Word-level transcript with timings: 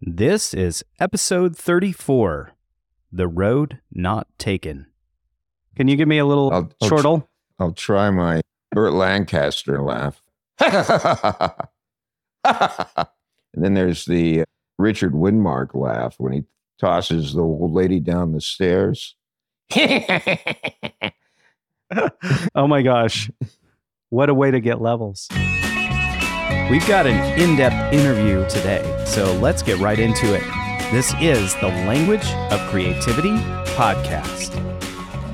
This 0.00 0.54
is 0.54 0.84
episode 1.00 1.56
34 1.56 2.52
The 3.10 3.26
Road 3.26 3.80
Not 3.92 4.28
Taken. 4.38 4.86
Can 5.76 5.88
you 5.88 5.96
give 5.96 6.06
me 6.08 6.18
a 6.18 6.24
little 6.24 6.52
I'll- 6.52 6.70
I'll 6.80 6.88
chortle? 6.88 7.28
I'll 7.58 7.72
try 7.72 8.10
my 8.10 8.40
Burt 8.70 8.92
Lancaster 8.92 9.82
laugh. 9.82 10.22
and 10.60 10.70
then 13.54 13.74
there's 13.74 14.04
the 14.04 14.42
uh, 14.42 14.44
Richard 14.78 15.12
Widmark 15.12 15.74
laugh 15.74 16.14
when 16.18 16.32
he 16.32 16.44
tosses 16.78 17.32
the 17.32 17.42
old 17.42 17.72
lady 17.72 17.98
down 17.98 18.32
the 18.32 18.40
stairs. 18.40 19.16
oh 22.54 22.66
my 22.68 22.82
gosh. 22.82 23.30
What 24.10 24.28
a 24.30 24.34
way 24.34 24.50
to 24.52 24.60
get 24.60 24.80
levels. 24.80 25.28
We've 26.70 26.86
got 26.86 27.06
an 27.06 27.40
in 27.40 27.56
depth 27.56 27.94
interview 27.94 28.46
today, 28.46 29.02
so 29.06 29.32
let's 29.38 29.62
get 29.62 29.78
right 29.78 29.98
into 29.98 30.34
it. 30.34 30.42
This 30.92 31.14
is 31.18 31.54
the 31.62 31.68
Language 31.68 32.26
of 32.52 32.60
Creativity 32.68 33.30
podcast. 33.74 34.52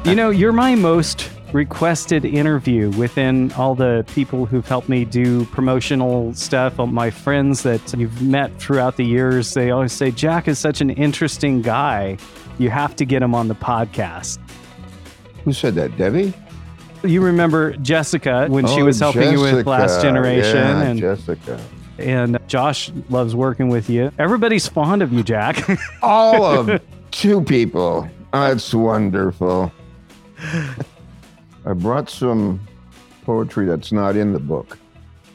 You 0.07 0.15
know, 0.15 0.31
you're 0.31 0.53
my 0.53 0.77
most 0.77 1.29
requested 1.53 2.25
interview 2.25 2.91
within 2.91 3.51
all 3.55 3.75
the 3.75 4.07
people 4.15 4.47
who've 4.47 4.67
helped 4.69 4.89
me 4.89 5.05
do 5.05 5.45
promotional 5.47 6.33
stuff. 6.35 6.79
All 6.79 6.87
my 6.87 7.11
friends 7.11 7.65
that 7.65 7.93
you've 7.99 8.23
met 8.23 8.57
throughout 8.61 8.97
the 8.97 9.05
years, 9.05 9.55
they 9.55 9.73
always 9.73 9.93
say, 9.93 10.13
Jack 10.13 10.47
is 10.47 10.61
such 10.61 10.81
an 10.81 10.91
interesting 10.91 11.63
guy. 11.63 12.17
You 12.59 12.71
have 12.71 12.95
to 12.95 13.05
get 13.05 13.25
him 13.25 13.35
on 13.35 13.49
the 13.49 13.57
podcast. 13.57 14.39
Who 15.43 15.53
said 15.53 15.75
that? 15.75 15.97
Debbie? 15.99 16.33
You 17.05 17.21
remember 17.23 17.73
Jessica 17.77 18.47
when 18.49 18.67
she 18.67 18.81
Oh, 18.81 18.85
was 18.87 18.99
helping 19.01 19.33
you 19.33 19.41
with 19.41 19.67
Last 19.67 20.01
Generation, 20.03 20.57
Yeah, 20.57 20.83
and 20.83 20.99
Jessica. 21.01 21.61
and 21.99 22.39
Josh 22.49 22.91
loves 23.11 23.35
working 23.37 23.69
with 23.69 23.89
you. 23.91 24.11
Everybody's 24.19 24.67
fond 24.67 25.03
of 25.03 25.13
you, 25.13 25.23
Jack. 25.23 25.69
All 26.03 26.45
of 26.45 26.81
two 27.11 27.43
people. 27.43 28.09
That's 28.33 28.73
wonderful. 28.75 29.71
I 31.67 31.73
brought 31.75 32.11
some 32.11 32.61
poetry 33.25 33.67
that's 33.67 33.93
not 33.93 34.17
in 34.17 34.33
the 34.33 34.41
book 34.41 34.79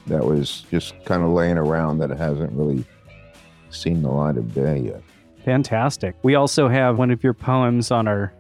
that 0.07 0.23
was 0.23 0.65
just 0.71 0.93
kind 1.05 1.23
of 1.23 1.29
laying 1.29 1.57
around 1.57 1.99
that 1.99 2.09
hasn't 2.11 2.51
really 2.53 2.83
seen 3.69 4.01
the 4.01 4.09
light 4.09 4.37
of 4.37 4.53
day 4.53 4.79
yet. 4.79 5.01
Fantastic. 5.45 6.15
We 6.23 6.35
also 6.35 6.67
have 6.67 6.97
one 6.97 7.11
of 7.11 7.23
your 7.23 7.33
poems 7.33 7.91
on 7.91 8.07
our 8.07 8.33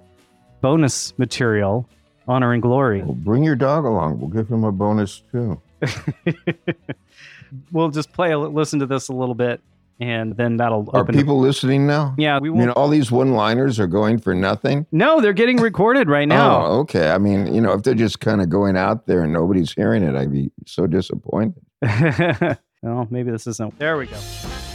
bonus 0.61 1.17
material, 1.17 1.87
Honor 2.29 2.53
and 2.53 2.61
Glory. 2.61 3.01
Well, 3.01 3.15
bring 3.15 3.43
your 3.43 3.55
dog 3.55 3.85
along. 3.85 4.19
We'll 4.19 4.29
give 4.29 4.47
him 4.49 4.63
a 4.63 4.71
bonus 4.71 5.23
too. 5.31 5.59
we'll 7.71 7.89
just 7.89 8.13
play, 8.13 8.35
listen 8.35 8.79
to 8.79 8.85
this 8.85 9.07
a 9.09 9.13
little 9.13 9.33
bit, 9.33 9.61
and 9.99 10.37
then 10.37 10.57
that'll 10.57 10.87
Are 10.93 11.01
open. 11.01 11.15
people 11.15 11.39
listening 11.39 11.87
now? 11.87 12.13
yeah, 12.19 12.37
we 12.39 12.49
I 12.49 12.51
won't. 12.51 12.59
mean, 12.67 12.69
all 12.71 12.87
these 12.87 13.11
one-liners 13.11 13.79
are 13.79 13.87
going 13.87 14.19
for 14.19 14.35
nothing. 14.35 14.85
no, 14.91 15.21
they're 15.21 15.33
getting 15.33 15.57
recorded 15.57 16.07
right 16.07 16.27
now. 16.27 16.65
Oh, 16.65 16.79
okay. 16.81 17.09
I 17.09 17.17
mean, 17.17 17.51
you 17.53 17.61
know, 17.61 17.73
if 17.73 17.81
they're 17.83 17.95
just 17.95 18.19
kind 18.19 18.41
of 18.41 18.49
going 18.49 18.77
out 18.77 19.07
there 19.07 19.23
and 19.23 19.33
nobody's 19.33 19.73
hearing 19.73 20.03
it, 20.03 20.15
I'd 20.15 20.31
be 20.31 20.51
so 20.67 20.85
disappointed. 20.85 21.55
well, 22.83 23.07
maybe 23.09 23.31
this 23.31 23.47
isn't. 23.47 23.79
There 23.79 23.97
we 23.97 24.05
go. 24.05 24.17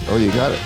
Oh, 0.09 0.17
you 0.17 0.31
got 0.33 0.51
it. 0.53 0.61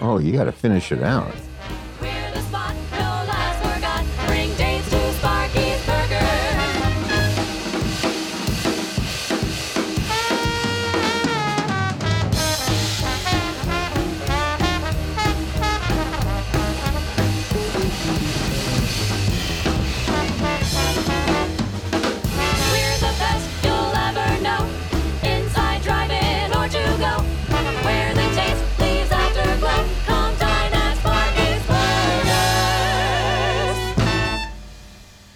Oh, 0.00 0.18
you 0.18 0.32
got 0.32 0.44
to 0.44 0.52
finish 0.52 0.92
it 0.92 1.02
out. 1.02 1.34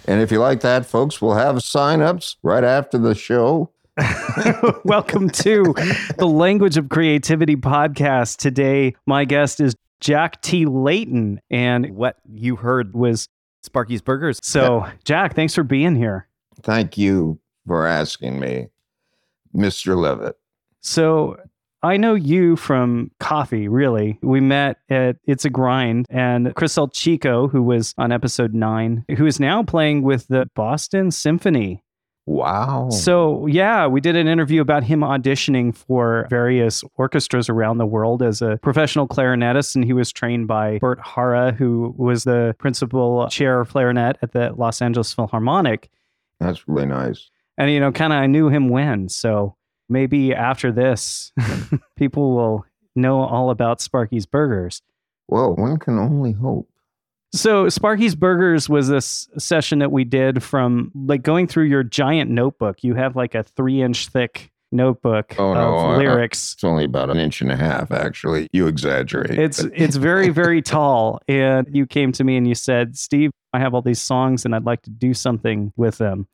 And 0.07 0.21
if 0.21 0.31
you 0.31 0.39
like 0.39 0.61
that, 0.61 0.85
folks, 0.85 1.21
we'll 1.21 1.33
have 1.33 1.61
sign-ups 1.61 2.37
right 2.43 2.63
after 2.63 2.97
the 2.97 3.15
show. 3.15 3.71
Welcome 4.85 5.29
to 5.31 5.73
the 6.17 6.27
Language 6.27 6.77
of 6.77 6.89
Creativity 6.89 7.55
podcast. 7.55 8.37
Today, 8.37 8.93
my 9.07 9.25
guest 9.25 9.59
is 9.59 9.75
Jack 10.01 10.41
T. 10.41 10.65
Leyton, 10.65 11.41
and 11.49 11.95
what 11.95 12.17
you 12.29 12.55
heard 12.55 12.93
was 12.93 13.27
Sparky's 13.63 14.01
Burgers. 14.01 14.39
So, 14.43 14.85
Jack, 15.05 15.33
thanks 15.33 15.55
for 15.55 15.63
being 15.63 15.95
here. 15.95 16.27
Thank 16.61 16.97
you 16.97 17.39
for 17.65 17.87
asking 17.87 18.39
me, 18.39 18.67
Mr. 19.55 19.97
Levitt. 19.97 20.37
So, 20.81 21.37
I 21.85 21.97
know 21.97 22.15
you 22.15 22.55
from 22.55 23.11
coffee, 23.19 23.67
really. 23.67 24.17
We 24.23 24.41
met 24.41 24.77
at 24.89 25.17
It's 25.27 25.45
a 25.45 25.51
Grind, 25.51 26.07
and 26.09 26.55
Chris 26.55 26.79
El 26.79 26.87
Chico, 26.87 27.47
who 27.47 27.61
was 27.61 27.93
on 27.99 28.11
episode 28.11 28.55
nine, 28.55 29.05
who 29.15 29.27
is 29.27 29.39
now 29.39 29.61
playing 29.61 30.01
with 30.01 30.27
the 30.27 30.49
Boston 30.55 31.11
Symphony. 31.11 31.83
Wow. 32.25 32.89
So, 32.89 33.45
yeah, 33.45 33.85
we 33.85 34.01
did 34.01 34.15
an 34.15 34.27
interview 34.27 34.61
about 34.61 34.83
him 34.83 35.01
auditioning 35.01 35.75
for 35.75 36.25
various 36.27 36.83
orchestras 36.95 37.49
around 37.49 37.77
the 37.77 37.85
world 37.85 38.23
as 38.23 38.41
a 38.41 38.57
professional 38.63 39.07
clarinetist. 39.07 39.75
And 39.75 39.85
he 39.85 39.93
was 39.93 40.11
trained 40.11 40.47
by 40.47 40.79
Burt 40.79 40.99
Hara, 41.05 41.51
who 41.51 41.93
was 41.99 42.23
the 42.23 42.55
principal 42.57 43.27
chair 43.29 43.59
of 43.59 43.69
clarinet 43.69 44.17
at 44.23 44.31
the 44.31 44.53
Los 44.57 44.81
Angeles 44.81 45.13
Philharmonic. 45.13 45.91
That's 46.39 46.67
really 46.67 46.87
nice. 46.87 47.29
And, 47.59 47.69
you 47.69 47.79
know, 47.79 47.91
kind 47.91 48.11
of 48.11 48.17
I 48.17 48.25
knew 48.25 48.49
him 48.49 48.69
when. 48.69 49.07
So 49.07 49.55
maybe 49.89 50.33
after 50.33 50.71
this, 50.71 51.31
people 51.95 52.35
will 52.35 52.65
know 52.95 53.21
all 53.21 53.49
about 53.49 53.81
Sparky's 53.81 54.25
Burgers. 54.25 54.81
Well, 55.27 55.55
one 55.55 55.77
can 55.77 55.97
only 55.99 56.31
hope. 56.33 56.69
So 57.33 57.67
Sparky's 57.67 58.15
Burgers 58.15 58.69
was 58.69 58.87
this 58.87 59.27
session 59.37 59.79
that 59.79 59.91
we 59.91 60.03
did 60.05 60.41
from 60.41 60.91
like 60.95 61.21
going 61.23 61.47
through 61.47 61.65
your 61.65 61.83
giant 61.83 62.31
notebook. 62.31 62.83
You 62.83 62.95
have 62.95 63.15
like 63.15 63.35
a 63.35 63.43
three 63.43 63.81
inch 63.81 64.07
thick 64.07 64.51
notebook 64.71 65.35
Oh, 65.37 65.53
no, 65.53 65.59
of 65.77 65.85
I- 65.85 65.93
I- 65.93 65.97
lyrics. 65.97 66.53
It's 66.53 66.63
only 66.63 66.85
about 66.85 67.09
an 67.09 67.17
inch 67.17 67.41
and 67.41 67.51
a 67.51 67.55
half, 67.57 67.91
actually. 67.91 68.47
You 68.53 68.67
exaggerate. 68.67 69.37
It's 69.37 69.59
it's 69.73 69.97
very 69.97 70.29
very 70.29 70.61
tall, 70.61 71.19
and 71.27 71.67
you 71.75 71.85
came 71.85 72.11
to 72.13 72.23
me 72.23 72.37
and 72.37 72.47
you 72.47 72.55
said, 72.55 72.95
"Steve, 72.97 73.31
I 73.51 73.59
have 73.59 73.73
all 73.73 73.81
these 73.81 74.01
songs, 74.01 74.45
and 74.45 74.55
I'd 74.55 74.65
like 74.65 74.83
to 74.83 74.89
do 74.89 75.13
something 75.13 75.73
with 75.75 75.97
them." 75.97 76.27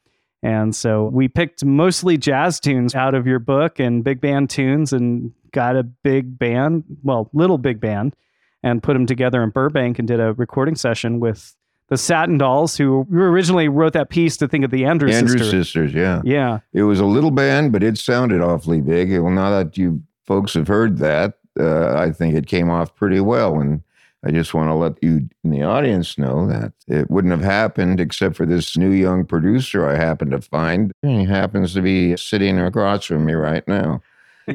And 0.44 0.76
so 0.76 1.06
we 1.06 1.28
picked 1.28 1.64
mostly 1.64 2.18
jazz 2.18 2.60
tunes 2.60 2.96
out 2.96 3.14
of 3.14 3.28
your 3.28 3.40
book 3.40 3.80
and 3.80 4.04
big 4.04 4.20
band 4.22 4.50
tunes, 4.50 4.92
and 4.92 5.32
got 5.52 5.76
a 5.76 5.84
big 5.84 6.40
band, 6.40 6.84
well, 7.04 7.30
little 7.34 7.58
big 7.58 7.80
band, 7.80 8.16
and 8.64 8.82
put 8.82 8.94
them 8.94 9.06
together 9.06 9.44
in 9.44 9.50
Burbank 9.50 10.00
and 10.00 10.08
did 10.08 10.20
a 10.20 10.34
recording 10.34 10.76
session 10.76 11.20
with 11.20 11.56
the 11.90 11.98
Satin 11.98 12.38
Dolls, 12.38 12.78
who 12.78 13.06
originally 13.12 13.68
wrote 13.68 13.94
that 13.94 14.10
piece 14.10 14.38
to 14.38 14.48
think 14.48 14.64
of 14.64 14.72
the 14.72 14.86
Andrews, 14.86 15.14
Andrews 15.16 15.34
sisters. 15.34 15.52
Sisters, 15.52 15.94
yeah. 15.94 16.22
Yeah, 16.24 16.60
It 16.72 16.84
was 16.84 17.02
a 17.02 17.06
little 17.06 17.32
band, 17.32 17.74
but 17.74 17.84
it 17.84 17.98
sounded 17.98 18.40
awfully 18.40 18.80
big. 18.80 19.12
Well, 19.12 19.30
now 19.30 19.50
that 19.52 19.78
you 19.78 20.02
folks 20.26 20.54
have 20.54 20.70
heard 20.70 21.00
that, 21.00 21.34
uh, 21.60 21.94
I 21.96 22.12
think 22.12 22.34
it 22.36 22.48
came 22.48 22.70
off 22.70 22.96
pretty 22.96 23.20
well. 23.20 23.60
And 23.60 23.82
I 24.24 24.32
just 24.32 24.54
want 24.54 24.70
to 24.70 24.76
let 24.76 25.02
you 25.02 25.30
in 25.44 25.50
the 25.50 25.64
audience 25.64 26.18
know 26.18 26.48
that 26.48 26.74
it 26.88 27.10
wouldn't 27.10 27.32
have 27.32 27.44
happened 27.44 28.00
except 28.00 28.36
for 28.36 28.46
this 28.46 28.78
new 28.78 28.92
young 28.92 29.26
producer 29.26 29.88
I 29.88 29.96
happened 29.96 30.32
to 30.32 30.42
find. 30.42 30.92
He 31.02 31.26
happens 31.26 31.74
to 31.74 31.82
be 31.82 32.16
sitting 32.18 32.60
across 32.60 33.06
from 33.06 33.26
me 33.26 33.34
right 33.34 33.68
now. 33.68 34.02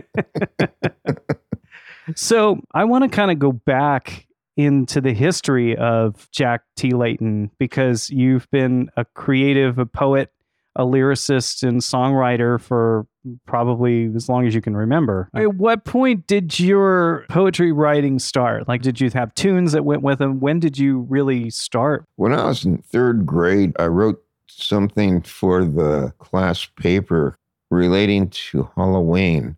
So 2.14 2.60
I 2.72 2.84
want 2.84 3.04
to 3.04 3.08
kind 3.08 3.30
of 3.30 3.38
go 3.38 3.52
back 3.52 4.26
into 4.56 5.00
the 5.00 5.12
history 5.12 5.76
of 5.76 6.30
Jack 6.30 6.62
T. 6.76 6.92
Leyton 6.92 7.50
because 7.58 8.10
you've 8.10 8.48
been 8.50 8.90
a 8.96 9.04
creative, 9.04 9.78
a 9.78 9.86
poet, 9.86 10.30
a 10.76 10.84
lyricist, 10.84 11.66
and 11.66 11.80
songwriter 11.80 12.60
for 12.60 13.06
probably 13.46 14.12
as 14.14 14.28
long 14.28 14.46
as 14.46 14.54
you 14.54 14.60
can 14.60 14.76
remember. 14.76 15.28
At 15.34 15.54
what 15.54 15.84
point 15.84 16.26
did 16.26 16.60
your 16.60 17.24
poetry 17.28 17.72
writing 17.72 18.18
start? 18.18 18.68
Like, 18.68 18.82
did 18.82 19.00
you 19.00 19.10
have 19.10 19.34
tunes 19.34 19.72
that 19.72 19.84
went 19.84 20.02
with 20.02 20.18
them? 20.18 20.38
When 20.38 20.60
did 20.60 20.78
you 20.78 21.00
really 21.08 21.50
start? 21.50 22.04
When 22.16 22.32
I 22.32 22.44
was 22.44 22.64
in 22.64 22.78
third 22.78 23.26
grade, 23.26 23.74
I 23.78 23.86
wrote 23.86 24.22
something 24.46 25.22
for 25.22 25.64
the 25.64 26.12
class 26.18 26.66
paper 26.66 27.36
relating 27.70 28.28
to 28.30 28.70
Halloween. 28.76 29.56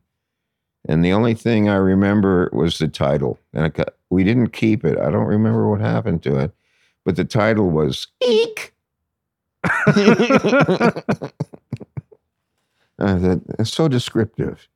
And 0.89 1.05
the 1.05 1.13
only 1.13 1.35
thing 1.35 1.69
I 1.69 1.77
remember 1.77 2.49
was 2.53 2.79
the 2.79 2.89
title. 2.89 3.39
And 3.53 3.65
I 3.65 3.69
got, 3.69 3.95
we 4.09 4.25
didn't 4.25 4.49
keep 4.49 4.85
it. 4.85 4.99
I 4.99 5.11
don't 5.11 5.27
remember 5.27 5.69
what 5.69 5.81
happened 5.81 6.23
to 6.23 6.39
it. 6.39 6.53
But 7.05 7.17
the 7.17 7.25
title 7.25 7.71
was 7.71 8.07
Eek. 8.27 8.73
I 13.01 13.19
said, 13.21 13.43
it's 13.59 13.73
so 13.73 13.89
descriptive. 13.89 14.69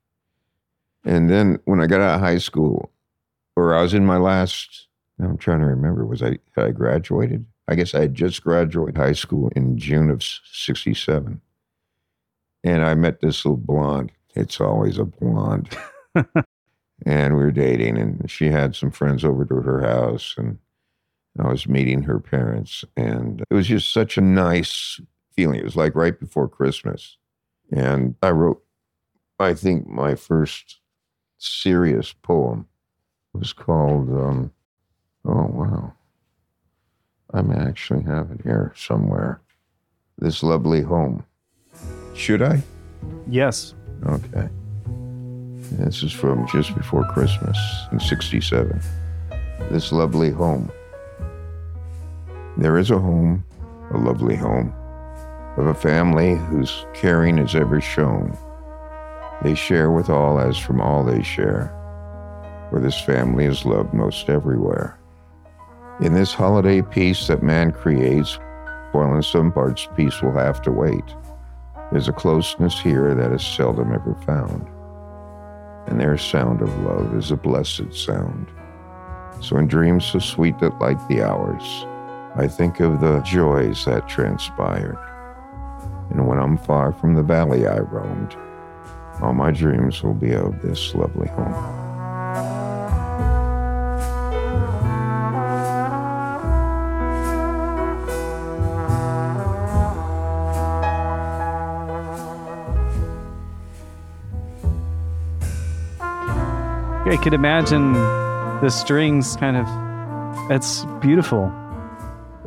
And 1.05 1.29
then 1.29 1.59
when 1.65 1.81
I 1.81 1.87
got 1.87 2.01
out 2.01 2.15
of 2.15 2.21
high 2.21 2.37
school, 2.37 2.91
or 3.55 3.75
I 3.75 3.81
was 3.81 3.93
in 3.93 4.05
my 4.05 4.17
last, 4.17 4.87
I'm 5.19 5.37
trying 5.37 5.59
to 5.59 5.65
remember, 5.65 6.05
was 6.05 6.23
I, 6.23 6.39
had 6.55 6.65
I 6.65 6.71
graduated? 6.71 7.45
I 7.67 7.75
guess 7.75 7.93
I 7.93 8.01
had 8.01 8.15
just 8.15 8.43
graduated 8.43 8.97
high 8.97 9.13
school 9.13 9.49
in 9.55 9.77
June 9.77 10.09
of 10.09 10.23
67. 10.23 11.41
And 12.63 12.85
I 12.85 12.95
met 12.95 13.21
this 13.21 13.45
little 13.45 13.57
blonde. 13.57 14.11
It's 14.35 14.59
always 14.61 14.97
a 14.97 15.05
blonde. 15.05 15.75
and 17.05 17.35
we 17.35 17.43
were 17.43 17.51
dating, 17.51 17.97
and 17.97 18.29
she 18.29 18.47
had 18.47 18.75
some 18.75 18.91
friends 18.91 19.25
over 19.25 19.45
to 19.45 19.55
her 19.55 19.81
house, 19.81 20.35
and 20.37 20.57
I 21.39 21.47
was 21.47 21.67
meeting 21.67 22.03
her 22.03 22.19
parents. 22.19 22.85
And 22.95 23.43
it 23.49 23.53
was 23.53 23.67
just 23.67 23.91
such 23.91 24.17
a 24.17 24.21
nice 24.21 24.99
feeling. 25.31 25.59
It 25.59 25.65
was 25.65 25.75
like 25.75 25.95
right 25.95 26.17
before 26.19 26.47
Christmas. 26.47 27.17
And 27.71 28.15
I 28.21 28.31
wrote, 28.31 28.63
I 29.39 29.53
think, 29.53 29.87
my 29.87 30.15
first 30.15 30.79
serious 31.37 32.13
poem 32.13 32.67
it 33.33 33.39
was 33.39 33.53
called, 33.53 34.09
um, 34.09 34.51
oh, 35.25 35.47
wow. 35.51 35.93
I 37.33 37.41
may 37.41 37.55
actually 37.55 38.03
have 38.03 38.29
it 38.29 38.41
here 38.43 38.73
somewhere. 38.75 39.41
This 40.19 40.43
lovely 40.43 40.81
home. 40.81 41.25
Should 42.13 42.43
I? 42.43 42.61
Yes. 43.27 43.73
Okay. 44.05 44.49
This 45.71 46.03
is 46.03 46.11
from 46.11 46.45
just 46.47 46.75
before 46.75 47.03
Christmas 47.05 47.57
in 47.91 47.99
67. 47.99 48.79
This 49.71 49.91
lovely 49.91 50.29
home. 50.29 50.71
There 52.55 52.77
is 52.77 52.91
a 52.91 52.99
home, 52.99 53.43
a 53.91 53.97
lovely 53.97 54.35
home, 54.35 54.71
of 55.57 55.65
a 55.65 55.73
family 55.73 56.35
whose 56.35 56.85
caring 56.93 57.39
is 57.39 57.55
ever 57.55 57.81
shown. 57.81 58.37
They 59.41 59.55
share 59.55 59.89
with 59.89 60.07
all 60.09 60.39
as 60.39 60.57
from 60.57 60.79
all 60.79 61.03
they 61.03 61.23
share, 61.23 61.73
for 62.69 62.79
this 62.79 63.01
family 63.01 63.45
is 63.45 63.65
loved 63.65 63.95
most 63.95 64.29
everywhere. 64.29 64.99
In 65.99 66.13
this 66.13 66.31
holiday 66.31 66.83
peace 66.83 67.25
that 67.25 67.41
man 67.41 67.71
creates, 67.71 68.37
while 68.91 69.15
in 69.15 69.23
some 69.23 69.51
parts 69.51 69.87
peace 69.95 70.21
will 70.21 70.33
have 70.33 70.61
to 70.61 70.71
wait, 70.71 71.03
there's 71.91 72.07
a 72.07 72.13
closeness 72.13 72.79
here 72.79 73.15
that 73.15 73.31
is 73.31 73.43
seldom 73.43 73.93
ever 73.93 74.13
found. 74.27 74.67
And 75.87 75.99
their 75.99 76.19
sound 76.19 76.61
of 76.61 76.83
love 76.83 77.15
is 77.15 77.31
a 77.31 77.35
blessed 77.35 77.93
sound. 77.93 78.47
So 79.41 79.57
in 79.57 79.65
dreams 79.67 80.05
so 80.05 80.19
sweet 80.19 80.59
that 80.59 80.79
light 80.79 80.99
the 81.09 81.23
hours, 81.23 81.85
I 82.35 82.47
think 82.47 82.79
of 82.79 82.99
the 82.99 83.19
joys 83.19 83.85
that 83.85 84.09
transpired. 84.09 84.97
And 86.09 86.27
when 86.27 86.39
I'm 86.39 86.57
far 86.57 86.91
from 86.91 87.13
the 87.13 87.21
valley 87.21 87.67
I 87.67 87.77
roamed, 87.77 88.35
all 89.21 89.33
my 89.33 89.51
dreams 89.51 90.01
will 90.01 90.15
be 90.15 90.33
of 90.33 90.59
this 90.63 90.95
lovely 90.95 91.27
home. 91.27 91.53
I 107.05 107.17
could 107.21 107.35
imagine 107.35 107.93
the 107.93 108.69
strings 108.69 109.35
kind 109.35 109.55
of, 109.55 109.67
it's 110.49 110.83
beautiful. 110.99 111.53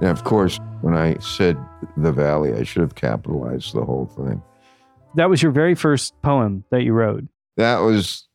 And 0.01 0.11
of 0.11 0.25
course, 0.25 0.59
when 0.83 0.95
I 0.95 1.17
said 1.19 1.57
the 1.97 2.13
valley, 2.13 2.53
I 2.53 2.65
should 2.65 2.83
have 2.83 2.95
capitalized 2.95 3.75
the 3.75 3.85
whole 3.85 4.07
thing. 4.07 4.43
That 5.15 5.31
was 5.31 5.43
your 5.43 5.53
very 5.53 5.75
first 5.75 6.15
poem 6.23 6.65
that 6.71 6.83
you 6.83 6.93
wrote. 6.93 7.25
That 7.57 7.79
was, 7.79 8.29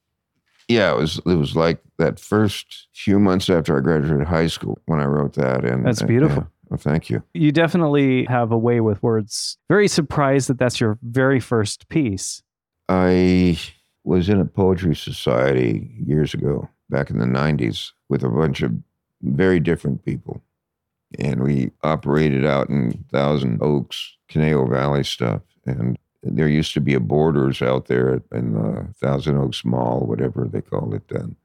yeah, 0.67 0.91
it 0.91 0.97
was. 0.97 1.19
It 1.25 1.35
was 1.35 1.55
like 1.55 1.79
that 1.99 2.19
first 2.19 2.87
few 2.93 3.19
months 3.19 3.49
after 3.49 3.77
I 3.77 3.81
graduated 3.81 4.27
high 4.27 4.47
school 4.47 4.79
when 4.87 4.99
I 4.99 5.05
wrote 5.05 5.33
that. 5.33 5.63
And 5.63 5.85
That's 5.85 5.99
and- 6.01 6.07
beautiful. 6.07 6.43
yeah. 6.43 6.47
Well, 6.69 6.77
thank 6.77 7.09
you. 7.09 7.21
You 7.33 7.51
definitely 7.51 8.23
have 8.25 8.53
a 8.53 8.57
way 8.57 8.79
with 8.79 9.03
words. 9.03 9.57
Very 9.67 9.89
surprised 9.89 10.47
that 10.47 10.57
that's 10.57 10.79
your 10.79 10.97
very 11.03 11.41
first 11.41 11.89
piece. 11.89 12.43
I 12.87 13.59
was 14.05 14.29
in 14.29 14.39
a 14.39 14.45
poetry 14.45 14.95
society 14.95 15.91
years 16.05 16.33
ago, 16.33 16.69
back 16.89 17.09
in 17.09 17.19
the 17.19 17.25
90s, 17.25 17.91
with 18.07 18.23
a 18.23 18.29
bunch 18.29 18.61
of 18.61 18.71
very 19.21 19.59
different 19.59 20.05
people. 20.05 20.41
And 21.19 21.43
we 21.43 21.71
operated 21.83 22.45
out 22.45 22.69
in 22.69 23.03
Thousand 23.11 23.61
Oaks, 23.61 24.15
Conejo 24.29 24.67
Valley 24.67 25.03
stuff. 25.03 25.41
And 25.65 25.97
there 26.23 26.47
used 26.47 26.73
to 26.73 26.81
be 26.81 26.93
a 26.93 26.99
Borders 26.99 27.61
out 27.61 27.87
there 27.87 28.21
in 28.31 28.53
the 28.53 28.87
Thousand 28.95 29.37
Oaks 29.37 29.65
Mall, 29.65 30.01
whatever 30.01 30.47
they 30.47 30.61
called 30.61 30.93
it 30.93 31.07
then. 31.09 31.35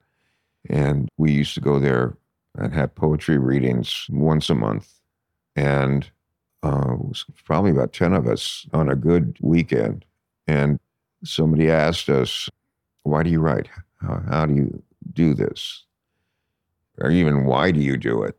And 0.69 1.09
we 1.17 1.31
used 1.31 1.53
to 1.55 1.61
go 1.61 1.79
there 1.79 2.17
and 2.57 2.73
have 2.73 2.95
poetry 2.95 3.37
readings 3.37 4.07
once 4.09 4.49
a 4.49 4.55
month. 4.55 4.91
And 5.55 6.09
uh, 6.63 6.93
it 6.93 6.99
was 6.99 7.25
probably 7.45 7.71
about 7.71 7.93
10 7.93 8.13
of 8.13 8.27
us 8.27 8.67
on 8.73 8.89
a 8.89 8.95
good 8.95 9.37
weekend. 9.41 10.05
And 10.47 10.79
somebody 11.23 11.69
asked 11.69 12.09
us, 12.09 12.49
Why 13.03 13.23
do 13.23 13.29
you 13.29 13.39
write? 13.39 13.69
How, 14.01 14.21
how 14.29 14.45
do 14.45 14.53
you 14.55 14.83
do 15.13 15.33
this? 15.33 15.83
Or 16.99 17.11
even, 17.11 17.45
why 17.45 17.71
do 17.71 17.79
you 17.79 17.97
do 17.97 18.23
it? 18.23 18.37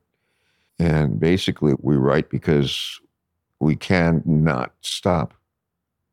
And 0.78 1.18
basically, 1.18 1.74
we 1.80 1.96
write 1.96 2.30
because 2.30 3.00
we 3.60 3.74
can 3.76 4.22
not 4.24 4.72
stop. 4.80 5.34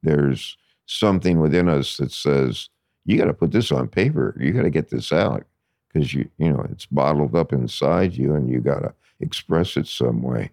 There's 0.01 0.57
something 0.87 1.39
within 1.39 1.69
us 1.69 1.97
that 1.97 2.11
says, 2.11 2.69
You 3.05 3.17
got 3.17 3.25
to 3.25 3.33
put 3.33 3.51
this 3.51 3.71
on 3.71 3.87
paper. 3.87 4.35
You 4.39 4.51
got 4.51 4.63
to 4.63 4.69
get 4.69 4.89
this 4.89 5.11
out 5.13 5.45
because 5.91 6.13
you, 6.13 6.29
you 6.37 6.51
know, 6.51 6.65
it's 6.71 6.87
bottled 6.87 7.35
up 7.35 7.53
inside 7.53 8.15
you 8.15 8.33
and 8.33 8.49
you 8.49 8.59
got 8.59 8.79
to 8.79 8.93
express 9.19 9.77
it 9.77 9.87
some 9.87 10.21
way. 10.21 10.51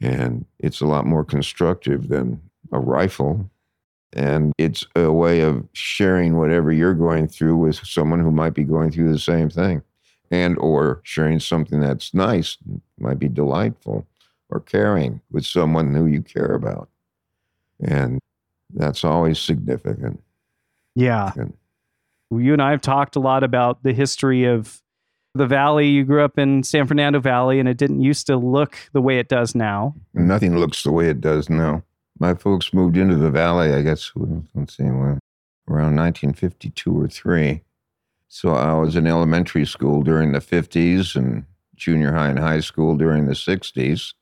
And 0.00 0.44
it's 0.58 0.80
a 0.80 0.86
lot 0.86 1.06
more 1.06 1.24
constructive 1.24 2.08
than 2.08 2.40
a 2.72 2.78
rifle 2.78 3.50
and 4.16 4.52
it's 4.56 4.86
a 4.96 5.12
way 5.12 5.40
of 5.40 5.62
sharing 5.74 6.38
whatever 6.38 6.72
you're 6.72 6.94
going 6.94 7.28
through 7.28 7.56
with 7.56 7.76
someone 7.86 8.20
who 8.20 8.30
might 8.30 8.54
be 8.54 8.64
going 8.64 8.90
through 8.90 9.12
the 9.12 9.18
same 9.18 9.50
thing 9.50 9.82
and 10.30 10.56
or 10.58 11.00
sharing 11.04 11.38
something 11.40 11.80
that's 11.80 12.12
nice 12.14 12.56
might 12.98 13.18
be 13.18 13.28
delightful 13.28 14.06
or 14.50 14.60
caring 14.60 15.20
with 15.30 15.44
someone 15.46 15.94
who 15.94 16.06
you 16.06 16.22
care 16.22 16.52
about 16.54 16.88
and 17.80 18.18
that's 18.74 19.04
always 19.04 19.38
significant 19.38 20.22
Yeah. 20.94 21.32
And- 21.36 21.54
You 22.30 22.52
and 22.52 22.62
I 22.62 22.70
have 22.72 22.80
talked 22.80 23.14
a 23.16 23.20
lot 23.20 23.44
about 23.44 23.82
the 23.84 23.92
history 23.92 24.44
of 24.44 24.82
the 25.34 25.46
valley. 25.46 25.86
You 25.88 26.02
grew 26.04 26.24
up 26.24 26.38
in 26.38 26.62
San 26.64 26.86
Fernando 26.86 27.20
Valley, 27.20 27.60
and 27.60 27.68
it 27.68 27.76
didn't 27.76 28.00
used 28.00 28.26
to 28.26 28.36
look 28.36 28.76
the 28.92 29.00
way 29.02 29.18
it 29.18 29.28
does 29.28 29.54
now. 29.54 29.94
nothing 30.14 30.56
looks 30.58 30.82
the 30.82 30.90
way 30.92 31.08
it 31.10 31.20
does 31.20 31.48
now 31.50 31.82
my 32.18 32.32
folks 32.34 32.72
moved 32.72 32.96
into 32.96 33.14
the 33.16 33.30
valley 33.30 33.72
i 33.74 33.82
guess 33.82 34.10
let's 34.54 34.76
see 34.76 34.84
around 34.84 35.94
1952 35.96 36.98
or 37.02 37.06
3 37.08 37.60
so 38.28 38.50
i 38.50 38.72
was 38.74 38.96
in 38.96 39.06
elementary 39.06 39.64
school 39.66 40.02
during 40.02 40.32
the 40.32 40.40
50s 40.40 41.14
and 41.16 41.44
junior 41.74 42.12
high 42.12 42.28
and 42.28 42.38
high 42.38 42.60
school 42.60 42.96
during 42.96 43.26
the 43.26 43.34
60s 43.34 44.14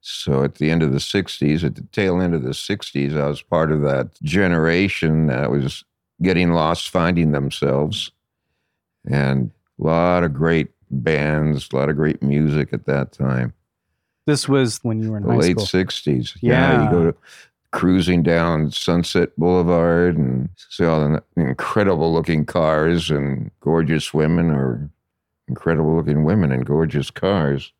so 0.00 0.42
at 0.42 0.56
the 0.56 0.70
end 0.70 0.82
of 0.82 0.92
the 0.92 0.98
60s 0.98 1.62
at 1.62 1.74
the 1.74 1.82
tail 1.92 2.20
end 2.20 2.34
of 2.34 2.42
the 2.42 2.50
60s 2.50 3.20
i 3.20 3.26
was 3.28 3.42
part 3.42 3.70
of 3.70 3.82
that 3.82 4.10
generation 4.22 5.26
that 5.26 5.50
was 5.50 5.84
getting 6.22 6.52
lost 6.52 6.88
finding 6.90 7.32
themselves 7.32 8.10
and 9.10 9.50
a 9.80 9.86
lot 9.86 10.24
of 10.24 10.34
great 10.34 10.68
bands, 10.90 11.68
a 11.72 11.76
lot 11.76 11.88
of 11.88 11.96
great 11.96 12.22
music 12.22 12.72
at 12.72 12.86
that 12.86 13.12
time. 13.12 13.54
This 14.26 14.48
was 14.48 14.78
when 14.82 15.02
you 15.02 15.12
were 15.12 15.16
in 15.16 15.22
The 15.22 15.34
late 15.34 15.58
school. 15.58 15.82
60s. 15.82 16.36
Yeah. 16.40 16.84
you 16.84 16.90
go 16.90 17.04
to 17.12 17.16
cruising 17.72 18.22
down 18.22 18.70
Sunset 18.70 19.30
Boulevard 19.36 20.16
and 20.16 20.48
see 20.56 20.84
all 20.84 21.00
the 21.00 21.22
incredible 21.36 22.12
looking 22.12 22.44
cars 22.44 23.10
and 23.10 23.50
gorgeous 23.60 24.12
women 24.12 24.50
or 24.50 24.90
incredible 25.48 25.96
looking 25.96 26.24
women 26.24 26.52
in 26.52 26.62
gorgeous 26.62 27.10
cars. 27.10 27.72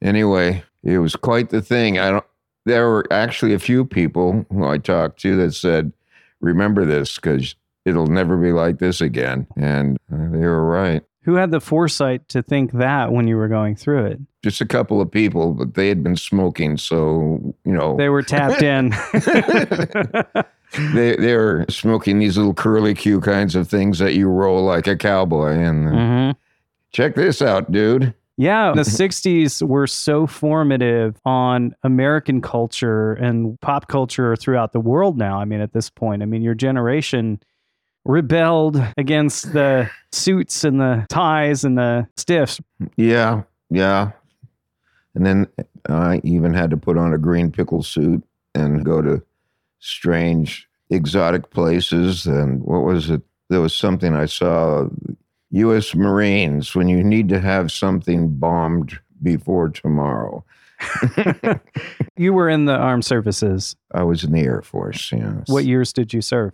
Anyway, 0.00 0.64
it 0.82 0.98
was 0.98 1.14
quite 1.14 1.50
the 1.50 1.62
thing. 1.62 1.98
I 1.98 2.10
don't 2.10 2.24
there 2.64 2.88
were 2.88 3.06
actually 3.10 3.54
a 3.54 3.58
few 3.58 3.84
people 3.84 4.46
who 4.50 4.64
I 4.64 4.78
talked 4.78 5.20
to 5.22 5.36
that 5.36 5.52
said, 5.52 5.92
"Remember 6.40 6.84
this 6.84 7.18
cuz 7.18 7.56
it'll 7.84 8.06
never 8.06 8.36
be 8.36 8.52
like 8.52 8.78
this 8.78 9.00
again." 9.00 9.46
And 9.56 9.98
uh, 10.12 10.28
they 10.30 10.46
were 10.46 10.64
right. 10.64 11.02
Who 11.24 11.34
had 11.34 11.50
the 11.52 11.60
foresight 11.60 12.28
to 12.30 12.42
think 12.42 12.72
that 12.72 13.12
when 13.12 13.28
you 13.28 13.36
were 13.36 13.48
going 13.48 13.76
through 13.76 14.06
it? 14.06 14.20
Just 14.42 14.60
a 14.60 14.66
couple 14.66 15.00
of 15.00 15.10
people, 15.10 15.54
but 15.54 15.74
they 15.74 15.88
had 15.88 16.02
been 16.02 16.16
smoking, 16.16 16.76
so, 16.76 17.54
you 17.64 17.72
know, 17.72 17.96
They 17.96 18.08
were 18.08 18.22
tapped 18.22 18.60
in. 18.62 18.90
they 20.94 21.16
they 21.16 21.36
were 21.36 21.66
smoking 21.68 22.18
these 22.18 22.36
little 22.38 22.54
curly 22.54 22.94
Q 22.94 23.20
kinds 23.20 23.54
of 23.54 23.68
things 23.68 23.98
that 23.98 24.14
you 24.14 24.28
roll 24.28 24.64
like 24.64 24.86
a 24.86 24.96
cowboy. 24.96 25.52
And 25.52 25.88
Mhm. 25.88 26.34
check 26.92 27.14
this 27.14 27.42
out, 27.42 27.70
dude. 27.70 28.14
Yeah, 28.38 28.72
the 28.74 28.80
60s 28.84 29.62
were 29.66 29.86
so 29.86 30.26
formative 30.26 31.20
on 31.24 31.74
American 31.84 32.40
culture 32.40 33.12
and 33.12 33.60
pop 33.60 33.88
culture 33.88 34.34
throughout 34.34 34.72
the 34.72 34.80
world 34.80 35.18
now. 35.18 35.38
I 35.38 35.44
mean, 35.44 35.60
at 35.60 35.74
this 35.74 35.90
point, 35.90 36.22
I 36.22 36.26
mean, 36.26 36.42
your 36.42 36.54
generation 36.54 37.38
rebelled 38.04 38.82
against 38.96 39.52
the 39.52 39.90
suits 40.10 40.64
and 40.64 40.80
the 40.80 41.06
ties 41.08 41.64
and 41.64 41.78
the 41.78 42.06
stiffs. 42.16 42.60
Yeah, 42.96 43.42
yeah. 43.70 44.12
And 45.14 45.26
then 45.26 45.46
I 45.88 46.20
even 46.24 46.54
had 46.54 46.70
to 46.70 46.76
put 46.76 46.96
on 46.96 47.12
a 47.12 47.18
green 47.18 47.50
pickle 47.50 47.82
suit 47.82 48.22
and 48.54 48.84
go 48.84 49.02
to 49.02 49.22
strange, 49.78 50.68
exotic 50.90 51.50
places. 51.50 52.26
And 52.26 52.62
what 52.62 52.80
was 52.80 53.10
it? 53.10 53.22
There 53.50 53.60
was 53.60 53.74
something 53.74 54.14
I 54.14 54.26
saw. 54.26 54.88
U.S. 55.50 55.94
Marines, 55.94 56.74
when 56.74 56.88
you 56.88 57.04
need 57.04 57.28
to 57.28 57.38
have 57.38 57.70
something 57.70 58.28
bombed 58.36 58.98
before 59.22 59.68
tomorrow. 59.68 60.44
You 62.16 62.32
were 62.34 62.48
in 62.48 62.66
the 62.66 62.76
armed 62.76 63.04
services. 63.04 63.74
I 63.92 64.02
was 64.02 64.22
in 64.22 64.32
the 64.32 64.40
Air 64.40 64.62
Force, 64.62 65.10
yes. 65.12 65.48
What 65.48 65.64
years 65.64 65.92
did 65.92 66.12
you 66.12 66.20
serve? 66.20 66.52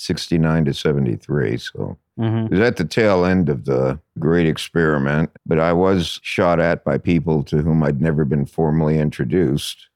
69 0.00 0.64
to 0.64 0.74
73. 0.74 1.58
So 1.58 1.98
hmm 2.16 2.46
It 2.46 2.50
was 2.52 2.60
at 2.60 2.76
the 2.76 2.84
tail 2.84 3.24
end 3.24 3.48
of 3.48 3.66
the 3.66 4.00
great 4.18 4.46
experiment, 4.46 5.30
but 5.46 5.58
I 5.58 5.72
was 5.72 6.18
shot 6.22 6.58
at 6.58 6.84
by 6.84 6.98
people 6.98 7.42
to 7.44 7.58
whom 7.58 7.82
I'd 7.82 8.00
never 8.00 8.24
been 8.24 8.46
formally 8.46 8.98
introduced, 8.98 9.88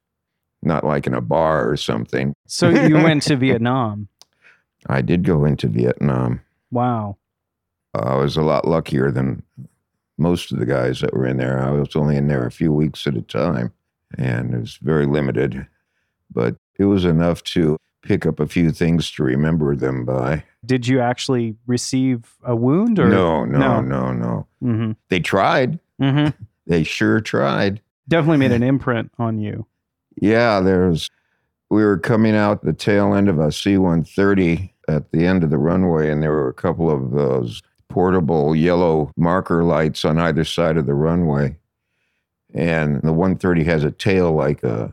not 0.63 0.85
like 0.85 1.07
in 1.07 1.15
a 1.15 1.21
bar 1.21 1.69
or 1.69 1.77
something. 1.77 2.35
So 2.47 2.69
you 2.69 2.97
went 2.97 3.23
to 3.25 3.37
Vietnam. 3.47 4.09
I 4.87 5.01
did 5.01 5.25
go 5.25 5.47
into 5.47 5.69
Vietnam. 5.69 6.43
Wow. 6.71 7.17
I 7.95 8.17
was 8.17 8.37
a 8.37 8.43
lot 8.43 8.69
luckier 8.69 9.11
than 9.11 9.43
most 10.19 10.53
of 10.53 10.59
the 10.59 10.67
guys 10.67 11.01
that 11.01 11.15
were 11.15 11.27
in 11.27 11.39
there. 11.39 11.63
I 11.63 11.71
was 11.71 11.97
only 11.97 12.17
in 12.17 12.29
there 12.29 12.47
a 12.47 12.51
few 12.51 12.73
weeks 12.73 13.07
at 13.07 13.17
a 13.17 13.23
time, 13.23 13.73
and 14.19 14.53
it 14.55 14.61
was 14.61 14.77
very 14.83 15.07
limited, 15.07 15.67
but 16.31 16.57
it 16.79 16.85
was 16.85 17.05
enough 17.07 17.43
to 17.55 17.79
pick 18.05 18.25
up 18.27 18.39
a 18.39 18.47
few 18.47 18.71
things 18.71 19.11
to 19.13 19.23
remember 19.25 19.75
them 19.75 20.05
by. 20.05 20.45
Did 20.65 20.87
you 20.87 21.01
actually 21.01 21.57
receive 21.67 22.35
a 22.45 22.55
wound 22.55 22.99
or 22.99 23.09
No, 23.09 23.45
no, 23.45 23.59
No. 23.59 23.81
no, 23.81 24.13
no. 24.13 24.47
hmm 24.61 24.93
They 25.09 25.21
tried. 25.21 25.79
hmm 25.99 26.29
They 26.67 26.83
sure 26.83 27.21
tried. 27.21 27.81
Definitely 28.09 28.39
made 28.39 28.53
an 28.59 28.63
imprint 28.63 29.11
on 29.19 29.39
you. 29.39 29.67
Yeah, 30.21 30.61
there's. 30.61 31.11
We 31.71 31.83
were 31.85 31.99
coming 31.99 32.35
out 32.37 32.63
the 32.63 32.73
tail 32.73 33.15
end 33.15 33.29
of 33.29 33.39
a 33.39 33.51
C 33.51 33.77
130 33.79 34.73
at 34.89 35.11
the 35.13 35.27
end 35.27 35.43
of 35.45 35.51
the 35.51 35.59
runway, 35.59 36.11
and 36.11 36.23
there 36.23 36.31
were 36.31 36.49
a 36.49 36.53
couple 36.55 36.91
of 36.91 37.11
those 37.11 37.61
portable 37.89 38.55
yellow 38.55 39.11
marker 39.17 39.65
lights 39.65 40.05
on 40.05 40.19
either 40.19 40.45
side 40.45 40.77
of 40.77 40.87
the 40.87 40.95
runway. 40.95 41.57
And 42.55 43.03
the 43.03 43.13
130 43.13 43.65
has 43.65 43.83
a 43.85 43.91
tail 43.91 44.33
like 44.33 44.63
a 44.63 44.93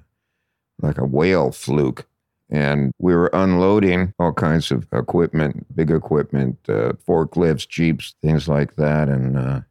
like 0.81 0.97
a 0.97 1.05
whale 1.05 1.51
fluke. 1.51 2.05
And 2.51 2.93
we 3.00 3.15
were 3.15 3.29
unloading 3.31 4.13
all 4.20 4.34
kinds 4.34 4.72
of 4.72 4.86
equipment, 4.91 5.74
big 5.74 5.89
equipment, 5.89 6.58
uh, 6.67 6.93
forklifts, 7.08 7.67
jeeps, 7.67 8.13
things 8.22 8.50
like 8.50 8.75
that. 8.75 9.08
And 9.08 9.38
uh, 9.38 9.62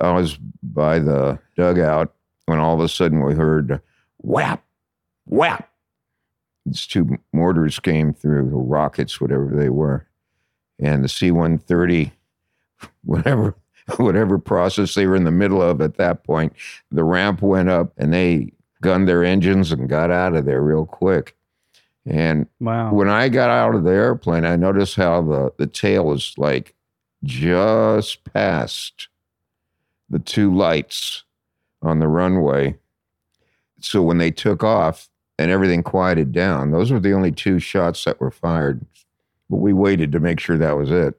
I 0.00 0.12
was 0.12 0.38
by 0.62 1.00
the 1.00 1.38
dugout 1.54 2.14
when 2.46 2.58
all 2.58 2.74
of 2.74 2.80
a 2.80 2.88
sudden 2.88 3.22
we 3.22 3.34
heard 3.34 3.80
whap, 4.18 4.64
whap. 5.26 5.70
These 6.64 6.86
two 6.86 7.18
mortars 7.34 7.78
came 7.78 8.14
through, 8.14 8.54
or 8.54 8.62
rockets, 8.62 9.20
whatever 9.20 9.50
they 9.54 9.68
were. 9.68 10.06
And 10.78 11.04
the 11.04 11.10
C 11.10 11.30
130, 11.30 12.10
whatever, 13.04 13.54
whatever 13.96 14.38
process 14.38 14.94
they 14.94 15.06
were 15.06 15.16
in 15.16 15.24
the 15.24 15.30
middle 15.30 15.60
of 15.60 15.82
at 15.82 15.96
that 15.96 16.24
point, 16.24 16.54
the 16.90 17.04
ramp 17.04 17.42
went 17.42 17.68
up 17.68 17.92
and 17.98 18.14
they 18.14 18.52
gunned 18.80 19.08
their 19.08 19.24
engines 19.24 19.72
and 19.72 19.88
got 19.88 20.10
out 20.10 20.34
of 20.34 20.46
there 20.46 20.62
real 20.62 20.86
quick. 20.86 21.36
And 22.06 22.46
Wow. 22.60 22.92
when 22.92 23.08
I 23.08 23.28
got 23.28 23.50
out 23.50 23.74
of 23.74 23.84
the 23.84 23.90
airplane, 23.90 24.44
I 24.44 24.56
noticed 24.56 24.96
how 24.96 25.22
the, 25.22 25.52
the 25.56 25.66
tail 25.66 26.04
was 26.04 26.34
like 26.36 26.74
just 27.22 28.24
past 28.24 29.08
the 30.10 30.18
two 30.18 30.54
lights 30.54 31.24
on 31.82 31.98
the 31.98 32.08
runway. 32.08 32.76
So 33.80 34.02
when 34.02 34.18
they 34.18 34.30
took 34.30 34.62
off 34.62 35.08
and 35.38 35.50
everything 35.50 35.82
quieted 35.82 36.32
down, 36.32 36.72
those 36.72 36.92
were 36.92 37.00
the 37.00 37.12
only 37.12 37.32
two 37.32 37.58
shots 37.58 38.04
that 38.04 38.20
were 38.20 38.30
fired. 38.30 38.84
But 39.48 39.56
we 39.56 39.72
waited 39.72 40.12
to 40.12 40.20
make 40.20 40.40
sure 40.40 40.58
that 40.58 40.76
was 40.76 40.90
it. 40.90 41.18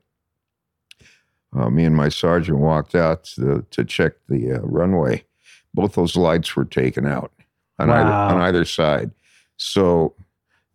Uh, 1.55 1.69
me 1.69 1.85
and 1.85 1.95
my 1.95 2.09
sergeant 2.09 2.59
walked 2.59 2.95
out 2.95 3.23
to, 3.23 3.65
to 3.71 3.85
check 3.85 4.13
the 4.27 4.53
uh, 4.53 4.59
runway. 4.59 5.23
Both 5.73 5.93
those 5.93 6.15
lights 6.15 6.55
were 6.55 6.65
taken 6.65 7.05
out 7.05 7.31
on, 7.79 7.89
either, 7.89 8.11
on 8.11 8.41
either 8.41 8.65
side. 8.65 9.11
So 9.57 10.13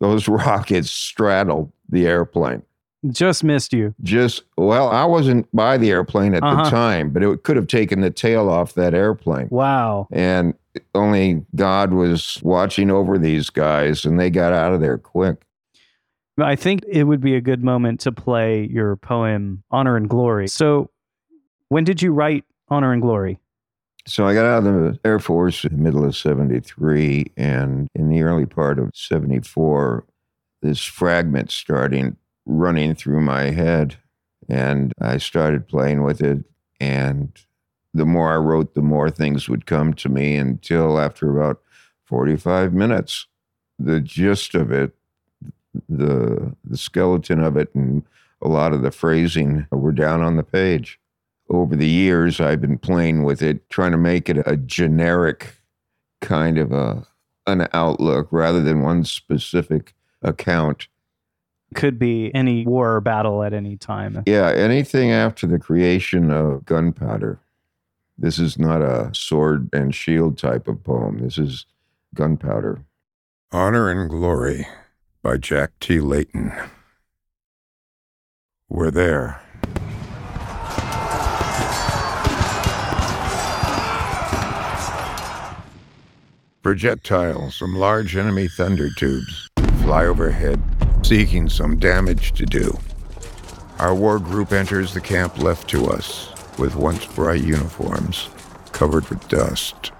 those 0.01 0.27
rockets 0.27 0.91
straddled 0.91 1.71
the 1.87 2.05
airplane. 2.07 2.63
Just 3.09 3.43
missed 3.43 3.73
you. 3.73 3.95
Just, 4.03 4.43
well, 4.57 4.89
I 4.89 5.05
wasn't 5.05 5.47
by 5.55 5.77
the 5.77 5.89
airplane 5.89 6.35
at 6.35 6.43
Uh-huh. 6.43 6.65
the 6.65 6.69
time, 6.69 7.09
but 7.11 7.23
it 7.23 7.41
could 7.43 7.55
have 7.55 7.65
taken 7.67 8.01
the 8.01 8.11
tail 8.11 8.47
off 8.49 8.73
that 8.75 8.93
airplane. 8.93 9.47
Wow. 9.49 10.07
And 10.11 10.53
only 10.93 11.43
God 11.55 11.93
was 11.93 12.39
watching 12.43 12.91
over 12.91 13.17
these 13.17 13.49
guys, 13.49 14.05
and 14.05 14.19
they 14.19 14.29
got 14.29 14.53
out 14.53 14.73
of 14.73 14.81
there 14.81 14.97
quick. 14.99 15.41
I 16.39 16.55
think 16.55 16.83
it 16.87 17.05
would 17.05 17.21
be 17.21 17.35
a 17.35 17.41
good 17.41 17.63
moment 17.63 17.99
to 18.01 18.11
play 18.11 18.65
your 18.67 18.95
poem, 18.97 19.63
Honor 19.71 19.95
and 19.97 20.07
Glory. 20.07 20.47
So, 20.47 20.89
when 21.69 21.83
did 21.83 22.01
you 22.03 22.13
write 22.13 22.45
Honor 22.69 22.93
and 22.93 23.01
Glory? 23.01 23.39
So 24.11 24.27
I 24.27 24.33
got 24.33 24.43
out 24.43 24.67
of 24.67 24.73
the 24.73 24.99
Air 25.05 25.19
Force 25.19 25.63
in 25.63 25.71
the 25.71 25.81
middle 25.81 26.03
of 26.03 26.17
73, 26.17 27.31
and 27.37 27.87
in 27.95 28.09
the 28.09 28.23
early 28.23 28.45
part 28.45 28.77
of 28.77 28.91
74, 28.93 30.03
this 30.61 30.83
fragment 30.83 31.49
starting 31.49 32.17
running 32.45 32.93
through 32.93 33.21
my 33.21 33.51
head. 33.51 33.95
And 34.49 34.91
I 34.99 35.17
started 35.17 35.69
playing 35.69 36.03
with 36.03 36.19
it. 36.19 36.43
And 36.81 37.31
the 37.93 38.05
more 38.05 38.33
I 38.33 38.35
wrote, 38.35 38.73
the 38.73 38.81
more 38.81 39.09
things 39.09 39.47
would 39.47 39.65
come 39.65 39.93
to 39.93 40.09
me 40.09 40.35
until 40.35 40.99
after 40.99 41.31
about 41.31 41.61
45 42.03 42.73
minutes, 42.73 43.27
the 43.79 44.01
gist 44.01 44.55
of 44.55 44.73
it, 44.73 44.93
the, 45.87 46.53
the 46.65 46.77
skeleton 46.77 47.39
of 47.39 47.55
it, 47.55 47.73
and 47.73 48.03
a 48.41 48.49
lot 48.49 48.73
of 48.73 48.81
the 48.81 48.91
phrasing 48.91 49.67
were 49.71 49.93
down 49.93 50.21
on 50.21 50.35
the 50.35 50.43
page 50.43 50.99
over 51.51 51.75
the 51.75 51.87
years 51.87 52.39
I've 52.39 52.61
been 52.61 52.77
playing 52.77 53.23
with 53.23 53.41
it, 53.41 53.69
trying 53.69 53.91
to 53.91 53.97
make 53.97 54.29
it 54.29 54.37
a 54.45 54.57
generic 54.57 55.57
kind 56.21 56.57
of 56.57 56.71
a 56.71 57.05
an 57.47 57.67
outlook 57.73 58.27
rather 58.31 58.61
than 58.61 58.81
one 58.81 59.03
specific 59.03 59.93
account. 60.21 60.87
Could 61.73 61.97
be 61.97 62.33
any 62.35 62.65
war 62.65 62.95
or 62.95 63.01
battle 63.01 63.43
at 63.43 63.53
any 63.53 63.77
time. 63.77 64.23
Yeah, 64.25 64.51
anything 64.51 65.11
after 65.11 65.47
the 65.47 65.59
creation 65.59 66.29
of 66.29 66.65
gunpowder. 66.65 67.39
This 68.17 68.37
is 68.37 68.59
not 68.59 68.81
a 68.81 69.09
sword 69.13 69.69
and 69.73 69.95
shield 69.95 70.37
type 70.37 70.67
of 70.67 70.83
poem. 70.83 71.19
This 71.19 71.37
is 71.37 71.65
gunpowder. 72.13 72.85
Honor 73.51 73.89
and 73.89 74.09
Glory 74.09 74.67
by 75.23 75.37
Jack 75.37 75.71
T. 75.79 75.99
Leyton. 75.99 76.53
We're 78.69 78.91
there. 78.91 79.41
Projectiles 86.61 87.57
from 87.57 87.75
large 87.75 88.15
enemy 88.15 88.47
thunder 88.47 88.91
tubes 88.91 89.49
fly 89.81 90.05
overhead, 90.05 90.61
seeking 91.01 91.49
some 91.49 91.79
damage 91.79 92.33
to 92.33 92.45
do. 92.45 92.77
Our 93.79 93.95
war 93.95 94.19
group 94.19 94.51
enters 94.51 94.93
the 94.93 95.01
camp 95.01 95.39
left 95.39 95.67
to 95.71 95.87
us, 95.87 96.29
with 96.59 96.75
once 96.75 97.07
bright 97.07 97.41
uniforms 97.41 98.29
covered 98.73 99.09
with 99.09 99.27
dust. 99.27 99.91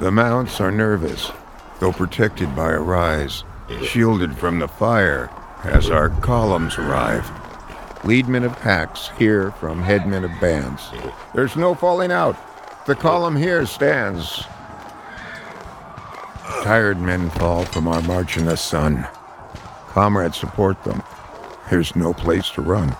The 0.00 0.12
mounts 0.12 0.60
are 0.60 0.70
nervous, 0.70 1.30
though 1.80 1.92
protected 1.92 2.54
by 2.54 2.72
a 2.72 2.78
rise, 2.78 3.42
shielded 3.84 4.36
from 4.36 4.58
the 4.58 4.68
fire 4.68 5.30
as 5.64 5.88
our 5.88 6.10
columns 6.20 6.76
arrive. 6.76 7.26
Leadmen 8.04 8.44
of 8.44 8.54
packs 8.60 9.08
hear 9.18 9.50
from 9.52 9.80
headmen 9.80 10.24
of 10.24 10.40
bands. 10.42 10.90
There's 11.34 11.56
no 11.56 11.74
falling 11.74 12.12
out. 12.12 12.36
The 12.86 12.94
column 12.94 13.34
here 13.34 13.64
stands. 13.64 14.44
Tired 16.62 17.00
men 17.00 17.30
fall 17.30 17.64
from 17.64 17.88
our 17.88 18.02
march 18.02 18.36
in 18.36 18.46
the 18.46 18.56
sun. 18.56 19.06
Comrades 19.88 20.38
support 20.38 20.82
them. 20.84 21.02
There's 21.70 21.96
no 21.96 22.12
place 22.12 22.48
to 22.50 22.62
run. 22.62 22.96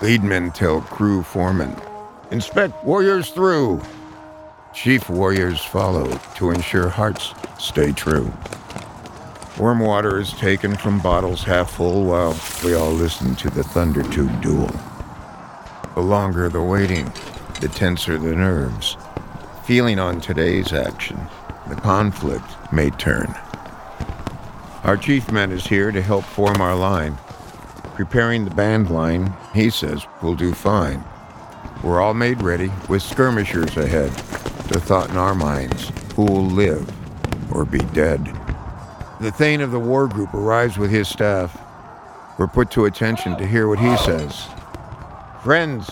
Lead 0.00 0.22
men 0.22 0.50
tell 0.50 0.80
crew 0.80 1.22
foremen, 1.22 1.76
inspect 2.30 2.84
warriors 2.84 3.30
through. 3.30 3.80
Chief 4.74 5.08
warriors 5.10 5.64
follow 5.64 6.18
to 6.36 6.50
ensure 6.50 6.88
hearts 6.88 7.34
stay 7.58 7.92
true. 7.92 8.32
Warm 9.58 9.80
water 9.80 10.18
is 10.18 10.32
taken 10.32 10.76
from 10.76 11.00
bottles 11.00 11.44
half 11.44 11.72
full 11.72 12.04
while 12.04 12.36
we 12.64 12.74
all 12.74 12.90
listen 12.90 13.36
to 13.36 13.50
the 13.50 13.62
thunder 13.62 14.02
tube 14.04 14.40
duel. 14.40 14.70
The 15.94 16.00
longer 16.00 16.48
the 16.48 16.62
waiting, 16.62 17.12
the 17.60 17.68
tenser 17.68 18.16
the 18.16 18.34
nerves. 18.34 18.96
Feeling 19.64 19.98
on 19.98 20.20
today's 20.20 20.72
action, 20.72 21.20
the 21.68 21.76
conflict 21.76 22.44
may 22.72 22.90
turn. 22.90 23.34
Our 24.84 24.96
chief 24.96 25.30
man 25.30 25.52
is 25.52 25.66
here 25.66 25.92
to 25.92 26.02
help 26.02 26.24
form 26.24 26.60
our 26.60 26.74
line. 26.74 27.16
Preparing 27.94 28.44
the 28.44 28.54
band 28.54 28.90
line, 28.90 29.32
he 29.54 29.70
says 29.70 30.06
we'll 30.22 30.34
do 30.34 30.54
fine. 30.54 31.04
We're 31.84 32.00
all 32.00 32.14
made 32.14 32.42
ready 32.42 32.70
with 32.88 33.02
skirmishers 33.02 33.76
ahead. 33.76 34.10
The 34.68 34.80
thought 34.80 35.10
in 35.10 35.16
our 35.16 35.34
minds 35.34 35.92
who 36.14 36.24
will 36.24 36.44
live 36.44 36.90
or 37.52 37.64
be 37.64 37.78
dead. 37.78 38.24
The 39.20 39.30
Thane 39.30 39.60
of 39.60 39.70
the 39.70 39.78
war 39.78 40.08
group 40.08 40.34
arrives 40.34 40.78
with 40.78 40.90
his 40.90 41.08
staff. 41.08 41.56
We're 42.38 42.48
put 42.48 42.70
to 42.72 42.86
attention 42.86 43.36
to 43.36 43.46
hear 43.46 43.68
what 43.68 43.78
he 43.78 43.96
says. 43.98 44.46
Friends, 45.44 45.90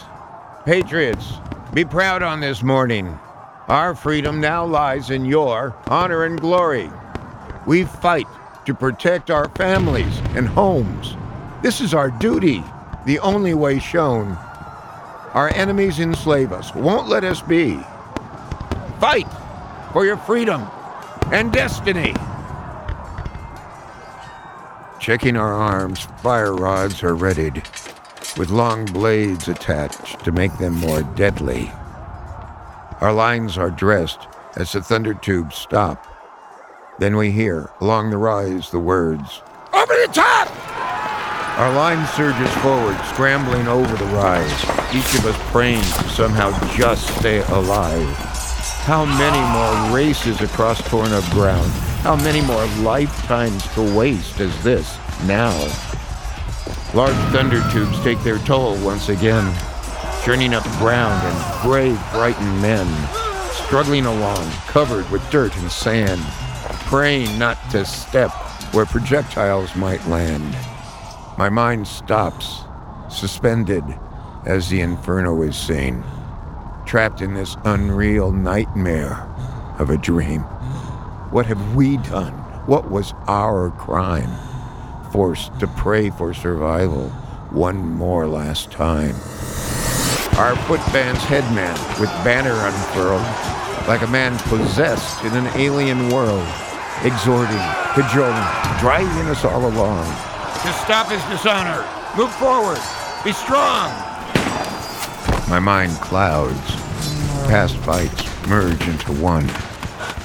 patriots, 0.65 1.35
be 1.73 1.85
proud 1.85 2.23
on 2.23 2.41
this 2.41 2.62
morning. 2.62 3.19
Our 3.71 3.95
freedom 3.95 4.41
now 4.41 4.65
lies 4.65 5.11
in 5.11 5.25
your 5.25 5.77
honor 5.87 6.25
and 6.25 6.41
glory. 6.41 6.91
We 7.69 7.85
fight 7.85 8.27
to 8.67 8.75
protect 8.75 9.31
our 9.31 9.49
families 9.50 10.19
and 10.35 10.49
homes. 10.49 11.17
This 11.62 11.81
is 11.81 11.95
our 11.95 12.11
duty, 12.11 12.65
the 13.07 13.21
only 13.21 13.55
way 13.55 13.79
shown. 13.79 14.33
Our 15.35 15.50
enemies 15.55 16.00
enslave 16.00 16.50
us, 16.50 16.75
won't 16.75 17.09
let 17.09 17.23
us 17.23 17.43
be. 17.43 17.79
Fight 18.99 19.29
for 19.93 20.05
your 20.05 20.17
freedom 20.17 20.67
and 21.31 21.53
destiny. 21.53 22.12
Checking 24.99 25.37
our 25.37 25.55
arms, 25.55 26.00
fire 26.25 26.57
rods 26.57 27.05
are 27.05 27.15
readied, 27.15 27.62
with 28.37 28.50
long 28.50 28.85
blades 28.87 29.47
attached 29.47 30.25
to 30.25 30.33
make 30.33 30.59
them 30.59 30.75
more 30.75 31.05
deadly. 31.15 31.71
Our 33.00 33.14
lines 33.14 33.57
are 33.57 33.71
dressed 33.71 34.28
as 34.57 34.73
the 34.73 34.83
thunder 34.83 35.14
tubes 35.14 35.57
stop. 35.57 36.07
Then 36.99 37.16
we 37.16 37.30
hear, 37.30 37.71
along 37.80 38.11
the 38.11 38.19
rise, 38.19 38.71
the 38.71 38.78
words, 38.78 39.40
Over 39.73 39.95
the 39.95 40.11
top! 40.12 40.50
Our 41.59 41.73
line 41.73 42.07
surges 42.09 42.52
forward, 42.57 42.99
scrambling 43.07 43.69
over 43.69 43.97
the 43.97 44.04
rise, 44.12 44.52
each 44.95 45.14
of 45.19 45.25
us 45.25 45.50
praying 45.50 45.80
to 45.80 46.09
somehow 46.11 46.50
just 46.76 47.07
stay 47.19 47.38
alive. 47.38 48.07
How 48.85 49.07
many 49.07 49.40
more 49.50 49.97
races 49.97 50.42
across 50.42 50.87
torn 50.90 51.12
up 51.12 51.25
ground? 51.30 51.71
How 52.02 52.16
many 52.16 52.42
more 52.42 52.66
lifetimes 52.83 53.66
to 53.75 53.97
waste 53.97 54.40
as 54.40 54.62
this 54.62 54.99
now? 55.25 55.57
Large 56.92 57.16
thunder 57.33 57.62
tubes 57.73 57.99
take 58.02 58.23
their 58.23 58.38
toll 58.40 58.76
once 58.85 59.09
again, 59.09 59.50
churning 60.30 60.54
up 60.54 60.62
ground 60.78 61.21
and 61.26 61.62
brave, 61.64 62.00
frightened 62.12 62.62
men, 62.62 62.86
struggling 63.66 64.06
along, 64.06 64.49
covered 64.69 65.10
with 65.10 65.28
dirt 65.28 65.52
and 65.56 65.69
sand, 65.69 66.21
praying 66.86 67.36
not 67.36 67.58
to 67.69 67.84
step 67.84 68.30
where 68.73 68.86
projectiles 68.86 69.75
might 69.75 70.06
land. 70.06 70.56
My 71.36 71.49
mind 71.49 71.88
stops, 71.88 72.60
suspended, 73.08 73.82
as 74.47 74.69
the 74.69 74.82
inferno 74.82 75.43
is 75.43 75.56
seen, 75.56 76.04
trapped 76.86 77.23
in 77.23 77.34
this 77.34 77.56
unreal 77.64 78.30
nightmare 78.30 79.28
of 79.80 79.90
a 79.90 79.99
dream. 79.99 80.43
What 81.32 81.47
have 81.47 81.75
we 81.75 81.97
done? 81.97 82.34
What 82.66 82.88
was 82.88 83.14
our 83.26 83.73
crime? 83.73 84.30
Forced 85.10 85.58
to 85.58 85.66
pray 85.66 86.10
for 86.10 86.32
survival 86.32 87.08
one 87.50 87.78
more 87.78 88.28
last 88.28 88.71
time. 88.71 89.16
Our 90.41 90.57
footband's 90.57 91.23
headman 91.25 91.76
with 92.00 92.09
banner 92.25 92.55
unfurled, 92.55 93.21
like 93.87 94.00
a 94.00 94.07
man 94.07 94.39
possessed 94.49 95.23
in 95.23 95.37
an 95.37 95.47
alien 95.49 96.09
world, 96.09 96.49
exhorting, 97.05 97.61
cajoling, 97.93 98.33
driving 98.81 99.26
us 99.29 99.45
all 99.45 99.69
along. 99.69 100.07
To 100.07 100.73
stop 100.73 101.11
his 101.11 101.23
dishonor, 101.25 101.87
move 102.17 102.33
forward, 102.37 102.81
be 103.23 103.33
strong. 103.33 103.91
My 105.50 105.61
mind 105.61 105.93
clouds. 106.00 106.71
Past 107.47 107.76
fights 107.76 108.25
merge 108.49 108.89
into 108.89 109.13
one. 109.13 109.45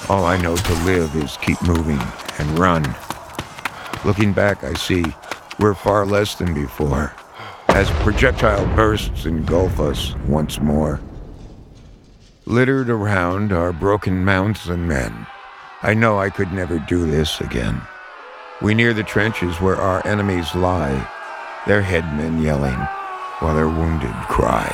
All 0.08 0.23
I 0.23 0.38
know 0.38 0.56
to 0.56 0.73
live 0.86 1.13
is 1.17 1.36
keep 1.41 1.62
moving 1.62 1.99
and 2.39 2.58
run. 2.58 2.86
Looking 4.06 4.32
back, 4.32 4.63
I 4.63 4.75
see 4.75 5.04
we're 5.60 5.73
far 5.73 6.06
less 6.06 6.36
than 6.36 6.54
before, 6.54 7.13
as 7.75 7.91
projectile 8.05 8.65
bursts 8.73 9.25
engulf 9.25 9.81
us 9.81 10.15
once 10.29 10.61
more. 10.61 11.01
Littered 12.45 12.89
around 12.89 13.51
are 13.51 13.73
broken 13.73 14.23
mounts 14.23 14.67
and 14.67 14.88
men. 14.88 15.27
I 15.81 15.93
know 15.93 16.17
I 16.17 16.29
could 16.29 16.53
never 16.53 16.79
do 16.79 17.05
this 17.05 17.41
again. 17.41 17.81
We 18.61 18.75
near 18.75 18.93
the 18.93 19.03
trenches 19.03 19.59
where 19.59 19.75
our 19.75 20.07
enemies 20.07 20.55
lie, 20.55 21.05
their 21.67 21.81
headmen 21.81 22.41
yelling, 22.41 22.79
while 23.39 23.53
their 23.53 23.67
wounded 23.67 24.15
cry. 24.29 24.71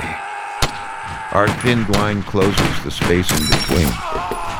Our 1.31 1.49
thin 1.61 1.87
line 1.93 2.21
closes 2.21 2.83
the 2.83 2.91
space 2.91 3.31
in 3.31 3.47
between. 3.47 3.89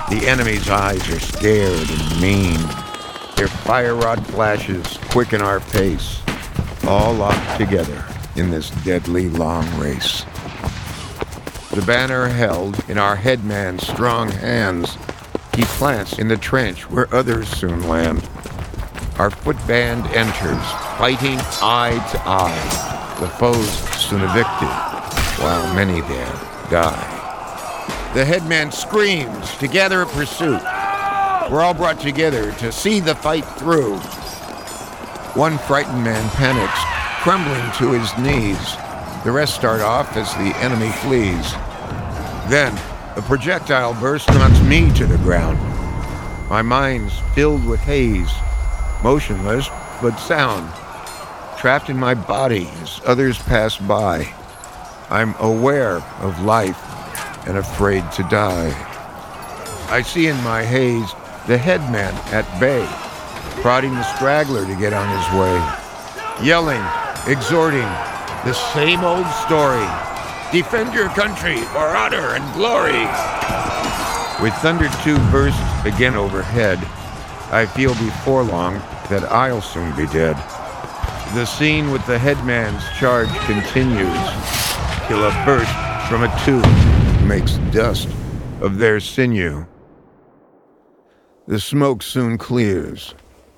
The 0.09 0.25
enemy's 0.27 0.67
eyes 0.67 1.07
are 1.11 1.19
scared 1.19 1.87
and 1.87 2.19
mean. 2.19 2.59
Their 3.35 3.49
fire 3.49 3.93
rod 3.93 4.25
flashes 4.25 4.97
quicken 5.11 5.43
our 5.43 5.59
pace, 5.59 6.19
all 6.87 7.13
locked 7.13 7.59
together 7.59 8.10
in 8.35 8.51
this 8.51 8.69
deadly 8.83 9.29
long 9.29 9.65
race. 9.79 10.23
The 11.71 11.83
banner 11.85 12.27
held 12.27 12.83
in 12.89 12.97
our 12.97 13.15
headman's 13.15 13.87
strong 13.87 14.29
hands, 14.29 14.97
he 15.55 15.63
plants 15.63 16.19
in 16.19 16.27
the 16.27 16.37
trench 16.37 16.89
where 16.89 17.13
others 17.13 17.47
soon 17.49 17.87
land. 17.87 18.27
Our 19.17 19.29
footband 19.29 20.07
enters, 20.07 20.65
fighting 20.97 21.39
eye 21.61 22.05
to 22.11 22.21
eye, 22.25 23.17
the 23.19 23.27
foes 23.27 23.69
soon 24.01 24.21
evicted, 24.21 24.69
while 25.43 25.75
many 25.75 26.01
there 26.01 26.33
die. 26.69 28.11
The 28.13 28.25
headman 28.25 28.71
screams 28.71 29.55
to 29.57 29.67
gather 29.67 30.01
a 30.01 30.05
pursuit. 30.05 30.61
We're 31.51 31.61
all 31.61 31.73
brought 31.73 31.99
together 31.99 32.51
to 32.53 32.71
see 32.71 32.99
the 32.99 33.15
fight 33.15 33.45
through. 33.45 33.97
One 35.35 35.57
frightened 35.57 36.03
man 36.03 36.29
panics, 36.31 36.79
crumbling 37.21 37.71
to 37.73 37.91
his 37.91 38.17
knees. 38.17 38.75
The 39.23 39.31
rest 39.31 39.53
start 39.53 39.79
off 39.79 40.17
as 40.17 40.33
the 40.33 40.57
enemy 40.57 40.89
flees. 40.89 41.51
Then, 42.49 42.75
a 43.15 43.21
projectile 43.21 43.93
burst 44.01 44.27
knocks 44.29 44.59
me 44.63 44.91
to 44.93 45.05
the 45.05 45.19
ground. 45.19 45.59
My 46.49 46.63
mind's 46.63 47.19
filled 47.35 47.63
with 47.63 47.79
haze, 47.81 48.31
motionless 49.03 49.69
but 50.01 50.17
sound, 50.17 50.67
trapped 51.59 51.91
in 51.91 51.95
my 51.97 52.15
body 52.15 52.67
as 52.81 52.99
others 53.05 53.37
pass 53.37 53.77
by. 53.77 54.33
I'm 55.11 55.35
aware 55.35 55.97
of 56.21 56.41
life 56.41 56.79
and 57.47 57.55
afraid 57.55 58.11
to 58.13 58.23
die. 58.23 58.71
I 59.91 60.01
see 60.01 60.25
in 60.25 60.37
my 60.37 60.63
haze 60.63 61.11
the 61.45 61.59
headman 61.59 62.15
at 62.33 62.49
bay, 62.59 62.83
prodding 63.61 63.93
the 63.93 64.15
straggler 64.15 64.65
to 64.65 64.75
get 64.75 64.91
on 64.91 65.07
his 65.15 65.39
way, 65.39 66.47
yelling, 66.47 66.81
exhorting, 67.27 67.87
the 68.45 68.53
same 68.73 69.03
old 69.03 69.27
story. 69.45 69.87
Defend 70.51 70.93
your 70.93 71.09
country 71.09 71.57
for 71.65 71.95
honor 71.95 72.35
and 72.35 72.53
glory. 72.53 73.05
With 74.41 74.53
Thunder 74.55 74.89
tube 75.03 75.21
bursts 75.31 75.61
again 75.85 76.15
overhead, 76.15 76.79
I 77.51 77.65
feel 77.65 77.93
before 77.95 78.43
long 78.43 78.75
that 79.09 79.23
I'll 79.31 79.61
soon 79.61 79.95
be 79.95 80.07
dead. 80.07 80.35
The 81.35 81.45
scene 81.45 81.91
with 81.91 82.05
the 82.07 82.17
headman's 82.17 82.83
charge 82.97 83.29
continues. 83.45 84.17
till 85.07 85.23
a 85.25 85.31
burst 85.45 85.71
from 86.09 86.23
a 86.23 86.41
tube 86.45 86.65
makes 87.27 87.57
dust 87.73 88.07
of 88.61 88.77
their 88.77 88.99
sinew. 88.99 89.65
The 91.47 91.59
smoke 91.59 92.01
soon 92.01 92.37
clears. 92.37 93.13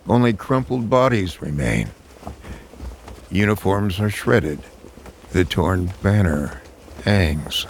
Only 0.07 0.33
crumpled 0.33 0.89
bodies 0.89 1.41
remain. 1.41 1.89
Uniforms 3.33 3.99
are 3.99 4.11
shredded. 4.11 4.59
The 5.31 5.43
torn 5.43 5.91
banner 6.03 6.61
hangs. 7.03 7.65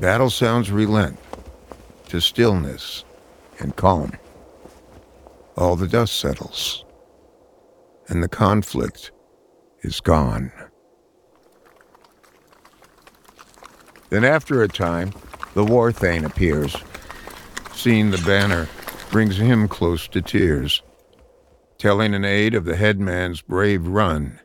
Battle 0.00 0.28
sounds 0.28 0.72
relent 0.72 1.20
to 2.08 2.20
stillness 2.20 3.04
and 3.60 3.76
calm. 3.76 4.10
All 5.56 5.76
the 5.76 5.86
dust 5.86 6.18
settles, 6.18 6.84
and 8.08 8.24
the 8.24 8.28
conflict 8.28 9.12
is 9.82 10.00
gone. 10.00 10.50
Then, 14.10 14.24
after 14.24 14.64
a 14.64 14.68
time, 14.68 15.12
the 15.54 15.64
war 15.64 15.92
thane 15.92 16.24
appears. 16.24 16.76
Seeing 17.72 18.10
the 18.10 18.18
banner 18.26 18.68
brings 19.12 19.36
him 19.36 19.68
close 19.68 20.08
to 20.08 20.20
tears, 20.20 20.82
telling 21.86 22.14
an 22.14 22.24
aide 22.24 22.56
of 22.56 22.64
the 22.64 22.74
headman's 22.74 23.42
brave 23.42 23.86
run. 23.86 24.40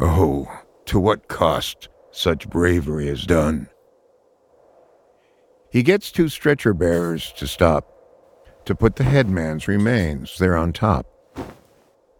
Oh, 0.00 0.46
to 0.84 1.00
what 1.00 1.26
cost 1.26 1.88
such 2.12 2.48
bravery 2.48 3.08
is 3.08 3.26
done. 3.26 3.68
He 5.72 5.82
gets 5.82 6.12
two 6.12 6.28
stretcher 6.28 6.72
bearers 6.72 7.32
to 7.32 7.48
stop, 7.48 7.92
to 8.64 8.76
put 8.76 8.94
the 8.94 9.02
headman's 9.02 9.66
remains 9.66 10.38
there 10.38 10.56
on 10.56 10.72
top. 10.72 11.04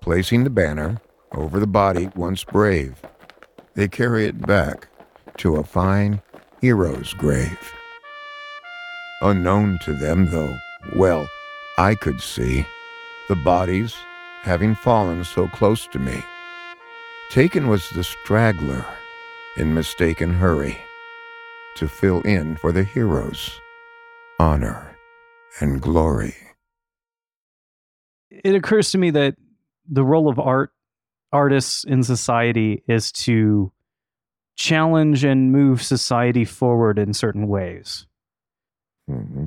Placing 0.00 0.42
the 0.42 0.50
banner 0.50 1.00
over 1.30 1.60
the 1.60 1.68
body 1.68 2.10
once 2.16 2.42
brave, 2.42 3.00
they 3.74 3.86
carry 3.86 4.26
it 4.26 4.44
back 4.44 4.88
to 5.36 5.54
a 5.54 5.62
fine 5.62 6.20
hero's 6.60 7.14
grave. 7.14 7.72
Unknown 9.20 9.78
to 9.84 9.94
them, 9.94 10.28
though, 10.32 10.58
well, 10.96 11.28
I 11.78 11.94
could 11.94 12.20
see 12.20 12.66
the 13.28 13.36
bodies 13.36 13.94
having 14.42 14.74
fallen 14.74 15.24
so 15.24 15.48
close 15.48 15.86
to 15.88 15.98
me. 15.98 16.22
Taken 17.30 17.68
was 17.68 17.88
the 17.90 18.04
straggler 18.04 18.84
in 19.56 19.74
mistaken 19.74 20.34
hurry 20.34 20.78
to 21.76 21.88
fill 21.88 22.20
in 22.22 22.56
for 22.56 22.72
the 22.72 22.84
heroes' 22.84 23.60
honor 24.38 24.96
and 25.60 25.80
glory. 25.80 26.34
It 28.30 28.54
occurs 28.54 28.90
to 28.92 28.98
me 28.98 29.10
that 29.10 29.36
the 29.88 30.04
role 30.04 30.28
of 30.28 30.38
art 30.38 30.72
artists 31.32 31.84
in 31.84 32.02
society 32.02 32.82
is 32.86 33.10
to 33.12 33.72
challenge 34.56 35.24
and 35.24 35.50
move 35.50 35.82
society 35.82 36.44
forward 36.44 36.98
in 36.98 37.14
certain 37.14 37.48
ways 37.48 38.06
hmm 39.08 39.46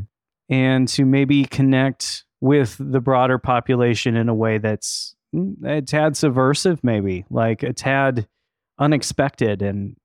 and 0.49 0.87
to 0.87 1.05
maybe 1.05 1.45
connect 1.45 2.23
with 2.45 2.77
the 2.79 3.01
broader 3.01 3.39
population 3.39 4.15
in 4.15 4.29
a 4.29 4.33
way 4.33 4.59
that's 4.59 5.15
mm, 5.33 5.55
a 5.65 5.81
tad 5.81 6.15
subversive 6.15 6.83
maybe 6.83 7.25
like 7.31 7.63
a 7.63 7.73
tad 7.73 8.27
unexpected 8.77 9.63
and 9.63 9.95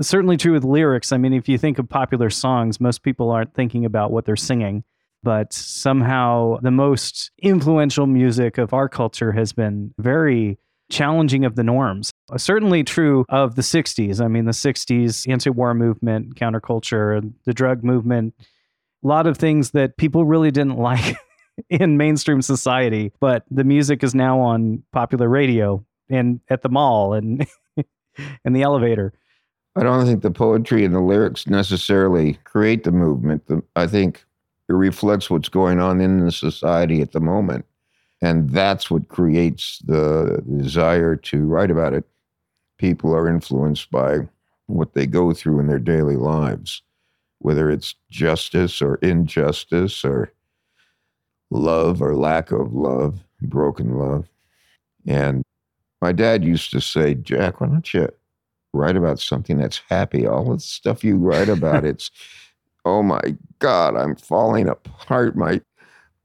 certainly 0.00 0.36
true 0.36 0.52
with 0.52 0.64
lyrics 0.64 1.10
i 1.10 1.16
mean 1.16 1.32
if 1.32 1.48
you 1.48 1.56
think 1.56 1.78
of 1.78 1.88
popular 1.88 2.28
songs 2.28 2.80
most 2.80 3.02
people 3.02 3.30
aren't 3.30 3.54
thinking 3.54 3.86
about 3.86 4.10
what 4.10 4.26
they're 4.26 4.36
singing 4.36 4.84
but 5.22 5.54
somehow 5.54 6.58
the 6.60 6.70
most 6.70 7.30
influential 7.42 8.06
music 8.06 8.58
of 8.58 8.74
our 8.74 8.90
culture 8.90 9.32
has 9.32 9.54
been 9.54 9.94
very 9.98 10.58
challenging 10.90 11.46
of 11.46 11.56
the 11.56 11.64
norms. 11.64 12.10
Uh, 12.30 12.36
Certainly 12.36 12.84
true 12.84 13.24
of 13.30 13.54
the 13.54 13.62
60s. 13.62 14.22
I 14.22 14.28
mean, 14.28 14.44
the 14.44 14.52
60s 14.52 15.26
anti 15.26 15.48
war 15.48 15.72
movement, 15.72 16.34
counterculture, 16.34 17.32
the 17.46 17.54
drug 17.54 17.82
movement, 17.82 18.34
a 19.02 19.08
lot 19.08 19.26
of 19.26 19.36
things 19.36 19.70
that 19.72 19.96
people 19.96 20.24
really 20.24 20.50
didn't 20.50 20.78
like 20.78 21.16
in 21.68 21.96
mainstream 21.96 22.42
society. 22.42 23.12
But 23.20 23.44
the 23.50 23.64
music 23.64 24.02
is 24.02 24.14
now 24.14 24.40
on 24.40 24.82
popular 24.92 25.28
radio 25.28 25.84
and 26.08 26.40
at 26.48 26.62
the 26.62 26.68
mall 26.68 27.14
and 27.14 27.46
in 28.44 28.52
the 28.52 28.62
elevator. 28.62 29.12
I 29.76 29.82
don't 29.82 30.06
think 30.06 30.22
the 30.22 30.30
poetry 30.30 30.84
and 30.84 30.94
the 30.94 31.00
lyrics 31.00 31.48
necessarily 31.48 32.34
create 32.44 32.84
the 32.84 32.92
movement. 32.92 33.46
The, 33.46 33.62
I 33.74 33.86
think 33.86 34.24
it 34.68 34.72
reflects 34.72 35.28
what's 35.28 35.48
going 35.48 35.80
on 35.80 36.00
in 36.00 36.24
the 36.24 36.30
society 36.30 37.00
at 37.02 37.12
the 37.12 37.20
moment. 37.20 37.64
And 38.22 38.50
that's 38.50 38.90
what 38.90 39.08
creates 39.08 39.80
the 39.84 40.42
desire 40.58 41.16
to 41.16 41.44
write 41.44 41.70
about 41.70 41.92
it. 41.92 42.04
People 42.78 43.14
are 43.14 43.28
influenced 43.28 43.90
by 43.90 44.28
what 44.66 44.94
they 44.94 45.06
go 45.06 45.32
through 45.34 45.60
in 45.60 45.66
their 45.66 45.80
daily 45.80 46.16
lives, 46.16 46.82
whether 47.40 47.68
it's 47.68 47.96
justice 48.10 48.80
or 48.80 48.94
injustice 48.96 50.04
or 50.04 50.32
love 51.54 52.02
or 52.02 52.14
lack 52.14 52.50
of 52.50 52.74
love, 52.74 53.20
broken 53.40 53.96
love. 53.96 54.28
And 55.06 55.42
my 56.02 56.12
dad 56.12 56.44
used 56.44 56.70
to 56.72 56.80
say, 56.80 57.14
Jack, 57.14 57.60
why 57.60 57.68
don't 57.68 57.94
you 57.94 58.08
write 58.72 58.96
about 58.96 59.20
something 59.20 59.58
that's 59.58 59.80
happy? 59.88 60.26
All 60.26 60.52
the 60.52 60.60
stuff 60.60 61.04
you 61.04 61.16
write 61.16 61.48
about, 61.48 61.84
it's, 61.86 62.10
oh 62.84 63.02
my 63.02 63.36
God, 63.60 63.96
I'm 63.96 64.16
falling 64.16 64.68
apart. 64.68 65.36
My, 65.36 65.60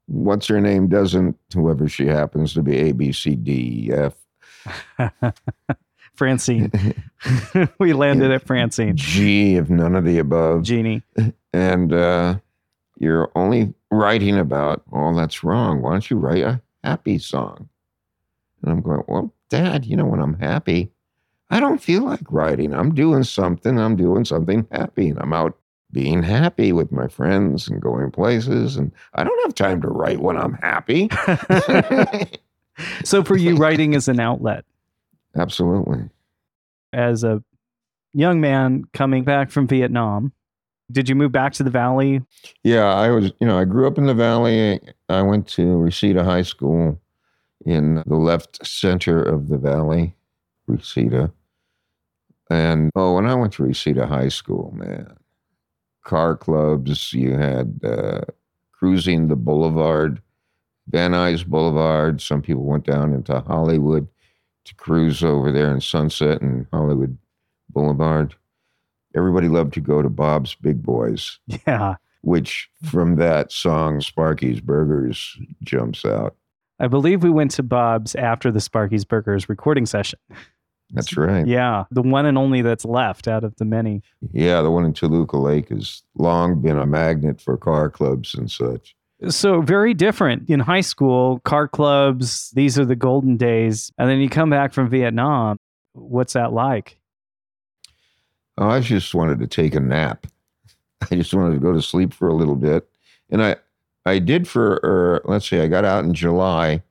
what's 0.06 0.48
her 0.48 0.60
name 0.60 0.88
doesn't, 0.88 1.38
whoever 1.54 1.88
she 1.88 2.06
happens 2.06 2.52
to 2.54 2.62
be, 2.62 2.76
A, 2.76 2.92
B, 2.92 3.12
C, 3.12 3.36
D, 3.36 3.88
E, 3.88 3.92
F, 3.92 4.14
Francine. 6.14 6.70
we 7.78 7.94
landed 7.94 8.30
at 8.30 8.46
Francine. 8.46 8.96
G, 8.96 9.56
if 9.56 9.70
none 9.70 9.96
of 9.96 10.04
the 10.04 10.18
above. 10.18 10.64
Jeannie. 10.64 11.02
and 11.54 11.92
uh, 11.94 12.36
you're 13.00 13.30
only 13.34 13.74
writing 13.90 14.38
about, 14.38 14.82
oh, 14.92 15.14
that's 15.14 15.42
wrong. 15.42 15.82
Why 15.82 15.92
don't 15.92 16.08
you 16.08 16.16
write 16.16 16.44
a 16.44 16.60
happy 16.84 17.18
song? 17.18 17.68
And 18.62 18.70
I'm 18.70 18.80
going, 18.80 19.02
well, 19.08 19.34
Dad, 19.48 19.84
you 19.84 19.96
know, 19.96 20.04
when 20.04 20.20
I'm 20.20 20.38
happy, 20.38 20.90
I 21.50 21.58
don't 21.58 21.82
feel 21.82 22.04
like 22.04 22.30
writing. 22.30 22.72
I'm 22.72 22.94
doing 22.94 23.24
something. 23.24 23.76
I'm 23.78 23.96
doing 23.96 24.24
something 24.24 24.68
happy, 24.70 25.08
and 25.08 25.18
I'm 25.18 25.32
out 25.32 25.58
being 25.90 26.22
happy 26.22 26.72
with 26.72 26.92
my 26.92 27.08
friends 27.08 27.66
and 27.66 27.82
going 27.82 28.12
places. 28.12 28.76
And 28.76 28.92
I 29.14 29.24
don't 29.24 29.42
have 29.42 29.54
time 29.56 29.82
to 29.82 29.88
write 29.88 30.20
when 30.20 30.36
I'm 30.36 30.54
happy. 30.54 31.10
So 33.04 33.22
for 33.24 33.36
you, 33.36 33.56
writing 33.56 33.94
is 33.94 34.08
an 34.08 34.20
outlet. 34.20 34.64
Absolutely. 35.36 36.08
As 36.92 37.24
a 37.24 37.42
young 38.12 38.40
man 38.40 38.84
coming 38.92 39.24
back 39.24 39.50
from 39.50 39.66
Vietnam, 39.66 40.32
did 40.90 41.08
you 41.08 41.14
move 41.14 41.32
back 41.32 41.52
to 41.54 41.62
the 41.62 41.70
valley? 41.70 42.22
Yeah, 42.64 42.86
I 42.86 43.10
was, 43.10 43.32
you 43.40 43.46
know, 43.46 43.58
I 43.58 43.64
grew 43.64 43.86
up 43.86 43.98
in 43.98 44.06
the 44.06 44.14
valley. 44.14 44.80
I 45.08 45.22
went 45.22 45.46
to 45.48 45.76
Reseda 45.76 46.24
High 46.24 46.42
School 46.42 47.00
in 47.64 48.02
the 48.06 48.16
left 48.16 48.64
center 48.66 49.22
of 49.22 49.48
the 49.48 49.58
valley, 49.58 50.14
Reseda. 50.66 51.32
And 52.50 52.90
oh, 52.96 53.14
when 53.14 53.26
I 53.26 53.34
went 53.34 53.52
to 53.54 53.64
Reseda 53.64 54.06
High 54.06 54.28
School, 54.28 54.72
man, 54.74 55.16
car 56.04 56.36
clubs, 56.36 57.12
you 57.12 57.34
had 57.34 57.80
uh, 57.84 58.22
cruising 58.72 59.28
the 59.28 59.36
boulevard, 59.36 60.20
Van 60.88 61.12
Nuys 61.12 61.46
Boulevard. 61.46 62.20
Some 62.20 62.42
people 62.42 62.64
went 62.64 62.84
down 62.84 63.12
into 63.12 63.38
Hollywood 63.40 64.08
to 64.64 64.74
cruise 64.74 65.22
over 65.22 65.52
there 65.52 65.70
in 65.70 65.80
Sunset 65.80 66.42
and 66.42 66.66
Hollywood 66.72 67.16
Boulevard. 67.68 68.34
Everybody 69.16 69.48
loved 69.48 69.74
to 69.74 69.80
go 69.80 70.02
to 70.02 70.08
Bob's 70.08 70.54
Big 70.54 70.82
Boys. 70.82 71.38
Yeah. 71.66 71.96
which 72.22 72.68
from 72.84 73.16
that 73.16 73.52
song 73.52 74.00
Sparky's 74.00 74.60
Burgers 74.60 75.38
jumps 75.62 76.04
out. 76.04 76.36
I 76.78 76.86
believe 76.86 77.22
we 77.22 77.30
went 77.30 77.50
to 77.52 77.62
Bob's 77.62 78.14
after 78.14 78.50
the 78.50 78.60
Sparky's 78.60 79.04
Burgers 79.04 79.48
recording 79.48 79.86
session. 79.86 80.18
That's 80.92 81.16
right. 81.16 81.46
Yeah. 81.46 81.84
The 81.90 82.02
one 82.02 82.26
and 82.26 82.36
only 82.36 82.62
that's 82.62 82.84
left 82.84 83.28
out 83.28 83.44
of 83.44 83.54
the 83.56 83.64
many. 83.64 84.02
Yeah, 84.32 84.60
the 84.60 84.70
one 84.70 84.84
in 84.84 84.92
Toluca 84.92 85.36
Lake 85.36 85.68
has 85.68 86.02
long 86.16 86.60
been 86.60 86.78
a 86.78 86.86
magnet 86.86 87.40
for 87.40 87.56
car 87.56 87.90
clubs 87.90 88.34
and 88.34 88.50
such. 88.50 88.96
So 89.28 89.60
very 89.60 89.94
different. 89.94 90.48
In 90.48 90.60
high 90.60 90.80
school, 90.80 91.40
car 91.40 91.68
clubs, 91.68 92.50
these 92.54 92.78
are 92.78 92.84
the 92.84 92.96
golden 92.96 93.36
days. 93.36 93.92
And 93.98 94.08
then 94.08 94.18
you 94.20 94.28
come 94.28 94.50
back 94.50 94.72
from 94.72 94.88
Vietnam. 94.88 95.58
What's 95.92 96.32
that 96.32 96.52
like? 96.52 96.99
Oh, 98.60 98.68
I 98.68 98.80
just 98.80 99.14
wanted 99.14 99.38
to 99.38 99.46
take 99.46 99.74
a 99.74 99.80
nap. 99.80 100.26
I 101.10 101.16
just 101.16 101.32
wanted 101.32 101.54
to 101.54 101.60
go 101.60 101.72
to 101.72 101.80
sleep 101.80 102.12
for 102.12 102.28
a 102.28 102.34
little 102.34 102.56
bit. 102.56 102.86
And 103.30 103.42
I 103.42 103.56
I 104.04 104.18
did 104.18 104.46
for 104.46 104.80
er, 104.84 105.22
let's 105.24 105.48
see, 105.48 105.60
I 105.60 105.66
got 105.66 105.84
out 105.84 106.04
in 106.04 106.12
July. 106.12 106.82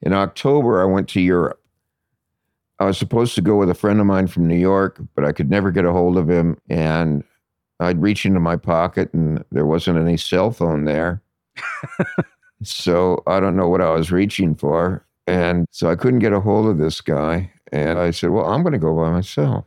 In 0.00 0.14
October, 0.14 0.80
I 0.80 0.86
went 0.86 1.08
to 1.10 1.20
Europe. 1.20 1.60
I 2.78 2.84
was 2.86 2.98
supposed 2.98 3.34
to 3.34 3.42
go 3.42 3.56
with 3.56 3.70
a 3.70 3.74
friend 3.74 4.00
of 4.00 4.06
mine 4.06 4.26
from 4.28 4.48
New 4.48 4.56
York, 4.56 4.98
but 5.14 5.24
I 5.24 5.32
could 5.32 5.50
never 5.50 5.70
get 5.70 5.84
a 5.84 5.92
hold 5.92 6.16
of 6.16 6.28
him. 6.28 6.58
And 6.68 7.22
I'd 7.80 8.00
reach 8.00 8.24
into 8.24 8.40
my 8.40 8.56
pocket 8.56 9.12
and 9.12 9.44
there 9.52 9.66
wasn't 9.66 9.98
any 9.98 10.16
cell 10.16 10.50
phone 10.50 10.84
there. 10.84 11.22
so 12.62 13.22
I 13.26 13.40
don't 13.40 13.56
know 13.56 13.68
what 13.68 13.80
I 13.82 13.90
was 13.90 14.10
reaching 14.10 14.54
for. 14.54 15.04
And 15.26 15.66
so 15.70 15.90
I 15.90 15.96
couldn't 15.96 16.20
get 16.20 16.32
a 16.32 16.40
hold 16.40 16.66
of 16.66 16.78
this 16.78 17.00
guy. 17.00 17.50
And 17.72 17.98
I 17.98 18.10
said, 18.10 18.30
Well, 18.30 18.46
I'm 18.46 18.62
going 18.62 18.72
to 18.72 18.78
go 18.78 18.94
by 18.96 19.10
myself. 19.10 19.64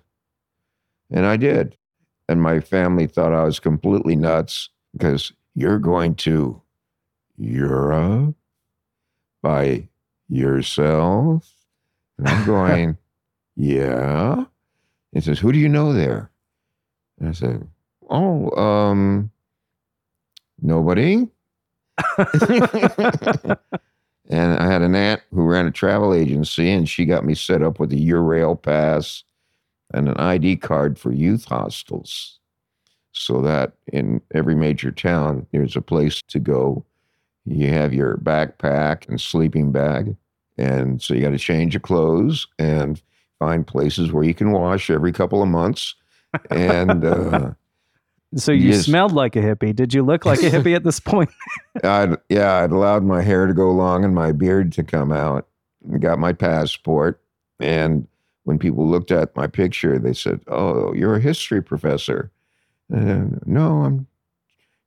And 1.11 1.25
I 1.25 1.37
did. 1.37 1.77
And 2.29 2.41
my 2.41 2.59
family 2.59 3.07
thought 3.07 3.33
I 3.33 3.43
was 3.43 3.59
completely 3.59 4.15
nuts 4.15 4.69
because 4.93 5.31
you're 5.55 5.79
going 5.79 6.15
to 6.15 6.61
Europe 7.37 8.35
by 9.41 9.87
yourself? 10.27 11.49
And 12.17 12.27
I'm 12.27 12.45
going, 12.45 12.97
yeah. 13.55 14.45
He 15.13 15.21
says, 15.21 15.39
who 15.39 15.51
do 15.51 15.59
you 15.59 15.69
know 15.69 15.93
there? 15.93 16.29
And 17.19 17.29
I 17.29 17.31
said, 17.31 17.67
oh, 18.09 18.51
um, 18.61 19.31
nobody. 20.61 21.27
and 22.17 23.57
I 24.29 24.67
had 24.67 24.81
an 24.81 24.95
aunt 24.95 25.21
who 25.31 25.43
ran 25.43 25.65
a 25.65 25.71
travel 25.71 26.13
agency, 26.13 26.69
and 26.71 26.87
she 26.87 27.05
got 27.05 27.25
me 27.25 27.33
set 27.33 27.63
up 27.63 27.79
with 27.79 27.91
a 27.93 27.95
Eurail 27.95 28.61
pass 28.61 29.23
and 29.93 30.09
an 30.09 30.17
ID 30.17 30.57
card 30.57 30.97
for 30.99 31.11
youth 31.11 31.45
hostels, 31.45 32.39
so 33.11 33.41
that 33.41 33.73
in 33.91 34.21
every 34.33 34.55
major 34.55 34.91
town 34.91 35.47
there's 35.51 35.75
a 35.75 35.81
place 35.81 36.21
to 36.27 36.39
go. 36.39 36.85
You 37.45 37.69
have 37.69 37.93
your 37.93 38.17
backpack 38.17 39.07
and 39.07 39.19
sleeping 39.19 39.71
bag, 39.71 40.15
and 40.57 41.01
so 41.01 41.13
you 41.13 41.21
got 41.21 41.29
to 41.29 41.37
change 41.37 41.73
your 41.73 41.81
clothes 41.81 42.47
and 42.59 43.01
find 43.39 43.65
places 43.65 44.11
where 44.11 44.23
you 44.23 44.33
can 44.33 44.51
wash 44.51 44.89
every 44.89 45.11
couple 45.13 45.41
of 45.41 45.47
months. 45.49 45.95
And 46.51 47.05
uh, 47.05 47.51
So 48.35 48.51
you 48.51 48.73
Yes. 48.73 48.85
smelled 48.85 49.13
like 49.13 49.35
a 49.35 49.39
hippie. 49.41 49.73
Did 49.75 49.93
you 49.93 50.03
look 50.03 50.25
like 50.25 50.43
a 50.43 50.49
hippie 50.51 50.75
at 50.75 50.83
this 50.83 50.99
point? 50.99 51.29
I'd, 51.83 52.17
yeah, 52.29 52.55
I'd 52.63 52.71
allowed 52.71 53.03
my 53.03 53.21
hair 53.21 53.47
to 53.47 53.53
go 53.53 53.71
long 53.71 54.03
and 54.03 54.13
my 54.13 54.31
beard 54.31 54.71
to 54.73 54.83
come 54.83 55.11
out. 55.11 55.47
Got 55.99 56.19
my 56.19 56.33
passport. 56.33 57.21
And 57.59 58.07
when 58.47 58.57
people 58.57 58.87
looked 58.87 59.11
at 59.11 59.35
my 59.35 59.45
picture, 59.45 59.99
they 59.99 60.13
said, 60.13 60.39
Oh, 60.47 60.93
you're 60.93 61.17
a 61.17 61.21
history 61.21 61.61
professor. 61.61 62.31
And, 62.89 63.41
no, 63.45 63.83
I'm 63.83 64.07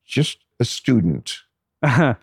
just 0.07 0.39
a 0.61 0.65
student. 0.65 1.37
Uh-huh. 1.83 2.15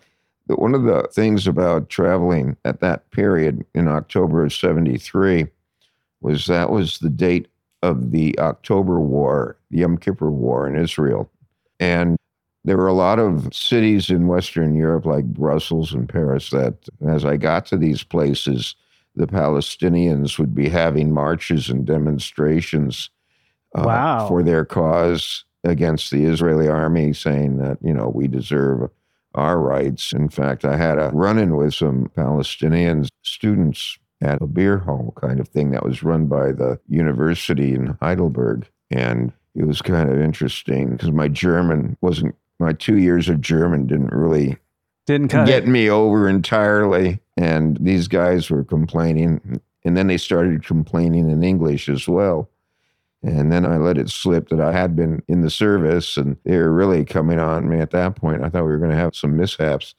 But 0.48 0.58
One 0.58 0.74
of 0.74 0.82
the 0.82 1.08
things 1.12 1.46
about 1.46 1.90
traveling 1.90 2.56
at 2.64 2.80
that 2.80 3.08
period 3.12 3.64
in 3.72 3.86
October 3.86 4.44
of 4.44 4.52
73 4.52 5.46
was 6.20 6.46
that 6.46 6.70
was 6.70 6.98
the 6.98 7.08
date 7.08 7.46
of 7.84 8.10
the 8.10 8.36
October 8.40 8.98
War, 8.98 9.56
the 9.70 9.78
Yom 9.78 9.96
Kippur 9.96 10.32
War 10.32 10.66
in 10.66 10.74
Israel. 10.74 11.30
And 11.78 12.16
there 12.64 12.76
were 12.76 12.88
a 12.88 12.92
lot 12.92 13.20
of 13.20 13.54
cities 13.54 14.10
in 14.10 14.26
Western 14.26 14.74
Europe, 14.74 15.06
like 15.06 15.24
Brussels 15.26 15.92
and 15.92 16.08
Paris, 16.08 16.50
that 16.50 16.74
as 17.06 17.24
I 17.24 17.36
got 17.36 17.64
to 17.66 17.76
these 17.76 18.02
places, 18.02 18.74
the 19.14 19.26
Palestinians 19.26 20.38
would 20.38 20.54
be 20.54 20.68
having 20.68 21.12
marches 21.12 21.68
and 21.68 21.84
demonstrations 21.86 23.10
uh, 23.74 23.82
Wow. 23.84 24.28
for 24.28 24.42
their 24.42 24.64
cause 24.64 25.44
against 25.64 26.10
the 26.10 26.24
Israeli 26.24 26.68
army, 26.68 27.12
saying 27.12 27.58
that, 27.58 27.78
you 27.82 27.92
know, 27.92 28.08
we 28.14 28.28
deserve 28.28 28.90
our 29.34 29.58
rights. 29.58 30.12
In 30.12 30.28
fact, 30.28 30.64
I 30.64 30.76
had 30.76 30.98
a 30.98 31.10
run 31.12 31.38
in 31.38 31.56
with 31.56 31.74
some 31.74 32.10
Palestinian 32.14 33.06
students 33.22 33.98
at 34.20 34.42
a 34.42 34.46
beer 34.46 34.78
hall 34.78 35.12
kind 35.20 35.38
of 35.38 35.48
thing 35.48 35.70
that 35.70 35.84
was 35.84 36.02
run 36.02 36.26
by 36.26 36.52
the 36.52 36.80
university 36.88 37.74
in 37.74 37.96
Heidelberg. 38.00 38.68
And 38.90 39.32
it 39.54 39.64
was 39.64 39.82
kind 39.82 40.10
of 40.10 40.20
interesting 40.20 40.92
because 40.92 41.10
my 41.10 41.28
German 41.28 41.96
wasn't, 42.00 42.34
my 42.58 42.72
two 42.72 42.98
years 42.98 43.28
of 43.28 43.40
German 43.40 43.86
didn't 43.86 44.12
really 44.12 44.56
Didn't 45.08 45.28
get 45.28 45.64
it. 45.64 45.66
me 45.66 45.88
over 45.88 46.28
entirely. 46.28 47.18
And 47.38 47.78
these 47.80 48.08
guys 48.08 48.50
were 48.50 48.62
complaining. 48.62 49.58
And 49.82 49.96
then 49.96 50.06
they 50.06 50.18
started 50.18 50.66
complaining 50.66 51.30
in 51.30 51.42
English 51.42 51.88
as 51.88 52.06
well. 52.06 52.50
And 53.22 53.50
then 53.50 53.64
I 53.64 53.78
let 53.78 53.96
it 53.96 54.10
slip 54.10 54.50
that 54.50 54.60
I 54.60 54.70
had 54.70 54.94
been 54.94 55.22
in 55.26 55.40
the 55.40 55.48
service 55.48 56.18
and 56.18 56.36
they 56.44 56.58
were 56.58 56.70
really 56.70 57.06
coming 57.06 57.38
on 57.38 57.70
me 57.70 57.78
at 57.78 57.90
that 57.92 58.16
point. 58.16 58.44
I 58.44 58.50
thought 58.50 58.64
we 58.64 58.70
were 58.70 58.76
going 58.76 58.90
to 58.90 58.96
have 58.98 59.16
some 59.16 59.34
mishaps. 59.34 59.94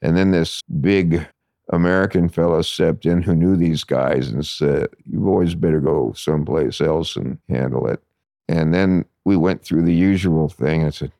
And 0.00 0.16
then 0.16 0.30
this 0.30 0.62
big 0.80 1.26
American 1.70 2.30
fellow 2.30 2.62
stepped 2.62 3.04
in 3.04 3.20
who 3.20 3.34
knew 3.34 3.56
these 3.56 3.84
guys 3.84 4.28
and 4.30 4.44
said, 4.46 4.88
You 5.04 5.20
boys 5.20 5.54
better 5.54 5.80
go 5.80 6.14
someplace 6.14 6.80
else 6.80 7.14
and 7.14 7.38
handle 7.50 7.86
it. 7.88 8.02
And 8.48 8.72
then 8.72 9.04
we 9.26 9.36
went 9.36 9.62
through 9.62 9.82
the 9.82 9.94
usual 9.94 10.48
thing. 10.48 10.82
I 10.82 10.90
said, 10.90 11.12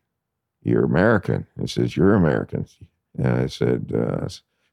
You're 0.63 0.85
American. 0.85 1.47
He 1.61 1.67
says, 1.67 1.99
You're 1.99 2.15
American. 2.15 2.67
And 3.19 3.29
I 3.29 3.47
said, 3.47 3.93
uh, 3.95 4.29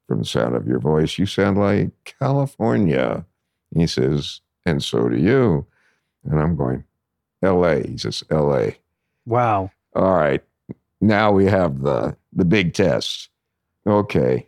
From 0.08 0.19
the 0.19 0.25
sound 0.25 0.56
of 0.56 0.67
your 0.67 0.79
voice, 0.79 1.17
you 1.17 1.25
sound 1.25 1.58
like 1.58 1.91
California. 2.19 3.25
He 3.75 3.88
says, 3.88 4.41
And 4.65 4.84
so 4.84 5.10
do 5.10 5.17
you. 5.17 5.65
And 6.25 6.39
I'm 6.39 6.56
going, 6.56 6.84
LA. 7.41 7.75
He 7.75 7.97
says, 7.97 8.23
LA. 8.29 8.71
Wow. 9.25 9.71
All 9.95 10.15
right. 10.15 10.43
Now 11.01 11.32
we 11.32 11.45
have 11.45 11.82
the 11.82 12.15
the 12.32 12.45
big 12.45 12.73
test. 12.73 13.29
Okay. 13.86 14.47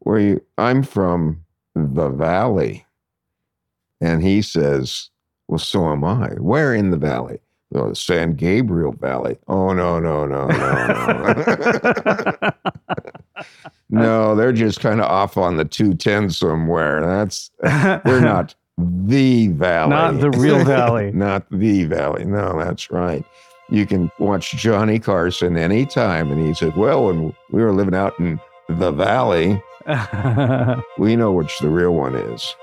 Where 0.00 0.18
you 0.18 0.44
I'm 0.58 0.82
from 0.82 1.44
the 1.74 2.08
valley. 2.08 2.86
And 4.00 4.22
he 4.22 4.42
says, 4.42 5.10
Well, 5.48 5.58
so 5.58 5.90
am 5.92 6.04
I. 6.04 6.28
Where 6.38 6.74
in 6.74 6.90
the 6.90 6.96
valley? 6.96 7.40
Oh, 7.74 7.88
the 7.88 7.96
San 7.96 8.34
Gabriel 8.34 8.92
Valley. 8.92 9.38
Oh 9.48 9.72
no, 9.72 9.98
no, 9.98 10.26
no, 10.26 10.46
no, 10.46 10.54
no. 11.36 12.50
no, 13.90 14.34
they're 14.34 14.52
just 14.52 14.80
kind 14.80 15.00
of 15.00 15.06
off 15.06 15.36
on 15.36 15.56
the 15.56 15.64
210 15.64 16.30
somewhere. 16.30 17.00
That's 17.00 17.50
we're 17.62 18.20
not 18.20 18.54
the 18.78 19.48
valley. 19.48 19.90
Not 19.90 20.20
the 20.20 20.30
real 20.30 20.64
valley. 20.64 21.12
not 21.12 21.46
the 21.50 21.84
valley. 21.84 22.24
No, 22.24 22.58
that's 22.58 22.90
right. 22.90 23.24
You 23.70 23.86
can 23.86 24.10
watch 24.18 24.52
Johnny 24.52 24.98
Carson 24.98 25.56
anytime. 25.56 26.30
And 26.30 26.46
he 26.46 26.52
said, 26.54 26.76
Well, 26.76 27.06
when 27.06 27.34
we 27.50 27.62
were 27.62 27.72
living 27.72 27.94
out 27.94 28.18
in 28.18 28.38
the 28.68 28.92
valley, 28.92 29.62
we 30.98 31.16
know 31.16 31.32
which 31.32 31.58
the 31.60 31.70
real 31.70 31.92
one 31.92 32.14
is. 32.14 32.54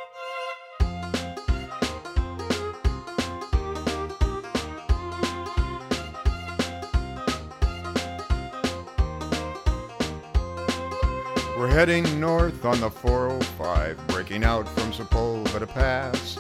Heading 11.80 12.20
north 12.20 12.66
on 12.66 12.78
the 12.82 12.92
405, 12.92 14.06
breaking 14.08 14.44
out 14.44 14.68
from 14.68 14.92
Sepulveda 14.92 15.66
Pass. 15.66 16.38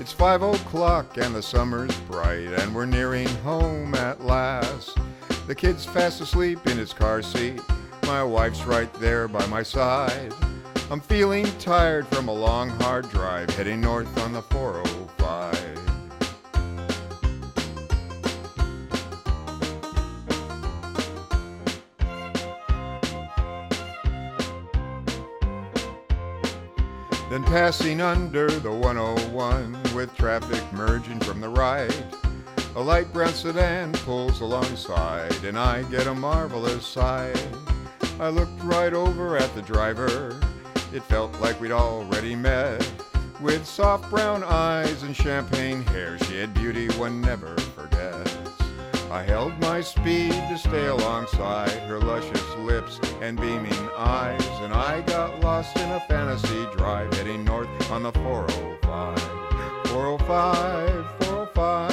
It's 0.00 0.10
five 0.10 0.42
o'clock 0.42 1.18
and 1.18 1.32
the 1.32 1.40
summer's 1.40 1.96
bright, 2.00 2.48
and 2.48 2.74
we're 2.74 2.86
nearing 2.86 3.28
home 3.44 3.94
at 3.94 4.24
last. 4.24 4.98
The 5.46 5.54
kid's 5.54 5.84
fast 5.84 6.20
asleep 6.20 6.66
in 6.66 6.78
his 6.78 6.92
car 6.92 7.22
seat. 7.22 7.60
My 8.06 8.24
wife's 8.24 8.64
right 8.64 8.92
there 8.94 9.28
by 9.28 9.46
my 9.46 9.62
side. 9.62 10.34
I'm 10.90 11.00
feeling 11.00 11.46
tired 11.60 12.08
from 12.08 12.26
a 12.26 12.34
long, 12.34 12.68
hard 12.68 13.08
drive, 13.08 13.50
heading 13.50 13.80
north 13.80 14.18
on 14.18 14.32
the 14.32 14.42
405. 14.42 15.61
Passing 27.52 28.00
under 28.00 28.48
the 28.48 28.72
101 28.72 29.76
with 29.94 30.16
traffic 30.16 30.72
merging 30.72 31.20
from 31.20 31.38
the 31.38 31.48
right. 31.50 31.94
A 32.76 32.80
light 32.80 33.12
brown 33.12 33.34
sedan 33.34 33.92
pulls 33.92 34.40
alongside, 34.40 35.36
and 35.44 35.58
I 35.58 35.82
get 35.90 36.06
a 36.06 36.14
marvelous 36.14 36.86
sight. 36.86 37.46
I 38.18 38.30
looked 38.30 38.58
right 38.62 38.94
over 38.94 39.36
at 39.36 39.54
the 39.54 39.60
driver. 39.60 40.40
It 40.94 41.02
felt 41.02 41.38
like 41.42 41.60
we'd 41.60 41.72
already 41.72 42.34
met. 42.34 42.90
With 43.38 43.66
soft 43.66 44.08
brown 44.08 44.42
eyes 44.44 45.02
and 45.02 45.14
champagne 45.14 45.82
hair, 45.82 46.16
she 46.20 46.38
had 46.38 46.54
beauty 46.54 46.88
one 46.96 47.20
never 47.20 47.54
forgets. 47.76 48.31
I 49.12 49.22
held 49.24 49.58
my 49.60 49.82
speed 49.82 50.32
to 50.32 50.56
stay 50.56 50.86
alongside 50.86 51.68
her 51.86 51.98
luscious 51.98 52.56
lips 52.56 52.98
and 53.20 53.38
beaming 53.38 53.90
eyes, 53.94 54.42
and 54.62 54.72
I 54.72 55.02
got 55.02 55.38
lost 55.40 55.76
in 55.76 55.90
a 55.90 56.00
fantasy 56.08 56.66
drive 56.74 57.12
heading 57.12 57.44
north 57.44 57.68
on 57.90 58.04
the 58.04 58.12
405. 58.12 59.20
405, 59.88 61.04
405, 61.26 61.92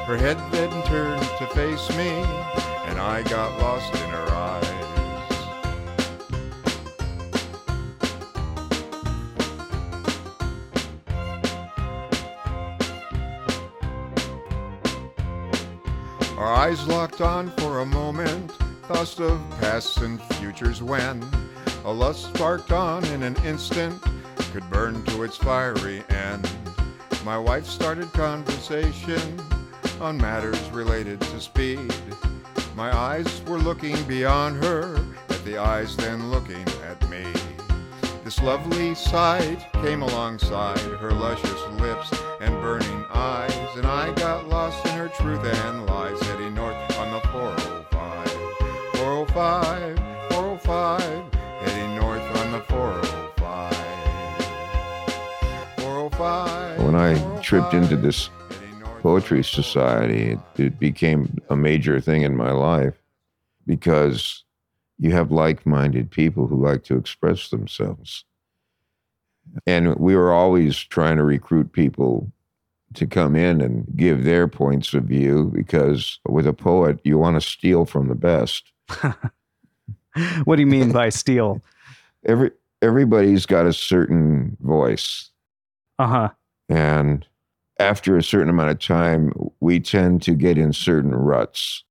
Her 0.06 0.16
head 0.16 0.38
then 0.52 0.70
turned 0.84 1.22
to 1.38 1.46
face 1.48 1.88
me, 1.96 2.08
and 2.86 3.00
I 3.00 3.24
got 3.24 3.58
lost 3.58 3.92
in 3.92 4.10
her 4.10 4.28
eyes. 4.30 4.64
Our 16.38 16.54
eyes 16.54 16.86
locked 16.86 17.20
on 17.20 17.50
for 17.56 17.80
a 17.80 17.86
moment, 17.86 18.52
thoughts 18.86 19.18
of 19.18 19.40
past 19.58 19.98
and 19.98 20.22
futures 20.34 20.80
when 20.80 21.24
a 21.84 21.92
lust 21.92 22.26
sparked 22.32 22.70
on 22.70 23.04
in 23.06 23.24
an 23.24 23.34
instant 23.44 24.00
could 24.54 24.70
burn 24.70 25.02
to 25.02 25.24
its 25.24 25.36
fiery 25.36 26.04
end. 26.10 26.48
My 27.24 27.36
wife 27.36 27.66
started 27.66 28.12
conversation 28.12 29.42
on 30.00 30.16
matters 30.16 30.70
related 30.70 31.20
to 31.22 31.40
speed. 31.40 31.92
My 32.76 32.96
eyes 32.96 33.42
were 33.48 33.58
looking 33.58 34.00
beyond 34.04 34.62
her, 34.62 35.04
at 35.28 35.44
the 35.44 35.58
eyes 35.58 35.96
then 35.96 36.30
looking 36.30 36.64
at 36.88 37.10
me. 37.10 37.24
This 38.22 38.40
lovely 38.42 38.94
sight 38.94 39.66
came 39.82 40.02
alongside 40.02 40.78
her 40.78 41.10
luscious 41.10 41.62
lips 41.80 42.12
and 42.40 42.54
burning 42.62 43.04
eyes, 43.10 43.76
and 43.76 43.86
I 43.86 44.14
got 44.14 44.48
lost 44.48 44.86
in 44.86 44.92
her 44.92 45.08
truth 45.08 45.44
and 45.44 45.84
lies, 45.86 46.22
heading 46.22 46.54
north 46.54 46.76
on 46.96 47.10
the 47.10 47.20
405. 47.30 48.30
405, 48.98 49.96
405, 49.96 50.03
When 56.94 57.02
I 57.02 57.40
tripped 57.40 57.74
into 57.74 57.96
this 57.96 58.28
405, 58.28 58.60
heading 58.60 58.78
north 58.78 58.92
on 58.92 58.96
the 58.96 59.02
poetry 59.02 59.42
society, 59.42 60.22
it, 60.30 60.38
it 60.56 60.78
became 60.78 61.38
a 61.50 61.56
major 61.56 62.00
thing 62.00 62.22
in 62.22 62.36
my 62.36 62.52
life 62.52 62.94
because 63.66 64.44
you 65.00 65.10
have 65.10 65.32
like 65.32 65.66
minded 65.66 66.12
people 66.12 66.46
who 66.46 66.64
like 66.64 66.84
to 66.84 66.96
express 66.96 67.48
themselves. 67.48 68.24
And 69.66 69.96
we 69.96 70.14
were 70.14 70.32
always 70.32 70.78
trying 70.78 71.16
to 71.16 71.24
recruit 71.24 71.72
people 71.72 72.30
to 72.94 73.08
come 73.08 73.34
in 73.34 73.60
and 73.60 73.88
give 73.96 74.22
their 74.22 74.46
points 74.46 74.94
of 74.94 75.02
view 75.02 75.50
because 75.52 76.20
with 76.28 76.46
a 76.46 76.52
poet, 76.52 77.00
you 77.02 77.18
want 77.18 77.34
to 77.34 77.40
steal 77.40 77.86
from 77.86 78.06
the 78.06 78.14
best. 78.14 78.70
what 80.44 80.54
do 80.54 80.60
you 80.60 80.68
mean 80.68 80.92
by 80.92 81.08
steal? 81.22 81.60
Every, 82.24 82.52
everybody's 82.80 83.46
got 83.46 83.66
a 83.66 83.72
certain 83.72 84.56
voice. 84.60 85.30
Uh 85.98 86.06
huh. 86.06 86.28
And 86.68 87.26
after 87.78 88.16
a 88.16 88.22
certain 88.22 88.48
amount 88.48 88.70
of 88.70 88.78
time, 88.78 89.32
we 89.60 89.80
tend 89.80 90.22
to 90.22 90.34
get 90.34 90.56
in 90.58 90.72
certain 90.72 91.14
ruts. 91.14 91.84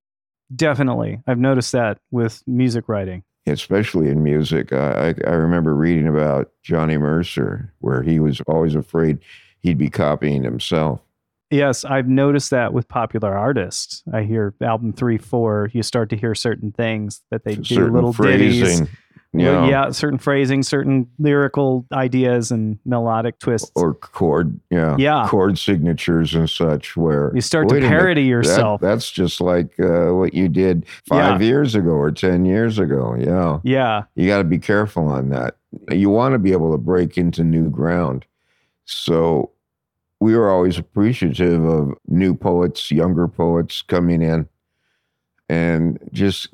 Definitely. 0.56 1.22
I've 1.28 1.40
noticed 1.40 1.72
that 1.74 2.00
with 2.12 2.44
music 2.48 2.88
writing. 2.88 3.24
especially 3.46 4.08
in 4.08 4.24
music. 4.24 4.72
I, 4.72 5.14
I 5.28 5.32
remember 5.32 5.76
reading 5.76 6.08
about 6.08 6.52
Johnny 6.64 6.98
Mercer, 6.98 7.74
where 7.80 8.02
he 8.02 8.20
was 8.20 8.40
always 8.48 8.74
afraid 8.76 9.20
he'd 9.62 9.78
be 9.78 9.90
copying 9.90 10.44
himself. 10.44 11.02
Yes, 11.52 11.86
I've 11.86 12.08
noticed 12.08 12.50
that 12.50 12.74
with 12.74 12.88
popular 12.88 13.38
artists. 13.38 14.02
I 14.12 14.24
hear 14.24 14.56
album 14.62 14.94
three, 14.94 15.18
four, 15.18 15.70
you 15.74 15.84
start 15.84 16.10
to 16.12 16.18
hear 16.18 16.34
certain 16.34 16.72
things 16.72 17.22
that 17.30 17.44
they 17.44 17.56
do 17.56 17.64
certain 17.64 17.94
little 17.94 18.14
ditties. 18.14 18.60
phrasing, 18.60 18.86
you 18.86 18.92
Know, 19.36 19.68
yeah, 19.68 19.90
certain 19.90 20.20
phrasing, 20.20 20.62
certain 20.62 21.08
lyrical 21.18 21.88
ideas 21.92 22.52
and 22.52 22.78
melodic 22.86 23.40
twists. 23.40 23.72
or 23.76 23.96
chord, 23.96 24.60
yeah, 24.70 24.96
Yeah. 25.00 25.28
chord 25.28 25.58
signatures 25.58 26.36
and 26.36 26.48
such. 26.48 26.96
Where 26.96 27.32
you 27.34 27.42
start 27.42 27.68
to 27.70 27.74
wait 27.74 27.80
a 27.84 27.88
minute, 27.88 27.98
parody 28.00 28.22
that- 28.24 28.28
yourself. 28.30 28.80
that's 28.80 29.10
just 29.10 29.42
like 29.42 29.80
uh, 29.80 30.10
what 30.14 30.36
you 30.36 30.50
did 30.50 30.86
five 31.08 31.42
years 31.42 31.74
ago 31.74 31.90
or 31.92 32.12
ten 32.12 32.46
years 32.46 32.78
ago. 32.78 33.16
Yeah, 33.18 33.60
yeah, 33.64 34.04
you 34.16 34.28
got 34.28 34.38
to 34.38 34.44
be 34.44 34.60
careful 34.60 35.08
on 35.08 35.30
that. 35.30 35.56
You 35.90 36.12
want 36.12 36.34
to 36.34 36.40
be 36.40 36.52
able 36.52 36.72
to 36.72 36.78
break 36.78 37.18
into 37.18 37.44
new 37.44 37.72
ground. 37.72 38.26
So 38.86 39.50
we 40.20 40.36
were 40.38 40.52
always 40.52 40.78
appreciative 40.78 41.66
of 41.66 41.94
new 42.08 42.36
poets, 42.36 42.92
younger 42.92 43.28
poets 43.28 43.82
coming 43.82 44.22
in 44.22 44.48
and 45.50 45.98
just 46.12 46.50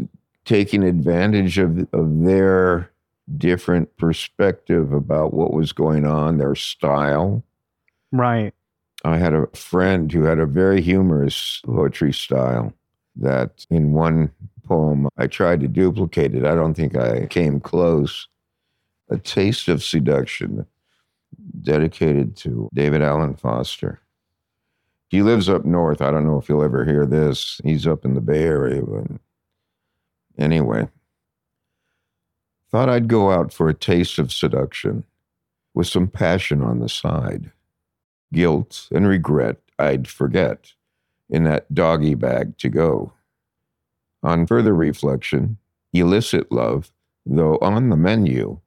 taking 0.49 0.83
advantage 0.83 1.59
of, 1.59 1.88
of 1.93 2.23
their 2.23 2.89
different 3.38 3.95
perspective 3.97 4.91
about 4.91 5.31
what 5.31 5.53
was 5.53 5.71
going 5.71 6.07
on, 6.07 6.39
their 6.39 6.55
style. 6.55 7.43
right. 8.12 8.51
I 9.05 9.17
had 9.17 9.33
a 9.33 9.47
friend 9.53 10.12
who 10.12 10.23
had 10.23 10.39
a 10.39 10.47
very 10.47 10.81
humorous 10.81 11.62
poetry 11.63 12.12
style 12.12 12.73
that 13.15 13.65
in 13.69 13.93
one 13.93 14.31
poem 14.65 15.07
I 15.17 15.27
tried 15.27 15.62
to 15.62 15.67
duplicate 15.67 16.33
it. 16.33 16.43
I 16.43 16.55
don't 16.55 16.73
think 16.73 16.97
I 16.97 17.27
came 17.27 17.59
close. 17.59 18.27
A 19.09 19.17
Taste 19.17 19.67
of 19.67 19.83
Seduction, 19.83 20.65
dedicated 21.62 22.35
to 22.38 22.69
David 22.73 23.03
Allen 23.03 23.35
Foster. 23.35 24.01
He 25.09 25.21
lives 25.21 25.47
up 25.47 25.63
north. 25.63 26.01
I 26.01 26.09
don't 26.09 26.25
know 26.25 26.39
if 26.39 26.49
you'll 26.49 26.63
ever 26.63 26.85
hear 26.85 27.05
this. 27.05 27.62
He's 27.63 27.85
up 27.85 28.03
in 28.03 28.15
the 28.15 28.21
Bay 28.21 28.43
Area. 28.43 28.81
But 28.81 29.19
anyway, 30.39 30.88
thought 32.71 32.89
I'd 32.89 33.08
go 33.08 33.32
out 33.32 33.54
for 33.54 33.69
a 33.69 33.73
taste 33.73 34.17
of 34.17 34.32
seduction 34.32 35.04
with 35.73 35.88
some 35.88 36.08
passion 36.08 36.62
on 36.62 36.80
the 36.80 36.89
side 36.89 37.52
guilt 38.34 38.88
and 38.91 39.08
regret 39.08 39.58
I'd 39.78 40.08
forget 40.08 40.73
in 41.30 41.45
that 41.45 41.73
doggy 41.73 42.15
bag 42.15 42.58
to 42.58 42.69
go. 42.69 43.13
On 44.21 44.45
further 44.45 44.75
reflection, 44.75 45.58
illicit 45.93 46.52
love, 46.52 46.91
though 47.25 47.58
on 47.62 47.89
the 47.89 47.95
menu, 47.95 48.60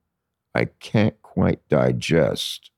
I 0.55 0.67
can't 0.81 1.21
quite 1.23 1.67
digest. 1.69 2.71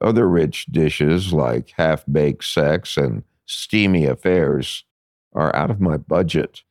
Other 0.00 0.28
rich 0.28 0.66
dishes 0.66 1.32
like 1.32 1.72
half 1.76 2.04
baked 2.10 2.44
sex 2.44 2.96
and 2.96 3.24
steamy 3.46 4.04
affairs 4.04 4.84
are 5.32 5.54
out 5.56 5.70
of 5.70 5.80
my 5.80 5.96
budget. 5.96 6.62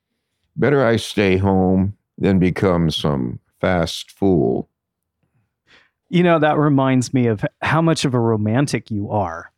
Better 0.56 0.86
I 0.86 0.96
stay 0.96 1.38
home 1.38 1.96
than 2.18 2.40
become 2.40 2.90
some 2.90 3.40
fast 3.60 4.12
fool. 4.12 4.70
You 6.10 6.24
know, 6.24 6.40
that 6.40 6.58
reminds 6.58 7.14
me 7.14 7.28
of 7.28 7.44
how 7.62 7.82
much 7.82 8.06
of 8.06 8.14
a 8.14 8.20
romantic 8.20 8.92
you 8.92 9.10
are. 9.10 9.52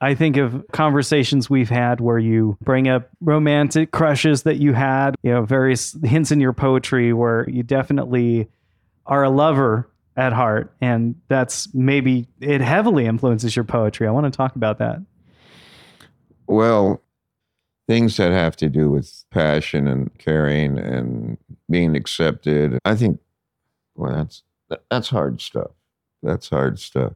I 0.00 0.14
think 0.14 0.36
of 0.36 0.64
conversations 0.72 1.48
we've 1.48 1.70
had 1.70 2.00
where 2.00 2.18
you 2.18 2.58
bring 2.60 2.88
up 2.88 3.08
romantic 3.20 3.90
crushes 3.90 4.42
that 4.42 4.56
you 4.56 4.74
had, 4.74 5.14
you 5.22 5.32
know, 5.32 5.44
various 5.44 5.96
hints 6.04 6.30
in 6.30 6.40
your 6.40 6.52
poetry 6.52 7.12
where 7.12 7.48
you 7.48 7.62
definitely 7.62 8.48
are 9.06 9.22
a 9.22 9.30
lover 9.30 9.88
at 10.16 10.32
heart. 10.32 10.74
And 10.80 11.14
that's 11.28 11.72
maybe 11.72 12.26
it 12.40 12.60
heavily 12.60 13.06
influences 13.06 13.56
your 13.56 13.64
poetry. 13.64 14.06
I 14.06 14.10
want 14.10 14.30
to 14.30 14.36
talk 14.36 14.56
about 14.56 14.78
that. 14.78 14.98
Well, 16.46 17.00
things 17.86 18.16
that 18.16 18.32
have 18.32 18.56
to 18.56 18.68
do 18.68 18.90
with 18.90 19.24
passion 19.30 19.86
and 19.86 20.16
caring 20.18 20.78
and 20.78 21.36
being 21.70 21.96
accepted. 21.96 22.78
I 22.84 22.94
think, 22.94 23.20
well, 23.94 24.12
that's 24.12 24.42
that's 24.90 25.08
hard 25.08 25.40
stuff. 25.40 25.70
That's 26.22 26.48
hard 26.48 26.78
stuff. 26.78 27.12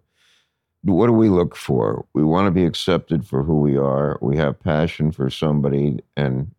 What 0.82 1.06
do 1.06 1.12
we 1.12 1.28
look 1.28 1.56
for? 1.56 2.06
We 2.14 2.22
want 2.22 2.46
to 2.46 2.50
be 2.50 2.64
accepted 2.64 3.26
for 3.26 3.42
who 3.42 3.60
we 3.60 3.76
are. 3.76 4.18
We 4.20 4.36
have 4.36 4.62
passion 4.62 5.10
for 5.10 5.28
somebody, 5.28 5.98
and 6.16 6.54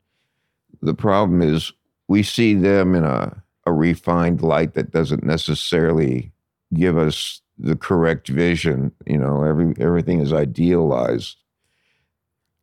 the 0.81 0.93
problem 0.93 1.41
is 1.41 1.71
we 2.07 2.23
see 2.23 2.53
them 2.53 2.95
in 2.95 3.03
a, 3.03 3.41
a 3.65 3.71
refined 3.71 4.41
light 4.41 4.73
that 4.73 4.91
doesn't 4.91 5.23
necessarily 5.23 6.31
give 6.73 6.97
us 6.97 7.41
the 7.57 7.75
correct 7.75 8.27
vision. 8.27 8.91
You 9.05 9.19
know, 9.19 9.43
every 9.43 9.73
everything 9.79 10.19
is 10.19 10.33
idealized. 10.33 11.37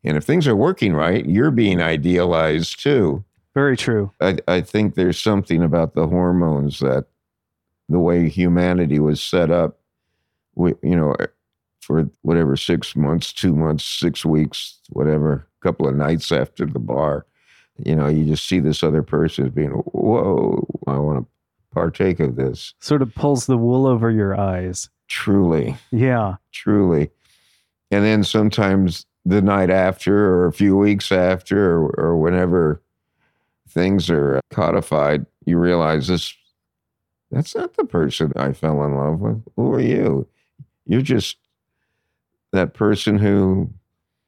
And 0.06 0.16
if 0.16 0.24
things 0.24 0.46
are 0.46 0.56
working 0.56 0.94
right, 0.94 1.26
you're 1.26 1.50
being 1.50 1.82
idealized 1.82 2.80
too. 2.80 3.24
Very 3.54 3.76
true. 3.76 4.12
I, 4.20 4.38
I 4.46 4.60
think 4.60 4.94
there's 4.94 5.18
something 5.20 5.62
about 5.62 5.94
the 5.94 6.06
hormones 6.06 6.78
that 6.80 7.06
the 7.88 7.98
way 7.98 8.28
humanity 8.28 8.98
was 8.98 9.22
set 9.22 9.50
up, 9.50 9.78
we, 10.54 10.74
you 10.82 10.96
know, 10.96 11.14
er, 11.20 11.32
for 11.80 12.08
whatever, 12.22 12.56
six 12.56 12.96
months, 12.96 13.32
two 13.32 13.54
months, 13.54 13.84
six 13.84 14.24
weeks, 14.24 14.80
whatever, 14.90 15.46
a 15.60 15.62
couple 15.62 15.88
of 15.88 15.94
nights 15.94 16.32
after 16.32 16.66
the 16.66 16.78
bar, 16.78 17.26
you 17.84 17.94
know, 17.94 18.08
you 18.08 18.24
just 18.24 18.48
see 18.48 18.58
this 18.58 18.82
other 18.82 19.02
person 19.02 19.50
being, 19.50 19.70
whoa, 19.70 20.66
I 20.86 20.98
want 20.98 21.20
to 21.20 21.26
partake 21.72 22.20
of 22.20 22.36
this. 22.36 22.74
Sort 22.80 23.02
of 23.02 23.14
pulls 23.14 23.46
the 23.46 23.58
wool 23.58 23.86
over 23.86 24.10
your 24.10 24.38
eyes. 24.38 24.88
Truly. 25.08 25.76
Yeah. 25.90 26.36
truly. 26.52 27.10
And 27.90 28.04
then 28.04 28.24
sometimes 28.24 29.06
the 29.26 29.42
night 29.42 29.70
after, 29.70 30.16
or 30.16 30.46
a 30.46 30.52
few 30.52 30.76
weeks 30.76 31.10
after, 31.10 31.72
or, 31.72 31.88
or 31.98 32.16
whenever 32.16 32.80
things 33.68 34.08
are 34.08 34.40
codified, 34.50 35.26
you 35.44 35.58
realize 35.58 36.06
this 36.06 36.34
that's 37.32 37.56
not 37.56 37.74
the 37.74 37.84
person 37.84 38.32
I 38.36 38.52
fell 38.52 38.84
in 38.84 38.94
love 38.94 39.18
with. 39.20 39.42
Who 39.56 39.74
are 39.74 39.80
you? 39.80 40.28
You're 40.86 41.02
just 41.02 41.36
that 42.52 42.72
person 42.72 43.18
who 43.18 43.68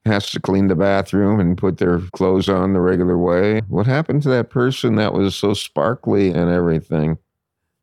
has 0.05 0.31
to 0.33 0.41
clean 0.41 0.67
the 0.67 0.75
bathroom 0.75 1.39
and 1.39 1.57
put 1.57 1.79
their 1.79 2.01
clothes 2.13 2.49
on 2.49 2.73
the 2.73 2.81
regular 2.81 3.17
way. 3.17 3.61
What 3.69 3.87
happened 3.87 4.23
to 4.25 4.29
that 4.31 4.51
person 4.51 4.97
that 4.97 5.13
was 5.15 5.37
so 5.37 5.55
sparkly 5.55 6.31
and 6.31 6.51
everything? 6.51 7.19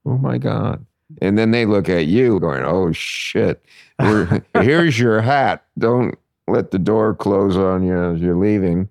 Oh 0.06 0.18
my 0.18 0.38
God. 0.38 0.86
And 1.22 1.38
then 1.38 1.52
they 1.52 1.66
look 1.66 1.88
at 1.88 2.08
you 2.08 2.40
going, 2.40 2.66
oh 2.66 2.92
shit, 2.92 3.64
we're, 4.00 4.44
here's 4.62 5.00
your 5.00 5.22
hat. 5.22 5.64
Don't 5.78 6.18
let 6.48 6.72
the 6.72 6.80
door 6.80 7.16
close 7.16 7.58
on 7.58 7.84
you 7.84 7.98
as 7.98 8.22
you're 8.22 8.38
leaving. 8.38 8.90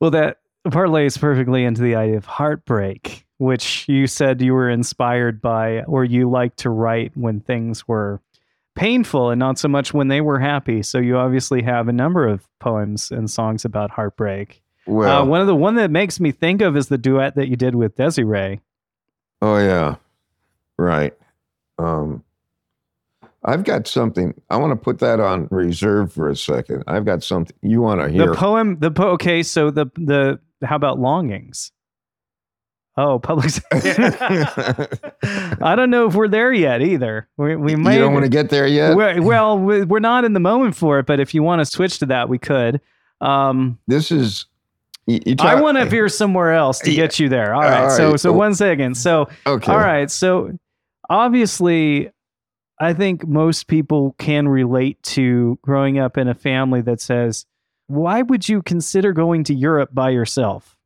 Well, 0.00 0.10
that 0.12 0.38
parlays 0.66 1.18
perfectly 1.18 1.64
into 1.64 1.82
the 1.82 1.94
idea 1.94 2.16
of 2.16 2.24
heartbreak, 2.24 3.26
which 3.38 3.88
you 3.88 4.06
said 4.06 4.40
you 4.40 4.54
were 4.54 4.70
inspired 4.70 5.40
by, 5.40 5.82
or 5.82 6.04
you 6.04 6.30
like 6.30 6.56
to 6.56 6.70
write 6.70 7.12
when 7.14 7.40
things 7.40 7.86
were 7.88 8.20
painful 8.74 9.30
and 9.30 9.38
not 9.38 9.58
so 9.58 9.68
much 9.68 9.92
when 9.92 10.08
they 10.08 10.20
were 10.20 10.38
happy. 10.38 10.82
So 10.82 10.98
you 10.98 11.16
obviously 11.16 11.62
have 11.62 11.88
a 11.88 11.92
number 11.92 12.26
of 12.26 12.46
poems 12.58 13.10
and 13.10 13.30
songs 13.30 13.64
about 13.64 13.90
heartbreak. 13.90 14.62
Well, 14.86 15.22
uh, 15.22 15.24
one 15.24 15.40
of 15.40 15.46
the 15.46 15.54
one 15.54 15.76
that 15.76 15.90
makes 15.90 16.18
me 16.18 16.32
think 16.32 16.60
of 16.62 16.76
is 16.76 16.88
the 16.88 16.98
duet 16.98 17.36
that 17.36 17.48
you 17.48 17.56
did 17.56 17.74
with 17.74 17.96
Desiree. 17.96 18.60
oh 19.40 19.58
yeah, 19.58 19.96
right. 20.76 21.14
Um, 21.78 22.24
I've 23.44 23.64
got 23.64 23.88
something. 23.88 24.34
I 24.50 24.56
want 24.56 24.70
to 24.72 24.76
put 24.76 24.98
that 25.00 25.20
on 25.20 25.48
reserve 25.50 26.12
for 26.12 26.28
a 26.28 26.36
second. 26.36 26.84
I've 26.86 27.04
got 27.04 27.22
something 27.22 27.56
you 27.62 27.80
want 27.80 28.00
to 28.00 28.08
hear. 28.08 28.28
The 28.28 28.34
poem, 28.34 28.78
the 28.78 28.90
po- 28.90 29.10
okay, 29.12 29.42
so 29.42 29.70
the 29.70 29.86
the 29.96 30.38
how 30.62 30.76
about 30.76 31.00
longings? 31.00 31.72
Oh, 32.96 33.18
public. 33.18 33.50
I 33.72 35.74
don't 35.76 35.90
know 35.90 36.06
if 36.06 36.14
we're 36.14 36.28
there 36.28 36.52
yet 36.52 36.82
either. 36.82 37.28
We 37.36 37.56
we 37.56 37.74
might. 37.74 37.94
you 37.94 38.00
don't 38.00 38.12
want 38.12 38.24
to 38.24 38.30
get 38.30 38.50
there 38.50 38.66
yet. 38.66 38.96
We're, 38.96 39.20
well, 39.22 39.58
we- 39.58 39.84
we're 39.84 39.98
not 39.98 40.24
in 40.24 40.34
the 40.34 40.40
moment 40.40 40.76
for 40.76 40.98
it, 40.98 41.06
but 41.06 41.18
if 41.18 41.34
you 41.34 41.42
want 41.42 41.60
to 41.60 41.66
switch 41.66 41.98
to 42.00 42.06
that, 42.06 42.28
we 42.28 42.38
could. 42.38 42.80
Um, 43.20 43.78
this 43.86 44.10
is. 44.10 44.46
You 45.06 45.34
I 45.40 45.60
want 45.60 45.78
to 45.78 45.84
veer 45.84 46.08
somewhere 46.08 46.52
else 46.52 46.78
to 46.80 46.94
get 46.94 47.18
you 47.18 47.28
there. 47.28 47.54
All 47.54 47.64
All 47.64 47.68
right. 47.68 47.90
So 47.90 48.16
so 48.16 48.32
one 48.32 48.54
second. 48.54 48.96
So 48.96 49.28
Okay. 49.46 49.72
all 49.72 49.78
right. 49.78 50.08
So 50.08 50.56
obviously, 51.10 52.12
I 52.82 52.94
think 52.94 53.28
most 53.28 53.68
people 53.68 54.16
can 54.18 54.48
relate 54.48 55.00
to 55.04 55.56
growing 55.62 56.00
up 56.00 56.18
in 56.18 56.26
a 56.26 56.34
family 56.34 56.80
that 56.82 57.00
says, 57.00 57.46
"Why 57.86 58.22
would 58.22 58.48
you 58.48 58.60
consider 58.60 59.12
going 59.12 59.44
to 59.44 59.54
Europe 59.54 59.90
by 59.92 60.10
yourself? 60.10 60.76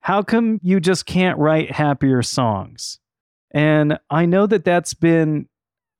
How 0.00 0.22
come 0.22 0.58
you 0.62 0.80
just 0.80 1.06
can't 1.06 1.38
write 1.38 1.70
happier 1.70 2.20
songs?" 2.22 2.98
And 3.52 3.96
I 4.10 4.26
know 4.26 4.46
that 4.46 4.64
that's 4.64 4.92
been 4.92 5.46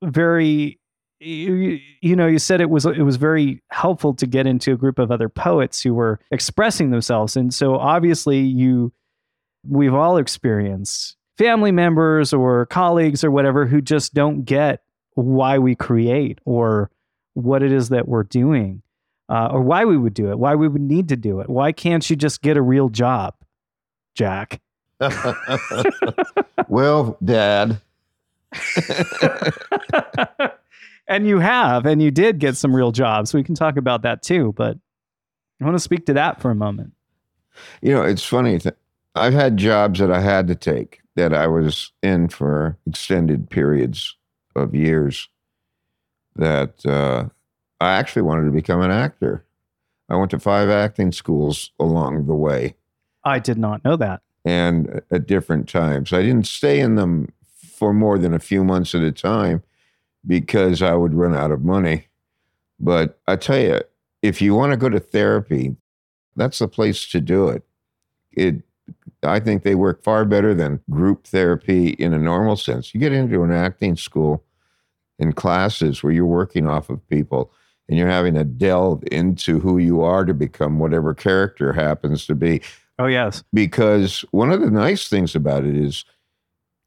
very 0.03 0.81
you, 1.21 1.79
you 2.03 2.17
know 2.17 2.27
you 2.27 2.41
said 2.41 2.61
it 2.61 2.69
was 2.69 2.85
it 2.85 3.03
was 3.03 3.17
very 3.17 3.63
helpful 3.71 4.15
to 4.15 4.27
get 4.27 4.49
into 4.49 4.73
a 4.73 4.77
group 4.77 4.99
of 4.99 5.13
other 5.13 5.29
poets 5.29 5.81
who 5.81 5.95
were 5.95 6.19
expressing 6.31 6.91
themselves 6.91 7.37
and 7.37 7.55
so 7.55 7.77
obviously 7.77 8.41
you 8.41 8.93
we've 9.67 9.95
all 9.95 10.19
experienced 10.19 11.17
family 11.39 11.73
members 11.73 12.35
or 12.35 12.67
colleagues 12.67 13.25
or 13.25 13.31
whatever 13.31 13.65
who 13.65 13.81
just 13.81 14.13
don't 14.13 14.45
get 14.45 14.83
why 15.17 15.59
we 15.59 15.75
create 15.75 16.39
or 16.45 16.91
what 17.35 17.63
it 17.63 17.73
is 17.73 17.91
that 17.91 18.09
we're 18.09 18.23
doing 18.23 18.83
uh, 19.29 19.49
or 19.51 19.61
why 19.61 19.85
we 19.85 19.97
would 19.97 20.15
do 20.15 20.31
it 20.31 20.39
why 20.39 20.55
we 20.55 20.69
would 20.69 20.81
need 20.81 21.09
to 21.09 21.17
do 21.17 21.41
it 21.41 21.51
why 21.51 21.73
can't 21.73 22.09
you 22.09 22.17
just 22.17 22.41
get 22.41 22.57
a 22.57 22.63
real 22.63 22.89
job 22.89 23.35
jack 24.15 24.61
well, 26.69 27.17
Dad. 27.25 27.81
and 31.09 31.27
you 31.27 31.39
have, 31.39 31.87
and 31.87 32.03
you 32.03 32.11
did 32.11 32.39
get 32.39 32.57
some 32.57 32.75
real 32.75 32.93
jobs. 32.93 33.35
We 33.35 33.45
can 33.45 33.55
talk 33.55 33.77
about 33.77 34.03
that 34.03 34.23
too, 34.23 34.55
but 34.57 34.79
I 35.61 35.65
want 35.65 35.77
to 35.77 35.81
speak 35.81 36.07
to 36.07 36.15
that 36.15 36.41
for 36.41 36.51
a 36.51 36.55
moment. 36.55 36.93
You 37.83 37.93
know, 37.93 38.03
it's 38.03 38.25
funny. 38.25 38.59
Th- 38.59 38.75
I've 39.15 39.35
had 39.35 39.57
jobs 39.57 40.01
that 40.01 40.11
I 40.11 40.21
had 40.21 40.47
to 40.49 40.55
take 40.55 41.01
that 41.17 41.33
I 41.33 41.47
was 41.47 41.93
in 42.03 42.29
for 42.29 42.77
extended 42.87 43.49
periods 43.51 44.16
of 44.57 44.75
years. 44.75 45.29
That 46.35 46.85
uh, 46.85 47.29
I 47.81 47.93
actually 47.93 48.23
wanted 48.23 48.45
to 48.47 48.51
become 48.51 48.81
an 48.83 48.91
actor. 48.91 49.45
I 50.09 50.17
went 50.17 50.31
to 50.33 50.39
five 50.39 50.69
acting 50.69 51.13
schools 51.13 51.71
along 51.81 52.27
the 52.27 52.35
way. 52.35 52.77
I 53.25 53.39
did 53.39 53.59
not 53.59 53.85
know 53.85 53.97
that. 53.97 54.23
and 54.45 55.03
at 55.11 55.27
different 55.27 55.69
times. 55.69 56.13
I 56.13 56.23
didn't 56.23 56.47
stay 56.47 56.79
in 56.79 56.95
them 56.95 57.33
for 57.77 57.93
more 57.93 58.19
than 58.19 58.33
a 58.33 58.39
few 58.39 58.63
months 58.65 58.95
at 58.95 59.03
a 59.03 59.11
time 59.13 59.63
because 60.27 60.83
I 60.83 60.95
would 60.95 61.15
run 61.15 61.35
out 61.35 61.51
of 61.51 61.63
money. 61.65 62.07
But 62.79 63.19
I 63.27 63.37
tell 63.37 63.59
you, 63.59 63.81
if 64.23 64.41
you 64.41 64.55
want 64.55 64.73
to 64.73 64.77
go 64.77 64.89
to 64.89 65.01
therapy, 65.01 65.77
that's 66.37 66.59
the 66.61 66.69
place 66.69 67.09
to 67.09 67.21
do 67.21 67.49
it. 67.49 67.65
It 68.33 68.63
I 69.23 69.41
think 69.41 69.63
they 69.65 69.75
work 69.75 70.03
far 70.05 70.25
better 70.25 70.55
than 70.55 70.81
group 70.91 71.27
therapy 71.27 71.89
in 71.91 72.15
a 72.15 72.19
normal 72.19 72.55
sense. 72.57 72.95
You 72.95 73.01
get 73.01 73.13
into 73.13 73.43
an 73.43 73.51
acting 73.51 73.97
school 73.97 74.45
in 75.19 75.33
classes 75.33 76.03
where 76.03 76.13
you're 76.13 76.27
working 76.27 76.67
off 76.67 76.91
of 76.91 77.07
people 77.09 77.53
and 77.89 77.97
you're 77.97 78.09
having 78.09 78.35
to 78.35 78.45
delve 78.45 79.03
into 79.11 79.61
who 79.61 79.79
you 79.79 80.03
are 80.03 80.25
to 80.25 80.35
become 80.35 80.79
whatever 80.79 81.15
character 81.15 81.73
happens 81.73 82.27
to 82.27 82.35
be 82.35 82.61
Oh 82.99 83.07
yes, 83.07 83.45
because 83.53 84.25
one 84.31 84.51
of 84.51 84.61
the 84.61 84.71
nice 84.71 85.09
things 85.09 85.35
about 85.35 85.65
it 85.65 85.77
is 85.77 86.05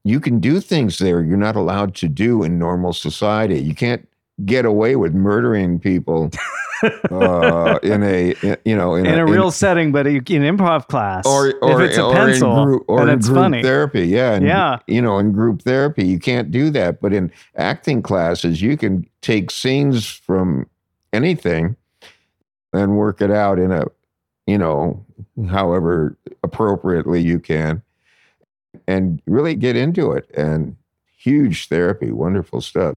you 0.04 0.20
can 0.20 0.40
do 0.40 0.60
things 0.60 0.98
there 0.98 1.22
you're 1.22 1.38
not 1.38 1.56
allowed 1.56 1.94
to 1.96 2.08
do 2.08 2.44
in 2.44 2.58
normal 2.58 2.94
society. 2.94 3.60
You 3.60 3.76
can't 3.76 4.08
get 4.46 4.66
away 4.66 4.96
with 4.96 5.14
murdering 5.14 5.80
people 5.80 6.32
uh, 7.12 7.80
in 7.84 8.04
a 8.04 8.34
in- 8.42 8.58
you 8.66 8.76
know 8.76 8.96
in, 8.96 9.06
in 9.06 9.20
a 9.20 9.26
real 9.26 9.52
setting, 9.52 9.92
but 9.92 10.08
in 10.08 10.24
improv 10.24 10.88
class, 10.88 11.26
or 11.26 11.54
or, 11.62 11.82
if 11.82 11.90
it's 11.90 11.98
a 11.98 12.04
or 12.04 12.14
pencil, 12.14 12.58
in 12.58 12.66
group, 12.66 12.86
or 12.88 13.10
in 13.10 13.20
group 13.20 13.36
funny. 13.36 13.62
therapy. 13.62 14.08
Yeah, 14.08 14.34
and, 14.34 14.46
Yeah. 14.46 14.80
You 14.88 15.02
know, 15.02 15.20
in 15.20 15.32
group 15.32 15.62
therapy, 15.62 16.06
you 16.06 16.20
can't 16.20 16.52
do 16.52 16.70
that. 16.72 17.02
But 17.02 17.14
in 17.14 17.32
acting 17.56 18.02
classes, 18.02 18.62
you 18.62 18.78
can 18.78 19.08
take 19.22 19.52
scenes 19.52 20.08
from 20.08 20.68
anything 21.12 21.76
and 22.74 22.98
work 22.98 23.22
it 23.22 23.32
out 23.32 23.60
in 23.60 23.72
a, 23.72 23.86
you 24.46 24.58
know, 24.58 25.04
however 25.50 26.16
appropriately 26.44 27.22
you 27.22 27.40
can, 27.40 27.82
and 28.88 29.22
really 29.26 29.56
get 29.56 29.76
into 29.76 30.12
it. 30.12 30.30
And 30.36 30.76
huge 31.18 31.68
therapy, 31.68 32.12
wonderful 32.12 32.62
stuff. 32.62 32.96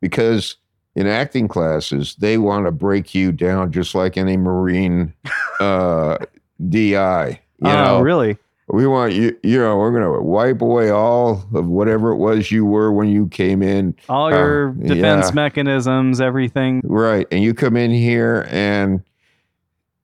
Because 0.00 0.56
in 0.94 1.06
acting 1.06 1.48
classes, 1.48 2.14
they 2.16 2.38
want 2.38 2.66
to 2.66 2.72
break 2.72 3.14
you 3.14 3.32
down 3.32 3.72
just 3.72 3.94
like 3.94 4.16
any 4.16 4.36
Marine 4.36 5.12
uh, 5.60 6.18
DI. 6.68 7.40
You 7.60 7.70
oh 7.70 7.84
know, 7.84 8.00
really? 8.00 8.36
we 8.68 8.86
want 8.86 9.12
you, 9.12 9.36
you 9.42 9.58
know, 9.58 9.76
we're 9.76 9.90
going 9.90 10.02
to 10.02 10.22
wipe 10.22 10.62
away 10.62 10.90
all 10.90 11.44
of 11.54 11.66
whatever 11.66 12.10
it 12.12 12.16
was 12.16 12.50
you 12.50 12.64
were 12.64 12.92
when 12.92 13.08
you 13.08 13.28
came 13.28 13.62
in. 13.62 13.94
All 14.08 14.26
Uh, 14.26 14.36
your 14.36 14.72
defense 14.72 15.28
yeah. 15.28 15.34
mechanisms, 15.34 16.20
everything. 16.20 16.80
Right. 16.84 17.26
And 17.30 17.42
you 17.42 17.54
come 17.54 17.76
in 17.76 17.90
here 17.90 18.46
and, 18.50 19.02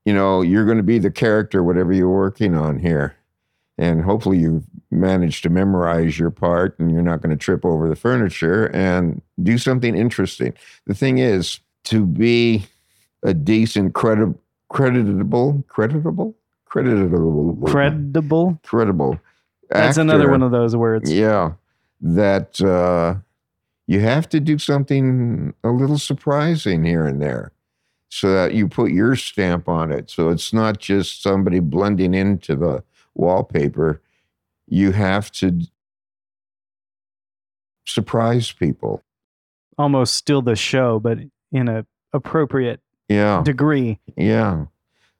you 0.05 0.13
know, 0.13 0.43
you're 0.43 0.67
going 0.67 0.77
to 0.77 0.83
be 0.83 0.99
the 0.99 1.11
character, 1.11 1.63
whatever 1.63 1.93
you're 1.93 2.11
working 2.11 2.55
on 2.55 2.79
here. 2.79 3.15
And 3.81 4.03
hopefully 4.03 4.37
you've 4.37 4.65
managed 4.91 5.43
to 5.45 5.49
memorize 5.49 6.19
your 6.19 6.31
part 6.31 6.79
and 6.79 6.91
you're 6.93 7.01
not 7.01 7.23
going 7.23 7.31
to 7.31 7.37
trip 7.37 7.65
over 7.65 7.89
the 7.89 7.97
furniture 7.97 8.67
and 8.67 9.23
do 9.43 9.57
something 9.57 9.97
interesting. 9.97 10.53
The 10.87 10.93
thing 10.93 11.17
is, 11.17 11.61
to 11.85 12.05
be 12.05 12.67
a 13.23 13.33
decent, 13.33 13.95
credi- 13.95 14.35
creditable, 14.69 15.65
creditable, 15.69 16.35
creditable, 16.67 17.57
Credible. 17.67 18.59
credible. 18.63 19.19
That's 19.71 19.97
another 19.97 20.31
one 20.31 20.43
of 20.43 20.51
those 20.51 20.77
words. 20.77 21.11
Yeah, 21.11 21.53
that 22.03 22.61
uh, 22.61 23.15
you 23.87 24.01
have 24.01 24.29
to 24.29 24.41
do 24.41 24.59
something 24.59 25.55
a 25.65 25.71
little 25.71 25.99
surprising 25.99 26.85
here 26.85 27.07
and 27.07 27.23
there, 27.23 27.53
so 28.11 28.31
that 28.35 28.53
you 28.53 28.69
put 28.69 28.91
your 28.91 29.17
stamp 29.17 29.69
on 29.71 29.91
it. 29.91 30.11
So 30.11 30.29
it's 30.29 30.53
not 30.53 30.79
just 30.79 31.23
somebody 31.23 31.61
blending 31.61 32.13
into 32.13 32.57
the 32.57 32.83
wallpaper. 33.21 34.01
You 34.67 34.93
have 34.93 35.31
to 35.33 35.61
surprise 37.87 38.53
people. 38.53 39.03
Almost 39.79 40.15
steal 40.15 40.43
the 40.43 40.57
show, 40.57 40.99
but 40.99 41.19
in 41.53 41.69
a 41.69 41.87
appropriate 42.13 42.81
Yeah. 43.09 43.43
degree. 43.45 43.99
Yeah. 44.17 44.67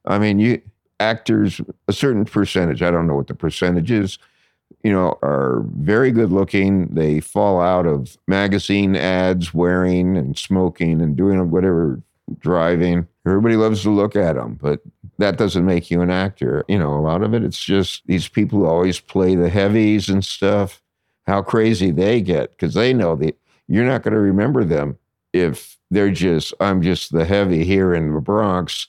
I 0.05 0.19
mean, 0.19 0.39
you 0.39 0.61
actors, 0.99 1.61
a 1.87 1.93
certain 1.93 2.25
percentage, 2.25 2.81
I 2.81 2.91
don't 2.91 3.07
know 3.07 3.15
what 3.15 3.27
the 3.27 3.33
percentage 3.33 3.91
is, 3.91 4.19
you 4.83 4.91
know, 4.91 5.17
are 5.23 5.63
very 5.77 6.11
good 6.11 6.31
looking. 6.31 6.87
They 6.93 7.19
fall 7.19 7.59
out 7.59 7.85
of 7.87 8.17
magazine 8.27 8.95
ads 8.95 9.53
wearing 9.53 10.15
and 10.15 10.37
smoking 10.37 11.01
and 11.01 11.15
doing 11.15 11.49
whatever 11.49 12.01
driving. 12.39 13.07
Everybody 13.25 13.55
loves 13.55 13.81
to 13.83 13.89
look 13.89 14.15
at 14.15 14.35
them, 14.35 14.57
but 14.61 14.81
that 15.21 15.37
doesn't 15.37 15.65
make 15.65 15.89
you 15.89 16.01
an 16.01 16.09
actor. 16.09 16.65
You 16.67 16.77
know, 16.79 16.93
a 16.93 17.01
lot 17.01 17.21
of 17.23 17.33
it, 17.33 17.43
it's 17.43 17.63
just 17.63 18.01
these 18.07 18.27
people 18.27 18.59
who 18.59 18.65
always 18.65 18.99
play 18.99 19.35
the 19.35 19.49
heavies 19.49 20.09
and 20.09 20.23
stuff, 20.25 20.81
how 21.25 21.41
crazy 21.41 21.91
they 21.91 22.21
get 22.21 22.51
because 22.51 22.73
they 22.73 22.93
know 22.93 23.15
that 23.17 23.37
you're 23.67 23.85
not 23.85 24.03
going 24.03 24.13
to 24.13 24.19
remember 24.19 24.63
them 24.63 24.97
if 25.33 25.77
they're 25.89 26.11
just, 26.11 26.53
I'm 26.59 26.81
just 26.81 27.11
the 27.13 27.25
heavy 27.25 27.63
here 27.63 27.93
in 27.93 28.13
the 28.13 28.19
Bronx. 28.21 28.87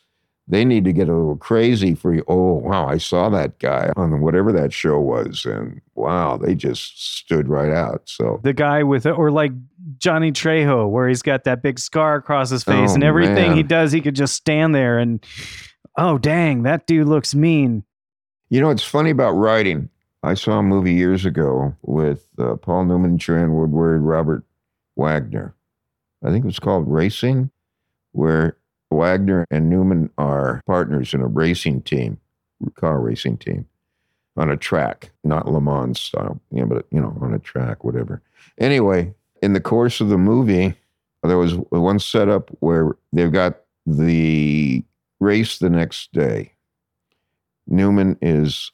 They 0.49 0.65
need 0.65 0.85
to 0.85 0.93
get 0.93 1.09
a 1.09 1.15
little 1.15 1.37
crazy 1.37 1.95
for 1.95 2.13
you. 2.13 2.25
Oh, 2.27 2.55
wow, 2.55 2.89
I 2.89 2.99
saw 2.99 3.29
that 3.31 3.61
guy 3.61 3.93
on 3.97 4.21
whatever 4.21 4.51
that 4.53 4.73
show 4.73 4.99
was. 4.99 5.45
And 5.45 5.81
wow, 5.95 6.37
they 6.37 6.57
just 6.57 7.17
stood 7.17 7.49
right 7.49 7.71
out. 7.71 8.03
So, 8.07 8.41
The 8.43 8.53
guy 8.53 8.83
with, 8.83 9.07
it, 9.07 9.13
or 9.13 9.31
like 9.31 9.53
Johnny 9.99 10.33
Trejo, 10.33 10.91
where 10.91 11.09
he's 11.09 11.23
got 11.23 11.45
that 11.45 11.63
big 11.63 11.79
scar 11.79 12.17
across 12.17 12.51
his 12.51 12.65
face, 12.65 12.91
Oh, 12.91 12.95
and 12.95 13.05
everything 13.05 13.51
man. 13.51 13.57
he 13.57 13.63
does, 13.63 13.93
he 13.93 14.01
could 14.01 14.17
just 14.17 14.35
stand 14.35 14.75
there 14.75 14.99
and, 14.99 15.25
oh 15.97 16.19
dang, 16.19 16.63
that 16.63 16.87
dude 16.87 17.09
looks 17.09 17.35
mean. 17.35 17.85
You 18.49 18.61
know, 18.61 18.71
it's 18.71 18.85
funny 18.85 19.11
about 19.11 19.33
writing. 19.33 19.89
I 20.23 20.35
saw 20.35 20.59
a 20.59 20.63
movie 20.63 20.93
years 20.93 21.25
ago 21.25 21.75
with 21.83 22.27
uh, 22.39 22.57
Paul 22.57 22.85
Newman, 22.85 23.19
Joanne 23.19 23.55
Woodward, 23.55 24.03
Robert 24.03 24.45
Wagner. 24.97 25.55
I 26.25 26.31
think 26.31 26.45
it 26.45 26.47
was 26.47 26.61
called 26.61 26.87
Racing, 26.87 27.51
where 28.13 28.57
Wagner 28.91 29.47
and 29.51 29.69
Newman 29.69 30.11
are 30.19 30.63
partners 30.67 31.15
in 31.15 31.21
a 31.21 31.27
racing 31.27 31.83
team, 31.83 32.19
car 32.77 33.01
racing 33.01 33.39
team, 33.39 33.67
on 34.37 34.51
a 34.51 34.57
track, 34.57 35.11
not 35.25 35.51
Le 35.51 35.61
Mans 35.61 35.99
style, 35.99 36.41
you 36.51 36.61
know, 36.61 36.67
but 36.67 36.87
you 36.91 37.01
know, 37.01 37.17
on 37.21 37.35
a 37.35 37.39
track, 37.39 37.83
whatever. 37.83 38.23
Anyway, 38.59 39.13
in 39.43 39.55
the 39.55 39.61
course 39.61 40.01
of 40.01 40.09
the 40.09 40.19
movie, 40.19 40.75
there 41.23 41.39
was 41.39 41.55
one 41.71 41.99
setup 41.99 42.51
where 42.61 42.93
they've 43.13 43.33
got 43.33 43.61
the 43.87 44.85
race 45.23 45.59
the 45.59 45.71
next 45.71 46.13
day. 46.13 46.53
Newman 47.67 48.19
is 48.21 48.73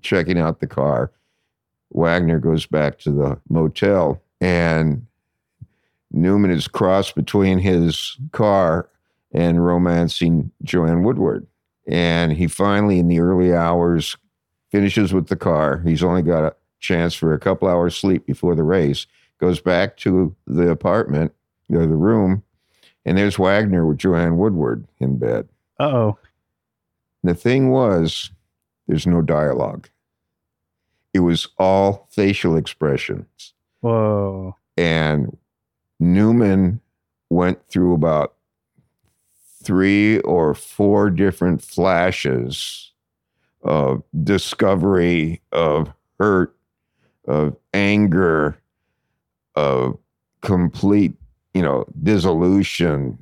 checking 0.00 0.38
out 0.38 0.60
the 0.60 0.66
car. 0.66 1.10
Wagner 1.90 2.38
goes 2.38 2.66
back 2.66 2.98
to 3.00 3.10
the 3.10 3.38
motel, 3.48 4.22
and 4.40 5.06
Newman 6.10 6.50
is 6.50 6.68
crossed 6.68 7.14
between 7.14 7.58
his 7.58 8.16
car 8.32 8.88
and 9.32 9.64
romancing 9.64 10.50
Joanne 10.62 11.02
Woodward. 11.02 11.46
And 11.86 12.32
he 12.32 12.46
finally, 12.46 12.98
in 12.98 13.08
the 13.08 13.20
early 13.20 13.52
hours, 13.52 14.16
finishes 14.70 15.12
with 15.12 15.28
the 15.28 15.36
car. 15.36 15.82
He's 15.84 16.04
only 16.04 16.22
got 16.22 16.44
a 16.44 16.54
chance 16.80 17.14
for 17.14 17.34
a 17.34 17.40
couple 17.40 17.68
hours 17.68 17.96
sleep 17.96 18.26
before 18.26 18.54
the 18.54 18.62
race. 18.62 19.06
Goes 19.38 19.60
back 19.60 19.96
to 19.98 20.34
the 20.46 20.70
apartment 20.70 21.32
or 21.70 21.86
the 21.86 21.96
room, 21.96 22.42
and 23.04 23.16
there's 23.16 23.38
Wagner 23.38 23.86
with 23.86 23.98
Joanne 23.98 24.36
Woodward 24.38 24.86
in 24.98 25.18
bed. 25.18 25.48
Uh 25.78 25.84
oh. 25.84 26.18
The 27.22 27.34
thing 27.34 27.70
was, 27.70 28.30
there's 28.86 29.06
no 29.06 29.22
dialogue. 29.22 29.88
It 31.14 31.20
was 31.20 31.48
all 31.58 32.08
facial 32.10 32.56
expressions. 32.56 33.54
Whoa. 33.80 34.56
And 34.76 35.36
Newman 36.00 36.80
went 37.30 37.66
through 37.68 37.94
about 37.94 38.34
three 39.62 40.20
or 40.20 40.54
four 40.54 41.10
different 41.10 41.62
flashes 41.62 42.92
of 43.62 44.02
discovery, 44.22 45.42
of 45.52 45.92
hurt, 46.18 46.54
of 47.26 47.56
anger, 47.74 48.56
of 49.54 49.98
complete, 50.40 51.12
you 51.54 51.62
know, 51.62 51.84
dissolution 52.02 53.18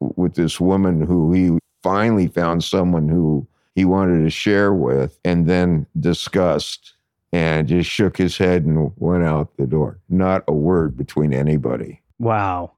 with 0.00 0.34
this 0.34 0.60
woman 0.60 1.00
who 1.00 1.32
he 1.32 1.58
finally 1.82 2.28
found 2.28 2.64
someone 2.64 3.08
who 3.08 3.46
he 3.74 3.84
wanted 3.84 4.22
to 4.22 4.30
share 4.30 4.72
with 4.72 5.18
and 5.24 5.48
then 5.48 5.86
discussed 5.98 6.94
and 7.32 7.68
just 7.68 7.88
shook 7.88 8.16
his 8.16 8.36
head 8.36 8.64
and 8.64 8.92
went 8.96 9.22
out 9.24 9.56
the 9.56 9.66
door. 9.66 10.00
Not 10.08 10.44
a 10.48 10.52
word 10.52 10.96
between 10.96 11.32
anybody. 11.32 12.02
Wow. 12.18 12.72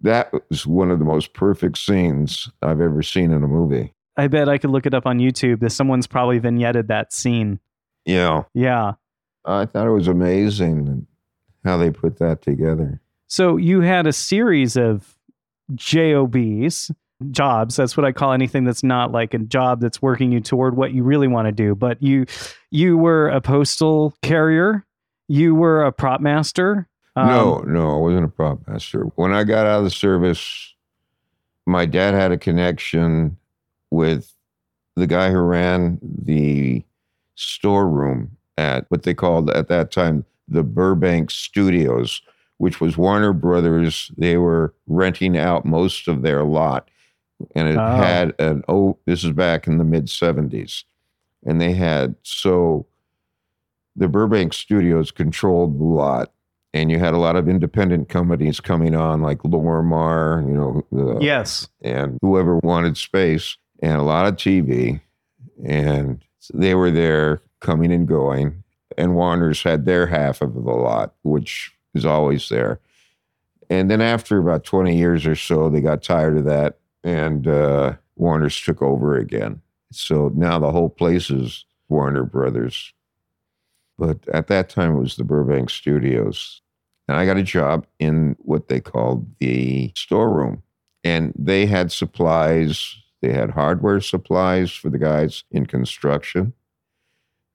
That 0.00 0.32
was 0.48 0.66
one 0.66 0.90
of 0.90 0.98
the 0.98 1.04
most 1.04 1.34
perfect 1.34 1.78
scenes 1.78 2.50
I've 2.62 2.80
ever 2.80 3.02
seen 3.02 3.30
in 3.30 3.44
a 3.44 3.48
movie. 3.48 3.94
I 4.16 4.28
bet 4.28 4.48
I 4.48 4.58
could 4.58 4.70
look 4.70 4.86
it 4.86 4.94
up 4.94 5.06
on 5.06 5.18
YouTube. 5.18 5.60
That 5.60 5.70
someone's 5.70 6.06
probably 6.06 6.40
vignetted 6.40 6.88
that 6.88 7.12
scene. 7.12 7.60
Yeah. 8.04 8.44
Yeah. 8.54 8.94
I 9.44 9.66
thought 9.66 9.86
it 9.86 9.92
was 9.92 10.08
amazing 10.08 11.06
how 11.64 11.76
they 11.76 11.90
put 11.90 12.18
that 12.18 12.42
together. 12.42 13.00
So 13.26 13.56
you 13.56 13.80
had 13.80 14.06
a 14.06 14.12
series 14.12 14.76
of 14.76 15.16
JOBs, 15.74 16.90
jobs. 17.30 17.76
That's 17.76 17.96
what 17.96 18.04
I 18.04 18.12
call 18.12 18.32
anything 18.32 18.64
that's 18.64 18.82
not 18.82 19.12
like 19.12 19.34
a 19.34 19.38
job 19.38 19.80
that's 19.80 20.02
working 20.02 20.32
you 20.32 20.40
toward 20.40 20.76
what 20.76 20.92
you 20.92 21.02
really 21.02 21.28
want 21.28 21.46
to 21.46 21.52
do. 21.52 21.74
But 21.74 22.02
you 22.02 22.26
you 22.70 22.96
were 22.96 23.28
a 23.28 23.40
postal 23.40 24.14
carrier, 24.22 24.84
you 25.28 25.54
were 25.54 25.84
a 25.84 25.92
prop 25.92 26.20
master. 26.20 26.88
Um, 27.14 27.28
no, 27.28 27.58
no, 27.60 27.94
I 27.94 27.98
wasn't 27.98 28.24
a 28.24 28.28
prop 28.28 28.66
master. 28.66 29.02
When 29.16 29.32
I 29.32 29.44
got 29.44 29.66
out 29.66 29.78
of 29.78 29.84
the 29.84 29.90
service, 29.90 30.74
my 31.66 31.86
dad 31.86 32.14
had 32.14 32.32
a 32.32 32.38
connection 32.38 33.36
with 33.90 34.32
the 34.96 35.06
guy 35.06 35.30
who 35.30 35.38
ran 35.38 35.98
the 36.02 36.84
storeroom 37.34 38.36
at 38.56 38.84
what 38.90 39.02
they 39.02 39.14
called 39.14 39.50
at 39.50 39.68
that 39.68 39.90
time 39.90 40.24
the 40.48 40.62
Burbank 40.62 41.30
Studios, 41.30 42.20
which 42.58 42.80
was 42.80 42.96
Warner 42.96 43.32
Brothers. 43.32 44.10
They 44.16 44.36
were 44.36 44.74
renting 44.86 45.36
out 45.36 45.64
most 45.64 46.08
of 46.08 46.22
their 46.22 46.44
lot. 46.44 46.90
And 47.54 47.68
it 47.68 47.76
Oh. 47.76 47.96
had 47.96 48.34
an, 48.38 48.62
oh, 48.68 48.98
this 49.06 49.24
is 49.24 49.32
back 49.32 49.66
in 49.66 49.78
the 49.78 49.84
mid 49.84 50.06
70s. 50.06 50.84
And 51.44 51.60
they 51.60 51.72
had, 51.72 52.14
so 52.22 52.86
the 53.96 54.08
Burbank 54.08 54.52
Studios 54.52 55.10
controlled 55.10 55.78
the 55.78 55.84
lot. 55.84 56.32
And 56.74 56.90
you 56.90 56.98
had 56.98 57.12
a 57.12 57.18
lot 57.18 57.36
of 57.36 57.48
independent 57.48 58.08
companies 58.08 58.58
coming 58.60 58.94
on, 58.94 59.20
like 59.20 59.38
Lorimar, 59.42 60.46
you 60.48 60.54
know, 60.54 60.86
the, 60.90 61.18
Yes. 61.20 61.68
and 61.82 62.18
whoever 62.22 62.56
wanted 62.58 62.96
space 62.96 63.58
and 63.82 63.96
a 63.96 64.02
lot 64.02 64.26
of 64.26 64.36
TV. 64.36 65.00
And 65.64 66.24
they 66.54 66.74
were 66.74 66.90
there 66.90 67.42
coming 67.60 67.92
and 67.92 68.08
going. 68.08 68.62
And 68.96 69.12
Warner's 69.12 69.62
had 69.62 69.84
their 69.84 70.06
half 70.06 70.40
of 70.40 70.54
the 70.54 70.60
lot, 70.60 71.14
which 71.24 71.74
is 71.94 72.06
always 72.06 72.48
there. 72.48 72.80
And 73.68 73.90
then 73.90 74.00
after 74.00 74.38
about 74.38 74.64
20 74.64 74.96
years 74.96 75.26
or 75.26 75.34
so, 75.36 75.68
they 75.68 75.80
got 75.80 76.02
tired 76.02 76.36
of 76.38 76.44
that 76.44 76.78
and 77.04 77.46
uh, 77.46 77.94
Warner's 78.16 78.60
took 78.60 78.82
over 78.82 79.16
again. 79.16 79.60
So 79.90 80.30
now 80.34 80.58
the 80.58 80.72
whole 80.72 80.88
place 80.88 81.30
is 81.30 81.64
Warner 81.88 82.24
Brothers. 82.24 82.92
But 83.98 84.26
at 84.32 84.46
that 84.48 84.68
time, 84.68 84.96
it 84.96 85.00
was 85.00 85.16
the 85.16 85.24
Burbank 85.24 85.70
Studios. 85.70 86.62
And 87.08 87.16
I 87.16 87.26
got 87.26 87.36
a 87.36 87.42
job 87.42 87.86
in 87.98 88.36
what 88.38 88.68
they 88.68 88.80
called 88.80 89.26
the 89.38 89.92
storeroom 89.94 90.62
and 91.04 91.32
they 91.38 91.66
had 91.66 91.92
supplies. 91.92 92.96
They 93.20 93.32
had 93.32 93.50
hardware 93.50 94.00
supplies 94.00 94.72
for 94.72 94.90
the 94.90 94.98
guys 94.98 95.44
in 95.50 95.66
construction. 95.66 96.52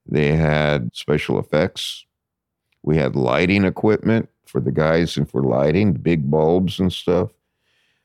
They 0.06 0.34
had 0.34 0.94
special 0.94 1.38
effects. 1.38 2.06
We 2.82 2.96
had 2.96 3.16
lighting 3.16 3.64
equipment 3.64 4.28
for 4.46 4.60
the 4.60 4.72
guys 4.72 5.16
and 5.16 5.28
for 5.28 5.42
lighting, 5.42 5.94
big 5.94 6.30
bulbs 6.30 6.78
and 6.78 6.92
stuff. 6.92 7.30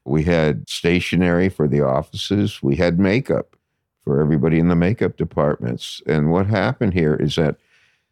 We 0.06 0.24
had 0.24 0.68
stationery 0.70 1.50
for 1.50 1.68
the 1.68 1.82
offices. 1.82 2.62
We 2.62 2.76
had 2.76 3.00
makeup 3.00 3.56
for 4.04 4.22
everybody 4.22 4.60
in 4.60 4.68
the 4.68 4.76
makeup 4.76 5.18
departments. 5.18 6.02
And 6.06 6.32
what 6.32 6.46
happened 6.46 6.94
here 6.94 7.16
is 7.16 7.36
that 7.36 7.56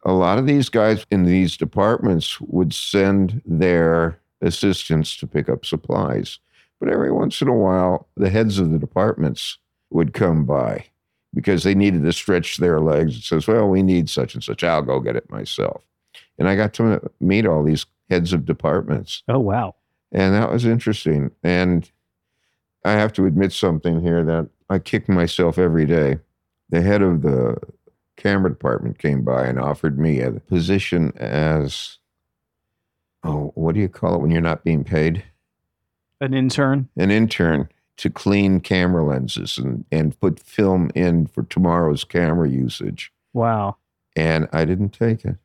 a 0.04 0.12
lot 0.12 0.38
of 0.38 0.46
these 0.46 0.68
guys 0.68 1.06
in 1.10 1.24
these 1.24 1.56
departments 1.56 2.40
would 2.40 2.72
send 2.72 3.42
their 3.44 4.18
assistants 4.40 5.16
to 5.18 5.26
pick 5.26 5.48
up 5.48 5.64
supplies. 5.64 6.38
But 6.80 6.88
every 6.88 7.12
once 7.12 7.40
in 7.40 7.48
a 7.48 7.54
while, 7.54 8.08
the 8.16 8.30
heads 8.30 8.58
of 8.58 8.72
the 8.72 8.78
departments 8.78 9.58
would 9.90 10.14
come 10.14 10.44
by 10.44 10.86
because 11.34 11.62
they 11.62 11.74
needed 11.74 12.02
to 12.02 12.12
stretch 12.12 12.56
their 12.56 12.80
legs. 12.80 13.16
It 13.16 13.22
says, 13.22 13.46
well, 13.46 13.68
we 13.68 13.82
need 13.82 14.10
such 14.10 14.34
and 14.34 14.42
such. 14.42 14.64
I'll 14.64 14.82
go 14.82 14.98
get 14.98 15.16
it 15.16 15.30
myself. 15.30 15.82
And 16.38 16.48
I 16.48 16.56
got 16.56 16.74
to 16.74 17.10
meet 17.20 17.46
all 17.46 17.62
these 17.62 17.86
heads 18.10 18.32
of 18.32 18.44
departments. 18.44 19.22
Oh 19.28 19.38
wow. 19.38 19.74
And 20.12 20.34
that 20.34 20.52
was 20.52 20.64
interesting. 20.64 21.30
And 21.42 21.90
I 22.84 22.92
have 22.92 23.12
to 23.14 23.26
admit 23.26 23.52
something 23.52 24.00
here 24.02 24.22
that 24.24 24.48
I 24.68 24.78
kick 24.78 25.08
myself 25.08 25.58
every 25.58 25.86
day. 25.86 26.18
The 26.68 26.82
head 26.82 27.02
of 27.02 27.22
the 27.22 27.56
camera 28.16 28.50
department 28.50 28.98
came 28.98 29.22
by 29.22 29.46
and 29.46 29.58
offered 29.58 29.98
me 29.98 30.20
a 30.20 30.32
position 30.32 31.12
as, 31.16 31.98
oh, 33.24 33.52
what 33.54 33.74
do 33.74 33.80
you 33.80 33.88
call 33.88 34.16
it 34.16 34.20
when 34.20 34.30
you're 34.30 34.40
not 34.40 34.64
being 34.64 34.84
paid? 34.84 35.24
An 36.20 36.34
intern. 36.34 36.88
an 36.96 37.10
intern 37.10 37.68
to 37.96 38.10
clean 38.10 38.60
camera 38.60 39.04
lenses 39.04 39.58
and, 39.58 39.84
and 39.90 40.18
put 40.20 40.40
film 40.40 40.90
in 40.94 41.26
for 41.26 41.42
tomorrow's 41.42 42.04
camera 42.04 42.48
usage. 42.48 43.12
Wow. 43.32 43.76
And 44.14 44.48
I 44.52 44.64
didn't 44.64 44.90
take 44.90 45.24
it. 45.24 45.36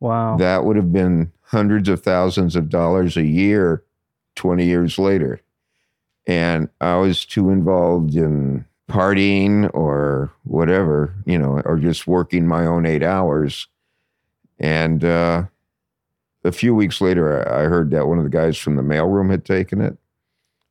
Wow. 0.00 0.36
That 0.36 0.64
would 0.64 0.76
have 0.76 0.92
been 0.92 1.32
hundreds 1.42 1.88
of 1.88 2.02
thousands 2.02 2.56
of 2.56 2.68
dollars 2.68 3.16
a 3.16 3.24
year 3.24 3.82
20 4.34 4.64
years 4.64 4.98
later. 4.98 5.40
And 6.26 6.68
I 6.80 6.96
was 6.96 7.24
too 7.24 7.50
involved 7.50 8.14
in 8.14 8.64
partying 8.90 9.70
or 9.74 10.32
whatever, 10.44 11.14
you 11.24 11.38
know, 11.38 11.60
or 11.64 11.78
just 11.78 12.06
working 12.06 12.46
my 12.46 12.66
own 12.66 12.84
eight 12.86 13.02
hours. 13.02 13.68
And 14.58 15.04
uh, 15.04 15.44
a 16.44 16.52
few 16.52 16.74
weeks 16.74 17.00
later, 17.00 17.48
I 17.48 17.62
I 17.62 17.64
heard 17.64 17.90
that 17.90 18.06
one 18.06 18.18
of 18.18 18.24
the 18.24 18.30
guys 18.30 18.58
from 18.58 18.76
the 18.76 18.82
mailroom 18.82 19.30
had 19.30 19.44
taken 19.44 19.80
it. 19.80 19.96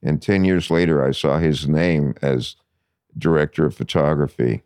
And 0.04 0.22
10 0.22 0.46
years 0.46 0.70
later, 0.70 1.04
I 1.04 1.12
saw 1.12 1.40
his 1.40 1.68
name 1.68 2.14
as 2.22 2.56
director 3.18 3.66
of 3.66 3.76
photography 3.76 4.64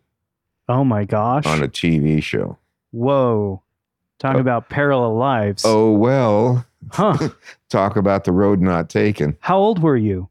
oh 0.68 0.84
my 0.84 1.04
gosh. 1.04 1.46
on 1.46 1.62
a 1.62 1.68
TV 1.68 2.22
show. 2.22 2.58
Whoa. 2.90 3.62
Talk 4.20 4.36
Oh. 4.36 4.40
about 4.40 4.68
parallel 4.68 5.16
lives. 5.16 5.64
Oh, 5.66 5.92
well, 5.92 6.64
Huh. 6.92 7.30
talk 7.68 7.96
about 7.96 8.24
the 8.24 8.32
road 8.32 8.60
not 8.60 8.88
taken. 8.88 9.36
How 9.40 9.58
old 9.58 9.82
were 9.82 9.96
you? 9.96 10.28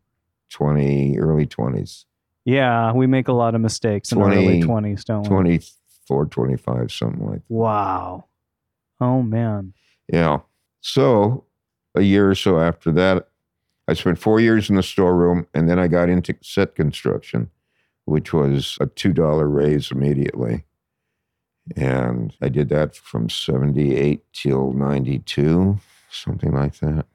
20, 0.52 1.18
early 1.20 1.46
20s. 1.46 2.06
Yeah, 2.46 2.94
we 2.94 3.06
make 3.08 3.28
a 3.28 3.34
lot 3.34 3.54
of 3.56 3.62
mistakes 3.62 4.12
in 4.12 4.22
our 4.22 4.32
early 4.32 4.62
20s, 4.64 5.04
don't 5.04 5.24
we? 5.24 5.28
24, 5.28 6.26
25, 6.28 6.92
something 6.92 7.26
like 7.26 7.40
that. 7.48 7.54
Wow. 7.54 8.26
Oh, 9.02 9.22
man. 9.22 9.74
Yeah. 10.12 10.40
So 10.82 11.44
a 11.96 12.02
year 12.02 12.30
or 12.32 12.36
so 12.36 12.60
after 12.60 12.92
that, 12.94 13.28
I 13.88 13.94
spent 13.94 14.18
four 14.20 14.40
years 14.40 14.70
in 14.70 14.76
the 14.76 14.84
storeroom 14.84 15.48
and 15.54 15.68
then 15.70 15.78
I 15.80 15.88
got 15.88 16.10
into 16.10 16.36
set 16.42 16.76
construction, 16.76 17.50
which 18.06 18.34
was 18.34 18.78
a 18.80 18.86
$2 18.88 19.54
raise 19.54 19.92
immediately. 19.92 20.64
And 21.76 22.34
I 22.41 22.49
did 22.49 22.70
that 22.70 22.95
from 22.95 23.30
78 23.30 24.22
till 24.34 24.74
92, 24.74 25.80
something 26.11 26.51
like 26.53 26.76
that. 26.80 27.05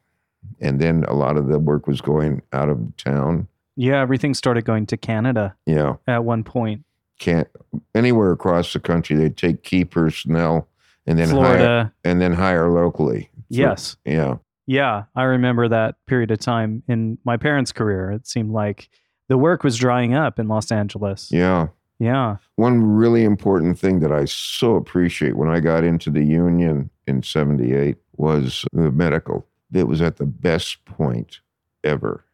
And 0.61 0.81
then 0.81 1.05
a 1.09 1.15
lot 1.15 1.37
of 1.37 1.49
the 1.49 1.59
work 1.59 1.87
was 1.87 2.01
going 2.01 2.43
out 2.53 2.69
of 2.69 2.97
town. 2.97 3.49
Yeah, 3.77 4.01
everything 4.01 4.35
started 4.35 4.65
going 4.65 4.87
to 4.87 4.97
Canada 4.97 5.57
Yeah. 5.67 5.95
at 6.07 6.25
one 6.25 6.45
point. 6.45 6.85
Can't 7.19 7.49
anywhere 7.95 8.31
across 8.33 8.73
the 8.73 8.81
country, 8.81 9.17
they 9.17 9.31
take 9.31 9.63
key 9.63 9.85
personnel 9.85 10.69
and 11.07 11.19
then 11.19 11.29
hire 11.29 11.37
Florida. 11.39 11.93
and 12.05 12.21
then 12.21 12.33
hire 12.35 12.71
locally. 12.71 13.31
So- 13.35 13.39
yes. 13.49 13.97
Yeah. 14.05 14.37
Yeah, 14.67 15.05
I 15.15 15.25
remember 15.25 15.69
that 15.69 15.97
period 16.07 16.31
of 16.31 16.39
time 16.39 16.83
in 16.89 17.19
my 17.25 17.37
parents' 17.37 17.71
career. 17.73 18.11
It 18.13 18.27
seemed 18.27 18.51
like 18.51 18.89
the 19.29 19.37
work 19.37 19.63
was 19.63 19.77
drying 19.77 20.15
up 20.15 20.39
in 20.39 20.49
Los 20.49 20.73
Angeles. 20.73 21.31
Yeah. 21.31 21.69
Yeah. 21.99 22.37
One 22.57 22.83
really 22.83 23.25
important 23.25 23.79
thing 23.79 24.01
that 24.01 24.13
I 24.13 24.25
so 24.25 24.75
appreciate 24.77 25.37
when 25.37 25.49
I 25.49 25.61
got 25.61 25.85
into 25.85 26.11
the 26.11 26.25
union 26.25 26.91
in 27.07 27.23
78 27.23 27.97
was 28.17 28.65
the 28.73 28.91
medical. 28.91 29.47
It 29.73 29.89
was 29.89 30.03
at 30.03 30.17
the 30.17 30.27
best 30.27 30.85
point 30.85 31.41
ever. 31.85 32.25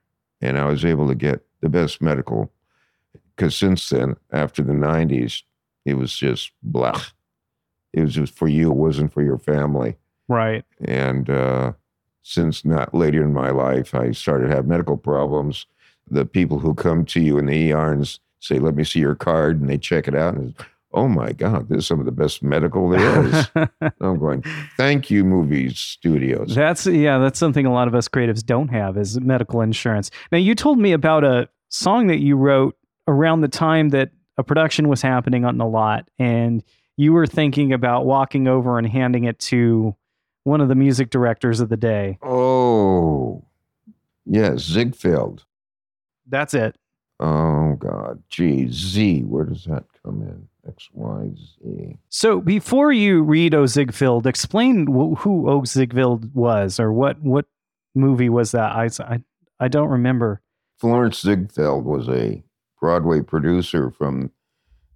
And 0.41 0.59
I 0.59 0.65
was 0.67 0.85
able 0.85 1.07
to 1.09 1.15
get 1.15 1.43
the 1.61 1.69
best 1.69 2.01
medical 2.01 2.51
because 3.37 3.55
since 3.57 3.89
then, 3.89 4.17
after 4.33 4.63
the 4.63 4.73
90s, 4.73 5.43
it 5.85 5.95
was 5.95 6.15
just 6.17 6.53
blah. 6.63 7.01
It 7.93 8.03
was 8.03 8.15
just 8.15 8.35
for 8.35 8.49
you, 8.49 8.71
it 8.71 8.77
wasn't 8.77 9.13
for 9.13 9.23
your 9.23 9.39
family. 9.39 9.97
Right. 10.29 10.65
And 10.85 11.29
uh, 11.29 11.73
since 12.23 12.65
not 12.65 12.95
later 12.95 13.23
in 13.23 13.33
my 13.33 13.51
life, 13.51 13.95
I 13.95 14.13
started 14.13 14.49
to 14.49 14.55
have 14.55 14.67
medical 14.67 14.97
problems. 14.97 15.67
The 16.11 16.25
people 16.25 16.59
who 16.59 16.75
come 16.75 17.05
to 17.07 17.21
you 17.21 17.39
in 17.39 17.47
the 17.47 17.73
ER 17.73 17.93
and 17.93 18.03
s- 18.03 18.21
say, 18.41 18.59
"Let 18.59 18.75
me 18.75 18.85
see 18.85 19.01
your 19.01 19.15
card," 19.15 19.61
and 19.61 19.71
they 19.71 19.79
check 19.79 20.09
it 20.09 20.15
out, 20.15 20.35
and 20.35 20.55
oh 20.93 21.09
my 21.09 21.33
God, 21.33 21.69
this 21.69 21.79
is 21.79 21.87
some 21.87 22.01
of 22.01 22.07
the 22.07 22.13
best 22.13 22.43
medical 22.43 22.89
there 22.89 23.25
is. 23.25 23.49
I'm 24.01 24.19
going, 24.19 24.43
thank 24.77 25.11
you, 25.11 25.25
movie 25.25 25.73
studios. 25.73 26.55
That's 26.55 26.87
yeah, 26.87 27.19
that's 27.19 27.39
something 27.39 27.67
a 27.67 27.73
lot 27.73 27.89
of 27.89 27.95
us 27.95 28.09
creatives 28.09 28.45
don't 28.45 28.69
have 28.69 28.97
is 28.97 29.21
medical 29.21 29.61
insurance. 29.61 30.11
Now 30.33 30.39
you 30.39 30.55
told 30.55 30.79
me 30.79 30.93
about 30.93 31.25
a 31.25 31.49
song 31.69 32.09
that 32.09 32.19
you 32.19 32.37
wrote 32.37 32.77
around 33.07 33.41
the 33.41 33.49
time 33.49 33.91
that 33.91 34.11
a 34.37 34.43
production 34.45 34.89
was 34.89 35.03
happening 35.03 35.45
on 35.45 35.59
the 35.59 35.67
lot 35.67 36.09
and 36.19 36.63
you 36.97 37.13
were 37.13 37.27
thinking 37.27 37.73
about 37.73 38.05
walking 38.05 38.47
over 38.47 38.79
and 38.79 38.87
handing 38.87 39.25
it 39.25 39.39
to 39.39 39.95
one 40.45 40.61
of 40.61 40.69
the 40.69 40.75
music 40.75 41.11
directors 41.11 41.61
of 41.61 41.69
the 41.69 41.77
day. 41.77 42.19
Oh, 42.23 43.45
yes, 44.27 44.61
Ziegfeld. 44.61 45.45
That's 46.27 46.55
it. 46.55 46.77
Oh 47.23 47.77
God, 47.79 48.23
gee, 48.31 48.69
Z. 48.73 49.23
Where 49.25 49.45
does 49.45 49.65
that 49.67 49.85
come 50.03 50.23
in? 50.23 50.49
X, 50.67 50.89
Y, 50.93 51.31
Z. 51.37 51.97
So 52.09 52.41
before 52.41 52.93
you 52.93 53.23
read 53.23 53.55
O 53.55 53.67
Ziegfeld, 53.67 54.27
explain 54.27 54.87
wh- 54.87 55.19
who 55.21 55.49
O 55.51 55.65
Ziegfeld 55.65 56.35
was 56.35 56.81
or 56.81 56.93
what 56.93 57.21
what 57.21 57.45
movie 57.95 58.29
was 58.31 58.53
that? 58.53 58.73
I, 58.73 58.89
I, 59.05 59.23
I 59.59 59.69
don't 59.69 59.89
remember. 59.89 60.41
Florenz 60.83 61.21
Ziegfeld 61.21 61.85
was 61.85 62.09
a 62.09 62.43
Broadway 62.81 63.21
producer 63.21 63.91
from 63.91 64.31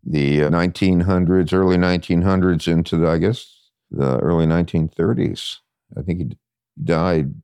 the 0.02 0.44
uh, 0.44 0.50
1900s, 0.50 1.52
early 1.52 1.76
1900s 1.76 2.66
into 2.70 2.96
the, 2.96 3.08
I 3.08 3.18
guess, 3.18 3.68
the 3.90 4.18
early 4.20 4.46
1930s. 4.46 5.58
I 5.96 6.02
think 6.02 6.18
he 6.20 6.36
died, 6.82 7.34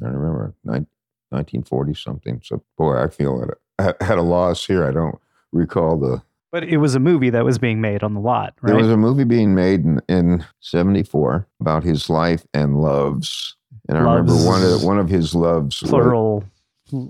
I 0.00 0.04
don't 0.06 0.14
remember, 0.14 0.54
nine- 0.64 0.86
1940 1.30 1.94
something. 1.94 2.40
So, 2.44 2.62
boy, 2.78 2.96
I 2.96 3.08
feel 3.08 3.42
at 3.42 3.48
a, 3.50 3.56
at 3.78 4.18
a 4.18 4.22
loss 4.22 4.66
here. 4.66 4.86
I 4.86 4.92
don't 4.92 5.18
recall 5.52 5.98
the. 5.98 6.22
But 6.52 6.64
it 6.64 6.76
was 6.76 6.94
a 6.94 7.00
movie 7.00 7.30
that 7.30 7.44
was 7.44 7.58
being 7.58 7.80
made 7.80 8.04
on 8.04 8.14
the 8.14 8.20
lot, 8.20 8.54
right? 8.60 8.70
There 8.70 8.76
was 8.80 8.90
a 8.90 8.96
movie 8.96 9.24
being 9.24 9.54
made 9.56 9.80
in, 9.84 10.00
in 10.08 10.44
74 10.60 11.48
about 11.60 11.82
his 11.82 12.08
life 12.08 12.46
and 12.54 12.80
loves. 12.80 13.56
And 13.88 13.98
I 13.98 14.02
remember 14.02 14.34
one 14.34 14.62
of, 14.62 14.84
one 14.84 14.98
of 14.98 15.08
his 15.08 15.34
loves 15.34 15.82
was- 15.82 15.90
plural 15.90 16.44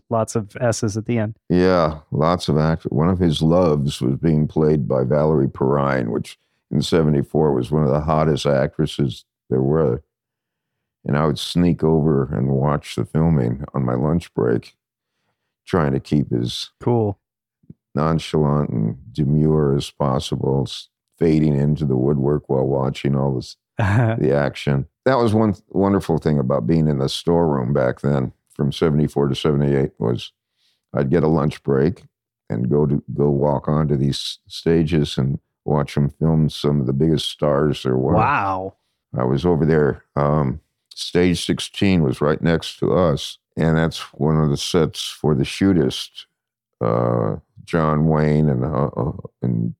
lots 0.09 0.37
of 0.37 0.57
s's 0.61 0.97
at 0.97 1.05
the 1.05 1.19
end 1.19 1.37
Yeah, 1.51 1.99
lots 2.13 2.49
of 2.49 2.57
actors. 2.57 2.91
One 2.93 3.09
of 3.11 3.19
his 3.19 3.43
loves 3.43 4.01
was 4.01 4.17
being 4.17 4.47
played 4.47 4.87
by 4.89 5.03
Valerie 5.03 5.49
Perrine, 5.49 6.11
which 6.11 6.39
in 6.71 6.81
'74 6.81 7.53
was 7.53 7.71
one 7.71 7.83
of 7.83 7.91
the 7.91 8.01
hottest 8.01 8.47
actresses 8.47 9.25
there 9.51 9.61
were. 9.61 10.03
And 11.05 11.19
I 11.19 11.27
would 11.27 11.39
sneak 11.39 11.83
over 11.85 12.25
and 12.35 12.49
watch 12.49 12.95
the 12.95 13.05
filming 13.05 13.65
on 13.75 13.85
my 13.85 13.95
lunch 13.95 14.33
break, 14.33 14.75
trying 15.67 15.93
to 15.93 16.01
keep 16.01 16.33
as 16.33 16.71
cool 16.81 17.19
nonchalant 17.95 18.71
and 18.71 18.97
demure 19.13 19.77
as 19.77 19.91
possible, 19.91 20.67
fading 21.19 21.57
into 21.57 21.85
the 21.85 21.97
woodwork 21.97 22.49
while 22.49 22.67
watching 22.67 23.15
all 23.15 23.35
this 23.35 23.57
the 23.79 24.33
action. 24.35 24.87
That 25.05 25.19
was 25.19 25.35
one 25.35 25.55
wonderful 25.69 26.19
thing 26.19 26.39
about 26.39 26.67
being 26.67 26.89
in 26.89 26.99
the 26.99 27.09
storeroom 27.09 27.73
back 27.73 28.01
then 28.01 28.33
from 28.53 28.73
74 28.73 29.29
to 29.29 29.35
78 29.35 29.93
was 29.99 30.33
I'd 30.95 31.11
get 31.11 31.25
a 31.25 31.29
lunch 31.29 31.63
break 31.63 32.05
and 32.49 32.71
go 32.71 32.87
to 32.87 33.03
go 33.15 33.31
walk 33.31 33.69
onto 33.69 33.97
these 33.97 34.39
stages 34.47 35.19
and 35.19 35.41
watch 35.65 35.95
them 35.95 36.11
film 36.11 36.49
some 36.49 36.81
of 36.81 36.87
the 36.87 36.93
biggest 36.93 37.29
stars 37.29 37.83
there 37.83 37.97
were. 37.97 38.15
wow 38.15 38.77
I 39.17 39.25
was 39.25 39.47
over 39.47 39.65
there. 39.65 40.05
Um, 40.17 40.61
stage 40.93 41.45
16 41.45 42.03
was 42.03 42.21
right 42.21 42.41
next 42.43 42.79
to 42.79 42.93
us, 42.93 43.39
and 43.57 43.77
that's 43.77 44.01
one 44.15 44.37
of 44.37 44.51
the 44.51 44.57
sets 44.57 45.09
for 45.09 45.35
the 45.35 45.45
shootist, 45.45 46.27
uh, 46.81 47.37
John 47.65 48.07
Wayne 48.07 48.49
and 48.49 48.65
uh, 48.65 48.87
uh, 48.97 49.13
and 49.43 49.75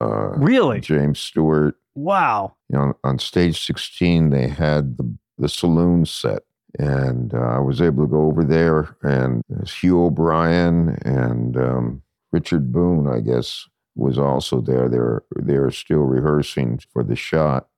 uh, 0.00 0.30
really 0.36 0.80
James 0.80 1.18
Stewart 1.18 1.76
wow 1.94 2.56
you 2.68 2.76
know, 2.78 2.94
on 3.04 3.18
stage 3.18 3.64
16, 3.64 4.30
they 4.30 4.48
had 4.48 4.96
the, 4.96 5.16
the 5.38 5.48
saloon 5.48 6.04
set. 6.04 6.42
And 6.78 7.32
uh, 7.32 7.38
I 7.38 7.58
was 7.58 7.80
able 7.80 8.04
to 8.04 8.10
go 8.10 8.26
over 8.26 8.44
there, 8.44 8.96
and 9.02 9.42
Hugh 9.66 10.04
O'Brian 10.04 10.98
and 11.06 11.56
um, 11.56 12.02
Richard 12.32 12.70
Boone, 12.70 13.08
I 13.08 13.20
guess, 13.20 13.66
was 13.94 14.18
also 14.18 14.60
there. 14.60 14.88
They're, 14.88 15.22
they're 15.36 15.70
still 15.70 16.00
rehearsing 16.00 16.80
for 16.92 17.02
the 17.02 17.16
shot. 17.16 17.68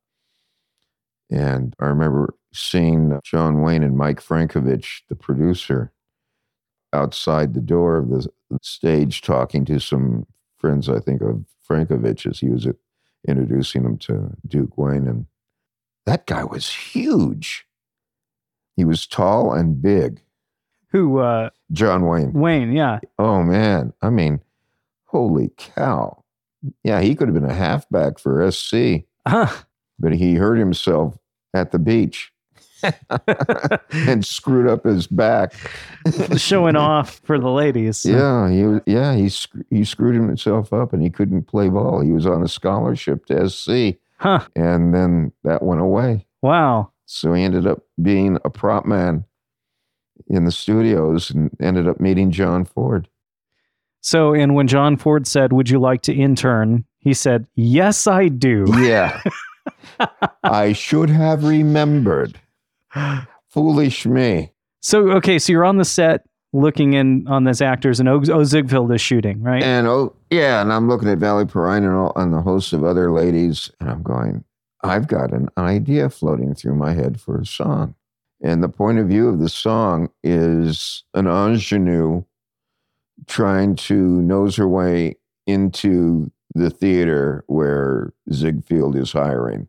And 1.31 1.77
I 1.79 1.87
remember 1.87 2.35
seeing 2.53 3.19
John 3.25 3.61
Wayne 3.63 3.83
and 3.83 3.97
Mike 3.97 4.21
Frankovich, 4.23 5.03
the 5.09 5.15
producer, 5.17 5.93
outside 6.93 7.55
the 7.55 7.61
door 7.61 7.97
of 7.99 8.09
the 8.09 8.29
stage 8.63 9.21
talking 9.23 9.65
to 9.67 9.79
some 9.79 10.27
friends, 10.57 10.89
I 10.89 11.01
think, 11.01 11.21
of 11.21 11.45
Frankovich's. 11.69 12.41
He 12.41 12.49
was 12.49 12.67
at 12.67 12.77
introducing 13.27 13.85
him 13.85 13.99
to 13.99 14.31
Duke 14.47 14.79
Wayne. 14.79 15.07
And 15.07 15.27
that 16.07 16.27
guy 16.27 16.45
was 16.45 16.71
huge. 16.71 17.67
He 18.77 18.85
was 18.85 19.07
tall 19.07 19.53
and 19.53 19.83
big. 19.83 20.23
who 20.93 21.19
uh 21.19 21.51
John 21.73 22.07
Wayne. 22.07 22.33
wayne 22.33 22.73
yeah 22.73 23.01
Oh, 23.19 23.43
man. 23.43 23.93
I 24.01 24.09
mean, 24.09 24.41
holy 25.05 25.51
cow. 25.59 26.25
Yeah, 26.83 27.01
he 27.03 27.15
could 27.15 27.29
have 27.29 27.35
been 27.35 27.45
a 27.51 27.53
halfback 27.55 28.19
for 28.19 28.51
SC, 28.51 29.05
Huh. 29.27 29.49
but 29.99 30.15
he 30.15 30.35
hurt 30.37 30.57
himself 30.57 31.19
at 31.55 31.71
the 31.73 31.79
beach 31.79 32.33
and 33.93 34.25
screwed 34.25 34.69
up 34.69 34.85
his 34.85 35.07
back. 35.07 35.53
showing 36.37 36.77
off 36.89 37.21
for 37.25 37.39
the 37.39 37.49
ladies 37.51 38.05
Yeah, 38.05 38.51
he 38.51 38.79
yeah, 38.93 39.15
he 39.15 39.31
he 39.71 39.85
screwed 39.85 40.15
himself 40.15 40.73
up 40.73 40.93
and 40.93 41.03
he 41.03 41.11
couldn't 41.11 41.43
play 41.49 41.69
ball. 41.69 42.01
He 42.01 42.13
was 42.13 42.27
on 42.27 42.43
a 42.43 42.49
scholarship 42.49 43.27
to 43.27 43.49
SC, 43.49 43.99
huh 44.19 44.47
and 44.57 44.95
then 44.95 45.33
that 45.45 45.63
went 45.63 45.81
away. 45.81 46.27
wow 46.43 46.91
So 47.07 47.33
he 47.33 47.43
ended 47.43 47.67
up 47.67 47.83
being 48.01 48.39
a 48.45 48.51
prop 48.51 48.85
man 48.87 49.25
in 50.29 50.45
the 50.45 50.53
studios 50.53 51.31
and 51.31 51.51
ended 51.61 51.89
up 51.89 52.01
meeting 52.01 52.31
John 52.31 52.65
Ford. 52.65 53.09
so 54.01 54.35
and 54.35 54.55
when 54.55 54.67
john 54.69 54.97
ford 54.97 55.27
said 55.27 55.53
would 55.53 55.69
you 55.71 55.79
like 55.81 56.03
to 56.03 56.13
intern 56.15 56.85
he 56.99 57.15
said 57.15 57.47
yes 57.55 58.07
i 58.07 58.29
do 58.29 58.65
Yeah. 58.81 59.21
I 60.45 60.73
should 60.73 61.11
have 61.11 61.45
remembered. 61.45 62.39
Foolish 63.49 64.07
me. 64.07 64.53
so 64.81 65.11
okay 65.11 65.39
so 65.39 65.53
you're 65.53 65.65
on 65.65 65.79
the 65.79 65.85
set 65.85 66.25
looking 66.53 66.95
in 66.95 67.27
on 67.29 67.45
these 67.45 67.61
actors 67.61 68.01
and 68.01 68.09
o, 68.09 68.23
o 68.33 68.45
ziegfeld 68.45 68.93
is 68.93 69.01
shooting 69.01 69.43
right 69.43 69.63
And 69.63 69.87
oh, 69.87 70.15
yeah, 70.31 70.63
and 70.63 70.73
I'm 70.73 70.89
looking 70.89 71.09
at 71.09 71.19
Valerie 71.19 71.47
Perrine 71.47 71.85
and, 71.85 71.95
all, 71.95 72.13
and 72.17 72.33
the 72.33 72.43
host 72.43 72.73
of 72.73 72.85
other 72.85 73.11
ladies, 73.13 73.71
and 73.81 73.91
I'm 73.91 74.03
going, 74.03 74.45
I've 74.83 75.09
got 75.09 75.33
an 75.33 75.49
idea 75.59 76.09
floating 76.11 76.55
through 76.55 76.75
my 76.77 76.93
head 76.95 77.21
for 77.21 77.41
a 77.41 77.47
song. 77.47 77.95
And 78.43 78.63
the 78.63 78.69
point 78.69 78.99
of 78.99 79.09
view 79.09 79.29
of 79.29 79.41
the 79.41 79.49
song 79.49 80.11
is 80.23 81.03
an 81.15 81.27
ingenue 81.27 82.23
trying 83.27 83.75
to 83.77 83.95
nose 83.95 84.57
her 84.57 84.69
way 84.69 85.17
into 85.47 86.31
the 86.55 86.71
theater 86.71 87.45
where 87.49 88.13
Ziegfeld 88.33 88.97
is 88.97 89.13
hiring. 89.13 89.69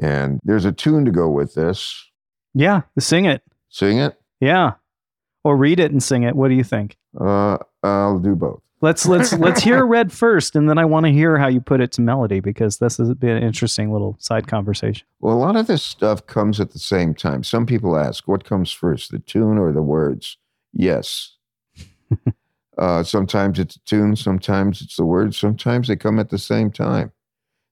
And 0.00 0.40
there's 0.44 0.64
a 0.64 0.72
tune 0.72 1.04
to 1.04 1.10
go 1.10 1.28
with 1.28 1.54
this. 1.54 2.08
Yeah, 2.54 2.82
sing 2.98 3.24
it. 3.24 3.42
Sing 3.68 3.98
it. 3.98 4.20
Yeah. 4.40 4.72
Or 5.44 5.56
read 5.56 5.80
it 5.80 5.90
and 5.90 6.02
sing 6.02 6.22
it. 6.22 6.36
What 6.36 6.48
do 6.48 6.54
you 6.54 6.64
think? 6.64 6.96
Uh, 7.18 7.58
I'll 7.82 8.18
do 8.18 8.34
both. 8.34 8.62
Let's 8.80 9.06
let's 9.06 9.32
let's 9.34 9.62
hear 9.62 9.86
read 9.86 10.12
first, 10.12 10.56
and 10.56 10.68
then 10.68 10.76
I 10.76 10.84
want 10.84 11.06
to 11.06 11.12
hear 11.12 11.38
how 11.38 11.46
you 11.46 11.60
put 11.60 11.80
it 11.80 11.92
to 11.92 12.00
melody 12.00 12.40
because 12.40 12.78
this 12.78 12.96
has 12.96 13.14
been 13.14 13.36
an 13.36 13.42
interesting 13.42 13.92
little 13.92 14.16
side 14.18 14.48
conversation. 14.48 15.06
Well, 15.20 15.36
a 15.36 15.38
lot 15.38 15.54
of 15.54 15.68
this 15.68 15.84
stuff 15.84 16.26
comes 16.26 16.58
at 16.58 16.72
the 16.72 16.80
same 16.80 17.14
time. 17.14 17.44
Some 17.44 17.64
people 17.64 17.96
ask, 17.96 18.26
what 18.26 18.44
comes 18.44 18.72
first, 18.72 19.12
the 19.12 19.20
tune 19.20 19.56
or 19.56 19.72
the 19.72 19.82
words? 19.82 20.36
Yes. 20.72 21.36
uh, 22.78 23.04
sometimes 23.04 23.60
it's 23.60 23.76
a 23.76 23.80
tune, 23.84 24.16
sometimes 24.16 24.82
it's 24.82 24.96
the 24.96 25.04
words, 25.06 25.36
sometimes 25.36 25.86
they 25.86 25.96
come 25.96 26.18
at 26.18 26.30
the 26.30 26.38
same 26.38 26.72
time. 26.72 27.12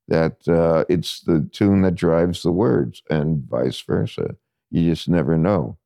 That 0.07 0.47
uh, 0.47 0.85
it's 0.89 1.23
the 1.23 1.49
tune 1.53 1.83
that 1.83 1.97
drives 1.97 2.43
the 2.43 2.53
words, 2.53 3.03
and 3.11 3.45
vice 3.49 3.81
versa. 3.81 4.37
You 4.71 4.85
just 4.85 5.09
never 5.09 5.37
know. 5.37 5.79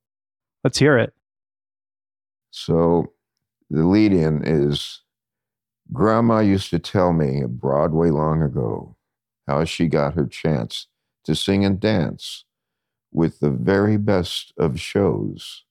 Let's 0.62 0.78
hear 0.78 0.98
it. 0.98 1.12
So 2.50 3.12
the 3.70 3.84
lead 3.86 4.12
in 4.12 4.42
is 4.44 5.00
Grandma 5.92 6.40
used 6.40 6.70
to 6.70 6.78
tell 6.78 7.12
me 7.12 7.42
at 7.42 7.58
Broadway 7.60 8.10
long 8.10 8.42
ago 8.42 8.96
how 9.46 9.64
she 9.64 9.88
got 9.88 10.14
her 10.14 10.26
chance 10.26 10.86
to 11.24 11.34
sing 11.34 11.64
and 11.64 11.78
dance 11.80 12.44
with 13.12 13.40
the 13.40 13.50
very 13.50 13.96
best 13.96 14.52
of 14.58 14.80
shows 14.80 15.64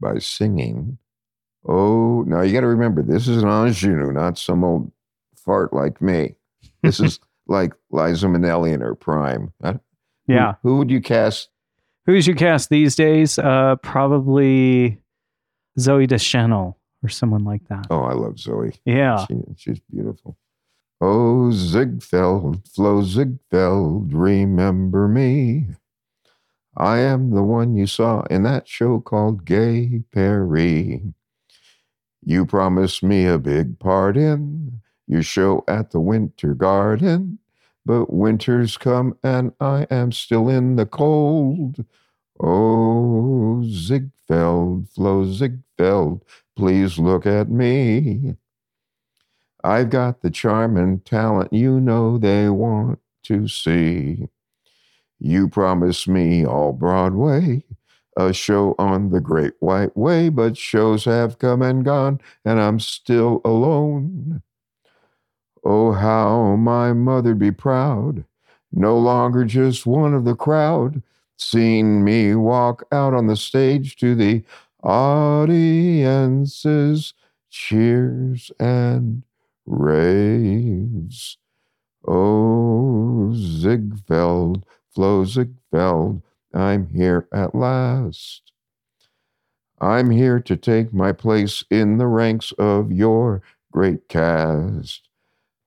by 0.00 0.18
singing. 0.18 0.98
Oh, 1.66 2.22
now 2.26 2.42
you 2.42 2.52
got 2.52 2.60
to 2.60 2.66
remember, 2.66 3.02
this 3.02 3.26
is 3.28 3.42
an 3.42 3.48
ingenue, 3.48 4.12
not 4.12 4.38
some 4.38 4.62
old 4.64 4.92
fart 5.36 5.72
like 5.72 6.00
me. 6.00 6.34
This 6.82 7.00
is 7.00 7.18
like 7.46 7.72
Liza 7.90 8.26
Minnelli 8.26 8.72
in 8.72 8.80
her 8.80 8.94
prime. 8.94 9.52
Uh, 9.62 9.74
who- 10.26 10.34
Yeah. 10.34 10.54
Who, 10.62 10.76
would 10.78 10.90
you 10.90 11.00
cast? 11.00 11.48
Who's 12.08 12.26
your 12.26 12.36
cast 12.36 12.70
these 12.70 12.96
days? 12.96 13.38
Uh, 13.38 13.76
probably 13.82 14.98
Zooey 15.78 16.08
Deschanel 16.08 16.78
or 17.02 17.10
someone 17.10 17.44
like 17.44 17.68
that. 17.68 17.86
Oh, 17.90 18.00
I 18.00 18.14
love 18.14 18.36
Zooey. 18.36 18.78
Yeah. 18.86 19.26
She, 19.26 19.34
she's 19.58 19.80
beautiful. 19.80 20.38
Oh, 21.02 21.50
Ziegfeld, 21.52 22.66
Flo 22.66 23.02
Ziegfeld, 23.02 24.14
remember 24.14 25.06
me. 25.06 25.66
I 26.74 27.00
am 27.00 27.32
the 27.32 27.42
one 27.42 27.76
you 27.76 27.86
saw 27.86 28.22
in 28.30 28.42
that 28.44 28.66
show 28.66 29.00
called 29.00 29.44
Gay 29.44 30.02
Perry. 30.10 31.02
You 32.24 32.46
promised 32.46 33.02
me 33.02 33.26
a 33.26 33.38
big 33.38 33.78
part 33.78 34.16
in 34.16 34.80
your 35.06 35.22
show 35.22 35.62
at 35.68 35.90
the 35.90 36.00
Winter 36.00 36.54
Garden, 36.54 37.38
but 37.88 38.12
winter's 38.12 38.76
come 38.76 39.16
and 39.22 39.50
I 39.60 39.86
am 39.90 40.12
still 40.12 40.50
in 40.50 40.76
the 40.76 40.84
cold. 40.84 41.86
Oh, 42.38 43.62
Ziegfeld, 43.64 44.90
Flo 44.90 45.24
Ziegfeld, 45.24 46.22
please 46.54 46.98
look 46.98 47.24
at 47.24 47.48
me. 47.48 48.36
I've 49.64 49.88
got 49.88 50.20
the 50.20 50.28
charm 50.30 50.76
and 50.76 51.02
talent 51.02 51.50
you 51.50 51.80
know 51.80 52.18
they 52.18 52.50
want 52.50 52.98
to 53.22 53.48
see. 53.48 54.28
You 55.18 55.48
promised 55.48 56.06
me 56.06 56.44
all 56.44 56.74
Broadway, 56.74 57.64
a 58.18 58.34
show 58.34 58.74
on 58.78 59.08
the 59.08 59.20
Great 59.20 59.54
White 59.60 59.96
Way, 59.96 60.28
but 60.28 60.58
shows 60.58 61.06
have 61.06 61.38
come 61.38 61.62
and 61.62 61.86
gone, 61.86 62.20
and 62.44 62.60
I'm 62.60 62.80
still 62.80 63.40
alone. 63.46 64.42
Oh, 65.70 65.92
how 65.92 66.56
my 66.56 66.94
mother'd 66.94 67.38
be 67.38 67.50
proud, 67.50 68.24
no 68.72 68.96
longer 68.96 69.44
just 69.44 69.84
one 69.84 70.14
of 70.14 70.24
the 70.24 70.34
crowd, 70.34 71.02
seeing 71.36 72.02
me 72.02 72.34
walk 72.34 72.84
out 72.90 73.12
on 73.12 73.26
the 73.26 73.36
stage 73.36 73.96
to 73.96 74.14
the 74.14 74.44
audience's 74.82 75.92
cheers 77.50 78.50
and 78.58 79.24
raves. 79.66 81.36
Oh, 82.06 83.34
Ziegfeld, 83.34 84.64
Flo 84.94 85.26
Ziegfeld, 85.26 86.22
I'm 86.54 86.86
here 86.86 87.28
at 87.30 87.54
last. 87.54 88.52
I'm 89.82 90.08
here 90.08 90.40
to 90.40 90.56
take 90.56 90.94
my 90.94 91.12
place 91.12 91.62
in 91.70 91.98
the 91.98 92.06
ranks 92.06 92.52
of 92.52 92.90
your 92.90 93.42
great 93.70 94.08
cast. 94.08 95.07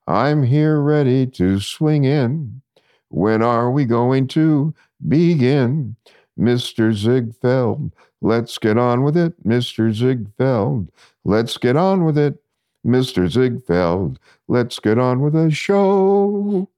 I'm 0.08 0.43
here 0.43 0.80
ready 0.80 1.28
to 1.28 1.60
swing 1.60 2.04
in. 2.06 2.62
When 3.10 3.41
are 3.41 3.70
we 3.72 3.86
going 3.86 4.28
to 4.30 4.74
begin? 5.08 5.95
Mr. 6.39 6.93
Ziegfeld, 6.93 7.93
let's 8.22 8.58
get 8.58 8.78
on 8.78 9.04
with 9.04 9.18
it. 9.18 9.34
Mr. 9.45 9.93
Ziegfeld, 9.93 10.89
let's 11.24 11.58
get 11.58 11.76
on 11.76 12.04
with 12.06 12.18
it. 12.18 12.36
Mr. 12.86 13.30
Ziegfeld, 13.30 14.20
let's 14.47 14.80
get 14.80 14.97
on 14.97 15.22
with 15.22 15.34
the 15.34 15.52
show. 15.52 16.70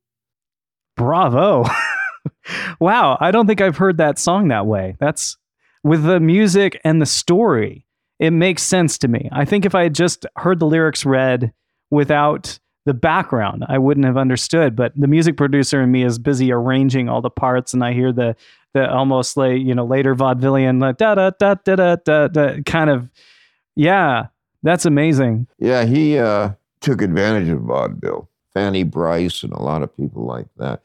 Bravo. 0.98 1.66
wow. 2.80 3.18
I 3.22 3.32
don't 3.32 3.48
think 3.48 3.62
I've 3.62 3.78
heard 3.78 3.98
that 3.98 4.20
song 4.20 4.50
that 4.50 4.66
way. 4.66 4.96
That's 5.00 5.38
with 5.84 6.04
the 6.04 6.20
music 6.20 6.80
and 6.84 7.02
the 7.02 7.06
story. 7.06 7.86
It 8.20 8.32
makes 8.32 8.64
sense 8.64 8.98
to 9.00 9.08
me. 9.08 9.30
I 9.32 9.46
think 9.46 9.66
if 9.66 9.76
I 9.76 9.84
had 9.84 9.96
just 9.96 10.26
heard 10.38 10.60
the 10.60 10.68
lyrics 10.68 11.06
read 11.06 11.54
without 11.90 12.60
the 12.86 12.94
background, 12.94 13.66
I 13.68 13.78
wouldn't 13.78 14.06
have 14.06 14.18
understood. 14.18 14.76
But 14.76 14.94
the 14.96 15.08
music 15.08 15.38
producer 15.38 15.82
in 15.82 15.92
me 15.92 16.04
is 16.04 16.20
busy 16.20 16.52
arranging 16.52 17.10
all 17.10 17.22
the 17.22 17.30
parts, 17.30 17.74
and 17.74 17.84
I 17.84 17.94
hear 17.94 18.12
the 18.12 18.36
the 18.74 18.92
almost 18.92 19.38
like 19.38 19.60
you 19.60 19.76
know 19.76 19.86
later 19.86 20.16
vaudevillian 20.16 20.82
like 20.82 20.98
da 20.98 21.16
da 21.16 21.32
da 21.40 21.56
da 21.64 21.76
da 21.76 21.96
da 21.96 22.28
da 22.28 22.62
kind 22.66 22.90
of 22.90 23.10
yeah. 23.76 24.28
That's 24.64 24.86
amazing. 24.86 25.48
Yeah, 25.60 25.84
he 25.84 26.18
uh, 26.18 26.52
took 26.80 27.02
advantage 27.02 27.50
of 27.50 27.62
vaudeville. 27.62 28.30
Fanny 28.54 28.84
Brice 28.84 29.44
and 29.44 29.52
a 29.52 29.62
lot 29.62 29.84
of 29.84 29.96
people 29.96 30.26
like 30.26 30.48
that. 30.58 30.82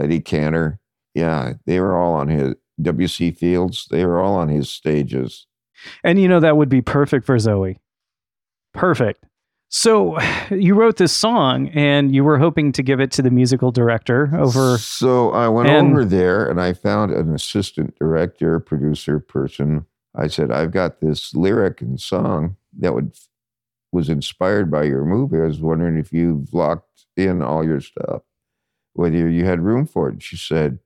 Eddie 0.00 0.20
Cantor. 0.20 0.80
Yeah, 1.14 1.54
they 1.66 1.80
were 1.80 1.96
all 1.96 2.14
on 2.14 2.28
his 2.28 2.54
W.C. 2.82 3.30
Fields. 3.32 3.86
They 3.90 4.04
were 4.04 4.20
all 4.20 4.34
on 4.34 4.48
his 4.48 4.68
stages. 4.68 5.46
And 6.02 6.20
you 6.20 6.28
know 6.28 6.40
that 6.40 6.56
would 6.56 6.68
be 6.68 6.82
perfect 6.82 7.24
for 7.24 7.36
Zooey. 7.36 7.78
Perfect. 8.72 9.24
So 9.70 10.20
you 10.50 10.74
wrote 10.74 10.96
this 10.98 11.12
song 11.12 11.68
and 11.68 12.14
you 12.14 12.22
were 12.22 12.38
hoping 12.38 12.72
to 12.72 12.82
give 12.82 13.00
it 13.00 13.10
to 13.12 13.22
the 13.22 13.30
musical 13.30 13.72
director 13.72 14.30
over 14.36 14.76
So 14.76 15.30
I 15.30 15.48
went 15.48 15.70
and- 15.70 15.92
over 15.92 16.04
there 16.04 16.46
and 16.46 16.60
I 16.60 16.74
found 16.74 17.12
an 17.12 17.32
assistant 17.34 17.96
director, 17.98 18.60
producer 18.60 19.18
person. 19.18 19.86
I 20.14 20.26
said, 20.26 20.50
I've 20.50 20.72
got 20.72 21.00
this 21.00 21.34
lyric 21.34 21.80
and 21.80 21.98
song 21.98 22.56
that 22.78 22.92
would 22.94 23.16
was 23.92 24.08
inspired 24.08 24.70
by 24.70 24.84
your 24.84 25.04
movie. 25.04 25.38
I 25.38 25.46
was 25.46 25.60
wondering 25.60 25.96
if 25.98 26.12
you've 26.12 26.52
locked 26.54 27.06
in 27.16 27.42
all 27.42 27.64
your 27.64 27.80
stuff, 27.80 28.22
whether 28.92 29.28
you 29.28 29.44
had 29.44 29.60
room 29.60 29.84
for 29.84 30.08
it. 30.08 30.22
She 30.22 30.36
said, 30.36 30.78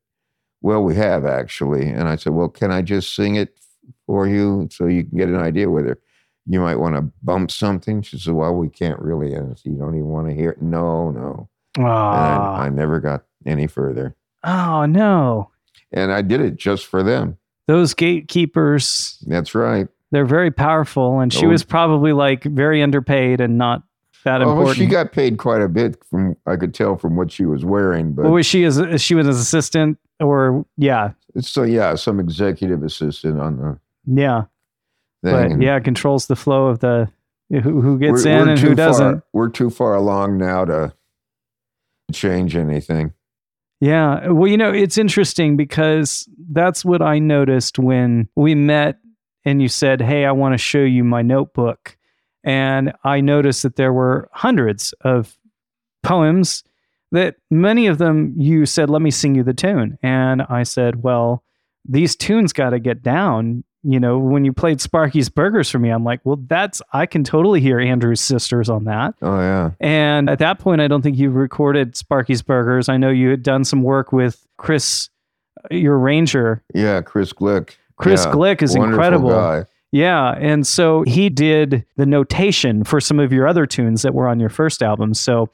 Well, 0.63 0.83
we 0.83 0.95
have 0.97 1.25
actually. 1.27 1.89
And 1.89 2.09
I 2.09 2.17
said, 2.17 2.33
Well, 2.35 2.49
can 2.49 2.71
I 2.71 2.81
just 2.83 3.15
sing 3.15 3.37
it 3.37 3.59
for 4.07 4.27
you 4.27 4.69
so 4.71 4.87
you 4.87 5.05
can 5.05 5.19
get 5.19 5.29
an 5.29 5.37
idea 5.37 5.69
whether 5.71 5.99
you 6.47 6.61
might 6.61 6.77
want 6.77 6.95
to 6.97 7.03
bump 7.23 7.51
something? 7.51 8.03
She 8.03 8.19
said, 8.19 8.35
Well, 8.35 8.55
we 8.55 8.69
can't 8.69 8.99
really. 9.01 9.35
And 9.35 9.59
said, 9.59 9.73
You 9.73 9.79
don't 9.79 9.95
even 9.95 10.09
want 10.09 10.29
to 10.29 10.35
hear 10.35 10.51
it? 10.51 10.63
No, 10.63 11.11
no. 11.11 11.49
And. 11.77 11.87
I, 11.87 12.67
I 12.67 12.69
never 12.69 13.01
got 13.01 13.25
any 13.47 13.67
further. 13.67 14.15
Oh 14.45 14.85
no. 14.87 15.51
And 15.93 16.13
I 16.13 16.23
did 16.23 16.41
it 16.41 16.57
just 16.57 16.87
for 16.87 17.03
them. 17.03 17.39
Those 17.67 17.95
gatekeepers, 17.95 19.19
That's 19.27 19.55
right. 19.55 19.89
they're 20.11 20.27
very 20.27 20.51
powerful 20.51 21.21
and 21.21 21.33
she 21.33 21.47
Oh. 21.47 21.51
was 21.51 21.65
probably 21.65 22.13
like 22.13 22.45
very 22.45 22.83
underpaid 22.83 23.41
and 23.41 23.57
not 23.59 23.83
that 24.25 24.43
Oh, 24.43 24.51
important. 24.51 24.77
she 24.77 24.87
got 24.87 25.13
paid 25.13 25.39
quite 25.39 25.61
a 25.63 25.69
bit 25.69 26.03
from 26.05 26.37
I 26.47 26.57
could 26.57 26.75
tell 26.75 26.97
from 26.97 27.17
what 27.17 27.31
she 27.31 27.45
was 27.45 27.65
wearing, 27.65 28.13
but 28.13 28.25
what 28.25 28.33
was 28.33 28.47
she 28.47 28.65
as 28.65 28.81
she 29.01 29.15
was 29.15 29.27
an 29.27 29.33
assistant 29.33 29.99
or 30.21 30.65
yeah. 30.77 31.13
so 31.41 31.63
yeah, 31.63 31.95
some 31.95 32.21
executive 32.21 32.83
assistant 32.83 33.41
on 33.41 33.57
the 33.59 33.79
Yeah. 34.07 34.45
But 35.33 35.53
and 35.53 35.63
yeah, 35.63 35.77
it 35.77 35.85
controls 35.85 36.27
the 36.27 36.37
flow 36.37 36.67
of 36.67 36.81
the 36.81 37.09
who, 37.51 37.81
who 37.81 37.99
gets 37.99 38.25
we're- 38.25 38.37
in 38.37 38.47
we're 38.47 38.53
and 38.53 38.61
who 38.61 38.75
doesn't. 38.75 39.23
We're 39.33 39.49
too 39.49 39.71
far 39.71 39.95
along 39.95 40.39
now 40.39 40.65
to 40.65 40.95
change 42.13 42.57
anything. 42.57 43.13
Yeah. 43.81 44.29
Well, 44.29 44.51
you 44.51 44.57
know, 44.57 44.73
it's 44.73 44.97
interesting 44.97 45.57
because 45.57 46.29
that's 46.51 46.85
what 46.85 47.03
I 47.03 47.19
noticed 47.19 47.79
when 47.79 48.29
we 48.37 48.55
met 48.55 48.99
and 49.45 49.61
you 49.61 49.69
said, 49.69 50.01
Hey, 50.01 50.25
I 50.25 50.33
want 50.33 50.55
to 50.55 50.59
show 50.59 50.83
you 50.83 51.05
my 51.05 51.23
notebook. 51.23 51.97
And 52.43 52.93
I 53.05 53.21
noticed 53.21 53.63
that 53.63 53.77
there 53.77 53.93
were 53.93 54.29
hundreds 54.33 54.93
of 55.03 55.37
poems 56.03 56.63
that 57.13 57.37
many 57.51 57.87
of 57.87 57.99
them 57.99 58.35
you 58.37 58.65
said, 58.67 58.91
Let 58.91 59.03
me 59.03 59.11
sing 59.11 59.35
you 59.35 59.43
the 59.43 59.55
tune. 59.55 59.99
And 60.03 60.43
I 60.43 60.63
said, 60.63 61.03
Well, 61.03 61.43
these 61.85 62.17
tunes 62.17 62.53
got 62.53 62.71
to 62.71 62.79
get 62.79 63.03
down. 63.03 63.65
You 63.87 64.01
know, 64.01 64.19
when 64.19 64.47
you 64.47 64.53
played 64.55 64.81
Sparky's 64.81 65.29
Burgers 65.29 65.69
for 65.71 65.79
me, 65.79 65.91
I'm 65.91 66.05
like, 66.05 66.21
well, 66.25 66.37
that's, 66.47 66.81
I 66.95 67.05
can 67.05 67.23
totally 67.23 67.61
hear 67.61 67.79
Andrews 67.79 68.21
Sisters 68.21 68.71
on 68.71 68.85
that. 68.85 69.15
Oh 69.21 69.39
yeah. 69.39 69.73
And 69.79 70.31
at 70.31 70.39
that 70.39 70.59
point, 70.59 70.81
I 70.81 70.89
don't 70.89 71.03
think 71.03 71.19
you 71.19 71.29
recorded 71.31 71.95
Sparky's 71.95 72.41
Burgers. 72.41 72.89
I 72.89 72.97
know 72.97 73.11
you 73.11 73.29
had 73.29 73.43
done 73.43 73.63
some 73.65 73.83
work 73.83 74.11
with 74.11 74.47
Chris, 74.57 75.11
uh, 75.71 75.75
your 75.75 75.99
ranger. 75.99 76.63
Yeah, 76.75 77.03
Chris 77.03 77.33
Glick. 77.35 77.77
Chris 77.97 78.25
Yeah, 78.25 78.33
Glick 78.33 78.63
is 78.63 78.75
incredible. 78.75 79.29
guy. 79.31 79.65
Yeah. 79.93 80.33
And 80.39 80.67
so 80.67 81.03
he 81.03 81.29
did 81.29 81.85
the 81.97 82.07
notation 82.07 82.85
for 82.85 83.01
some 83.01 83.21
of 83.21 83.33
your 83.33 83.47
other 83.47 83.67
tunes 83.67 84.01
that 84.03 84.15
were 84.15 84.27
on 84.29 84.41
your 84.41 84.49
first 84.49 84.83
album. 84.83 85.13
So 85.15 85.51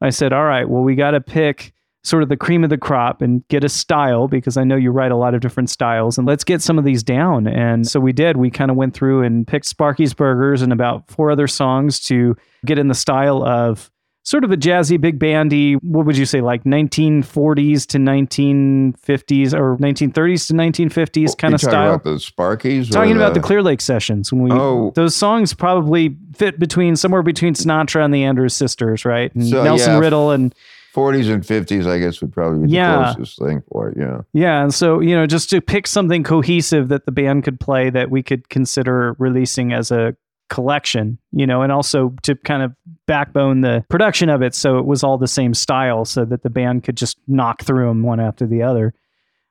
I 0.00 0.10
said, 0.10 0.32
all 0.32 0.44
right, 0.44 0.68
well, 0.68 0.82
we 0.82 0.94
got 0.94 1.10
to 1.10 1.20
pick 1.20 1.72
sort 2.04 2.22
of 2.22 2.28
the 2.28 2.36
cream 2.36 2.64
of 2.64 2.70
the 2.70 2.76
crop 2.78 3.22
and 3.22 3.46
get 3.48 3.62
a 3.62 3.68
style 3.68 4.26
because 4.26 4.56
I 4.56 4.64
know 4.64 4.74
you 4.76 4.90
write 4.90 5.12
a 5.12 5.16
lot 5.16 5.34
of 5.34 5.40
different 5.40 5.70
styles 5.70 6.18
and 6.18 6.26
let's 6.26 6.42
get 6.42 6.60
some 6.60 6.76
of 6.78 6.84
these 6.84 7.02
down. 7.04 7.46
And 7.46 7.86
so 7.86 8.00
we 8.00 8.12
did. 8.12 8.36
We 8.36 8.50
kind 8.50 8.70
of 8.72 8.76
went 8.76 8.92
through 8.94 9.22
and 9.22 9.46
picked 9.46 9.66
Sparky's 9.66 10.12
Burgers 10.12 10.62
and 10.62 10.72
about 10.72 11.08
four 11.08 11.30
other 11.30 11.46
songs 11.46 12.00
to 12.04 12.36
get 12.66 12.76
in 12.78 12.88
the 12.88 12.94
style 12.94 13.44
of 13.44 13.88
sort 14.24 14.42
of 14.44 14.50
a 14.52 14.56
jazzy, 14.56 15.00
big 15.00 15.18
bandy, 15.18 15.74
what 15.74 16.06
would 16.06 16.16
you 16.16 16.26
say, 16.26 16.40
like 16.40 16.62
1940s 16.64 17.86
to 17.88 17.98
1950s 17.98 19.52
or 19.54 19.76
1930s 19.78 20.46
to 20.48 20.54
1950s 20.54 21.36
kind 21.36 21.54
of 21.54 21.60
talking 21.60 21.72
style? 21.72 21.94
About 21.94 22.04
the 22.04 22.10
Sparkies. 22.16 22.88
or 22.90 22.92
Talking 22.92 23.16
about 23.16 23.34
the 23.34 23.40
Clear 23.40 23.62
Lake 23.62 23.80
sessions 23.80 24.32
when 24.32 24.42
we 24.42 24.50
Oh. 24.52 24.92
those 24.94 25.14
songs 25.14 25.54
probably 25.54 26.16
fit 26.36 26.58
between 26.58 26.96
somewhere 26.96 27.22
between 27.22 27.54
Sinatra 27.54 28.04
and 28.04 28.12
the 28.14 28.24
Andrews 28.24 28.54
sisters, 28.54 29.04
right? 29.04 29.34
And 29.34 29.46
So, 29.46 29.62
Nelson 29.62 29.92
yeah. 29.94 29.98
Riddle 29.98 30.30
and 30.30 30.54
40s 30.94 31.32
and 31.32 31.42
50s, 31.42 31.86
I 31.86 31.98
guess, 31.98 32.20
would 32.20 32.32
probably 32.32 32.66
be 32.66 32.72
Yeah. 32.72 32.96
the 33.08 33.14
closest 33.14 33.38
thing 33.38 33.62
for 33.72 33.88
it. 33.90 33.96
Yeah. 33.98 34.20
yeah, 34.32 34.62
and 34.62 34.74
so 34.74 35.00
you 35.00 35.14
know, 35.14 35.26
just 35.26 35.48
to 35.50 35.60
pick 35.60 35.86
something 35.86 36.22
cohesive 36.22 36.88
that 36.88 37.06
the 37.06 37.12
band 37.12 37.44
could 37.44 37.58
play 37.60 37.88
that 37.90 38.10
we 38.10 38.22
could 38.22 38.48
consider 38.50 39.14
releasing 39.18 39.72
as 39.72 39.90
a 39.90 40.14
collection, 40.50 41.16
you 41.32 41.46
know, 41.46 41.62
and 41.62 41.72
also 41.72 42.12
to 42.22 42.34
kind 42.34 42.62
of 42.62 42.74
backbone 43.06 43.62
the 43.62 43.82
production 43.88 44.28
of 44.28 44.42
it 44.42 44.54
so 44.54 44.78
it 44.78 44.84
was 44.84 45.02
all 45.02 45.16
the 45.16 45.26
same 45.26 45.54
style 45.54 46.04
so 46.04 46.26
that 46.26 46.42
the 46.42 46.50
band 46.50 46.84
could 46.84 46.96
just 46.96 47.16
knock 47.26 47.62
through 47.62 47.88
them 47.88 48.02
one 48.02 48.20
after 48.20 48.46
the 48.46 48.62
other, 48.62 48.92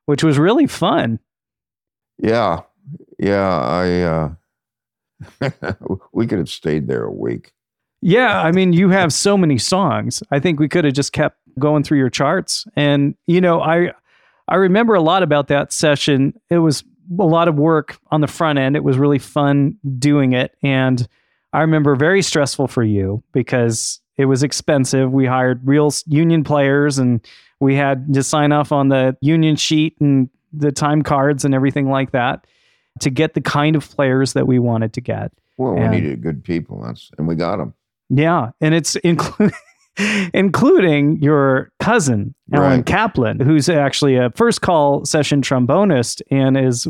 which 0.06 0.24
was 0.24 0.38
really 0.38 0.68
fun. 0.68 1.18
Yeah. 2.20 2.60
Yeah. 3.18 3.50
I, 3.58 4.02
uh, 4.04 4.32
we 6.14 6.28
could 6.28 6.38
have 6.38 6.50
stayed 6.50 6.88
there 6.88 7.04
a 7.06 7.12
week. 7.12 7.52
Yeah, 8.02 8.42
I 8.42 8.52
mean, 8.52 8.74
you 8.74 8.90
have 8.90 9.14
so 9.14 9.38
many 9.38 9.58
songs. 9.58 10.24
I 10.32 10.40
think 10.40 10.60
we 10.60 10.68
could 10.68 10.86
have 10.86 10.94
just 10.94 11.14
kept 11.14 11.38
going 11.60 11.84
through 11.84 12.00
your 12.00 12.10
charts. 12.10 12.66
And 12.76 13.16
you 13.28 13.42
know, 13.42 13.62
I 13.62 13.92
I 14.48 14.56
remember 14.56 14.96
a 14.96 15.02
lot 15.02 15.24
about 15.24 15.48
that 15.48 15.72
session. 15.72 16.34
It 16.50 16.58
was 16.60 16.84
a 17.20 17.26
lot 17.26 17.48
of 17.48 17.56
work 17.56 18.00
on 18.10 18.22
the 18.22 18.28
front 18.28 18.58
end. 18.58 18.76
It 18.76 18.84
was 18.84 18.98
really 18.98 19.20
fun 19.20 19.78
doing 20.00 20.34
it, 20.34 20.56
and 20.64 21.08
I 21.54 21.62
remember 21.62 21.96
very 21.96 22.22
stressful 22.22 22.68
for 22.68 22.84
you 22.84 23.24
because 23.34 24.00
it 24.18 24.26
was 24.26 24.44
expensive. 24.44 25.12
We 25.12 25.26
hired 25.26 25.62
real 25.66 25.92
union 26.08 26.44
players, 26.44 26.98
and 26.98 27.26
we 27.60 27.76
had 27.76 28.14
to 28.14 28.24
sign 28.24 28.52
off 28.52 28.72
on 28.72 28.90
the 28.90 29.16
union 29.22 29.56
sheet 29.56 29.96
and 30.00 30.30
the 30.54 30.72
time 30.72 31.02
cards 31.02 31.46
and 31.46 31.54
everything 31.54 31.90
like 31.90 32.12
that 32.12 32.46
to 33.00 33.10
get 33.10 33.34
the 33.36 33.42
kind 33.42 33.76
of 33.76 33.90
players 33.90 34.34
that 34.34 34.48
we 34.48 34.60
wanted 34.60 34.94
to 34.94 35.02
get. 35.02 35.32
Well, 35.58 35.78
And- 35.78 35.92
we 35.92 36.02
needed 36.02 36.22
good 36.22 36.44
people. 36.44 36.82
That's 36.84 37.12
and 37.18 37.28
we 37.28 37.36
got 37.36 37.58
them. 37.58 37.74
Yeah, 38.14 38.52
and 38.60 38.76
it's 38.76 38.96
including 38.98 39.56
including 40.34 41.22
your 41.22 41.72
cousin 41.80 42.34
Alan 42.54 42.78
Right. 42.78 42.86
Kaplan, 42.86 43.40
who's 43.40 43.70
actually 43.70 44.16
a 44.16 44.30
first 44.32 44.62
call 44.62 45.06
session 45.06 45.42
trombonist 45.42 46.22
and 46.32 46.58
is 46.58 46.88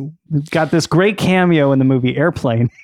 got 0.49 0.71
this 0.71 0.87
great 0.87 1.17
cameo 1.17 1.71
in 1.71 1.79
the 1.79 1.85
movie 1.85 2.15
Airplane. 2.17 2.69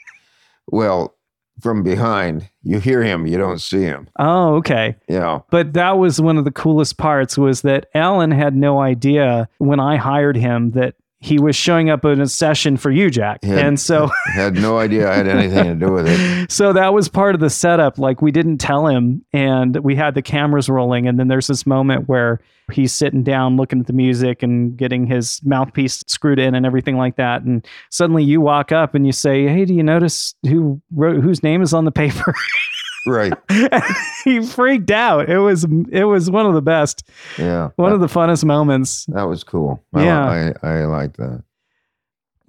Well, 0.70 1.16
from 1.62 1.82
behind, 1.82 2.50
you 2.62 2.80
hear 2.80 3.02
him, 3.02 3.26
you 3.26 3.38
don't 3.38 3.62
see 3.62 3.84
him. 3.84 4.10
Oh, 4.20 4.56
okay. 4.56 4.98
Yeah. 5.08 5.40
But 5.50 5.72
that 5.74 5.98
was 5.98 6.20
one 6.20 6.38
of 6.38 6.44
the 6.44 6.52
coolest 6.52 6.98
parts 6.98 7.38
was 7.38 7.62
that 7.62 7.88
Alan 7.96 8.32
had 8.32 8.54
no 8.54 8.82
idea 8.82 9.48
when 9.60 9.80
I 9.80 9.96
hired 9.96 10.36
him 10.36 10.72
that 10.72 10.96
he 11.20 11.40
was 11.40 11.56
showing 11.56 11.90
up 11.90 12.06
in 12.06 12.22
a 12.22 12.28
session 12.28 12.78
for 12.78 12.92
you, 12.92 13.10
Jack. 13.10 13.40
Yeah. 13.42 13.58
And 13.58 13.80
so 13.80 14.10
I 14.28 14.32
Had 14.36 14.56
no 14.56 14.78
idea 14.78 15.10
I 15.10 15.16
had 15.16 15.28
anything 15.28 15.80
to 15.80 15.86
do 15.88 15.92
with 15.92 16.08
it. 16.08 16.52
so 16.52 16.74
that 16.74 16.94
was 16.94 17.10
part 17.10 17.34
of 17.34 17.42
the 17.42 17.50
setup. 17.50 17.98
Like 17.98 18.22
we 18.22 18.32
didn't 18.32 18.60
tell 18.60 18.88
him, 18.88 19.26
and 19.34 19.78
we 19.78 19.96
had 19.96 20.14
the 20.14 20.22
cameras 20.22 20.70
rolling, 20.70 21.08
and 21.08 21.20
then 21.20 21.28
there's 21.28 21.48
this 21.48 21.66
moment 21.66 22.08
where 22.08 22.40
he's 22.72 22.94
sitting 22.94 23.24
down 23.24 23.56
looking 23.56 23.80
at 23.80 23.88
the 23.88 23.94
music 23.94 24.44
and 24.44 24.78
getting 24.78 25.08
his 25.08 25.42
mouthpiece 25.44 26.04
screwed 26.06 26.38
in 26.38 26.54
and 26.54 26.66
everything 26.66 26.98
like 26.98 27.16
that. 27.16 27.42
And 27.44 27.66
suddenly 27.90 28.24
you 28.24 28.42
walk 28.42 28.72
up 28.72 28.94
and 28.94 29.06
you 29.06 29.12
say, 29.12 29.48
"Hey, 29.48 29.66
do 29.66 29.74
you 29.74 29.84
notice 29.84 30.36
who 30.44 30.82
wrote 30.92 31.22
whose 31.24 31.42
name 31.42 31.62
is 31.62 31.74
on 31.74 31.86
the 31.86 31.92
paper?" 31.92 32.34
Right. 33.06 33.34
he 34.26 34.42
freaked 34.46 34.92
out. 34.92 35.30
It 35.30 35.40
was 35.40 35.66
it 35.90 36.04
was 36.04 36.30
one 36.30 36.46
of 36.46 36.54
the 36.54 36.62
best, 36.62 37.04
Yeah. 37.38 37.70
one 37.76 37.90
that, 37.92 37.96
of 37.96 38.02
the 38.02 38.08
funnest 38.08 38.44
moments. 38.44 39.06
that 39.08 39.24
was 39.24 39.44
cool. 39.44 39.84
I, 39.94 40.04
Yeah. 40.04 40.54
I, 40.64 40.68
I 40.68 40.86
like 40.86 41.18
that. 41.18 41.44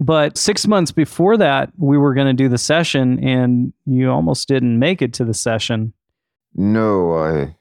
But 0.01 0.39
six 0.39 0.67
months 0.67 0.93
before 0.93 1.37
that, 1.39 1.73
we 1.77 1.99
were 1.99 2.15
going 2.15 2.29
to 2.29 2.33
do 2.33 2.49
the 2.49 2.59
session, 2.59 3.23
and 3.23 3.73
you 3.85 4.11
almost 4.11 4.47
didn't 4.47 4.79
make 4.79 5.03
it 5.03 5.13
to 5.15 5.25
the 5.25 5.35
session. 5.35 5.93
No, 6.55 7.15
I, 7.19 7.57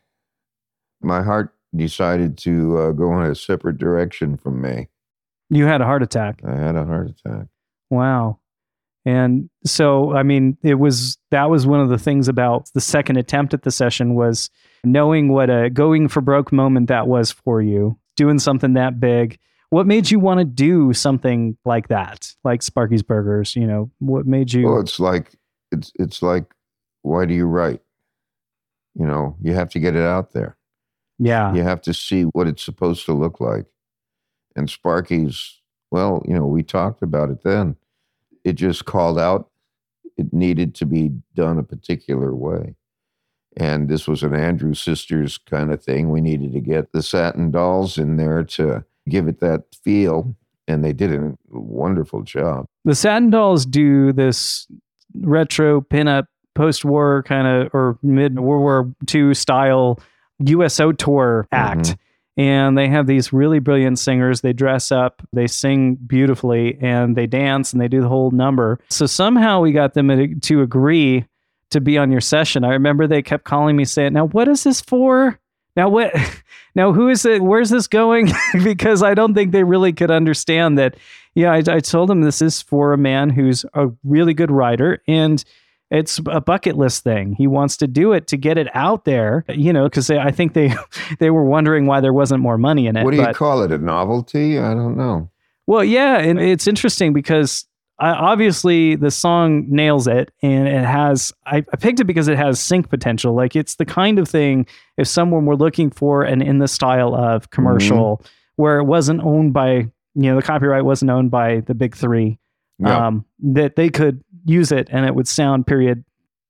my 1.01 1.23
heart 1.23 1.53
decided 1.75 2.37
to 2.39 2.77
uh, 2.77 2.91
go 2.91 3.19
in 3.19 3.29
a 3.29 3.33
separate 3.35 3.77
direction 3.79 4.37
from 4.37 4.61
me. 4.61 4.87
You 5.49 5.65
had 5.65 5.81
a 5.81 5.85
heart 5.85 6.03
attack. 6.03 6.41
I 6.45 6.55
had 6.55 6.75
a 6.75 6.85
heart 6.85 7.09
attack. 7.09 7.47
Wow. 7.89 8.37
And 9.07 9.49
so, 9.63 10.13
I 10.13 10.23
mean, 10.23 10.57
it 10.63 10.73
was 10.73 11.17
that 11.31 11.49
was 11.49 11.65
one 11.65 11.79
of 11.79 11.87
the 11.87 11.97
things 11.97 12.27
about 12.27 12.69
the 12.73 12.81
second 12.81 13.15
attempt 13.15 13.53
at 13.53 13.61
the 13.61 13.71
session 13.71 14.15
was 14.15 14.49
knowing 14.83 15.29
what 15.29 15.49
a 15.49 15.69
going 15.69 16.09
for 16.09 16.19
broke 16.19 16.51
moment 16.51 16.89
that 16.89 17.07
was 17.07 17.31
for 17.31 17.61
you, 17.61 17.97
doing 18.17 18.37
something 18.37 18.73
that 18.73 18.99
big. 18.99 19.39
What 19.69 19.87
made 19.87 20.11
you 20.11 20.19
want 20.19 20.39
to 20.41 20.45
do 20.45 20.91
something 20.91 21.57
like 21.63 21.87
that, 21.87 22.33
like 22.43 22.61
Sparky's 22.61 23.01
Burgers? 23.01 23.55
You 23.55 23.65
know, 23.65 23.91
what 23.99 24.25
made 24.27 24.51
you? 24.51 24.67
Well, 24.67 24.81
it's 24.81 24.99
like 24.99 25.37
it's 25.71 25.93
it's 25.95 26.21
like 26.21 26.43
why 27.01 27.23
do 27.23 27.33
you 27.33 27.45
write? 27.45 27.79
You 28.93 29.07
know, 29.07 29.37
you 29.41 29.53
have 29.53 29.69
to 29.69 29.79
get 29.79 29.95
it 29.95 30.03
out 30.03 30.33
there. 30.33 30.57
yeah, 31.17 31.53
You 31.53 31.63
have 31.63 31.79
to 31.83 31.93
see 31.93 32.23
what 32.23 32.45
it's 32.45 32.61
supposed 32.61 33.05
to 33.05 33.13
look 33.13 33.39
like. 33.39 33.67
And 34.57 34.69
Sparky's, 34.69 35.61
well, 35.91 36.21
you 36.27 36.33
know, 36.33 36.45
we 36.45 36.61
talked 36.61 37.01
about 37.01 37.29
it 37.29 37.43
then. 37.43 37.77
It 38.47 38.53
just 38.53 38.85
called 38.85 39.19
out 39.19 39.49
it 40.15 40.31
needed 40.33 40.73
to 40.75 40.85
be 40.85 41.11
done 41.35 41.59
a 41.59 41.63
particular 41.63 42.33
way. 42.33 42.75
And 43.57 43.89
this 43.89 44.07
was 44.07 44.23
an 44.23 44.33
Andrew 44.33 44.73
Sisters 44.73 45.37
kind 45.37 45.71
of 45.73 45.83
thing. 45.83 46.09
We 46.09 46.21
needed 46.21 46.53
to 46.53 46.61
get 46.61 46.91
the 46.93 47.03
satin 47.03 47.51
dolls 47.51 47.97
in 47.97 48.15
there 48.15 48.43
to 48.43 48.85
give 49.09 49.27
it 49.27 49.39
that 49.41 49.63
feel. 49.83 50.35
And 50.67 50.83
they 50.83 50.93
did 50.93 51.11
a 51.13 51.35
wonderful 51.49 52.23
job. 52.23 52.65
the 52.85 52.95
Satin 52.95 53.29
Dolls 53.29 53.65
do 53.65 54.13
this 54.13 54.67
retro 55.21 55.81
pinup 55.81 56.27
post-war 56.55 57.23
kind 57.23 57.47
of 57.47 57.73
or 57.73 57.97
mid 58.01 58.39
World 58.39 58.61
War 58.61 58.93
II 59.13 59.33
style 59.33 59.99
USO 60.39 60.91
tour 60.93 61.47
act. 61.51 61.79
Mhm. 61.79 61.97
And 62.37 62.77
they 62.77 62.87
have 62.87 63.07
these 63.07 63.33
really 63.33 63.57
brilliant 63.59 63.97
singers. 63.97 64.41
They 64.41 64.53
dress 64.53 64.91
up, 64.91 65.23
they 65.33 65.47
sing 65.47 65.95
beautifully, 65.95 66.77
and 66.79 67.15
they 67.15 67.25
dance 67.25 67.73
and 67.73 67.81
they 67.81 67.87
do 67.87 68.01
the 68.01 68.07
whole 68.07 68.29
number. 68.29 68.79
So 68.89 69.07
somehow 69.07 69.61
we 69.61 69.71
got 69.71 69.95
them 69.95 70.39
to- 70.39 70.61
agree 70.61 71.25
to 71.71 71.81
be 71.81 71.97
on 71.97 72.11
your 72.11 72.21
session. 72.21 72.63
I 72.63 72.69
remember 72.69 73.07
they 73.07 73.21
kept 73.21 73.43
calling 73.43 73.75
me 73.75 73.85
saying, 73.85 74.13
"Now 74.13 74.27
what 74.27 74.47
is 74.47 74.63
this 74.63 74.79
for? 74.81 75.39
Now 75.75 75.89
what? 75.89 76.13
Now 76.75 76.93
who 76.93 77.09
is 77.09 77.25
it? 77.25 77.41
Where's 77.41 77.71
this 77.71 77.87
going?" 77.87 78.31
because 78.63 79.01
I 79.01 79.15
don't 79.15 79.33
think 79.33 79.51
they 79.51 79.63
really 79.63 79.91
could 79.91 80.11
understand 80.11 80.77
that. 80.77 80.95
Yeah, 81.33 81.51
I, 81.51 81.57
I 81.67 81.79
told 81.79 82.09
them 82.09 82.21
this 82.21 82.41
is 82.41 82.61
for 82.61 82.93
a 82.93 82.97
man 82.99 83.31
who's 83.31 83.65
a 83.73 83.87
really 84.03 84.35
good 84.35 84.51
writer 84.51 85.01
and 85.07 85.43
it's 85.89 86.19
a 86.27 86.41
bucket 86.41 86.77
list 86.77 87.03
thing. 87.03 87.33
He 87.33 87.47
wants 87.47 87.77
to 87.77 87.87
do 87.87 88.13
it 88.13 88.27
to 88.27 88.37
get 88.37 88.57
it 88.57 88.67
out 88.75 89.05
there, 89.05 89.45
you 89.49 89.71
know, 89.71 89.85
because 89.85 90.09
I 90.09 90.31
think 90.31 90.53
they 90.53 90.73
they 91.19 91.29
were 91.29 91.45
wondering 91.45 91.85
why 91.85 92.01
there 92.01 92.13
wasn't 92.13 92.41
more 92.41 92.57
money 92.57 92.87
in 92.87 92.95
it. 92.97 93.03
What 93.03 93.11
do 93.11 93.17
you 93.17 93.23
but- 93.23 93.35
call 93.35 93.61
it? 93.63 93.71
A 93.71 93.77
novelty? 93.77 94.59
I 94.59 94.73
don't 94.73 94.97
know. 94.97 95.29
well, 95.65 95.83
yeah, 95.83 96.17
and 96.19 96.39
it's 96.39 96.67
interesting 96.67 97.13
because 97.13 97.65
I, 97.99 98.09
obviously 98.11 98.95
the 98.95 99.09
song 99.09 99.65
nails 99.69 100.07
it, 100.07 100.31
and 100.43 100.67
it 100.67 100.85
has. 100.85 101.33
I, 101.45 101.57
I 101.73 101.77
picked 101.77 101.99
it 101.99 102.03
because 102.05 102.27
it 102.27 102.37
has 102.37 102.59
sync 102.59 102.89
potential. 102.89 103.33
Like 103.33 103.55
it's 103.55 103.75
the 103.75 103.85
kind 103.85 104.19
of 104.19 104.27
thing 104.27 104.67
if 104.97 105.07
someone 105.07 105.45
were 105.45 105.55
looking 105.55 105.89
for 105.89 106.23
an 106.23 106.41
in 106.41 106.59
the 106.59 106.67
style 106.67 107.15
of 107.15 107.49
commercial 107.49 108.23
where 108.57 108.79
it 108.79 108.83
wasn't 108.85 109.21
owned 109.23 109.53
by 109.53 109.71
you 109.73 109.89
know 110.15 110.35
the 110.35 110.41
copyright 110.41 110.83
wasn't 110.83 111.09
owned 111.11 111.31
by 111.31 111.61
the 111.61 111.73
big 111.75 111.95
three, 111.95 112.37
Yeah. 112.79 113.07
um, 113.07 113.25
that 113.39 113.75
they 113.75 113.89
could 113.89 114.23
use 114.47 114.71
it 114.71 114.87
and 114.91 115.05
it 115.05 115.15
would 115.15 115.27
sound 115.27 115.67
period 115.67 116.03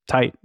tight. 0.08 0.36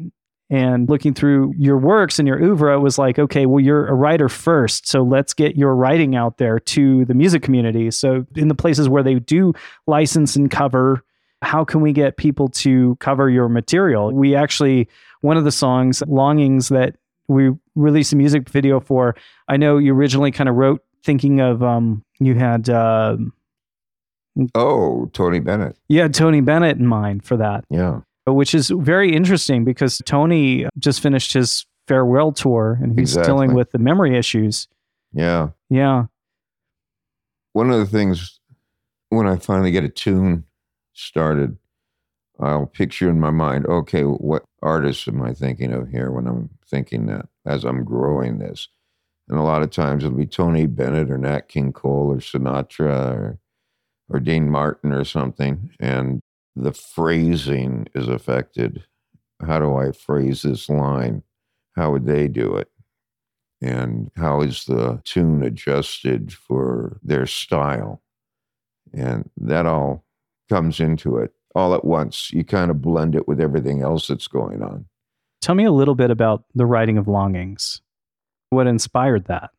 And 0.51 0.89
looking 0.89 1.15
through 1.15 1.55
your 1.57 1.79
works 1.79 2.19
and 2.19 2.29
your 2.29 2.43
oeuvre, 2.43 2.79
was 2.79 2.99
like, 2.99 3.19
okay, 3.19 3.47
well, 3.47 3.61
you're 3.61 3.87
a 3.87 3.95
writer 3.95 4.29
first. 4.29 4.87
So 4.87 5.03
let's 5.03 5.33
get 5.33 5.57
your 5.57 5.75
writing 5.75 6.15
out 6.15 6.37
there 6.37 6.59
to 6.59 7.07
the 7.07 7.15
music 7.15 7.43
community. 7.43 7.91
So 7.91 8.27
in 8.37 8.49
the 8.49 8.55
places 8.55 8.87
where 8.87 9.03
they 9.03 9.15
do 9.15 9.55
license 9.87 10.37
and 10.37 10.51
cover 10.51 11.03
how 11.43 11.65
can 11.65 11.81
we 11.81 11.93
get 11.93 12.17
people 12.17 12.49
to 12.49 12.97
cover 13.01 13.29
your 13.29 13.49
material? 13.49 14.13
We 14.13 14.35
actually, 14.35 14.89
one 15.21 15.37
of 15.37 15.45
the 15.45 15.53
songs, 15.53 16.03
Longings, 16.07 16.69
that 16.69 16.97
we 17.29 17.51
released 17.75 18.13
a 18.13 18.17
music 18.17 18.49
video 18.49 18.81
for, 18.81 19.17
I 19.49 19.57
know 19.57 19.79
you 19.79 19.93
originally 19.93 20.31
kind 20.31 20.49
of 20.49 20.55
wrote 20.55 20.83
thinking 21.03 21.41
of, 21.41 21.63
um, 21.63 22.05
you 22.21 22.37
had, 22.37 22.71
uh, 22.71 23.17
Oh, 24.55 25.07
Tony 25.13 25.41
Bennett. 25.41 25.77
Yeah, 25.89 26.09
Tony 26.09 26.41
Bennett 26.41 26.79
in 26.79 26.87
mind 26.87 27.25
for 27.25 27.37
that, 27.37 27.65
Yeah. 27.71 28.01
which 28.27 28.55
is 28.55 28.71
very 28.71 29.15
interesting 29.15 29.65
because 29.65 30.01
Tony 30.07 30.67
just 30.79 31.01
finished 31.01 31.33
his 31.33 31.67
farewell 31.89 32.33
tour 32.33 32.79
and 32.81 32.99
he's 32.99 33.15
dealing 33.15 33.55
with 33.55 33.73
the 33.73 33.79
memory 33.79 34.17
issues. 34.17 34.69
Yeah. 35.13 35.51
Yeah. 35.69 36.07
One 37.53 37.71
of 37.71 37.79
the 37.79 37.87
things 37.87 38.41
when 39.11 39.27
I 39.27 39.37
finally 39.37 39.71
get 39.73 39.85
a 39.85 39.89
tune 39.91 40.45
started, 40.95 41.59
I'll 42.41 42.67
picture 42.67 43.11
in 43.11 43.21
my 43.21 43.31
mind, 43.31 43.67
okay, 43.67 44.03
what 44.05 44.45
artists 44.63 45.07
am 45.07 45.21
I 45.23 45.35
thinking 45.35 45.73
of 45.73 45.89
here 45.91 46.11
when 46.11 46.27
I'm 46.27 46.49
thinking 46.67 47.07
that 47.07 47.27
as 47.45 47.65
I'm 47.65 47.85
growing 47.85 48.39
this? 48.39 48.69
And 49.29 49.39
a 49.39 49.43
lot 49.43 49.63
of 49.63 49.71
times 49.71 50.03
it'll 50.05 50.17
be 50.17 50.27
Tony 50.27 50.67
Bennett 50.67 51.11
or 51.11 51.19
Nat 51.19 51.49
King 51.49 51.73
Cole 51.73 52.11
or 52.13 52.17
Sinatra 52.17 53.15
or, 53.15 53.39
or 54.09 54.21
Dean 54.21 54.51
Martin 54.51 54.93
or 54.93 55.05
something. 55.05 55.71
And 55.81 56.21
the 56.55 56.73
phrasing 56.73 57.89
is 57.95 58.09
affected. 58.09 58.85
How 59.45 59.59
do 59.59 59.77
I 59.77 59.93
phrase 59.93 60.43
this 60.43 60.69
line? 60.69 61.23
How 61.77 61.91
would 61.93 62.07
they 62.07 62.29
do 62.29 62.55
it? 62.57 62.69
and 63.65 64.11
how 64.17 64.41
is 64.41 64.65
the 64.65 65.01
tune 65.05 65.41
adjusted 65.45 66.33
for 66.33 66.99
their 67.01 67.27
style 67.27 68.03
and 68.93 69.31
that 69.37 69.67
all 69.67 70.05
comes 70.49 70.81
into 70.81 71.17
it 71.17 71.33
all 71.55 71.73
at 71.73 71.85
once 71.85 72.33
you 72.33 72.43
kind 72.43 72.73
of 72.73 72.83
blend 72.83 73.15
it 73.15 73.29
with 73.29 73.41
everything 73.41 73.81
else 73.81 74.09
that's 74.09 74.27
going 74.27 74.63
on 74.63 74.85
Tell 75.43 75.57
me 75.57 75.65
a 75.65 75.73
little 75.73 75.97
bit 75.97 76.11
about 76.13 76.45
the 76.55 76.65
writing 76.65 76.97
of 76.97 77.09
Longings. 77.09 77.83
What 78.51 78.69
inspired 78.69 79.25
that? 79.25 79.51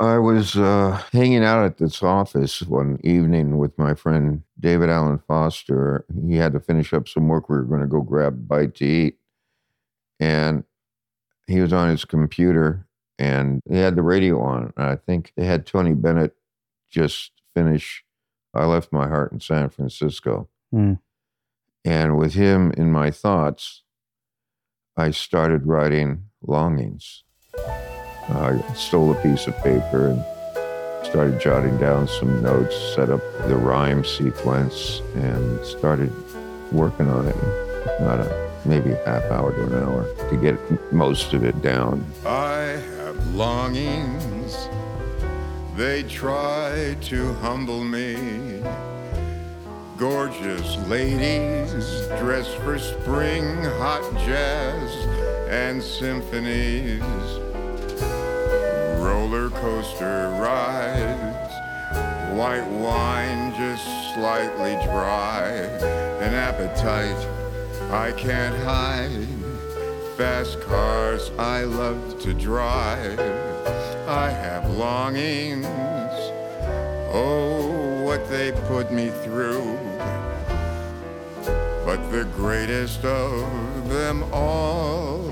I 0.00 0.18
was 0.18 0.56
uh, 0.56 1.00
hanging 1.12 1.44
out 1.44 1.64
at 1.64 1.78
this 1.78 2.02
office 2.02 2.62
one 2.62 2.98
evening 3.04 3.58
with 3.58 3.76
my 3.78 3.94
friend 3.94 4.42
david 4.58 4.88
allen 4.90 5.18
foster 5.18 6.04
he 6.28 6.36
had 6.36 6.52
to 6.52 6.60
finish 6.60 6.92
up 6.92 7.08
some 7.08 7.28
work 7.28 7.48
we 7.48 7.56
were 7.56 7.62
going 7.62 7.80
to 7.80 7.86
go 7.86 8.00
grab 8.00 8.34
a 8.34 8.36
bite 8.36 8.74
to 8.74 8.84
eat 8.84 9.18
and 10.20 10.64
he 11.46 11.60
was 11.60 11.72
on 11.72 11.90
his 11.90 12.04
computer 12.04 12.86
and 13.18 13.62
he 13.68 13.76
had 13.76 13.96
the 13.96 14.02
radio 14.02 14.40
on. 14.40 14.72
And 14.76 14.86
I 14.86 14.96
think 14.96 15.32
they 15.36 15.44
had 15.44 15.66
Tony 15.66 15.94
Bennett 15.94 16.34
just 16.90 17.32
finish 17.54 18.04
I 18.54 18.64
Left 18.64 18.92
My 18.92 19.06
Heart 19.06 19.32
in 19.32 19.40
San 19.40 19.68
Francisco. 19.68 20.48
Hmm. 20.72 20.94
And 21.84 22.18
with 22.18 22.34
him 22.34 22.72
in 22.76 22.90
my 22.90 23.10
thoughts, 23.10 23.82
I 24.96 25.10
started 25.10 25.66
writing 25.66 26.24
longings. 26.42 27.22
I 28.28 28.60
stole 28.74 29.12
a 29.12 29.22
piece 29.22 29.46
of 29.46 29.56
paper 29.58 30.08
and 30.08 31.06
started 31.06 31.40
jotting 31.40 31.76
down 31.78 32.08
some 32.08 32.42
notes, 32.42 32.76
set 32.94 33.10
up 33.10 33.20
the 33.46 33.56
rhyme 33.56 34.04
sequence, 34.04 35.00
and 35.14 35.64
started 35.64 36.12
working 36.72 37.08
on 37.08 37.26
it. 37.28 37.36
About 38.00 38.20
a 38.20 38.46
maybe 38.64 38.92
a 38.92 39.04
half 39.04 39.22
hour 39.30 39.52
to 39.52 39.62
an 39.62 39.74
hour 39.82 40.06
to 40.28 40.36
get 40.36 40.58
most 40.92 41.32
of 41.32 41.44
it 41.44 41.62
down. 41.62 42.04
I 42.26 42.80
have 42.98 43.34
longings. 43.34 44.68
They 45.76 46.02
try 46.02 46.96
to 47.02 47.32
humble 47.34 47.84
me. 47.84 48.62
Gorgeous 49.96 50.76
ladies 50.88 52.06
dressed 52.18 52.56
for 52.58 52.78
spring, 52.78 53.62
hot 53.78 54.02
jazz 54.26 54.90
and 55.48 55.82
symphonies. 55.82 57.02
Roller 59.06 59.50
coaster 59.50 60.30
rides, 60.40 61.54
white 62.36 62.66
wine 62.66 63.54
just 63.54 63.84
slightly 64.14 64.72
dry, 64.84 65.46
an 66.20 66.34
appetite 66.34 67.16
I 67.92 68.10
can't 68.10 68.56
hide. 68.64 69.28
Fast 70.16 70.60
cars 70.62 71.30
I 71.38 71.62
love 71.62 72.18
to 72.22 72.34
drive. 72.34 73.20
I 74.08 74.28
have 74.28 74.68
longings. 74.70 75.66
Oh, 77.12 78.02
what 78.02 78.28
they 78.28 78.50
put 78.66 78.90
me 78.90 79.10
through. 79.22 79.78
But 81.84 82.10
the 82.10 82.28
greatest 82.34 83.04
of 83.04 83.88
them 83.88 84.24
all 84.32 85.30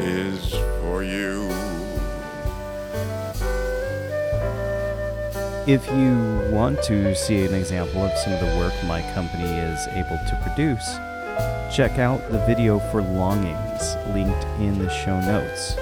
is 0.00 0.50
for 0.80 1.04
you. 1.04 1.71
If 5.64 5.86
you 5.92 6.50
want 6.50 6.82
to 6.84 7.14
see 7.14 7.44
an 7.44 7.54
example 7.54 8.02
of 8.02 8.18
some 8.18 8.32
of 8.32 8.40
the 8.40 8.58
work 8.58 8.74
my 8.88 9.00
company 9.14 9.44
is 9.44 9.86
able 9.86 10.18
to 10.18 10.40
produce, 10.42 10.84
check 11.72 12.00
out 12.00 12.20
the 12.32 12.44
video 12.46 12.80
for 12.90 13.00
Longings 13.00 13.94
linked 14.08 14.44
in 14.58 14.80
the 14.80 14.90
show 14.90 15.20
notes. 15.20 15.76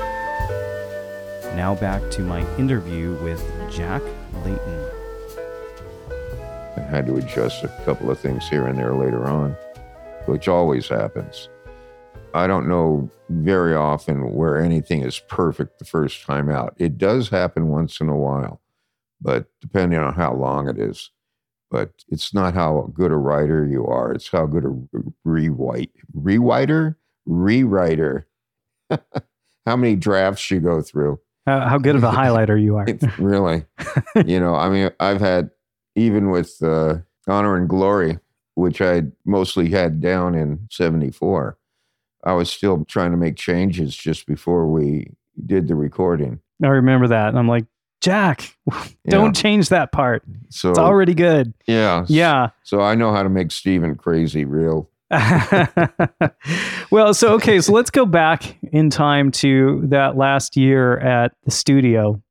Now 1.56 1.74
back 1.80 2.10
to 2.10 2.20
my 2.20 2.40
interview 2.58 3.14
with 3.22 3.42
Jack 3.72 4.02
Leyton. 4.44 4.90
I 6.76 6.80
had 6.82 7.06
to 7.06 7.16
adjust 7.16 7.64
a 7.64 7.68
couple 7.86 8.10
of 8.10 8.20
things 8.20 8.46
here 8.50 8.66
and 8.66 8.78
there 8.78 8.94
later 8.94 9.24
on, 9.28 9.56
which 10.26 10.46
always 10.46 10.88
happens. 10.88 11.48
I 12.34 12.46
don't 12.46 12.68
know 12.68 13.10
very 13.30 13.74
often 13.74 14.34
where 14.34 14.58
anything 14.58 15.00
is 15.04 15.20
perfect 15.20 15.78
the 15.78 15.86
first 15.86 16.26
time 16.26 16.50
out. 16.50 16.74
It 16.76 16.98
does 16.98 17.30
happen 17.30 17.68
once 17.68 17.98
in 18.02 18.10
a 18.10 18.16
while, 18.16 18.60
but 19.20 19.46
depending 19.60 19.98
on 19.98 20.14
how 20.14 20.34
long 20.34 20.68
it 20.68 20.78
is. 20.78 21.10
But 21.70 21.92
it's 22.08 22.34
not 22.34 22.54
how 22.54 22.90
good 22.92 23.12
a 23.12 23.16
writer 23.16 23.66
you 23.66 23.86
are, 23.86 24.12
it's 24.12 24.28
how 24.28 24.46
good 24.46 24.64
a 24.64 24.76
rewrite. 25.24 25.92
Rewriter? 26.16 26.96
Rewriter. 27.28 28.24
how 29.66 29.76
many 29.76 29.96
drafts 29.96 30.50
you 30.50 30.60
go 30.60 30.82
through. 30.82 31.20
How, 31.46 31.60
how 31.68 31.78
good 31.78 31.96
of 31.96 32.04
a 32.04 32.10
highlighter 32.10 32.60
you 32.60 32.76
are. 32.76 32.86
Really, 33.18 33.64
you 34.26 34.40
know, 34.40 34.54
I 34.54 34.68
mean, 34.68 34.90
I've 35.00 35.20
had 35.20 35.50
even 35.96 36.30
with 36.30 36.62
uh, 36.62 36.98
Honor 37.26 37.56
and 37.56 37.68
Glory, 37.68 38.18
which 38.54 38.80
I 38.80 39.02
mostly 39.24 39.70
had 39.70 40.00
down 40.00 40.34
in 40.34 40.66
'74. 40.70 41.56
I 42.24 42.32
was 42.32 42.50
still 42.50 42.84
trying 42.84 43.12
to 43.12 43.16
make 43.16 43.36
changes 43.36 43.96
just 43.96 44.26
before 44.26 44.66
we 44.66 45.12
did 45.46 45.68
the 45.68 45.74
recording. 45.74 46.40
I 46.62 46.68
remember 46.68 47.08
that. 47.08 47.28
And 47.28 47.38
I'm 47.38 47.48
like, 47.48 47.64
Jack, 48.00 48.56
don't 49.08 49.34
change 49.36 49.68
that 49.68 49.92
part. 49.92 50.22
So 50.48 50.70
It's 50.70 50.78
already 50.78 51.14
good. 51.14 51.52
yeah, 51.66 52.04
Yeah. 52.08 52.50
So 52.62 52.80
I 52.80 52.94
know 52.94 53.12
how 53.12 53.22
to 53.22 53.28
make 53.28 53.50
Steven 53.50 53.94
crazy 53.94 54.44
real. 54.44 54.88
well, 56.90 57.12
so 57.14 57.34
okay, 57.34 57.60
so 57.60 57.72
let's 57.72 57.90
go 57.90 58.06
back 58.06 58.56
in 58.72 58.90
time 58.90 59.30
to 59.32 59.82
that 59.86 60.16
last 60.16 60.56
year 60.56 60.98
at 60.98 61.32
the 61.44 61.50
studio. 61.50 62.22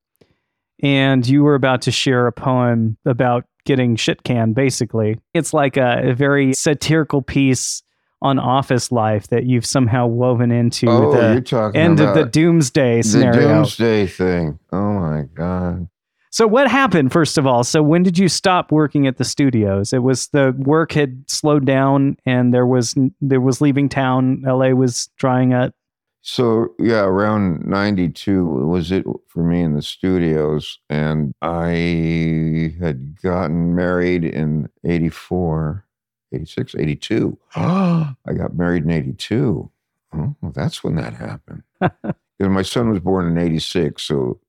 And 0.81 1.27
you 1.27 1.43
were 1.43 1.55
about 1.55 1.81
to 1.83 1.91
share 1.91 2.25
a 2.25 2.31
poem 2.31 2.97
about 3.05 3.43
getting 3.65 3.97
shit 3.97 4.23
canned, 4.23 4.55
basically. 4.55 5.19
It's 5.33 5.53
like 5.53 5.75
a, 5.75 6.09
a 6.11 6.13
very 6.13 6.53
satirical 6.53 7.21
piece 7.21 7.83
on 8.21 8.39
office 8.39 8.91
life 8.91 9.27
that 9.27 9.45
you've 9.45 9.65
somehow 9.65 10.05
woven 10.05 10.51
into 10.51 10.89
oh, 10.89 11.11
the 11.11 11.71
end 11.73 11.99
of 11.99 12.15
the 12.15 12.25
doomsday 12.25 12.97
the 12.97 13.03
scenario. 13.03 13.47
doomsday 13.47 14.07
thing. 14.07 14.59
Oh 14.71 14.93
my 14.93 15.23
god. 15.33 15.87
So 16.31 16.45
what 16.45 16.69
happened 16.69 17.11
first 17.11 17.37
of 17.37 17.47
all? 17.47 17.63
So 17.63 17.81
when 17.81 18.03
did 18.03 18.17
you 18.17 18.29
stop 18.29 18.71
working 18.71 19.07
at 19.07 19.17
the 19.17 19.23
studios? 19.23 19.93
It 19.93 20.03
was 20.03 20.27
the 20.27 20.53
work 20.57 20.91
had 20.91 21.29
slowed 21.29 21.65
down 21.65 22.17
and 22.25 22.53
there 22.53 22.67
was 22.67 22.95
there 23.21 23.41
was 23.41 23.61
leaving 23.61 23.89
town. 23.89 24.43
LA 24.45 24.69
was 24.69 25.09
drying 25.17 25.53
up. 25.53 25.73
So 26.21 26.75
yeah, 26.77 27.03
around 27.03 27.65
'92 27.65 28.45
was 28.45 28.91
it 28.91 29.05
for 29.27 29.41
me 29.43 29.61
in 29.61 29.73
the 29.73 29.81
studios, 29.81 30.77
and 30.89 31.33
I 31.41 32.75
had 32.79 33.21
gotten 33.21 33.73
married 33.73 34.25
in 34.25 34.69
'84, 34.83 35.85
'86, 36.31 36.75
'82. 36.75 37.37
I 37.55 38.13
got 38.35 38.55
married 38.55 38.83
in 38.83 38.91
'82. 38.91 39.69
Oh, 40.11 40.35
well, 40.41 40.51
that's 40.53 40.83
when 40.83 40.95
that 40.95 41.13
happened. 41.13 41.63
My 42.39 42.61
son 42.61 42.89
was 42.89 42.99
born 42.99 43.25
in 43.27 43.37
'86, 43.37 44.01
so 44.01 44.39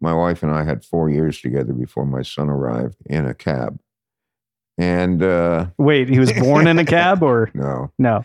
my 0.00 0.12
wife 0.12 0.42
and 0.42 0.52
I 0.52 0.64
had 0.64 0.84
four 0.84 1.08
years 1.08 1.40
together 1.40 1.72
before 1.72 2.04
my 2.04 2.22
son 2.22 2.48
arrived 2.48 2.96
in 3.06 3.26
a 3.26 3.34
cab. 3.34 3.80
And 4.76 5.22
uh, 5.22 5.66
Wait, 5.78 6.08
he 6.08 6.18
was 6.18 6.32
born 6.32 6.66
in 6.66 6.78
a 6.78 6.84
cab 6.84 7.22
or 7.22 7.50
no, 7.54 7.92
no? 7.98 8.24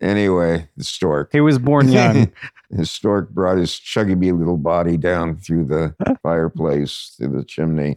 anyway, 0.00 0.68
the 0.76 0.84
stork. 0.84 1.30
He 1.32 1.40
was 1.40 1.58
born 1.58 1.88
young. 1.88 2.32
His 2.76 2.90
stork 2.90 3.30
brought 3.30 3.58
his 3.58 3.70
chuggy 3.70 4.36
little 4.36 4.56
body 4.56 4.96
down 4.96 5.36
through 5.36 5.66
the 5.66 5.94
fireplace, 6.20 7.14
through 7.16 7.38
the 7.38 7.44
chimney. 7.44 7.96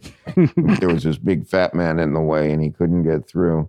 there 0.78 0.88
was 0.88 1.02
this 1.02 1.18
big 1.18 1.48
fat 1.48 1.74
man 1.74 1.98
in 1.98 2.14
the 2.14 2.20
way, 2.20 2.52
and 2.52 2.62
he 2.62 2.70
couldn't 2.70 3.02
get 3.02 3.28
through. 3.28 3.68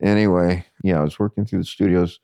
Anyway, 0.00 0.64
yeah, 0.82 0.98
I 0.98 1.02
was 1.02 1.18
working 1.18 1.44
through 1.44 1.60
the 1.60 1.64
studios 1.64 2.18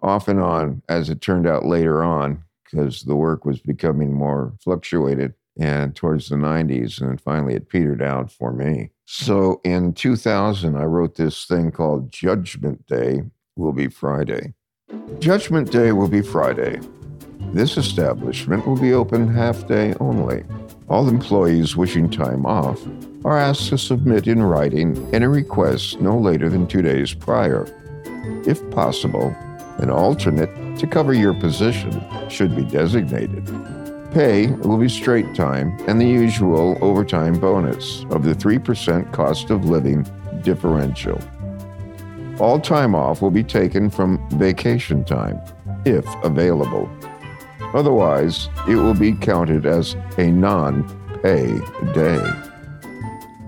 off 0.00 0.28
and 0.28 0.40
on, 0.40 0.82
as 0.88 1.10
it 1.10 1.20
turned 1.20 1.46
out 1.46 1.66
later 1.66 2.02
on, 2.02 2.42
because 2.64 3.02
the 3.02 3.16
work 3.16 3.44
was 3.44 3.60
becoming 3.60 4.14
more 4.14 4.54
fluctuated 4.60 5.34
and 5.58 5.94
towards 5.96 6.28
the 6.28 6.36
90s. 6.36 7.00
And 7.00 7.10
then 7.10 7.18
finally 7.18 7.54
it 7.54 7.68
petered 7.68 8.02
out 8.02 8.30
for 8.30 8.52
me. 8.52 8.90
So 9.04 9.60
in 9.64 9.92
2000, 9.92 10.76
I 10.76 10.84
wrote 10.84 11.16
this 11.16 11.46
thing 11.46 11.70
called 11.70 12.12
Judgment 12.12 12.86
Day 12.86 13.22
Will 13.56 13.72
Be 13.72 13.88
Friday. 13.88 14.54
Judgment 15.18 15.70
Day 15.70 15.92
will 15.92 16.08
be 16.08 16.22
Friday. 16.22 16.80
This 17.52 17.76
establishment 17.76 18.66
will 18.66 18.78
be 18.78 18.92
open 18.92 19.26
half 19.26 19.66
day 19.66 19.94
only. 20.00 20.44
All 20.88 21.08
employees 21.08 21.76
wishing 21.76 22.08
time 22.08 22.46
off 22.46 22.80
are 23.22 23.36
asked 23.36 23.68
to 23.68 23.78
submit 23.78 24.26
in 24.26 24.42
writing 24.42 24.96
any 25.14 25.26
request 25.26 26.00
no 26.00 26.18
later 26.18 26.48
than 26.48 26.66
two 26.66 26.80
days 26.80 27.12
prior. 27.12 27.66
If 28.46 28.68
possible, 28.70 29.36
an 29.78 29.90
alternate 29.90 30.78
to 30.78 30.86
cover 30.86 31.12
your 31.12 31.34
position 31.34 32.02
should 32.30 32.56
be 32.56 32.64
designated. 32.64 33.44
Pay 34.12 34.46
will 34.46 34.78
be 34.78 34.88
straight 34.88 35.34
time 35.34 35.76
and 35.86 36.00
the 36.00 36.06
usual 36.06 36.78
overtime 36.80 37.38
bonus 37.38 38.04
of 38.10 38.24
the 38.24 38.34
3% 38.34 39.12
cost 39.12 39.50
of 39.50 39.66
living 39.66 40.06
differential. 40.42 41.20
All 42.40 42.58
time 42.58 42.94
off 42.94 43.20
will 43.20 43.30
be 43.30 43.44
taken 43.44 43.90
from 43.90 44.26
vacation 44.38 45.04
time, 45.04 45.38
if 45.84 46.06
available. 46.24 46.88
Otherwise, 47.74 48.48
it 48.68 48.76
will 48.76 48.94
be 48.94 49.12
counted 49.12 49.66
as 49.66 49.94
a 50.16 50.30
non 50.30 50.84
pay 51.22 51.58
day. 51.92 52.22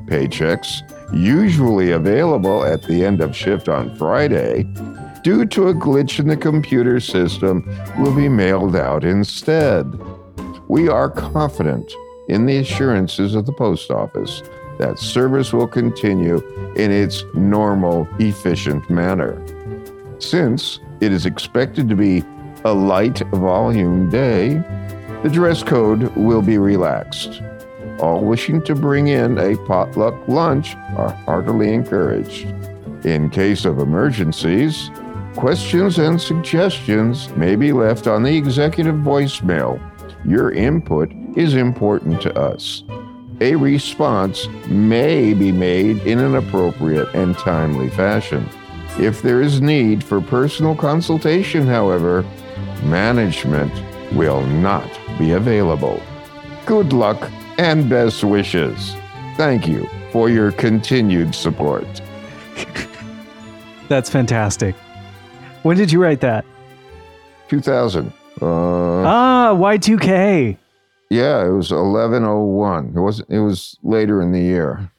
Paychecks, 0.06 0.82
usually 1.12 1.92
available 1.92 2.64
at 2.64 2.82
the 2.82 3.04
end 3.04 3.20
of 3.20 3.34
shift 3.34 3.68
on 3.68 3.94
Friday, 3.96 4.64
due 5.22 5.44
to 5.46 5.68
a 5.68 5.74
glitch 5.74 6.18
in 6.18 6.28
the 6.28 6.36
computer 6.36 7.00
system, 7.00 7.64
will 7.98 8.14
be 8.14 8.28
mailed 8.28 8.76
out 8.76 9.04
instead. 9.04 9.86
We 10.68 10.88
are 10.88 11.10
confident 11.10 11.92
in 12.28 12.46
the 12.46 12.58
assurances 12.58 13.34
of 13.34 13.46
the 13.46 13.52
post 13.52 13.90
office 13.90 14.42
that 14.78 14.98
service 14.98 15.52
will 15.52 15.66
continue 15.66 16.38
in 16.76 16.90
its 16.90 17.24
normal, 17.34 18.08
efficient 18.18 18.88
manner. 18.88 19.40
Since 20.18 20.80
it 21.00 21.12
is 21.12 21.26
expected 21.26 21.88
to 21.88 21.96
be 21.96 22.24
a 22.64 22.72
light 22.72 23.18
volume 23.32 24.10
day, 24.10 24.62
the 25.22 25.30
dress 25.30 25.62
code 25.62 26.14
will 26.16 26.42
be 26.42 26.58
relaxed. 26.58 27.42
All 28.00 28.24
wishing 28.24 28.62
to 28.62 28.74
bring 28.74 29.08
in 29.08 29.38
a 29.38 29.56
potluck 29.66 30.14
lunch 30.28 30.74
are 30.96 31.12
heartily 31.26 31.72
encouraged. 31.72 32.46
In 33.04 33.30
case 33.30 33.64
of 33.64 33.78
emergencies, 33.78 34.90
questions 35.36 35.98
and 35.98 36.20
suggestions 36.20 37.28
may 37.36 37.56
be 37.56 37.72
left 37.72 38.06
on 38.06 38.22
the 38.22 38.36
executive 38.36 38.96
voicemail. 38.96 39.80
Your 40.24 40.50
input 40.52 41.12
is 41.36 41.54
important 41.54 42.20
to 42.22 42.38
us. 42.38 42.82
A 43.40 43.56
response 43.56 44.46
may 44.66 45.32
be 45.32 45.50
made 45.50 45.98
in 46.00 46.18
an 46.18 46.34
appropriate 46.34 47.08
and 47.14 47.36
timely 47.38 47.88
fashion. 47.88 48.46
If 48.98 49.22
there 49.22 49.40
is 49.40 49.62
need 49.62 50.04
for 50.04 50.20
personal 50.20 50.74
consultation, 50.74 51.66
however, 51.66 52.22
management 52.82 53.72
will 54.14 54.42
not 54.46 54.88
be 55.18 55.32
available. 55.32 56.00
Good 56.66 56.92
luck 56.92 57.30
and 57.58 57.88
best 57.88 58.24
wishes. 58.24 58.94
Thank 59.36 59.66
you 59.68 59.88
for 60.12 60.28
your 60.28 60.52
continued 60.52 61.34
support. 61.34 61.86
That's 63.88 64.08
fantastic. 64.10 64.74
When 65.62 65.76
did 65.76 65.90
you 65.92 66.00
write 66.02 66.20
that? 66.20 66.44
2000. 67.48 68.12
Uh, 68.40 68.46
Ah, 69.02 69.54
Y2K. 69.54 70.56
yeah, 71.10 71.44
it 71.44 71.50
was 71.50 71.70
1101. 71.72 72.92
It 72.96 73.00
was 73.00 73.20
it 73.28 73.38
was 73.40 73.76
later 73.82 74.22
in 74.22 74.32
the 74.32 74.40
year. 74.40 74.90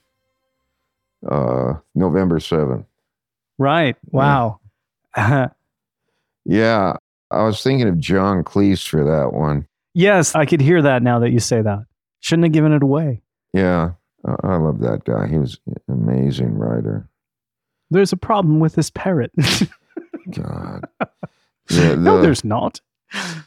Uh, 1.27 1.75
November 1.95 2.39
7th. 2.39 2.85
Right. 3.57 3.95
Wow. 4.11 4.59
Yeah, 6.43 6.93
I 7.31 7.43
was 7.43 7.63
thinking 7.63 7.87
of 7.87 7.97
John 7.99 8.43
Cleese 8.43 8.87
for 8.87 9.03
that 9.03 9.33
one. 9.33 9.67
yes, 9.93 10.35
I 10.35 10.45
could 10.45 10.61
hear 10.61 10.81
that 10.81 11.01
now 11.01 11.19
that 11.19 11.31
you 11.31 11.39
say 11.39 11.61
that. 11.61 11.85
Shouldn't 12.19 12.45
have 12.45 12.53
given 12.53 12.71
it 12.73 12.83
away. 12.83 13.23
Yeah, 13.53 13.91
I, 14.43 14.55
love 14.57 14.79
that 14.79 15.03
guy. 15.05 15.27
He 15.27 15.37
was 15.37 15.59
an 15.67 15.75
amazing 15.87 16.53
writer. 16.53 17.09
There's 17.89 18.13
a 18.13 18.17
problem 18.17 18.59
with 18.59 18.75
this 18.75 18.89
parrot. 18.89 19.31
God. 20.31 20.85
The, 21.67 21.95
no, 21.95 22.21
there's 22.21 22.43
not. 22.43 22.81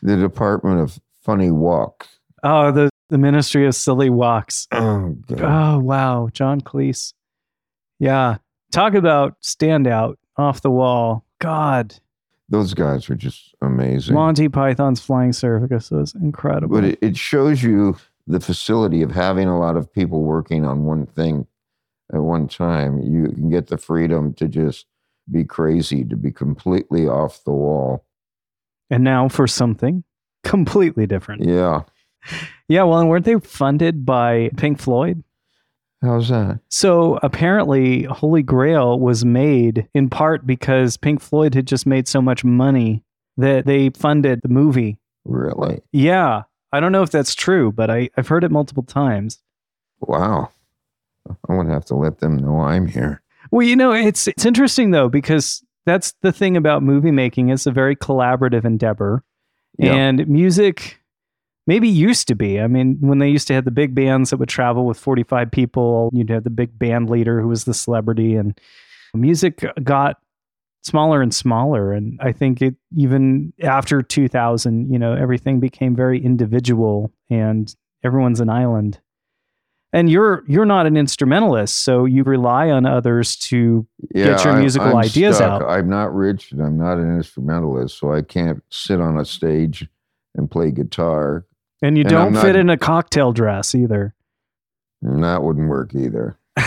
the 0.03 0.16
Department 0.16 0.80
of 0.80 0.99
Funny 1.20 1.51
Walk. 1.51 2.07
Oh, 2.43 2.70
the, 2.72 2.89
the 3.11 3.18
Ministry 3.18 3.66
of 3.66 3.74
Silly 3.74 4.09
Walks. 4.09 4.66
Oh, 4.72 5.11
God. 5.26 5.43
Oh, 5.43 5.78
wow. 5.80 6.30
John 6.32 6.62
Cleese. 6.62 7.12
Yeah. 7.99 8.39
Talk 8.72 8.95
about 8.95 9.39
standout 9.43 10.14
off 10.39 10.62
the 10.62 10.70
wall. 10.70 11.26
God. 11.39 11.97
Those 12.49 12.74
guys 12.74 13.09
were 13.09 13.14
just 13.14 13.55
amazing. 13.62 14.14
Monty 14.14 14.49
Python's 14.49 15.01
Flying 15.01 15.32
Circus 15.32 15.90
was 15.90 16.14
incredible. 16.14 16.74
But 16.74 16.84
it, 16.84 16.99
it 17.01 17.16
shows 17.16 17.62
you 17.62 17.97
the 18.26 18.40
facility 18.40 19.03
of 19.03 19.11
having 19.12 19.49
a 19.49 19.59
lot 19.59 19.76
of 19.76 19.92
people 19.92 20.22
working 20.22 20.64
on 20.64 20.84
one 20.84 21.07
thing 21.07 21.47
at 22.12 22.20
one 22.20 22.49
time. 22.49 23.01
You 23.01 23.28
can 23.28 23.51
get 23.51 23.68
the 23.68 23.78
freedom 23.78 24.34
to 24.34 24.47
just 24.49 24.86
be 25.30 25.45
crazy, 25.45 26.05
to 26.05 26.16
be 26.16 26.30
completely 26.30 27.09
off 27.09 27.42
the 27.45 27.53
wall. 27.53 28.05
and 28.90 29.03
now 29.03 29.28
for 29.28 29.47
something 29.47 30.05
completely 30.42 31.07
different. 31.07 31.45
Yeah. 31.45 31.82
Yeah, 32.66 32.84
well, 32.84 33.01
and 33.01 33.11
weren't 33.11 33.26
they 33.26 33.38
funded 33.38 34.07
by 34.07 34.49
Pink 34.57 34.78
Floyd? 34.80 35.22
How's 36.05 36.28
that? 36.28 36.61
So 36.68 37.18
apparently, 37.22 38.02
Holy 38.05 38.42
Grail 38.42 38.98
was 38.98 39.24
made 39.24 39.88
in 39.94 40.11
part 40.11 40.46
because 40.46 40.96
Pink 40.96 41.20
Floyd 41.20 41.55
had 41.55 41.66
just 41.66 41.86
made 41.86 42.07
so 42.09 42.20
much 42.20 42.44
money 42.44 43.02
that 43.36 43.66
they 43.66 43.90
funded 43.90 44.40
the 44.42 44.48
movie. 44.48 44.98
Really? 45.24 45.80
Yeah. 45.92 46.42
I 46.72 46.80
don't 46.80 46.92
know 46.92 47.02
if 47.02 47.11
that's 47.11 47.34
true, 47.34 47.72
but 47.72 47.90
I, 47.90 48.11
I've 48.16 48.28
heard 48.28 48.44
it 48.44 48.50
multiple 48.50 48.82
times. 48.82 49.38
Wow. 50.00 50.50
I'm 51.28 51.55
going 51.57 51.66
to 51.68 51.72
have 51.72 51.84
to 51.86 51.94
let 51.94 52.18
them 52.18 52.36
know 52.36 52.61
I'm 52.61 52.86
here. 52.86 53.22
Well, 53.50 53.66
you 53.66 53.76
know, 53.76 53.92
it's 53.92 54.26
it's 54.26 54.44
interesting 54.44 54.90
though 54.90 55.09
because 55.09 55.62
that's 55.86 56.12
the 56.22 56.32
thing 56.32 56.56
about 56.56 56.82
movie 56.82 57.10
making. 57.10 57.51
It's 57.51 57.66
a 57.66 57.70
very 57.70 57.94
collaborative 57.94 58.64
endeavor, 58.64 59.22
Yeah. 59.78 59.94
and 59.94 60.26
music 60.28 60.98
maybe 61.66 61.89
used 61.89 62.28
to 62.28 62.35
be. 62.35 62.61
I 62.61 62.66
mean, 62.66 62.97
when 63.01 63.19
they 63.19 63.28
used 63.31 63.47
to 63.49 63.55
have 63.55 63.65
the 63.65 63.70
big 63.70 63.95
bands 63.95 64.31
that 64.31 64.36
would 64.39 64.49
travel 64.49 64.86
with 64.86 64.99
forty 64.99 65.23
five 65.23 65.51
people, 65.51 66.11
you'd 66.12 66.31
have 66.31 66.45
the 66.45 66.51
big 66.51 66.78
band 66.78 67.11
leader 67.11 67.41
who 67.41 67.49
was 67.49 67.65
the 67.65 67.74
celebrity, 67.74 68.35
and 68.36 68.59
music 69.15 69.65
got 69.82 70.16
smaller 70.82 71.23
and 71.23 71.35
smaller. 71.35 71.93
And 71.93 72.19
I 72.20 72.32
think 72.32 72.61
it 72.61 72.74
even 72.97 73.53
after 73.62 74.03
two 74.03 74.28
thousand, 74.28 74.93
you 74.93 74.99
know, 74.99 75.15
everything 75.15 75.61
became 75.61 75.95
very 75.97 76.23
individual, 76.23 77.12
and 77.31 77.74
everyone's 78.05 78.41
an 78.41 78.51
island. 78.51 79.01
And 79.93 80.11
you're 80.11 80.43
you're 80.49 80.65
not 80.66 80.86
an 80.86 80.97
instrumentalist, 80.97 81.77
so 81.85 82.05
you 82.05 82.24
rely 82.24 82.69
on 82.69 82.85
others 82.85 83.36
to 83.36 83.86
Yeah, 84.12 84.27
your 84.43 84.49
I'm- 84.49 84.59
musical 84.61 84.89
I'm 84.89 84.97
ideas 84.97 85.36
stuck. 85.36 85.62
out. 85.62 85.70
I'm 85.70 85.89
not 85.89 86.12
rich 86.12 86.51
and 86.51 86.61
I'm 86.61 86.77
not 86.77 86.99
an 86.99 87.15
instrumentalist, 87.16 87.97
so 87.99 88.12
I 88.12 88.23
can't 88.23 88.61
sit 88.70 89.01
on 89.01 89.16
a 89.20 89.24
stage 89.24 89.89
and 90.35 90.51
play 90.51 90.73
guitar. 90.73 91.47
And 91.85 91.98
you 91.98 92.02
And 92.05 92.11
don't 92.11 92.36
I'm 92.36 92.43
fit 92.43 92.52
not- 92.55 92.56
in 92.56 92.70
a 92.70 92.78
cocktail 92.78 93.32
dress 93.32 93.74
either. 93.74 94.15
That 95.02 95.43
wouldn't 95.43 95.69
work 95.69 95.94
either. 95.94 96.39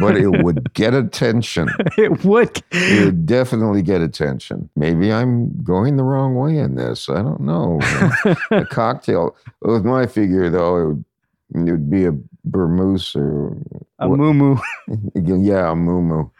But 0.00 0.16
it 0.16 0.42
would 0.42 0.72
get 0.72 0.94
attention. 0.94 1.68
it 1.98 2.24
would. 2.24 2.62
It 2.72 3.04
would 3.04 3.26
definitely 3.26 3.82
get 3.82 4.00
attention. 4.00 4.70
Maybe 4.76 5.12
I'm 5.12 5.62
going 5.62 5.96
the 5.96 6.04
wrong 6.04 6.36
way 6.36 6.56
in 6.58 6.74
this. 6.76 7.08
I 7.08 7.16
don't 7.22 7.40
know. 7.40 7.80
a 8.50 8.64
cocktail. 8.64 9.36
With 9.62 9.84
my 9.84 10.06
figure, 10.06 10.48
though, 10.48 10.76
it 10.76 10.86
would, 10.86 11.04
it 11.68 11.70
would 11.72 11.90
be 11.90 12.06
a 12.06 12.12
Burmousse 12.48 13.14
or 13.16 13.56
a 13.98 14.08
what- 14.08 14.18
moo 14.18 14.56
yeah, 15.14 15.72
a 15.72 15.76
moo 15.76 16.30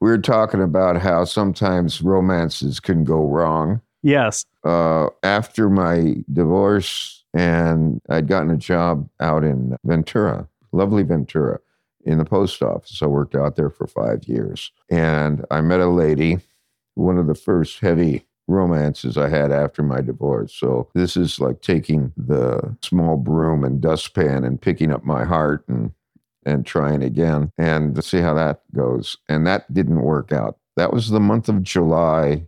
we 0.00 0.10
were 0.10 0.18
talking 0.18 0.62
about 0.62 1.00
how 1.00 1.24
sometimes 1.24 2.00
romances 2.02 2.78
can 2.80 3.02
go 3.04 3.26
wrong. 3.26 3.80
Yes. 4.02 4.44
uh, 4.64 5.08
after 5.22 5.68
my 5.68 6.16
divorce, 6.32 7.24
and 7.34 8.00
I'd 8.08 8.28
gotten 8.28 8.50
a 8.50 8.56
job 8.56 9.08
out 9.20 9.44
in 9.44 9.76
Ventura, 9.84 10.48
lovely 10.72 11.02
Ventura, 11.02 11.58
in 12.06 12.18
the 12.18 12.24
post 12.24 12.62
office. 12.62 13.02
I 13.02 13.06
worked 13.06 13.34
out 13.34 13.56
there 13.56 13.68
for 13.68 13.86
five 13.86 14.24
years. 14.24 14.70
And 14.88 15.44
I 15.50 15.60
met 15.60 15.80
a 15.80 15.88
lady, 15.88 16.38
one 16.94 17.18
of 17.18 17.26
the 17.26 17.34
first 17.34 17.80
heavy 17.80 18.24
romances 18.48 19.18
I 19.18 19.28
had 19.28 19.50
after 19.50 19.82
my 19.82 20.00
divorce. 20.00 20.54
So 20.54 20.88
this 20.94 21.16
is 21.16 21.40
like 21.40 21.62
taking 21.62 22.12
the 22.16 22.76
small 22.80 23.16
broom 23.16 23.64
and 23.64 23.80
dustpan 23.80 24.44
and 24.44 24.60
picking 24.60 24.92
up 24.92 25.04
my 25.04 25.24
heart 25.24 25.64
and 25.68 25.92
and 26.44 26.64
trying 26.64 27.02
again 27.02 27.50
and 27.58 27.96
to 27.96 28.02
see 28.02 28.20
how 28.20 28.32
that 28.34 28.60
goes. 28.72 29.16
And 29.28 29.44
that 29.48 29.74
didn't 29.74 30.02
work 30.02 30.30
out. 30.32 30.58
That 30.76 30.92
was 30.92 31.10
the 31.10 31.18
month 31.18 31.48
of 31.48 31.64
July 31.64 32.46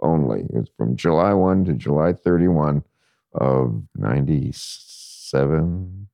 only. 0.00 0.40
It 0.40 0.54
was 0.54 0.70
from 0.76 0.96
July 0.96 1.32
1 1.32 1.66
to 1.66 1.72
July 1.74 2.12
31 2.12 2.82
of 3.32 3.82
97 3.96 6.08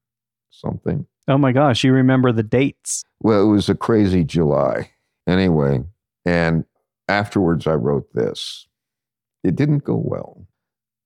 something. 0.51 1.07
Oh 1.29 1.39
my 1.39 1.53
gosh, 1.53 1.85
you 1.85 1.93
remember 1.93 2.33
the 2.33 2.43
dates. 2.43 3.05
Well, 3.21 3.45
it 3.45 3.53
was 3.53 3.69
a 3.69 3.75
crazy 3.75 4.25
July. 4.25 4.91
Anyway, 5.27 5.85
and 6.25 6.65
afterwards 7.09 7.67
I 7.67 7.75
wrote 7.75 8.13
this. 8.13 8.67
It 9.45 9.57
didn't 9.57 9.85
go 9.85 9.97
well. 9.97 10.47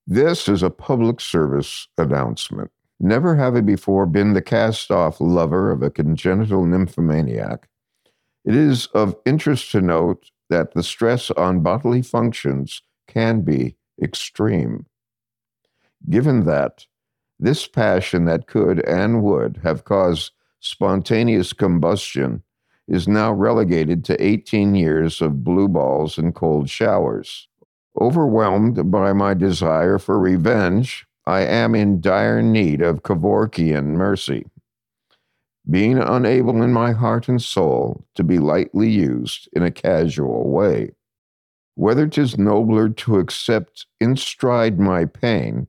This 0.07 0.49
is 0.49 0.63
a 0.63 0.71
public 0.71 1.21
service 1.21 1.89
announcement. 1.99 2.71
Never 3.01 3.37
having 3.37 3.67
before 3.67 4.07
been 4.07 4.33
the 4.33 4.43
cast 4.43 4.91
off 4.91 5.21
lover 5.21 5.71
of 5.71 5.83
a 5.83 5.91
congenital 5.91 6.65
nymphomaniac. 6.65 7.69
It 8.45 8.55
is 8.55 8.87
of 8.89 9.17
interest 9.27 9.71
to 9.73 9.81
note 9.81 10.31
that 10.49 10.75
the 10.75 10.83
stress 10.83 11.31
on 11.33 11.61
bodily 11.61 12.03
functions 12.03 12.83
can 13.07 13.43
be 13.43 13.77
extreme. 14.03 14.87
Given 16.09 16.45
that, 16.45 16.87
this 17.39 17.67
passion 17.67 18.25
that 18.27 18.47
could 18.47 18.85
and 18.87 19.23
would 19.23 19.61
have 19.63 19.85
caused 19.85 20.33
spontaneous 20.61 21.53
combustion 21.53 22.43
is 22.89 23.09
now 23.09 23.33
relegated 23.33 24.05
to 24.05 24.25
18 24.25 24.75
years 24.75 25.21
of 25.21 25.45
blue 25.45 25.69
balls 25.69 26.19
and 26.19 26.35
cold 26.35 26.71
showers. 26.71 27.49
Overwhelmed 28.01 28.91
by 28.91 29.13
my 29.13 29.35
desire 29.35 29.99
for 29.99 30.19
revenge, 30.19 31.07
I 31.27 31.41
am 31.41 31.75
in 31.75 32.01
dire 32.01 32.43
need 32.43 32.83
of 32.83 33.03
Kevorkian 33.03 33.87
mercy. 33.87 34.47
Being 35.69 35.99
unable 35.99 36.63
in 36.63 36.73
my 36.73 36.93
heart 36.93 37.29
and 37.29 37.43
soul 37.43 38.07
to 38.15 38.23
be 38.23 38.39
lightly 38.39 38.89
used 38.89 39.49
in 39.53 39.63
a 39.63 39.71
casual 39.71 40.49
way. 40.51 40.93
Whether 41.75 42.07
'tis 42.07 42.39
nobler 42.39 42.89
to 42.89 43.19
accept 43.19 43.87
in 44.01 44.17
stride 44.17 44.79
my 44.79 45.05
pain, 45.05 45.67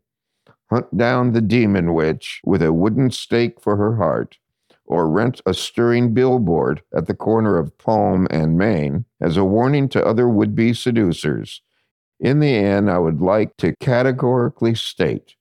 hunt 0.69 0.95
down 0.95 1.32
the 1.32 1.41
demon 1.41 1.94
witch 1.94 2.41
with 2.45 2.61
a 2.61 2.72
wooden 2.72 3.10
stake 3.10 3.60
for 3.60 3.76
her 3.78 3.95
heart, 3.95 4.38
or 4.86 5.10
rent 5.10 5.41
a 5.45 5.53
stirring 5.53 6.14
billboard 6.14 6.82
at 6.94 7.07
the 7.07 7.15
corner 7.15 7.57
of 7.57 7.78
Palm 7.78 8.28
and 8.30 8.57
Main 8.57 9.06
as 9.19 9.36
a 9.36 9.44
warning 9.44 9.90
to 9.90 10.06
other 10.06 10.30
would 10.30 10.56
be 10.56 10.74
seducers. 10.74 11.61
In 12.19 12.40
the 12.40 12.56
end, 12.56 12.90
I 12.90 12.99
would 12.99 13.22
like 13.22 13.57
to 13.57 13.76
categorically 13.80 14.76
state 14.76 15.36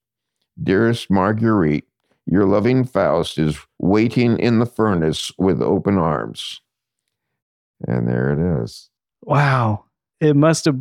Dearest 0.60 1.10
Marguerite, 1.10 1.88
your 2.26 2.44
loving 2.44 2.84
Faust 2.84 3.38
is 3.38 3.58
waiting 3.78 4.38
in 4.38 4.58
the 4.58 4.66
furnace 4.66 5.32
with 5.38 5.62
open 5.62 5.98
arms. 5.98 6.60
And 7.86 8.08
there 8.08 8.32
it 8.32 8.62
is. 8.62 8.90
Wow. 9.22 9.84
It 10.20 10.34
must 10.36 10.64
have 10.64 10.78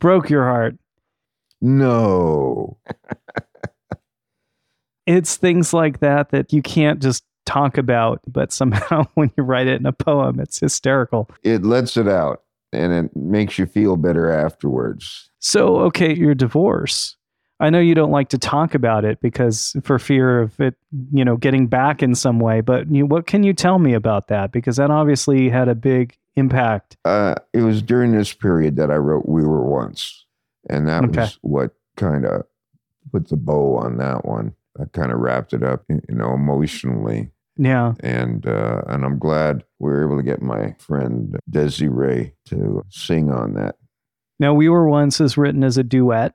broke 0.00 0.30
your 0.30 0.44
heart. 0.44 0.76
No. 1.60 2.78
It's 5.08 5.38
things 5.38 5.72
like 5.72 6.00
that 6.00 6.28
that 6.32 6.52
you 6.52 6.60
can't 6.60 7.00
just 7.00 7.24
talk 7.46 7.78
about, 7.78 8.20
but 8.26 8.52
somehow 8.52 9.06
when 9.14 9.32
you 9.38 9.42
write 9.42 9.66
it 9.66 9.80
in 9.80 9.86
a 9.86 9.92
poem, 9.92 10.38
it's 10.38 10.60
hysterical. 10.60 11.30
It 11.42 11.64
lets 11.64 11.96
it 11.96 12.06
out 12.06 12.42
and 12.74 12.92
it 12.92 13.16
makes 13.16 13.58
you 13.58 13.64
feel 13.64 13.96
better 13.96 14.30
afterwards. 14.30 15.30
So, 15.38 15.78
okay, 15.78 16.14
your 16.14 16.34
divorce. 16.34 17.16
I 17.60 17.70
know 17.70 17.80
you 17.80 17.94
don't 17.94 18.10
like 18.12 18.28
to 18.30 18.38
talk 18.38 18.74
about 18.74 19.04
it 19.04 19.20
because 19.20 19.74
for 19.82 19.98
fear 19.98 20.40
of 20.42 20.60
it, 20.60 20.74
you 21.12 21.24
know, 21.24 21.36
getting 21.36 21.66
back 21.66 22.02
in 22.02 22.14
some 22.14 22.38
way, 22.38 22.60
but 22.60 22.88
you, 22.90 23.04
what 23.06 23.26
can 23.26 23.42
you 23.42 23.52
tell 23.52 23.78
me 23.78 23.94
about 23.94 24.28
that? 24.28 24.52
Because 24.52 24.76
that 24.76 24.90
obviously 24.90 25.48
had 25.48 25.68
a 25.68 25.74
big 25.74 26.16
impact. 26.36 26.96
Uh, 27.04 27.34
it 27.52 27.62
was 27.62 27.82
during 27.82 28.12
this 28.12 28.32
period 28.32 28.76
that 28.76 28.90
I 28.92 28.96
wrote 28.96 29.28
We 29.28 29.42
Were 29.42 29.64
Once. 29.64 30.24
And 30.70 30.86
that 30.88 31.04
Okay. 31.04 31.20
was 31.22 31.38
what 31.42 31.70
kind 31.96 32.24
of 32.24 32.44
put 33.10 33.28
the 33.28 33.36
bow 33.36 33.76
on 33.76 33.96
that 33.98 34.24
one. 34.24 34.54
I 34.80 34.84
kind 34.92 35.10
of 35.10 35.18
wrapped 35.18 35.52
it 35.52 35.64
up, 35.64 35.82
you 35.88 36.00
know, 36.10 36.34
emotionally. 36.34 37.30
Yeah. 37.60 37.94
and 38.00 38.46
uh, 38.46 38.82
and 38.86 39.04
I'm 39.04 39.18
glad 39.18 39.64
we 39.80 39.90
were 39.90 40.04
able 40.04 40.16
to 40.16 40.22
get 40.22 40.40
my 40.40 40.76
friend 40.78 41.36
Desiree 41.50 42.34
to 42.46 42.84
sing 42.88 43.32
on 43.32 43.54
that. 43.54 43.74
Now, 44.38 44.54
We 44.54 44.68
Were 44.68 44.88
Once 44.88 45.20
is 45.20 45.36
written 45.36 45.64
as 45.64 45.76
a 45.76 45.82
duet, 45.82 46.34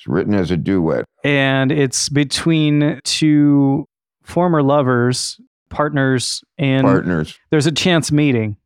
It's 0.00 0.08
written 0.08 0.32
as 0.32 0.50
a 0.50 0.56
duet. 0.56 1.04
and 1.24 1.70
it's 1.70 2.08
between 2.08 3.02
two 3.04 3.86
former 4.22 4.62
lovers, 4.62 5.38
partners, 5.68 6.42
and 6.56 6.84
Partners. 6.84 7.38
there's 7.50 7.66
a 7.66 7.72
chance 7.72 8.10
meeting. 8.10 8.56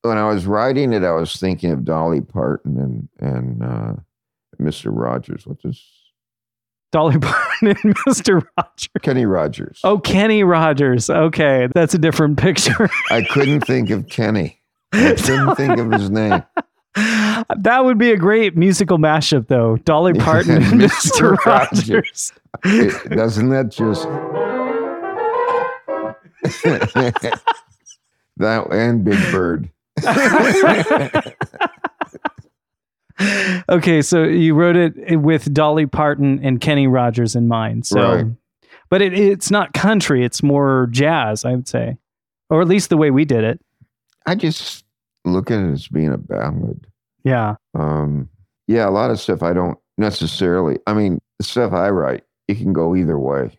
When 0.00 0.16
I 0.16 0.26
was 0.30 0.46
writing 0.46 0.94
it, 0.94 1.02
I 1.04 1.10
was 1.12 1.36
thinking 1.36 1.72
of 1.72 1.84
Dolly 1.84 2.22
Parton 2.22 2.78
and 2.78 3.08
and 3.20 3.62
uh, 3.62 3.92
Mr. 4.58 4.86
Rogers. 4.86 5.46
What's 5.46 5.62
his? 5.62 5.82
Dolly 6.90 7.18
Parton 7.20 7.68
and 7.68 7.94
Mr. 8.06 8.42
Rogers. 8.56 8.88
Kenny 9.02 9.26
Rogers. 9.26 9.80
Oh, 9.84 9.98
Kenny 9.98 10.42
Rogers. 10.42 11.10
Okay, 11.10 11.68
that's 11.74 11.92
a 11.92 11.98
different 11.98 12.38
picture. 12.38 12.88
I 13.10 13.20
couldn't 13.22 13.60
think 13.66 13.90
of 13.90 14.08
Kenny. 14.08 14.62
I 14.94 15.14
couldn't 15.22 15.56
think 15.56 15.78
of 15.78 15.92
his 15.92 16.08
name. 16.08 16.42
that 16.96 17.82
would 17.84 17.98
be 17.98 18.10
a 18.10 18.16
great 18.16 18.56
musical 18.56 18.96
mashup, 18.98 19.48
though. 19.48 19.76
Dolly 19.78 20.14
Parton 20.14 20.62
and 20.62 20.80
Mr. 20.80 21.36
Rogers. 21.44 22.32
Rogers. 22.64 22.66
It- 23.04 23.10
doesn't 23.10 23.50
that 23.50 23.70
just 23.70 24.04
that 28.38 28.66
and 28.70 29.04
Big 29.04 29.18
Bird? 29.30 29.68
okay, 33.68 34.02
so 34.02 34.24
you 34.24 34.54
wrote 34.54 34.76
it 34.76 35.16
with 35.20 35.52
Dolly 35.52 35.86
Parton 35.86 36.40
and 36.44 36.60
Kenny 36.60 36.86
Rogers 36.86 37.34
in 37.34 37.48
mind. 37.48 37.86
So, 37.86 38.14
Right. 38.14 38.26
but 38.90 39.02
it, 39.02 39.14
it's 39.14 39.50
not 39.50 39.72
country; 39.72 40.24
it's 40.24 40.42
more 40.42 40.88
jazz, 40.90 41.44
I 41.44 41.54
would 41.54 41.68
say, 41.68 41.96
or 42.50 42.60
at 42.62 42.68
least 42.68 42.90
the 42.90 42.96
way 42.96 43.10
we 43.10 43.24
did 43.24 43.44
it. 43.44 43.60
I 44.26 44.34
just 44.34 44.84
look 45.26 45.50
at 45.50 45.58
it 45.60 45.72
as 45.72 45.88
being 45.88 46.12
a 46.12 46.18
ballad. 46.18 46.86
Yeah, 47.24 47.56
Um, 47.74 48.28
yeah, 48.68 48.88
a 48.88 48.90
lot 48.90 49.10
of 49.10 49.18
stuff 49.20 49.42
I 49.42 49.52
don't 49.52 49.78
necessarily. 49.98 50.78
I 50.86 50.94
mean, 50.94 51.20
the 51.38 51.44
stuff 51.44 51.72
I 51.72 51.90
write, 51.90 52.24
it 52.48 52.56
can 52.58 52.72
go 52.72 52.94
either 52.96 53.18
way, 53.18 53.58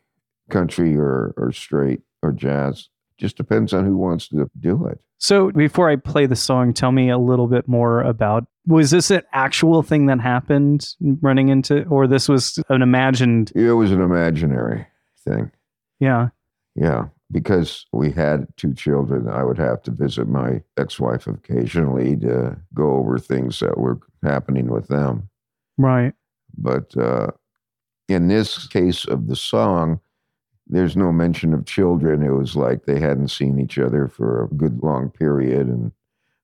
country 0.50 0.96
or 0.96 1.34
or 1.38 1.52
straight 1.52 2.02
or 2.24 2.32
jazz. 2.32 2.90
Just 3.18 3.36
depends 3.38 3.74
on 3.74 3.84
who 3.86 3.98
wants 3.98 4.28
to 4.30 4.50
do 4.60 4.86
it. 4.88 5.00
So 5.20 5.52
before 5.52 5.90
I 5.90 5.96
play 5.96 6.28
the 6.28 6.36
song, 6.36 6.74
tell 6.74 6.92
me 6.92 7.10
a 7.10 7.18
little 7.18 7.48
bit 7.48 7.68
more 7.68 8.02
about 8.02 8.46
was 8.68 8.92
this 8.92 9.10
an 9.12 9.24
actual 9.34 9.82
thing 9.82 10.06
that 10.06 10.20
happened 10.22 10.94
running 11.22 11.50
into 11.50 11.84
or 11.88 12.06
this 12.08 12.30
was 12.30 12.60
an 12.70 12.82
imagined 12.84 13.52
It 13.56 13.72
was 13.72 13.92
an 13.92 14.02
imaginary 14.02 14.86
thing. 15.26 15.52
yeah. 16.00 16.30
Yeah, 16.76 17.08
because 17.32 17.86
we 17.92 18.12
had 18.12 18.48
two 18.58 18.74
children, 18.74 19.28
I 19.28 19.44
would 19.44 19.58
have 19.58 19.82
to 19.84 19.92
visit 19.92 20.28
my 20.28 20.62
ex-wife 20.78 21.28
occasionally 21.28 22.16
to 22.18 22.58
go 22.74 22.96
over 22.96 23.20
things 23.20 23.60
that 23.60 23.78
were 23.78 24.00
happening 24.24 24.70
with 24.70 24.88
them. 24.88 25.30
Right. 25.78 26.14
But 26.58 26.96
uh, 26.96 27.32
in 28.08 28.28
this 28.30 28.68
case 28.68 29.06
of 29.06 29.28
the 29.28 29.36
song, 29.36 30.00
there's 30.68 30.98
no 30.98 31.12
mention 31.12 31.54
of 31.54 31.66
children. 31.66 32.24
It 32.24 32.32
was 32.32 32.56
like 32.56 32.86
they 32.86 33.00
hadn't 33.00 33.30
seen 33.30 33.60
each 33.60 33.78
other 33.78 34.08
for 34.08 34.44
a 34.44 34.56
good 34.56 34.82
long 34.84 35.10
period, 35.10 35.68
and 35.68 35.92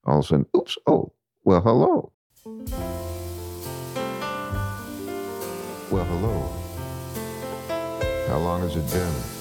all 0.06 0.20
of 0.20 0.26
a 0.26 0.28
sudden, 0.28 0.46
oops, 0.56 0.78
oh, 0.88 1.12
well, 1.44 1.62
hello. 1.62 2.12
Well, 5.90 6.06
hello. 6.06 6.50
How 8.28 8.38
long 8.38 8.62
has 8.62 8.76
it 8.76 8.90
been? 8.92 9.33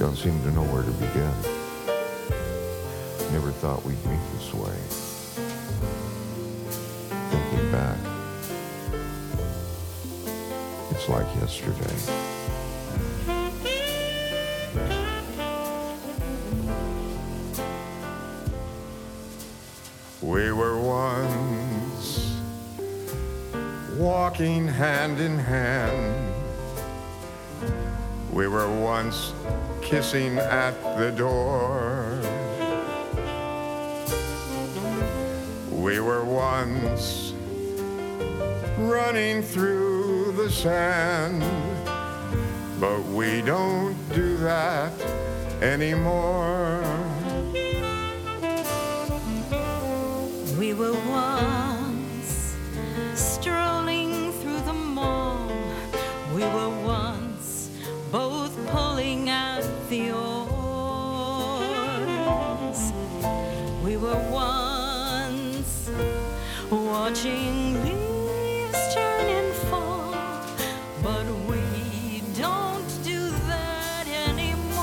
Don't 0.00 0.16
seem 0.16 0.42
to 0.44 0.50
know 0.52 0.62
where 0.62 0.82
to 0.82 0.90
begin. 0.92 1.30
Never 3.32 3.52
thought 3.52 3.84
we'd 3.84 4.02
meet 4.06 4.18
this 4.32 4.54
way. 4.54 4.72
Thinking 7.28 7.70
back, 7.70 7.98
it's 10.90 11.06
like 11.06 11.26
yesterday. 11.36 11.94
We 20.22 20.50
were 20.52 20.80
once 20.80 22.40
walking 23.98 24.66
hand 24.66 25.20
in 25.20 25.38
hand. 25.38 26.29
We 28.32 28.46
were 28.46 28.70
once 28.70 29.32
kissing 29.82 30.38
at 30.38 30.74
the 30.96 31.10
door. 31.10 32.20
We 35.70 35.98
were 35.98 36.24
once 36.24 37.34
running 38.78 39.42
through 39.42 40.32
the 40.36 40.48
sand. 40.48 41.42
But 42.78 43.04
we 43.06 43.42
don't 43.42 43.96
do 44.14 44.36
that 44.38 44.92
anymore. 45.60 46.82
We 50.56 50.72
were 50.72 50.92
once 50.92 51.69
watching 67.10 67.82
leaves 67.82 68.94
turn 68.94 69.26
and 69.26 69.52
fall. 69.68 70.14
But 71.02 71.26
we 71.48 72.22
don't 72.38 72.86
do 73.02 73.30
that 73.48 74.06
anymore. 74.28 74.78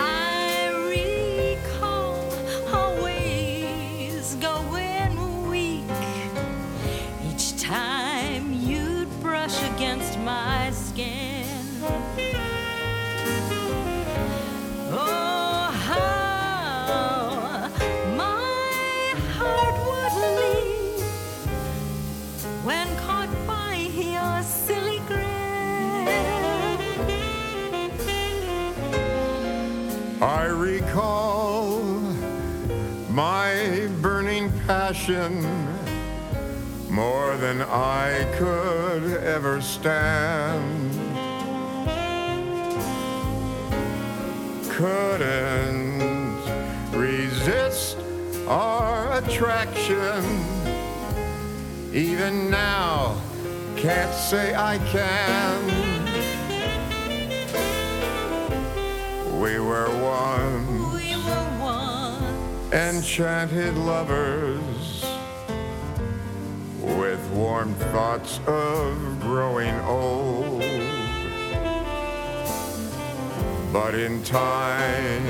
I 0.00 0.70
recall 0.88 2.30
our 2.72 3.02
ways 3.02 4.36
going 4.36 5.48
weak 5.50 5.84
each 7.28 7.60
time 7.60 8.52
you'd 8.52 9.10
brush 9.20 9.60
against 9.74 10.16
my 10.20 10.70
skin. 10.70 12.33
Passion 35.04 35.44
more 36.88 37.36
than 37.36 37.60
I 37.62 38.24
could 38.38 39.22
ever 39.22 39.60
stand. 39.60 40.92
Couldn't 44.70 46.40
resist 46.92 47.98
our 48.46 49.18
attraction. 49.18 50.24
Even 51.92 52.50
now, 52.50 53.20
can't 53.76 54.14
say 54.14 54.54
I 54.54 54.78
can. 54.78 55.64
We 59.40 59.60
were 59.60 59.90
one. 60.00 60.94
We 60.94 61.14
were 61.16 61.48
once. 61.60 62.72
enchanted 62.72 63.76
lovers 63.76 64.73
warm 67.34 67.74
thoughts 67.92 68.38
of 68.46 69.20
growing 69.20 69.74
old. 69.80 70.60
But 73.72 73.96
in 73.96 74.22
time, 74.22 75.24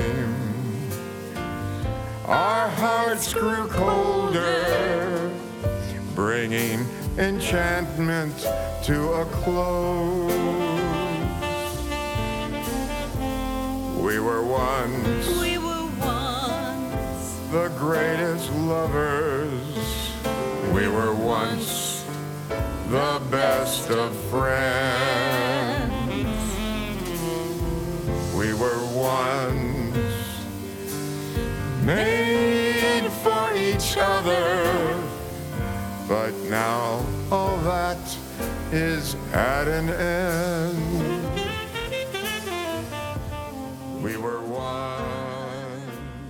our 2.25 2.69
hearts 2.69 3.33
grew 3.33 3.67
colder, 3.67 5.31
bringing 6.13 6.85
enchantment 7.17 8.37
to 8.83 9.13
a 9.13 9.25
close. 9.25 10.31
We 13.99 14.19
were 14.19 14.43
once 14.45 15.39
We 15.39 15.57
were 15.57 15.87
once. 15.99 17.39
the 17.51 17.69
greatest 17.79 18.51
lovers. 18.53 20.11
We 20.71 20.87
were 20.87 21.15
once 21.15 21.84
the 22.89 23.21
best 23.31 23.89
of 23.89 24.15
friends. 24.29 25.91
We 28.35 28.53
were 28.53 28.79
once 28.93 29.95
made 31.83 33.09
for 33.23 33.53
each 33.55 33.97
other. 33.97 34.97
But 36.07 36.33
now 36.49 37.03
all 37.31 37.57
that 37.59 37.97
is 38.71 39.15
at 39.33 39.67
an 39.67 39.89
end. 39.89 41.23
We 44.03 44.17
were 44.17 44.39
one. 44.41 45.81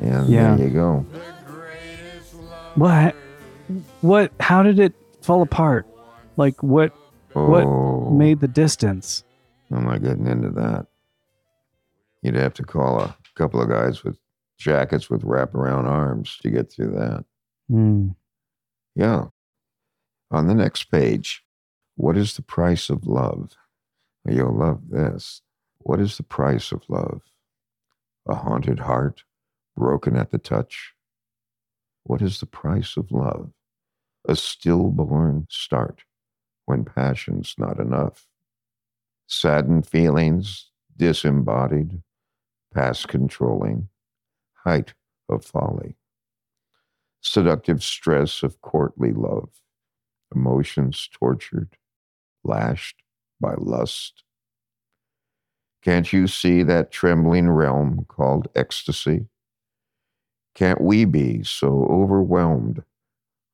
And 0.01 0.29
Yeah. 0.29 0.55
there 0.55 0.67
you 0.67 0.73
go. 0.73 1.05
The 1.11 1.19
greatest 1.45 2.33
love. 2.35 2.77
What? 2.77 3.15
What? 4.01 4.31
How 4.39 4.63
did 4.63 4.79
it 4.79 4.93
fall 5.21 5.41
apart? 5.41 5.85
Like 6.37 6.61
what? 6.63 6.93
What 7.33 7.63
Oh, 7.65 8.11
made 8.11 8.39
the 8.39 8.47
distance? 8.47 9.23
I'm 9.71 9.83
not 9.85 10.01
getting 10.03 10.27
into 10.27 10.49
that. 10.51 10.87
You'd 12.21 12.35
have 12.35 12.53
to 12.55 12.63
call 12.63 13.01
a 13.01 13.15
couple 13.35 13.61
of 13.61 13.67
guys 13.69 14.03
with 14.03 14.17
jackets 14.57 15.09
with 15.09 15.23
wraparound 15.23 15.85
arms 15.85 16.37
to 16.43 16.49
get 16.49 16.71
through 16.71 16.91
that. 16.91 17.25
Hmm. 17.69 18.09
Yeah. 18.95 19.25
On 20.31 20.47
the 20.47 20.55
next 20.55 20.85
page, 20.85 21.43
what 21.95 22.15
is 22.15 22.35
the 22.35 22.41
price 22.41 22.89
of 22.89 23.05
love? 23.05 23.51
You'll 24.27 24.57
love 24.57 24.89
this. 24.89 25.41
What 25.79 25.99
is 25.99 26.15
the 26.17 26.23
price 26.23 26.71
of 26.71 26.83
love? 26.87 27.21
A 28.27 28.35
haunted 28.35 28.79
heart, 28.79 29.23
broken 29.75 30.15
at 30.15 30.31
the 30.31 30.37
touch? 30.37 30.93
What 32.03 32.21
is 32.21 32.39
the 32.39 32.45
price 32.45 32.95
of 32.97 33.11
love? 33.11 33.51
A 34.27 34.35
stillborn 34.35 35.47
start 35.49 36.03
when 36.65 36.85
passion's 36.85 37.55
not 37.57 37.79
enough. 37.79 38.27
Saddened 39.27 39.87
feelings, 39.87 40.71
disembodied, 40.95 42.01
past 42.73 43.07
controlling, 43.07 43.89
height 44.63 44.93
of 45.29 45.43
folly 45.43 45.95
seductive 47.25 47.83
stress 47.83 48.43
of 48.43 48.61
courtly 48.61 49.11
love, 49.11 49.49
emotions 50.33 51.09
tortured, 51.11 51.75
lashed 52.43 53.01
by 53.41 53.55
lust. 53.57 54.23
Can't 55.81 56.13
you 56.13 56.27
see 56.27 56.61
that 56.63 56.91
trembling 56.91 57.49
realm 57.49 58.05
called 58.07 58.47
ecstasy? 58.55 59.25
Can't 60.53 60.81
we 60.81 61.05
be 61.05 61.43
so 61.43 61.85
overwhelmed 61.89 62.83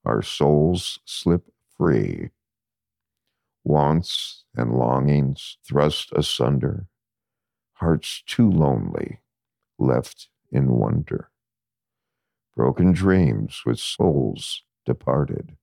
our 0.06 0.22
souls 0.22 1.00
slip 1.06 1.46
free? 1.78 2.30
Wants 3.64 4.46
and 4.56 4.74
longings 4.74 5.58
thrust 5.68 6.12
asunder, 6.14 6.88
hearts 7.74 8.24
too 8.26 8.50
lonely, 8.50 9.22
left 9.80 10.30
in 10.52 10.72
wonder 10.72 11.32
broken 12.56 12.92
dreams 12.92 13.62
with 13.66 13.80
souls 13.80 14.64
departed, 14.86 15.56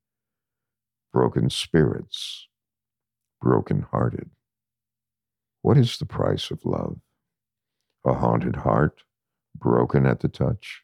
broken 1.13 1.51
spirits, 1.51 2.49
broken 3.41 3.83
hearted. 3.91 4.31
What 5.63 5.77
is 5.77 5.99
the 5.99 6.07
price 6.07 6.51
of 6.51 6.65
love? 6.65 6.99
A 8.07 8.15
haunted 8.15 8.57
heart, 8.57 9.03
broken 9.57 10.07
at 10.07 10.21
the 10.21 10.29
touch. 10.29 10.83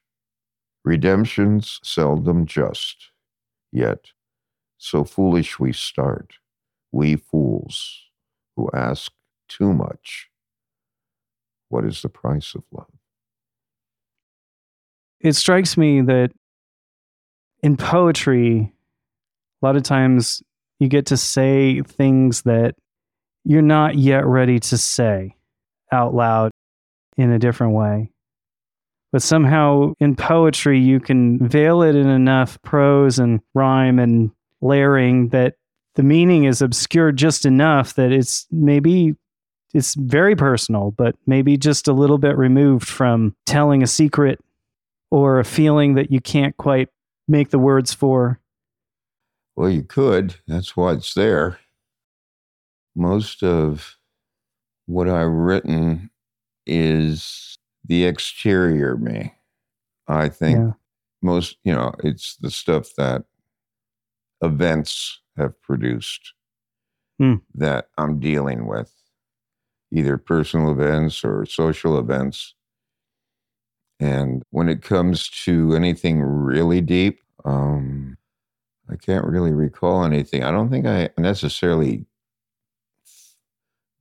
Redemption's 0.85 1.81
seldom 1.83 2.45
just, 2.45 3.11
yet 3.73 4.11
so 4.77 5.05
foolish 5.05 5.59
we 5.59 5.73
start, 5.73 6.35
we 6.95 7.17
fools 7.17 8.03
who 8.57 8.71
ask 8.73 9.13
too 9.49 9.73
much. 9.73 10.29
What 11.69 11.85
is 11.85 12.03
the 12.03 12.09
price 12.09 12.55
of 12.55 12.63
love? 12.71 12.87
It 15.21 15.33
strikes 15.33 15.77
me 15.77 16.03
that 16.03 16.31
in 17.63 17.77
poetry, 17.77 18.73
a 19.61 19.67
lot 19.67 19.75
of 19.75 19.83
times 19.83 20.43
you 20.79 20.89
get 20.89 21.07
to 21.07 21.17
say 21.17 21.83
things 21.83 22.43
that 22.43 22.77
you're 23.45 23.63
not 23.63 23.97
yet 23.97 24.25
ready 24.25 24.61
to 24.61 24.79
say 24.79 25.35
out 25.91 26.15
loud 26.15 26.53
in 27.17 27.33
a 27.33 27.39
different 27.39 27.75
way. 27.75 28.11
But 29.13 29.23
somehow 29.23 29.95
in 29.99 30.15
poetry, 30.15 30.79
you 30.79 31.01
can 31.01 31.49
veil 31.49 31.83
it 31.83 31.97
in 31.97 32.09
enough 32.09 32.61
prose 32.63 33.19
and 33.19 33.41
rhyme 33.55 33.99
and 33.99 34.31
layering 34.61 35.29
that 35.29 35.55
the 35.95 36.03
meaning 36.03 36.45
is 36.45 36.61
obscured 36.63 37.17
just 37.17 37.47
enough 37.47 37.95
that 37.95 38.13
it's 38.13 38.47
maybe 38.51 39.15
it's 39.73 39.95
very 39.95 40.37
personal, 40.37 40.93
but 40.93 41.17
maybe 41.27 41.57
just 41.57 41.89
a 41.89 41.93
little 41.93 42.19
bit 42.19 42.37
removed 42.37 42.87
from 42.89 43.35
telling 43.47 43.83
a 43.83 43.87
secret 43.87 44.41
or 45.11 45.39
a 45.41 45.45
feeling 45.45 45.95
that 45.95 46.11
you 46.13 46.21
can't 46.21 46.57
quite 46.57 46.89
make 47.29 47.51
the 47.51 47.59
words 47.59 47.93
for. 47.93 48.39
Well, 49.57 49.71
you 49.71 49.83
could. 49.83 50.37
That's 50.47 50.77
why 50.77 50.93
it's 50.93 51.15
there. 51.15 51.59
Most 52.97 53.43
of 53.43 53.97
what 54.87 55.09
I've 55.09 55.31
written 55.31 56.11
is 56.67 57.57
the 57.85 58.05
exterior 58.05 58.97
me. 58.97 59.33
I 60.07 60.29
think 60.29 60.59
Yeah. 60.59 60.73
most, 61.23 61.57
you 61.65 61.73
know, 61.73 61.93
it's 62.03 62.37
the 62.37 62.51
stuff 62.51 62.91
that 62.97 63.25
events 64.45 65.21
have 65.37 65.61
produced 65.63 66.33
Hmm. 67.19 67.35
that 67.55 67.89
I'm 67.97 68.19
dealing 68.19 68.67
with, 68.67 68.93
either 69.93 70.19
personal 70.19 70.73
events 70.73 71.25
or 71.25 71.47
social 71.47 71.97
events. 71.99 72.55
And 74.01 74.43
when 74.51 74.69
it 74.69 74.83
comes 74.83 75.29
to 75.45 75.75
anything 75.77 76.21
really 76.23 76.81
deep, 76.81 77.21
um, 77.45 78.17
I 78.91 78.97
can't 78.97 79.25
really 79.25 79.53
recall 79.53 80.05
anything. 80.05 80.43
I 80.43 80.51
don't 80.51 80.71
think 80.71 80.87
I 80.87 81.11
necessarily 81.17 82.05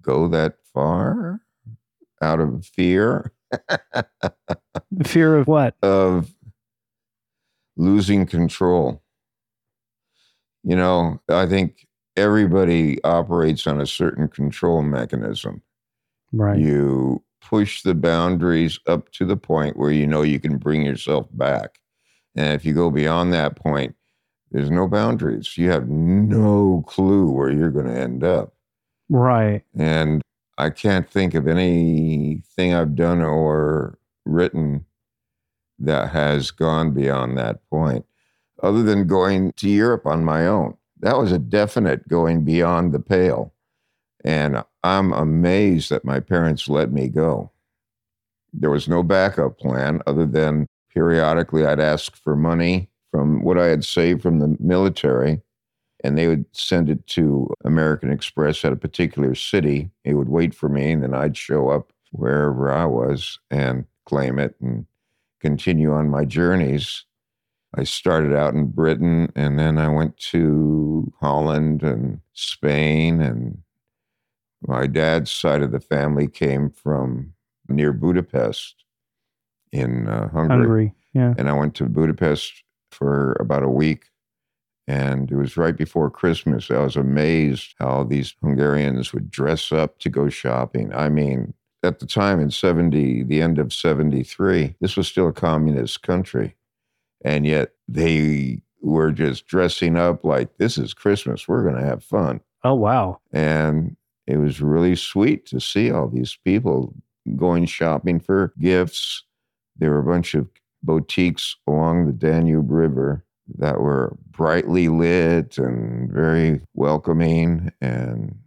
go 0.01 0.27
that 0.29 0.55
far 0.73 1.39
out 2.21 2.39
of 2.39 2.65
fear 2.65 3.31
Fear 5.03 5.37
of 5.37 5.47
what? 5.47 5.75
of 5.83 6.33
losing 7.77 8.25
control. 8.25 9.02
You 10.63 10.75
know, 10.75 11.21
I 11.29 11.45
think 11.45 11.87
everybody 12.15 13.03
operates 13.03 13.67
on 13.67 13.81
a 13.81 13.87
certain 13.87 14.27
control 14.27 14.81
mechanism. 14.81 15.61
Right. 16.31 16.59
You 16.59 17.23
push 17.41 17.81
the 17.83 17.95
boundaries 17.95 18.79
up 18.87 19.11
to 19.11 19.25
the 19.25 19.37
point 19.37 19.77
where 19.77 19.91
you 19.91 20.07
know 20.07 20.21
you 20.21 20.39
can 20.39 20.57
bring 20.57 20.83
yourself 20.83 21.27
back. 21.33 21.79
And 22.35 22.53
if 22.53 22.65
you 22.65 22.73
go 22.73 22.89
beyond 22.89 23.33
that 23.33 23.55
point, 23.55 23.95
there's 24.51 24.71
no 24.71 24.87
boundaries. 24.87 25.57
You 25.57 25.69
have 25.71 25.89
no 25.89 26.83
clue 26.87 27.29
where 27.29 27.51
you're 27.51 27.71
going 27.71 27.87
to 27.87 27.99
end 27.99 28.23
up. 28.23 28.53
Right. 29.09 29.63
And 29.77 30.21
I 30.57 30.69
can't 30.69 31.09
think 31.09 31.33
of 31.33 31.47
anything 31.47 32.73
I've 32.73 32.95
done 32.95 33.21
or 33.21 33.97
written 34.25 34.85
that 35.79 36.09
has 36.11 36.51
gone 36.51 36.91
beyond 36.91 37.37
that 37.37 37.67
point, 37.69 38.05
other 38.63 38.81
than 38.81 39.05
going 39.05 39.51
to 39.57 39.69
Europe 39.69 40.05
on 40.05 40.25
my 40.25 40.47
own. 40.47 40.75
That 41.01 41.17
was 41.17 41.31
a 41.31 41.39
definite 41.39 42.07
going 42.07 42.43
beyond 42.43 42.93
the 42.93 42.99
pale. 42.99 43.53
And 44.25 44.63
I'm 44.83 45.13
amazed 45.13 45.89
that 45.89 46.05
my 46.05 46.19
parents 46.19 46.69
let 46.69 46.91
me 46.91 47.09
go. 47.09 47.51
There 48.53 48.69
was 48.69 48.87
no 48.87 49.03
backup 49.03 49.59
plan 49.59 50.01
other 50.07 50.25
than 50.25 50.65
periodically 50.93 51.65
I'd 51.65 51.79
ask 51.79 52.15
for 52.15 52.35
money 52.35 52.89
from 53.11 53.43
what 53.43 53.57
I 53.57 53.67
had 53.67 53.83
saved 53.83 54.21
from 54.21 54.39
the 54.39 54.55
military 54.59 55.41
and 56.03 56.17
they 56.17 56.27
would 56.27 56.45
send 56.51 56.89
it 56.89 57.05
to 57.07 57.51
American 57.63 58.11
Express 58.11 58.63
at 58.65 58.73
a 58.73 58.77
particular 58.77 59.33
city. 59.35 59.89
It 60.03 60.15
would 60.15 60.29
wait 60.29 60.53
for 60.53 60.67
me, 60.67 60.91
and 60.91 61.01
then 61.01 61.13
I'd 61.13 61.37
show 61.37 61.69
up 61.69 61.93
wherever 62.11 62.71
I 62.71 62.85
was 62.85 63.39
and 63.49 63.85
claim 64.05 64.37
it 64.37 64.55
and 64.61 64.85
continue 65.39 65.93
on 65.93 66.09
my 66.09 66.25
journeys. 66.25 67.05
I 67.75 67.83
started 67.83 68.35
out 68.35 68.53
in 68.53 68.67
Britain, 68.67 69.31
and 69.35 69.57
then 69.57 69.77
I 69.77 69.87
went 69.87 70.17
to 70.31 71.11
Holland 71.19 71.81
and 71.81 72.21
Spain, 72.33 73.21
and 73.21 73.59
my 74.67 74.87
dad's 74.87 75.31
side 75.31 75.61
of 75.61 75.71
the 75.71 75.79
family 75.79 76.27
came 76.27 76.69
from 76.69 77.33
near 77.67 77.91
Budapest 77.91 78.83
in 79.71 80.07
uh, 80.07 80.29
Hungary. 80.29 80.93
Yeah. 81.13 81.33
and 81.37 81.49
I 81.49 81.53
went 81.53 81.75
to 81.75 81.85
Budapest 81.85 82.63
for 82.91 83.33
about 83.39 83.63
a 83.63 83.69
week. 83.69 84.05
And 84.87 85.31
it 85.31 85.35
was 85.35 85.55
right 85.55 85.75
before 85.75 86.09
Christmas. 86.09 86.69
I 86.69 86.79
was 86.79 86.97
amazed 86.97 87.75
how 87.79 88.03
these 88.03 88.35
Hungarians 88.41 89.13
would 89.13 89.31
dress 89.31 89.71
up 89.71 89.99
to 89.99 90.09
go 90.09 90.27
shopping. 90.27 90.93
I 90.93 91.07
mean, 91.07 91.53
at 91.83 91.99
the 91.99 92.05
time 92.05 92.39
in 92.39 92.51
70, 92.51 93.23
the 93.23 93.41
end 93.41 93.59
of 93.59 93.71
73, 93.71 94.75
this 94.81 94.97
was 94.97 95.07
still 95.07 95.27
a 95.29 95.33
communist 95.33 96.01
country. 96.01 96.55
And 97.23 97.45
yet 97.45 97.71
they 97.87 98.61
were 98.81 99.11
just 99.11 99.47
dressing 99.47 99.97
up 99.97 100.23
like 100.23 100.57
this 100.57 100.77
is 100.77 100.93
Christmas. 100.93 101.47
We're 101.47 101.63
going 101.63 101.81
to 101.81 101.87
have 101.87 102.03
fun. 102.03 102.41
Oh 102.63 102.75
wow. 102.75 103.19
And 103.31 103.95
it 104.27 104.37
was 104.37 104.61
really 104.61 104.95
sweet 104.95 105.45
to 105.47 105.59
see 105.59 105.91
all 105.91 106.07
these 106.07 106.37
people 106.43 106.93
going 107.35 107.65
shopping 107.65 108.19
for 108.19 108.53
gifts. 108.59 109.23
There 109.77 109.91
were 109.91 109.99
a 109.99 110.03
bunch 110.03 110.33
of 110.33 110.47
boutiques 110.81 111.55
along 111.67 112.05
the 112.05 112.13
Danube 112.13 112.69
River 112.69 113.23
that 113.57 113.79
were 113.79 114.15
brightly 114.29 114.87
lit 114.87 115.57
and 115.57 116.11
very 116.11 116.61
welcoming. 116.73 117.71
And 117.81 118.37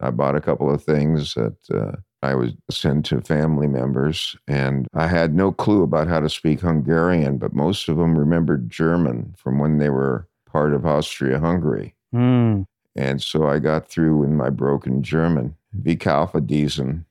I 0.00 0.10
bought 0.10 0.36
a 0.36 0.40
couple 0.40 0.72
of 0.72 0.82
things 0.82 1.34
that 1.34 1.56
uh, 1.72 1.96
I 2.22 2.34
would 2.34 2.58
send 2.70 3.04
to 3.06 3.20
family 3.20 3.68
members. 3.68 4.36
And 4.46 4.88
I 4.94 5.06
had 5.06 5.34
no 5.34 5.52
clue 5.52 5.82
about 5.82 6.08
how 6.08 6.20
to 6.20 6.28
speak 6.28 6.60
Hungarian, 6.60 7.38
but 7.38 7.52
most 7.54 7.88
of 7.88 7.96
them 7.96 8.18
remembered 8.18 8.70
German 8.70 9.34
from 9.36 9.58
when 9.58 9.78
they 9.78 9.90
were 9.90 10.26
part 10.50 10.74
of 10.74 10.86
Austria 10.86 11.38
Hungary. 11.38 11.94
Mm. 12.14 12.66
And 12.96 13.22
so 13.22 13.46
I 13.46 13.60
got 13.60 13.88
through 13.88 14.24
in 14.24 14.36
my 14.36 14.50
broken 14.50 15.02
German. 15.02 15.54
Wie 15.72 15.96
kaufe 15.96 16.44
diesen? 16.44 17.04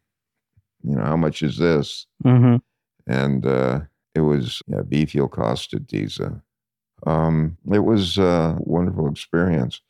You 0.84 0.95
know, 0.95 1.03
how 1.03 1.17
much 1.17 1.41
is 1.41 1.57
this? 1.57 2.05
hmm 2.23 2.57
And 3.05 3.45
uh, 3.45 3.81
it 4.13 4.21
was, 4.21 4.61
yeah, 4.67 4.81
wie 4.88 5.05
viel 5.05 5.27
kostet 5.29 5.88
diese? 5.88 6.41
Um, 7.05 7.57
it 7.71 7.79
was 7.79 8.17
a 8.17 8.57
wonderful 8.59 9.07
experience. 9.07 9.81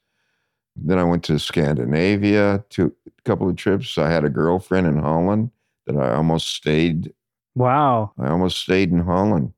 Then 0.80 0.99
I 0.99 1.04
went 1.04 1.24
to 1.26 1.40
Scandinavia, 1.40 2.64
to 2.70 2.94
a 3.08 3.22
couple 3.24 3.49
of 3.49 3.56
trips. 3.56 3.98
I 3.98 4.10
had 4.10 4.24
a 4.24 4.30
girlfriend 4.30 4.88
in 4.88 4.98
Holland 4.98 5.52
that 5.86 5.98
I 5.98 6.14
almost 6.14 6.48
stayed 6.49 7.14
Wow. 7.56 8.12
I 8.20 8.28
almost 8.30 8.58
stayed 8.58 8.91
in 8.91 8.99
Holland, 8.99 9.52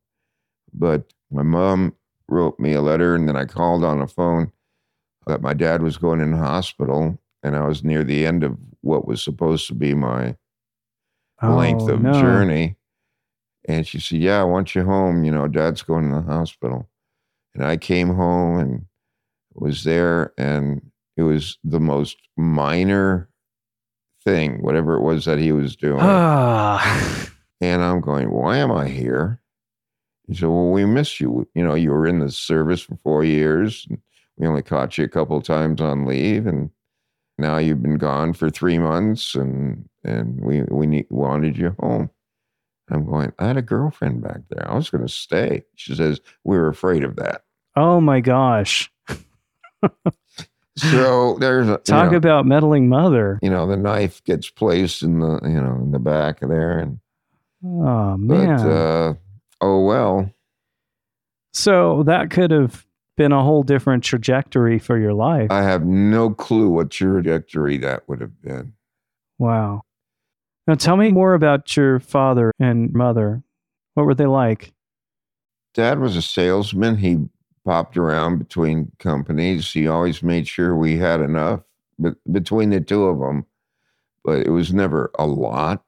but 0.74 1.12
my 1.32 1.41
mom 1.41 1.94
wrote 2.30 2.58
me 2.58 2.72
a 2.72 2.82
letter, 2.82 3.14
and 3.14 3.28
then 3.28 3.36
I 3.36 3.44
called 3.44 3.84
on 3.84 4.00
the 4.00 4.08
phone 4.08 4.54
that 5.28 5.41
my 5.41 5.54
dad 5.54 5.82
was 5.82 5.98
going 5.98 6.22
in 6.22 6.32
the 6.32 6.38
hospital, 6.38 7.20
and 7.44 7.58
I 7.58 7.68
was 7.68 7.84
near 7.84 8.06
the 8.06 8.26
end 8.26 8.46
of 8.46 8.58
what 8.82 9.06
was 9.06 9.22
supposed 9.22 9.68
to 9.68 9.74
be 9.74 9.94
my 9.94 10.38
length 11.44 11.90
Oh, 11.90 11.96
of 11.96 12.02
no. 12.02 12.14
journey. 12.14 12.78
And 13.68 13.86
she 13.86 14.00
said, 14.00 14.20
"Yeah, 14.20 14.40
I 14.40 14.46
want 14.46 14.74
you 14.76 14.86
home. 14.86 15.26
You 15.26 15.32
know, 15.32 15.48
Dad's 15.50 15.82
going 15.82 16.10
to 16.10 16.16
the 16.16 16.22
hospital." 16.22 16.90
And 17.54 17.66
I 17.66 17.76
came 17.76 18.14
home 18.16 18.60
and 18.60 18.86
was 19.56 19.84
there, 19.84 20.32
and 20.38 20.90
it 21.20 21.24
was 21.24 21.58
the 21.66 21.82
most 21.82 22.18
minor 22.38 23.30
thing, 24.24 24.62
whatever 24.62 24.96
it 24.96 25.02
was 25.02 25.26
that 25.26 25.38
he 25.38 25.52
was 25.52 25.76
doing. 25.76 26.00
Ah. 26.02 27.26
And 27.62 27.84
I'm 27.84 28.00
going, 28.00 28.32
why 28.32 28.56
am 28.56 28.72
I 28.72 28.88
here? 28.88 29.41
He 30.26 30.34
said, 30.34 30.48
well, 30.48 30.72
we 30.72 30.86
miss 30.86 31.20
you. 31.20 31.46
You 31.54 31.62
know, 31.62 31.74
you 31.74 31.91
were 31.91 32.08
in 32.08 32.20
the 32.20 32.32
service 32.32 32.80
for 32.80 32.96
four 32.96 33.26
years. 33.26 33.86
And 33.90 34.00
we 34.38 34.48
only 34.48 34.62
caught 34.62 34.98
you 34.98 35.04
a 35.04 35.10
couple 35.10 35.36
of 35.36 35.44
times 35.44 35.82
on 35.82 36.06
leave. 36.06 36.48
And 36.48 36.70
now 37.38 37.58
you've 37.58 37.84
been 37.84 37.98
gone 37.98 38.32
for 38.32 38.50
three 38.50 38.78
months 38.78 39.36
and, 39.36 39.90
and 40.06 40.40
we, 40.40 40.62
we 40.72 40.88
need, 40.88 41.08
wanted 41.10 41.58
you 41.58 41.76
home. 41.82 42.10
I'm 42.90 43.06
going, 43.06 43.34
I 43.40 43.48
had 43.48 43.58
a 43.58 43.62
girlfriend 43.62 44.22
back 44.22 44.40
there. 44.50 44.72
I 44.72 44.74
was 44.74 44.90
going 44.90 45.06
to 45.06 45.14
stay. 45.14 45.64
She 45.76 45.94
says, 45.96 46.22
we 46.46 46.58
were 46.58 46.70
afraid 46.70 47.04
of 47.04 47.18
that. 47.18 47.41
oh 47.76 48.00
my 48.00 48.22
gosh. 48.22 48.90
So 50.82 51.38
there's 51.40 51.68
a, 51.68 51.72
you 51.72 51.78
Talk 51.86 52.12
know, 52.12 52.18
about 52.18 52.46
meddling 52.46 52.90
mother. 52.90 53.40
you 53.42 53.50
know, 53.50 53.68
the 53.68 53.78
knife 53.78 54.24
gets 54.24 54.50
placed 54.50 55.04
in 55.04 55.20
the, 55.20 55.40
you 55.44 55.62
know, 55.62 55.76
in 55.82 55.92
the 55.92 56.00
back 56.00 56.42
of 56.42 56.50
there. 56.50 56.80
And, 56.80 57.00
Oh 57.64 58.12
but, 58.12 58.20
man. 58.20 58.60
uh, 58.60 59.14
oh, 59.62 59.84
well, 59.86 60.32
so 61.54 62.04
that 62.04 62.30
could 62.30 62.52
have 62.52 62.86
been 63.18 63.32
a 63.32 63.44
whole 63.44 63.64
different 63.64 64.04
trajectory 64.04 64.80
for 64.80 64.98
your 64.98 65.14
life. 65.14 65.52
I 65.52 65.64
have 65.64 65.86
no 65.86 66.30
clue 66.30 66.70
what 66.70 66.90
trajectory 66.92 67.78
that 67.80 68.08
would 68.08 68.22
have 68.22 68.42
been. 68.42 68.74
wow. 69.38 69.82
Now 70.68 70.76
tell 70.76 70.96
me 70.98 71.10
more 71.12 71.34
about 71.34 71.76
your 71.76 72.00
father 72.00 72.52
and 72.60 72.94
mother. 72.94 73.42
What 73.96 74.06
were 74.06 74.14
they 74.14 74.28
like? 74.28 74.72
Dad 75.74 75.98
was 76.00 76.16
a 76.16 76.22
salesman. 76.22 76.98
He 76.98 77.18
popped 77.65 77.98
around 77.98 78.40
between 78.40 78.91
companies. 78.99 79.72
He 79.72 79.88
always 79.88 80.23
made 80.23 80.48
sure 80.48 80.76
we 80.76 80.98
had 80.98 81.22
enough 81.22 81.61
but 81.99 82.15
between 82.31 82.69
the 82.69 82.80
two 82.80 83.06
of 83.06 83.19
them, 83.19 83.45
but 84.23 84.45
it 84.45 84.49
was 84.49 84.73
never 84.73 85.11
a 85.19 85.27
lot. 85.27 85.84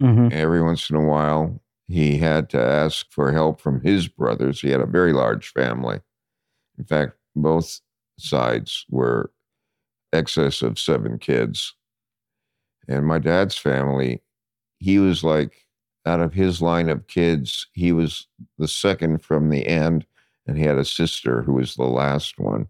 hmm 0.00 0.28
Every 0.32 0.62
once 0.62 0.90
in 0.90 0.96
a 0.96 1.04
while, 1.06 1.62
he 1.86 2.18
had 2.18 2.50
to 2.50 2.60
ask 2.60 3.06
for 3.10 3.32
help 3.32 3.60
from 3.60 3.80
his 3.80 4.08
brothers. 4.08 4.60
He 4.60 4.70
had 4.70 4.80
a 4.80 4.86
very 4.86 5.12
large 5.12 5.52
family. 5.52 6.00
In 6.78 6.84
fact, 6.84 7.16
both 7.36 7.80
sides 8.18 8.86
were 8.90 9.32
excess 10.12 10.62
of 10.62 10.78
seven 10.78 11.18
kids. 11.18 11.74
And 12.88 13.06
my 13.06 13.18
dad's 13.18 13.56
family, 13.56 14.22
he 14.78 14.98
was 14.98 15.24
like, 15.24 15.66
out 16.06 16.20
of 16.20 16.34
his 16.34 16.60
line 16.60 16.88
of 16.90 17.06
kids, 17.06 17.66
he 17.72 17.92
was 17.92 18.26
the 18.58 18.68
second 18.68 19.22
from 19.22 19.48
the 19.48 19.66
end, 19.66 20.06
and 20.46 20.58
he 20.58 20.64
had 20.64 20.78
a 20.78 20.84
sister 20.84 21.42
who 21.42 21.54
was 21.54 21.74
the 21.74 21.84
last 21.84 22.38
one. 22.38 22.68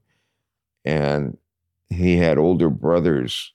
And 0.85 1.37
he 1.89 2.17
had 2.17 2.39
older 2.39 2.71
brothers 2.71 3.53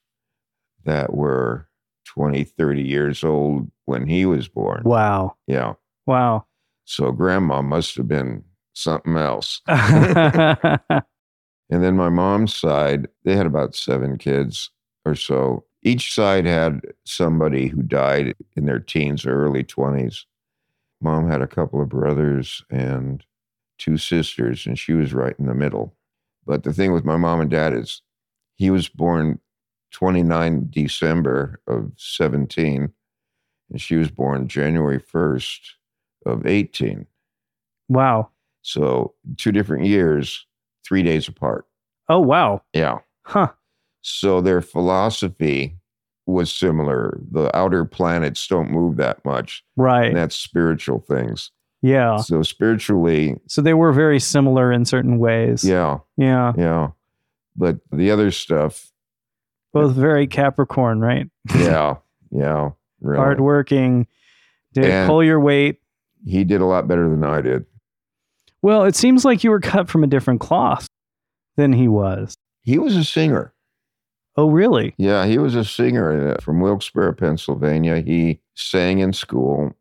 that 0.86 1.14
were 1.14 1.68
20, 2.06 2.44
30 2.44 2.82
years 2.82 3.24
old 3.24 3.70
when 3.86 4.08
he 4.08 4.26
was 4.26 4.48
born. 4.48 4.82
Wow. 4.84 5.36
Yeah. 5.48 5.74
Wow. 6.06 6.46
So 6.86 7.12
grandma 7.12 7.62
must 7.62 7.96
have 7.98 8.08
been 8.08 8.44
something 8.74 9.16
else. 9.16 9.62
And 11.70 11.84
then 11.84 11.96
my 11.96 12.10
mom's 12.10 12.56
side, 12.56 13.08
they 13.24 13.36
had 13.36 13.46
about 13.46 13.76
seven 13.76 14.18
kids 14.18 14.72
or 15.06 15.16
so. 15.16 15.66
Each 15.84 16.14
side 16.14 16.46
had 16.46 16.82
somebody 17.06 17.68
who 17.68 17.84
died 17.84 18.36
in 18.56 18.66
their 18.66 18.80
teens 18.80 19.26
or 19.26 19.46
early 19.46 19.64
20s. 19.64 20.26
Mom 21.02 21.30
had 21.30 21.42
a 21.42 21.48
couple 21.48 21.82
of 21.82 21.90
brothers 21.90 22.64
and 22.70 23.24
two 23.80 23.98
sisters, 23.98 24.66
and 24.66 24.78
she 24.78 24.94
was 24.94 25.14
right 25.14 25.36
in 25.40 25.48
the 25.48 25.56
middle. 25.56 25.96
But 26.46 26.64
the 26.64 26.74
thing 26.74 26.92
with 26.94 27.06
my 27.06 27.18
mom 27.18 27.42
and 27.42 27.50
dad 27.50 27.74
is 27.74 28.02
he 28.56 28.70
was 28.70 28.88
born 28.90 29.40
29 29.92 30.68
December 30.70 31.60
of 31.68 31.92
17, 31.98 32.92
and 33.72 33.82
she 33.82 33.96
was 33.96 34.12
born 34.12 34.48
January 34.48 35.00
1st 35.00 35.60
of 36.26 36.46
18. 36.46 37.08
wow. 37.88 38.30
So 38.62 39.16
two 39.38 39.52
different 39.54 39.86
years, 39.86 40.46
three 40.86 41.02
days 41.02 41.28
apart. 41.30 41.66
Oh, 42.10 42.20
wow. 42.20 42.62
Yeah. 42.74 43.00
Huh. 43.24 43.52
So 44.02 44.42
their 44.42 44.62
philosophy 44.62 45.78
was 46.26 46.54
similar. 46.54 47.20
The 47.32 47.56
outer 47.56 47.86
planets 47.86 48.46
don't 48.48 48.70
move 48.70 48.98
that 48.98 49.24
much. 49.24 49.64
Right. 49.78 50.08
And 50.08 50.18
that's 50.18 50.36
spiritual 50.36 51.00
things. 51.00 51.52
Yeah. 51.82 52.18
So 52.18 52.42
spiritually, 52.44 53.36
So 53.48 53.62
they 53.62 53.74
were 53.74 53.92
very 53.94 54.20
similar 54.20 54.72
in 54.72 54.86
certain 54.86 55.18
ways. 55.20 55.64
yeah, 55.64 56.00
Yeah. 56.18 56.54
yeah. 56.58 56.90
But 57.56 57.80
the 57.92 58.12
other 58.12 58.32
stuff, 58.32 58.92
Both 59.74 59.94
very 59.96 60.28
Capricorn, 60.28 61.00
right? 61.00 61.30
yeah, 61.56 61.98
yeah. 62.32 62.72
Really. 63.02 63.18
Hardworking. 63.18 64.08
Did 64.74 64.86
And- 64.86 65.08
pull 65.08 65.24
your 65.24 65.40
weight. 65.40 65.80
He 66.26 66.44
did 66.44 66.60
a 66.62 66.66
lot 66.66 66.88
better 66.88 67.08
than 67.10 67.24
I 67.24 67.42
did. 67.42 67.66
Well, 68.62 68.84
it 68.84 68.96
seems 68.96 69.24
like 69.24 69.44
you 69.44 69.52
were 69.52 69.62
cut 69.62 69.88
from 69.90 70.04
a 70.04 70.08
different 70.08 70.42
cloth 70.42 70.86
than 71.56 71.72
he 71.72 71.88
was. 71.88 72.36
He 72.62 72.78
was 72.78 72.96
a 72.98 73.06
singer. 73.06 73.54
Oh, 74.36 74.50
really? 74.50 74.94
Yeah, 74.98 75.26
he 75.26 75.38
was 75.38 75.56
a 75.56 75.64
singer 75.64 76.32
uh, 76.36 76.42
from 76.42 76.60
Wilkes-Barre, 76.60 77.14
Pennsylvania. 77.14 78.02
He 78.02 78.42
sang 78.54 79.00
in 79.00 79.14
school. 79.14 79.74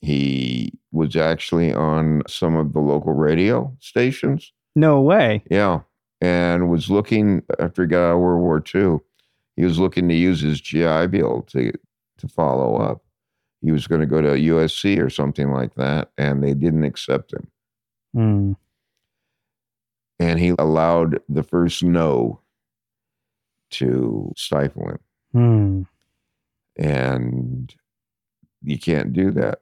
He 0.00 0.72
was 0.92 1.16
actually 1.16 1.72
on 1.72 2.22
some 2.28 2.56
of 2.56 2.72
the 2.72 2.80
local 2.80 3.12
radio 3.12 3.74
stations. 3.80 4.52
No 4.76 5.00
way. 5.00 5.42
Yeah. 5.50 5.80
And 6.20 6.70
was 6.70 6.90
looking 6.90 7.42
after 7.58 7.82
he 7.82 7.88
got 7.88 8.10
out 8.10 8.14
of 8.14 8.20
World 8.20 8.42
War 8.42 8.62
II, 8.74 8.98
he 9.56 9.64
was 9.64 9.78
looking 9.78 10.08
to 10.08 10.14
use 10.14 10.40
his 10.40 10.60
GI 10.60 11.08
Bill 11.08 11.42
to 11.48 11.72
to 12.18 12.28
follow 12.28 12.76
up. 12.76 13.02
He 13.60 13.72
was 13.72 13.86
going 13.86 14.00
to 14.00 14.06
go 14.06 14.20
to 14.20 14.28
USC 14.28 15.02
or 15.02 15.10
something 15.10 15.52
like 15.52 15.74
that, 15.74 16.10
and 16.16 16.42
they 16.42 16.54
didn't 16.54 16.84
accept 16.84 17.32
him. 17.32 17.48
Hmm. 18.14 18.52
And 20.20 20.38
he 20.38 20.54
allowed 20.58 21.20
the 21.28 21.42
first 21.42 21.82
no 21.82 22.40
to 23.70 24.32
stifle 24.36 24.88
him. 24.88 24.98
Hmm. 25.32 25.82
And 26.82 27.74
you 28.62 28.78
can't 28.78 29.12
do 29.12 29.30
that. 29.32 29.60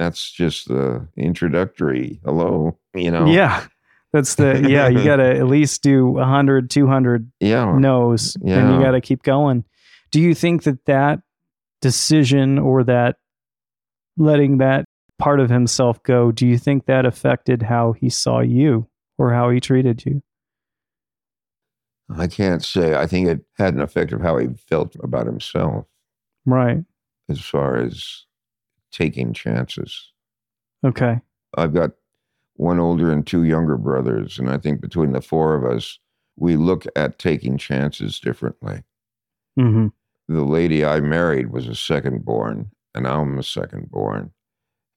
That's 0.00 0.30
just 0.32 0.66
the 0.66 1.06
introductory 1.18 2.22
hello, 2.24 2.78
you 2.94 3.10
know? 3.10 3.26
Yeah. 3.26 3.66
That's 4.14 4.34
the, 4.36 4.66
yeah, 4.66 4.88
you 4.88 5.04
got 5.04 5.16
to 5.16 5.36
at 5.36 5.46
least 5.46 5.82
do 5.82 6.06
100, 6.06 6.70
200 6.70 7.30
Yeah. 7.38 7.76
no's 7.76 8.34
and 8.36 8.72
you 8.74 8.80
got 8.80 8.92
to 8.92 9.02
keep 9.02 9.22
going. 9.22 9.62
Do 10.10 10.18
you 10.18 10.34
think 10.34 10.62
that 10.62 10.86
that 10.86 11.20
decision 11.82 12.58
or 12.58 12.82
that 12.84 13.16
letting 14.16 14.56
that 14.58 14.86
part 15.18 15.38
of 15.38 15.50
himself 15.50 16.02
go, 16.02 16.32
do 16.32 16.46
you 16.46 16.56
think 16.56 16.86
that 16.86 17.04
affected 17.04 17.60
how 17.64 17.92
he 17.92 18.08
saw 18.08 18.40
you 18.40 18.88
or 19.18 19.34
how 19.34 19.50
he 19.50 19.60
treated 19.60 20.06
you? 20.06 20.22
I 22.08 22.26
can't 22.26 22.64
say. 22.64 22.94
I 22.96 23.06
think 23.06 23.28
it 23.28 23.40
had 23.58 23.74
an 23.74 23.80
effect 23.82 24.12
of 24.12 24.22
how 24.22 24.38
he 24.38 24.48
felt 24.66 24.96
about 25.02 25.26
himself 25.26 25.84
Right. 26.46 26.84
as 27.28 27.38
far 27.40 27.76
as 27.76 28.24
taking 28.90 29.32
chances. 29.32 30.12
Okay. 30.84 31.20
I've 31.56 31.74
got 31.74 31.92
one 32.54 32.78
older 32.78 33.10
and 33.10 33.26
two 33.26 33.44
younger 33.44 33.76
brothers, 33.76 34.38
and 34.38 34.50
I 34.50 34.58
think 34.58 34.80
between 34.80 35.12
the 35.12 35.20
four 35.20 35.54
of 35.54 35.64
us, 35.64 35.98
we 36.36 36.56
look 36.56 36.84
at 36.96 37.18
taking 37.18 37.58
chances 37.58 38.18
differently. 38.20 38.82
hmm 39.58 39.88
The 40.28 40.44
lady 40.44 40.84
I 40.84 41.00
married 41.00 41.50
was 41.50 41.68
a 41.68 41.74
second 41.74 42.24
born, 42.24 42.70
and 42.94 43.06
I'm 43.06 43.38
a 43.38 43.42
second 43.42 43.90
born. 43.90 44.32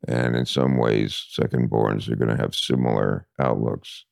And 0.07 0.35
in 0.35 0.45
some 0.45 0.77
ways, 0.77 1.25
second 1.29 1.69
borns 1.69 2.09
are 2.09 2.15
going 2.15 2.35
to 2.35 2.41
have 2.41 2.53
similar 2.53 3.27
outlooks. 3.39 4.05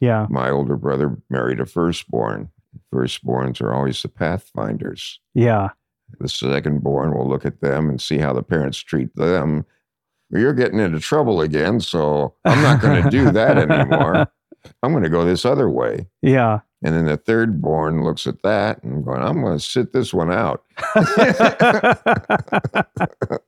Yeah. 0.00 0.26
My 0.30 0.50
older 0.50 0.76
brother 0.76 1.18
married 1.28 1.60
a 1.60 1.66
firstborn. 1.66 2.48
Firstborns 2.92 3.60
are 3.60 3.72
always 3.72 4.00
the 4.02 4.08
pathfinders. 4.08 5.20
Yeah. 5.34 5.68
The 6.18 6.28
second 6.28 6.82
born 6.82 7.14
will 7.14 7.28
look 7.28 7.44
at 7.44 7.60
them 7.60 7.88
and 7.88 8.00
see 8.00 8.18
how 8.18 8.32
the 8.32 8.42
parents 8.42 8.78
treat 8.78 9.14
them. 9.16 9.64
You're 10.30 10.54
getting 10.54 10.80
into 10.80 10.98
trouble 10.98 11.40
again, 11.40 11.80
so 11.80 12.34
I'm 12.44 12.62
not 12.62 12.80
going 12.80 13.02
to 13.02 13.10
do 13.10 13.30
that 13.30 13.58
anymore. 13.70 14.26
I'm 14.82 14.92
going 14.92 15.04
to 15.04 15.10
go 15.10 15.24
this 15.24 15.44
other 15.44 15.70
way. 15.70 16.06
Yeah. 16.22 16.60
And 16.82 16.94
then 16.94 17.06
the 17.06 17.16
third 17.16 17.62
born 17.62 18.04
looks 18.04 18.26
at 18.26 18.42
that 18.42 18.82
and 18.82 19.04
going, 19.04 19.22
I'm 19.22 19.40
going 19.40 19.58
to 19.58 19.64
sit 19.64 19.92
this 19.92 20.12
one 20.12 20.32
out. 20.32 20.64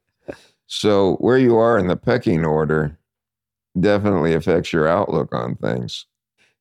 So 0.69 1.17
where 1.17 1.39
you 1.39 1.57
are 1.57 1.79
in 1.79 1.87
the 1.87 1.97
pecking 1.97 2.45
order 2.45 2.97
definitely 3.81 4.35
affects 4.35 4.71
your 4.71 4.87
outlook 4.87 5.35
on 5.35 5.57
things. 5.57 6.05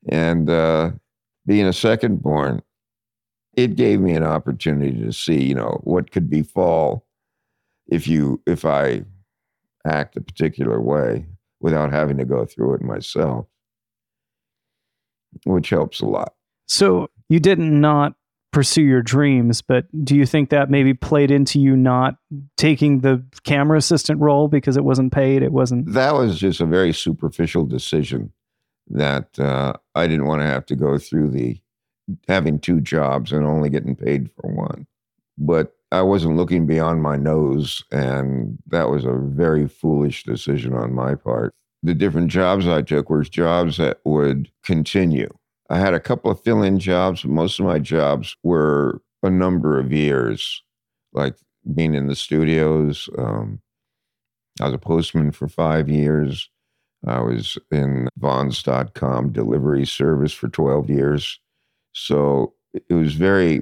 And 0.10 0.49
uh, 0.49 0.91
being 1.45 1.68
a 1.68 1.74
second 1.74 2.24
born, 2.24 2.61
it 3.58 3.76
gave 3.76 4.00
me 4.00 4.14
an 4.14 4.24
opportunity 4.24 5.02
to 5.02 5.12
see, 5.12 5.44
you 5.44 5.56
know, 5.56 5.82
what 5.84 6.12
could 6.12 6.30
befall 6.30 7.06
if 7.88 8.08
you 8.08 8.42
if 8.46 8.64
I 8.64 9.04
act 9.86 10.16
a 10.16 10.22
particular 10.22 10.80
way 10.80 11.26
without 11.60 11.92
having 11.92 12.18
to 12.18 12.26
go 12.26 12.46
through 12.46 12.76
it 12.76 12.82
myself, 12.82 13.48
which 15.46 15.70
helps 15.70 16.00
a 16.00 16.06
lot. 16.06 16.36
so 16.68 17.10
you 17.30 17.40
didn't 17.40 17.82
not 17.82 18.14
pursue 18.54 18.84
your 18.84 19.02
dreams, 19.02 19.62
but 19.62 19.86
do 20.06 20.16
you 20.16 20.26
think 20.26 20.50
that 20.50 20.70
maybe 20.70 20.94
played 20.94 21.30
into 21.30 21.60
you 21.60 21.76
not 21.76 22.16
taking 22.56 23.02
the 23.02 23.22
camera 23.44 23.78
assistant 23.78 24.20
role 24.22 24.48
because 24.48 24.78
it 24.78 24.84
wasn't 24.84 25.12
paid? 25.12 25.42
It 25.42 25.52
wasn't. 25.52 25.92
That 25.94 26.14
was 26.14 26.40
just 26.40 26.62
a 26.62 26.66
very 26.66 26.94
superficial 26.94 27.66
decision 27.66 28.32
that 28.90 29.38
uh, 29.40 29.74
I 29.96 30.08
didn't 30.08 30.26
want 30.26 30.42
to 30.42 30.48
have 30.48 30.66
to 30.68 30.76
go 30.76 30.98
through 30.98 31.32
the 31.32 31.60
having 32.28 32.60
two 32.60 32.82
jobs 32.82 33.32
and 33.32 33.46
only 33.46 33.70
getting 33.70 33.96
paid 33.96 34.30
for 34.32 34.52
one. 34.52 34.88
But 35.38 35.74
I 35.92 36.02
wasn't 36.02 36.36
looking 36.36 36.66
beyond 36.66 37.02
my 37.02 37.16
nose, 37.16 37.84
and 37.92 38.58
that 38.68 38.90
was 38.90 39.06
a 39.06 39.14
very 39.14 39.68
foolish 39.68 40.24
decision 40.24 40.74
on 40.74 40.94
my 40.94 41.16
part. 41.16 41.54
The 41.84 41.94
different 41.94 42.30
jobs 42.30 42.68
I 42.68 42.82
took 42.82 43.10
were 43.10 43.24
jobs 43.24 43.78
that 43.78 44.00
would 44.04 44.52
continue. 44.64 45.30
I 45.70 45.80
had 45.80 45.94
a 45.94 46.00
couple 46.00 46.32
of 46.32 46.42
fill 46.42 46.64
in 46.64 46.80
jobs, 46.80 47.22
but 47.22 47.32
most 47.32 47.60
of 47.60 47.66
my 47.66 47.80
jobs 47.80 48.36
were 48.44 49.02
a 49.24 49.30
number 49.30 49.80
of 49.80 49.92
years, 49.94 50.64
like 51.14 51.36
being 51.74 51.94
in 51.94 52.08
the 52.08 52.16
studios. 52.16 53.10
Um, 53.18 53.62
I 54.62 54.66
was 54.66 54.74
a 54.74 54.80
postman 54.80 55.32
for 55.32 55.48
five 55.48 55.90
years. 55.90 56.50
I 57.06 57.20
was 57.20 57.58
in 57.72 58.10
Vons.com 58.18 59.32
delivery 59.32 59.86
service 59.86 60.34
for 60.34 60.50
12 60.50 60.90
years. 60.90 61.40
So 61.94 62.54
it 62.74 62.94
was 62.94 63.14
very 63.14 63.62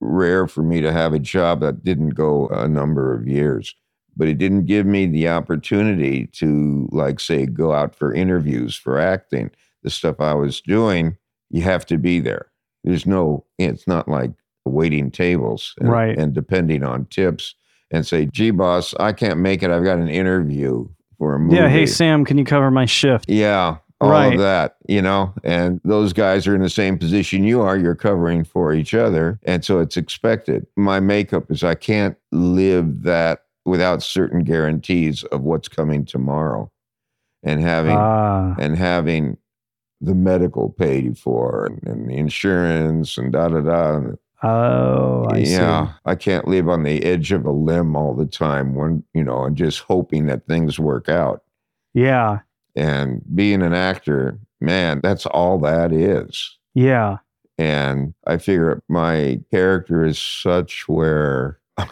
rare 0.00 0.46
for 0.46 0.62
me 0.62 0.80
to 0.80 0.92
have 0.92 1.12
a 1.14 1.18
job 1.18 1.60
that 1.60 1.84
didn't 1.84 2.10
go 2.10 2.48
a 2.48 2.68
number 2.68 3.14
of 3.14 3.26
years. 3.26 3.74
But 4.16 4.28
it 4.28 4.36
didn't 4.36 4.66
give 4.66 4.84
me 4.84 5.06
the 5.06 5.28
opportunity 5.28 6.26
to, 6.34 6.86
like, 6.92 7.18
say, 7.18 7.46
go 7.46 7.72
out 7.72 7.94
for 7.94 8.12
interviews 8.12 8.76
for 8.76 8.98
acting. 8.98 9.50
The 9.84 9.90
stuff 9.90 10.20
I 10.20 10.34
was 10.34 10.60
doing, 10.60 11.16
you 11.50 11.62
have 11.62 11.86
to 11.86 11.96
be 11.98 12.20
there. 12.20 12.50
There's 12.84 13.06
no, 13.06 13.46
it's 13.58 13.86
not 13.86 14.08
like 14.08 14.32
waiting 14.66 15.10
tables 15.10 15.74
and, 15.80 15.90
Right. 15.90 16.16
and 16.18 16.34
depending 16.34 16.84
on 16.84 17.06
tips 17.06 17.54
and 17.90 18.06
say, 18.06 18.26
gee, 18.26 18.50
boss, 18.50 18.94
I 19.00 19.12
can't 19.12 19.40
make 19.40 19.62
it. 19.62 19.70
I've 19.70 19.84
got 19.84 19.98
an 19.98 20.08
interview 20.08 20.86
for 21.18 21.34
a 21.34 21.38
movie. 21.38 21.56
Yeah. 21.56 21.68
Hey, 21.68 21.86
Sam, 21.86 22.24
can 22.24 22.36
you 22.38 22.44
cover 22.44 22.70
my 22.70 22.84
shift? 22.84 23.30
Yeah, 23.30 23.78
all 24.02 24.10
Right. 24.10 24.32
of 24.34 24.38
that, 24.40 24.76
you 24.88 25.00
know, 25.00 25.32
and 25.44 25.80
those 25.84 26.12
guys 26.12 26.46
are 26.46 26.54
in 26.54 26.62
the 26.62 26.68
same 26.70 26.98
position 26.98 27.44
you 27.44 27.60
are. 27.62 27.76
You're 27.76 27.94
covering 27.94 28.44
for 28.44 28.72
each 28.72 28.94
other. 28.94 29.38
And 29.44 29.64
so 29.64 29.78
it's 29.78 29.96
expected. 29.96 30.66
My 30.76 31.00
makeup 31.00 31.50
is 31.50 31.62
I 31.62 31.74
can't 31.74 32.16
live 32.32 33.02
that 33.02 33.44
without 33.64 34.02
certain 34.02 34.42
guarantees 34.44 35.22
of 35.24 35.42
what's 35.42 35.68
coming 35.68 36.04
tomorrow 36.04 36.70
and 37.44 37.60
having 37.60 37.96
Ah. 37.96 38.54
and 38.58 38.76
having 38.76 39.36
the 40.00 40.14
medical 40.16 40.68
paid 40.70 41.16
for 41.16 41.66
and, 41.66 41.80
and 41.86 42.08
the 42.10 42.14
insurance 42.16 43.16
and 43.16 43.32
da 43.32 43.48
da 43.48 43.60
da. 43.60 44.00
Oh, 44.44 45.26
I 45.30 45.36
yeah, 45.38 45.86
see. 45.86 45.92
I 46.06 46.14
can't 46.16 46.48
live 46.48 46.68
on 46.68 46.82
the 46.82 47.04
edge 47.04 47.30
of 47.30 47.46
a 47.46 47.52
limb 47.52 47.94
all 47.94 48.12
the 48.14 48.26
time 48.26 48.74
when, 48.74 49.04
you 49.14 49.22
know, 49.22 49.44
and 49.44 49.56
just 49.56 49.78
hoping 49.80 50.26
that 50.26 50.48
things 50.48 50.80
work 50.80 51.08
out. 51.08 51.42
Yeah. 51.94 52.40
And 52.74 53.22
being 53.34 53.62
an 53.62 53.74
actor, 53.74 54.38
man, 54.60 55.00
that's 55.02 55.26
all 55.26 55.58
that 55.60 55.92
is. 55.92 56.58
Yeah. 56.74 57.18
And 57.58 58.14
I 58.26 58.38
figure 58.38 58.82
my 58.88 59.40
character 59.50 60.04
is 60.04 60.18
such 60.18 60.88
where 60.88 61.60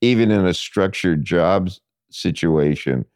even 0.00 0.30
in 0.30 0.46
a 0.46 0.54
structured 0.54 1.24
jobs 1.24 1.80
situation, 2.10 3.06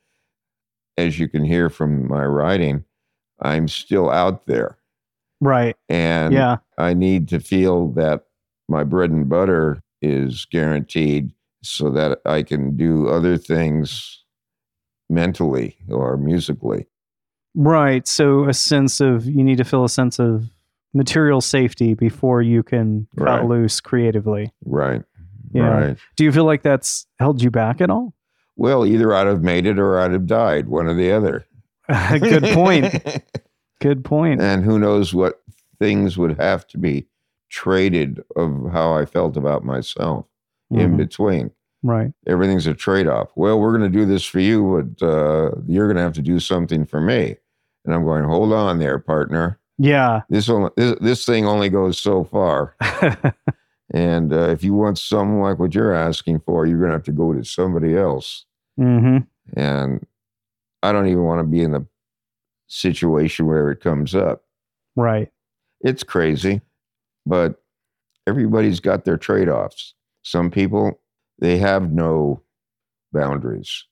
as 0.96 1.18
you 1.18 1.28
can 1.28 1.44
hear 1.44 1.68
from 1.68 2.08
my 2.08 2.24
writing, 2.24 2.84
I'm 3.40 3.68
still 3.68 4.10
out 4.10 4.46
there. 4.46 4.78
Right. 5.40 5.76
And 5.88 6.32
yeah. 6.32 6.58
I 6.78 6.94
need 6.94 7.28
to 7.28 7.40
feel 7.40 7.88
that 7.92 8.24
my 8.68 8.84
bread 8.84 9.10
and 9.10 9.28
butter 9.28 9.82
is 10.00 10.46
guaranteed 10.50 11.32
so 11.62 11.90
that 11.90 12.20
I 12.24 12.42
can 12.42 12.76
do 12.76 13.08
other 13.08 13.36
things 13.36 14.21
mentally 15.12 15.76
or 15.88 16.16
musically. 16.16 16.86
Right. 17.54 18.06
So 18.08 18.48
a 18.48 18.54
sense 18.54 19.00
of 19.00 19.26
you 19.26 19.44
need 19.44 19.58
to 19.58 19.64
feel 19.64 19.84
a 19.84 19.88
sense 19.88 20.18
of 20.18 20.50
material 20.94 21.40
safety 21.40 21.94
before 21.94 22.42
you 22.42 22.62
can 22.62 23.06
cut 23.18 23.24
Right. 23.24 23.44
loose 23.44 23.80
creatively. 23.80 24.52
Right. 24.64 25.02
Yeah. 25.52 25.62
Right. 25.68 25.98
Do 26.16 26.24
you 26.24 26.32
feel 26.32 26.44
like 26.44 26.62
that's 26.62 27.06
held 27.18 27.42
you 27.42 27.50
back 27.50 27.80
at 27.80 27.90
all? 27.90 28.14
Well, 28.56 28.86
either 28.86 29.14
I'd 29.14 29.26
have 29.26 29.42
made 29.42 29.66
it 29.66 29.78
or 29.78 29.98
I'd 29.98 30.12
have 30.12 30.26
died, 30.26 30.68
one 30.68 30.86
or 30.86 30.94
the 30.94 31.12
other. 31.12 31.44
Good 32.20 32.44
point. 32.54 33.02
Good 33.80 34.04
point. 34.04 34.40
and 34.40 34.64
who 34.64 34.78
knows 34.78 35.12
what 35.12 35.42
things 35.78 36.16
would 36.16 36.38
have 36.38 36.66
to 36.68 36.78
be 36.78 37.06
traded 37.50 38.22
of 38.36 38.70
how 38.72 38.94
I 38.94 39.04
felt 39.04 39.36
about 39.36 39.64
myself 39.64 40.26
in 40.70 40.92
Mhm. 40.92 40.96
between. 40.96 41.50
Right. 41.82 42.12
Everything's 42.26 42.66
a 42.66 42.74
trade 42.74 43.08
off. 43.08 43.30
Well, 43.34 43.58
we're 43.58 43.76
going 43.76 43.90
to 43.90 43.98
do 43.98 44.06
this 44.06 44.24
for 44.24 44.40
you, 44.40 44.94
but 44.98 45.06
uh, 45.06 45.50
you're 45.66 45.86
going 45.86 45.96
to 45.96 46.02
have 46.02 46.12
to 46.14 46.22
do 46.22 46.38
something 46.38 46.84
for 46.86 47.00
me. 47.00 47.36
And 47.84 47.94
I'm 47.94 48.04
going, 48.04 48.24
hold 48.24 48.52
on 48.52 48.78
there, 48.78 48.98
partner. 48.98 49.58
Yeah. 49.78 50.22
This 50.28 50.48
only, 50.48 50.70
this, 50.76 50.96
this 51.00 51.26
thing 51.26 51.46
only 51.46 51.68
goes 51.68 51.98
so 51.98 52.22
far. 52.24 52.76
And 53.92 54.32
uh, 54.32 54.48
if 54.48 54.64
you 54.64 54.72
want 54.74 54.98
something 54.98 55.40
like 55.40 55.58
what 55.58 55.74
you're 55.74 55.92
asking 55.92 56.40
for, 56.40 56.66
you're 56.66 56.78
going 56.78 56.90
to 56.90 56.96
have 56.96 57.04
to 57.04 57.12
go 57.12 57.32
to 57.32 57.44
somebody 57.44 57.96
else. 57.96 58.46
hmm 58.76 59.18
And 59.54 60.06
I 60.82 60.92
don't 60.92 61.08
even 61.08 61.24
want 61.24 61.40
to 61.40 61.44
be 61.44 61.62
in 61.62 61.72
the 61.72 61.86
situation 62.68 63.46
where 63.46 63.70
it 63.70 63.80
comes 63.80 64.14
up. 64.14 64.44
Right. 64.96 65.30
It's 65.82 66.02
crazy, 66.02 66.62
but 67.26 67.62
everybody's 68.26 68.80
got 68.80 69.04
their 69.04 69.18
trade 69.18 69.48
offs. 69.48 69.94
Some 70.22 70.50
people, 70.50 70.98
they 71.38 71.58
have 71.58 71.92
no 71.92 72.42
boundaries 73.12 73.84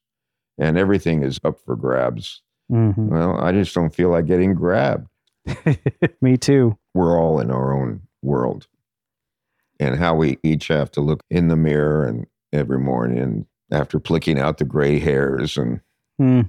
and 0.58 0.78
everything 0.78 1.22
is 1.22 1.38
up 1.44 1.58
for 1.64 1.76
grabs. 1.76 2.42
hmm 2.68 2.92
Well, 3.08 3.38
I 3.38 3.52
just 3.52 3.74
don't 3.74 3.94
feel 3.94 4.10
like 4.10 4.26
getting 4.26 4.54
grabbed. 4.54 5.08
Me 6.20 6.36
too. 6.36 6.78
We're 6.94 7.18
all 7.18 7.40
in 7.40 7.50
our 7.50 7.72
own 7.72 8.02
world 8.22 8.66
and 9.78 9.96
how 9.96 10.14
we 10.14 10.38
each 10.42 10.68
have 10.68 10.90
to 10.92 11.00
look 11.00 11.22
in 11.30 11.48
the 11.48 11.56
mirror 11.56 12.06
and 12.06 12.26
every 12.52 12.78
morning 12.78 13.46
after 13.72 13.98
plucking 14.00 14.38
out 14.38 14.58
the 14.58 14.64
gray 14.64 14.98
hairs 14.98 15.56
and 15.56 15.80
Hmm. 16.18 16.42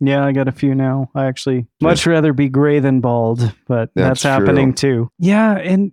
Yeah, 0.00 0.24
I 0.24 0.32
got 0.32 0.46
a 0.48 0.52
few 0.52 0.74
now. 0.74 1.10
I 1.14 1.24
actually 1.26 1.66
much 1.80 2.06
rather 2.06 2.32
be 2.32 2.48
gray 2.48 2.78
than 2.78 3.00
bald, 3.00 3.40
but 3.66 3.90
that's, 3.96 4.22
That's 4.22 4.22
happening 4.22 4.72
true. 4.74 5.06
too. 5.06 5.10
Yeah, 5.18 5.56
and 5.56 5.92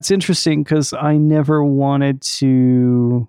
it's 0.00 0.10
interesting 0.10 0.62
because 0.64 0.92
I 0.92 1.16
never 1.16 1.62
wanted 1.64 2.20
to 2.22 3.28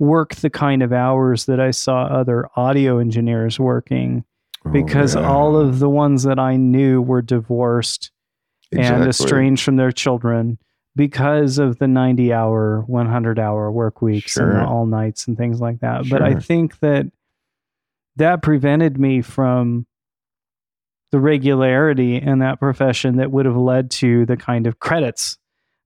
work 0.00 0.34
the 0.36 0.50
kind 0.50 0.82
of 0.82 0.92
hours 0.92 1.44
that 1.44 1.60
I 1.60 1.70
saw 1.70 2.04
other 2.04 2.48
audio 2.56 2.98
engineers 2.98 3.60
working 3.60 4.24
oh, 4.66 4.70
because 4.70 5.14
Oh, 5.14 5.20
yeah. 5.20 5.28
all 5.28 5.56
of 5.56 5.78
the 5.78 5.90
ones 5.90 6.24
that 6.24 6.38
I 6.38 6.56
knew 6.56 7.00
were 7.02 7.22
divorced 7.22 8.10
and 8.72 9.06
estranged 9.06 9.62
from 9.62 9.76
their 9.76 9.92
children 9.92 10.58
because 10.96 11.58
of 11.58 11.78
the 11.78 11.86
90 11.86 12.32
hour, 12.32 12.82
100 12.86 13.38
hour 13.38 13.70
work 13.70 14.00
weeks 14.00 14.36
and 14.36 14.58
all 14.58 14.86
nights 14.86 15.28
and 15.28 15.36
things 15.36 15.60
like 15.60 15.80
that. 15.80 16.08
But 16.08 16.22
I 16.22 16.34
think 16.34 16.78
that 16.80 17.06
that 18.16 18.42
prevented 18.42 18.98
me 18.98 19.22
from 19.22 19.86
the 21.12 21.20
regularity 21.20 22.16
in 22.16 22.38
that 22.38 22.60
profession 22.60 23.16
that 23.16 23.30
would 23.30 23.46
have 23.46 23.56
led 23.56 23.90
to 23.90 24.24
the 24.26 24.36
kind 24.36 24.66
of 24.66 24.78
credits 24.78 25.36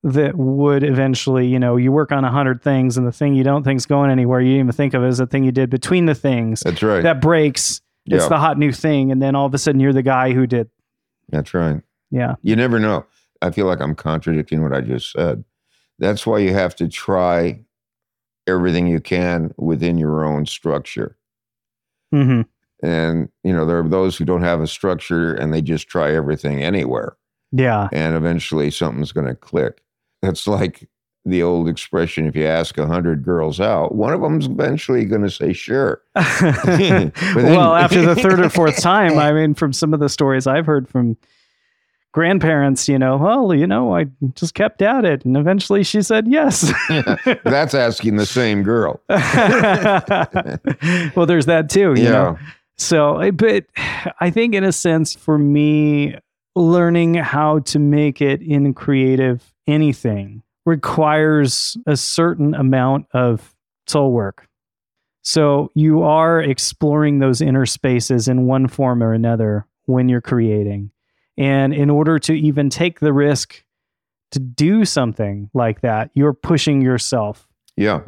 that 0.04 0.36
would 0.36 0.84
eventually, 0.84 1.46
you 1.46 1.58
know, 1.58 1.76
you 1.76 1.90
work 1.90 2.12
on 2.12 2.24
a 2.24 2.30
hundred 2.30 2.62
things 2.62 2.96
and 2.98 3.06
the 3.06 3.12
thing 3.12 3.34
you 3.34 3.42
don't 3.42 3.62
think's 3.64 3.86
going 3.86 4.10
anywhere, 4.10 4.40
you 4.40 4.50
didn't 4.52 4.66
even 4.66 4.72
think 4.72 4.94
of 4.94 5.02
as 5.02 5.18
the 5.18 5.26
thing 5.26 5.44
you 5.44 5.50
did 5.52 5.70
between 5.70 6.04
the 6.06 6.14
things 6.14 6.60
That's 6.60 6.82
right. 6.82 7.02
that 7.02 7.20
breaks. 7.20 7.80
It's 8.06 8.28
the 8.28 8.36
hot 8.36 8.58
new 8.58 8.70
thing, 8.70 9.10
and 9.10 9.22
then 9.22 9.34
all 9.34 9.46
of 9.46 9.54
a 9.54 9.58
sudden 9.58 9.80
you're 9.80 9.94
the 9.94 10.02
guy 10.02 10.32
who 10.34 10.46
did. 10.46 10.68
that's 11.30 11.54
right. 11.54 11.80
Yeah, 12.10 12.34
You 12.42 12.54
never 12.54 12.78
know. 12.78 13.06
I 13.42 13.50
feel 13.50 13.64
like 13.66 13.80
I'm 13.80 13.94
contradicting 13.94 14.62
what 14.62 14.74
I 14.74 14.82
just 14.82 15.10
said. 15.10 15.42
That's 15.98 16.26
why 16.26 16.38
you 16.38 16.52
have 16.52 16.76
to 16.76 16.86
try 16.88 17.60
everything 18.46 18.86
you 18.88 19.00
can 19.00 19.54
within 19.56 19.96
your 19.96 20.24
own 20.24 20.44
structure. 20.44 21.16
hmm 22.12 22.42
And, 22.82 23.30
you 23.42 23.54
know, 23.54 23.64
there 23.64 23.78
are 23.78 23.88
those 23.88 24.16
who 24.18 24.24
don't 24.26 24.42
have 24.42 24.60
a 24.60 24.66
structure 24.66 25.32
and 25.34 25.52
they 25.52 25.62
just 25.62 25.88
try 25.88 26.14
everything 26.14 26.62
anywhere. 26.62 27.16
yeah, 27.52 27.88
And 27.90 28.14
eventually 28.14 28.70
something's 28.70 29.12
going 29.12 29.26
to 29.28 29.34
click. 29.34 29.80
That's 30.24 30.46
like 30.46 30.88
the 31.24 31.42
old 31.42 31.68
expression 31.68 32.26
if 32.26 32.36
you 32.36 32.46
ask 32.46 32.76
100 32.76 33.24
girls 33.24 33.60
out, 33.60 33.94
one 33.94 34.12
of 34.12 34.20
them's 34.20 34.46
eventually 34.46 35.04
going 35.04 35.22
to 35.22 35.30
say, 35.30 35.52
sure. 35.52 36.02
then- 36.14 37.12
well, 37.34 37.74
after 37.74 38.02
the 38.02 38.14
third 38.14 38.40
or 38.40 38.50
fourth 38.50 38.76
time, 38.80 39.18
I 39.18 39.32
mean, 39.32 39.54
from 39.54 39.72
some 39.72 39.94
of 39.94 40.00
the 40.00 40.08
stories 40.08 40.46
I've 40.46 40.66
heard 40.66 40.88
from 40.88 41.16
grandparents, 42.12 42.88
you 42.88 42.98
know, 42.98 43.16
well, 43.16 43.54
you 43.54 43.66
know, 43.66 43.96
I 43.96 44.06
just 44.34 44.54
kept 44.54 44.82
at 44.82 45.04
it, 45.04 45.24
and 45.24 45.36
eventually 45.36 45.82
she 45.82 46.02
said 46.02 46.28
yes. 46.28 46.72
That's 47.44 47.74
asking 47.74 48.16
the 48.16 48.26
same 48.26 48.62
girl. 48.62 49.00
well, 51.16 51.26
there's 51.26 51.46
that 51.46 51.70
too. 51.70 51.94
You 51.94 52.04
yeah. 52.04 52.10
Know? 52.10 52.38
So, 52.76 53.18
eh, 53.18 53.30
but 53.30 53.64
I 54.20 54.30
think 54.30 54.54
in 54.54 54.64
a 54.64 54.72
sense, 54.72 55.14
for 55.14 55.38
me, 55.38 56.16
learning 56.54 57.14
how 57.14 57.58
to 57.60 57.78
make 57.78 58.20
it 58.20 58.42
in 58.42 58.74
creative 58.74 59.52
anything 59.66 60.42
requires 60.66 61.76
a 61.86 61.96
certain 61.96 62.54
amount 62.54 63.06
of 63.12 63.54
soul 63.86 64.12
work. 64.12 64.48
So 65.22 65.70
you 65.74 66.02
are 66.02 66.40
exploring 66.40 67.18
those 67.18 67.40
inner 67.40 67.66
spaces 67.66 68.28
in 68.28 68.46
one 68.46 68.68
form 68.68 69.02
or 69.02 69.12
another 69.12 69.66
when 69.86 70.08
you're 70.08 70.20
creating. 70.20 70.90
And 71.36 71.74
in 71.74 71.90
order 71.90 72.18
to 72.20 72.34
even 72.34 72.70
take 72.70 73.00
the 73.00 73.12
risk 73.12 73.64
to 74.30 74.38
do 74.38 74.84
something 74.84 75.50
like 75.54 75.80
that, 75.80 76.10
you're 76.14 76.34
pushing 76.34 76.80
yourself. 76.80 77.48
Yeah. 77.76 78.00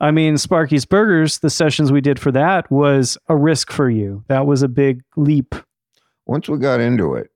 I 0.00 0.10
mean, 0.10 0.36
Sparky's 0.36 0.84
Burgers, 0.84 1.38
the 1.38 1.50
sessions 1.50 1.92
we 1.92 2.00
did 2.00 2.18
for 2.18 2.32
that 2.32 2.70
was 2.70 3.16
a 3.28 3.36
risk 3.36 3.70
for 3.70 3.88
you. 3.88 4.24
That 4.28 4.46
was 4.46 4.62
a 4.62 4.68
big 4.68 5.02
leap. 5.16 5.54
once 6.26 6.48
we 6.48 6.58
got 6.58 6.80
into 6.80 7.14
it, 7.14 7.31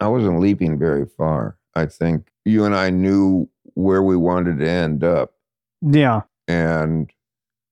I 0.00 0.08
wasn't 0.08 0.40
leaping 0.40 0.78
very 0.78 1.06
far. 1.06 1.56
I 1.74 1.86
think 1.86 2.28
you 2.44 2.64
and 2.64 2.74
I 2.74 2.90
knew 2.90 3.48
where 3.74 4.02
we 4.02 4.16
wanted 4.16 4.58
to 4.58 4.68
end 4.68 5.04
up 5.04 5.34
Yeah. 5.82 6.22
and 6.48 7.10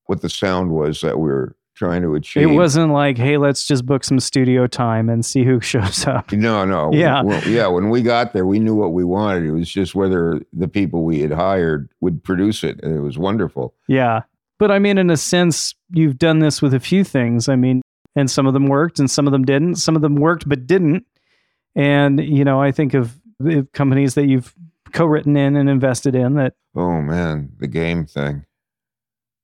what 0.07 0.21
the 0.23 0.29
sound 0.31 0.71
was 0.71 1.01
that 1.01 1.19
we 1.19 1.29
were 1.29 1.57
trying 1.75 2.03
to 2.03 2.15
achieve. 2.15 2.43
It 2.43 2.55
wasn't 2.55 2.93
like, 2.93 3.17
hey, 3.19 3.37
let's 3.37 3.65
just 3.65 3.87
book 3.87 4.03
some 4.05 4.19
studio 4.21 4.67
time 4.67 5.09
and 5.09 5.25
see 5.25 5.45
who 5.45 5.61
shows 5.73 6.07
up. 6.07 6.33
No, 6.33 6.65
no. 6.65 6.91
Yeah. 6.93 7.23
Well, 7.23 7.43
yeah. 7.49 7.67
When 7.69 7.89
we 7.91 8.03
got 8.03 8.33
there, 8.33 8.47
we 8.47 8.59
knew 8.59 8.75
what 8.75 8.93
we 8.93 9.05
wanted. 9.05 9.45
It 9.45 9.53
was 9.53 9.69
just 9.71 9.95
whether 9.95 10.41
the 10.53 10.69
people 10.69 11.05
we 11.05 11.21
had 11.21 11.31
hired 11.33 11.89
would 12.01 12.23
produce 12.25 12.65
it. 12.65 12.81
And 12.83 12.97
it 12.97 13.01
was 13.01 13.17
wonderful. 13.19 13.75
Yeah. 13.87 14.23
But 14.59 14.71
I 14.73 14.79
mean, 14.81 14.99
in 14.99 15.09
a 15.11 15.17
sense, 15.17 15.75
you've 15.91 16.19
done 16.19 16.41
this 16.41 16.61
with 16.61 16.75
a 16.75 16.81
few 16.81 17.05
things. 17.05 17.49
I 17.49 17.55
mean, 17.57 17.81
and 18.17 18.29
some 18.31 18.47
of 18.47 18.55
them 18.55 18.67
worked 18.67 18.99
and 18.99 19.09
some 19.11 19.27
of 19.29 19.33
them 19.33 19.45
didn't. 19.45 19.77
Some 19.77 19.95
of 19.95 20.03
them 20.03 20.17
worked 20.17 20.49
but 20.49 20.67
didn't. 20.67 21.05
And, 21.75 22.21
you 22.23 22.45
know, 22.45 22.61
I 22.61 22.73
think 22.73 22.95
of 22.95 23.19
the 23.39 23.67
companies 23.73 24.15
that 24.15 24.27
you've 24.27 24.55
co 24.93 25.05
written 25.07 25.37
in 25.37 25.57
and 25.57 25.69
invested 25.69 26.15
in 26.15 26.35
that, 26.35 26.55
Oh, 26.75 27.01
man. 27.03 27.51
The 27.59 27.67
game 27.69 28.07
thing. 28.07 28.45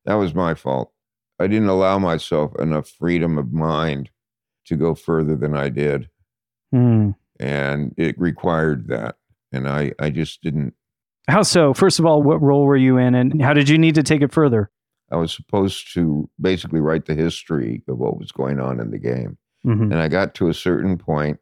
That 0.04 0.14
was 0.14 0.34
my 0.34 0.54
fault. 0.54 0.92
I 1.40 1.46
didn't 1.46 1.68
allow 1.68 1.98
myself 1.98 2.52
enough 2.58 2.88
freedom 2.88 3.38
of 3.38 3.52
mind 3.52 4.10
to 4.66 4.76
go 4.76 4.94
further 4.94 5.36
than 5.36 5.54
I 5.56 5.68
did. 5.68 6.08
hmm. 6.72 7.10
and 7.40 7.94
it 7.98 8.18
required 8.18 8.88
that 8.88 9.16
and 9.52 9.68
i 9.68 9.92
i 9.98 10.08
just 10.10 10.40
didn't 10.42 10.72
How 11.28 11.42
so? 11.42 11.74
First 11.74 11.98
of 11.98 12.06
all, 12.06 12.22
what 12.22 12.40
role 12.42 12.64
were 12.64 12.76
you 12.76 12.96
in 12.98 13.14
and 13.14 13.42
how 13.42 13.52
did 13.54 13.68
you 13.68 13.76
need 13.78 13.94
to 13.96 14.02
take 14.02 14.22
it 14.22 14.32
further? 14.32 14.70
i 15.10 15.16
was 15.16 15.32
supposed 15.32 15.92
to 15.94 16.28
basically 16.40 16.80
write 16.80 17.04
the 17.06 17.14
history 17.14 17.82
of 17.88 17.98
what 17.98 18.18
was 18.18 18.32
going 18.32 18.58
on 18.60 18.80
in 18.80 18.90
the 18.90 18.98
game 18.98 19.36
hmm 19.64 19.82
and 19.92 19.96
i 19.96 20.08
got 20.08 20.34
to 20.34 20.48
a 20.48 20.54
certain 20.54 20.96
point 20.96 21.38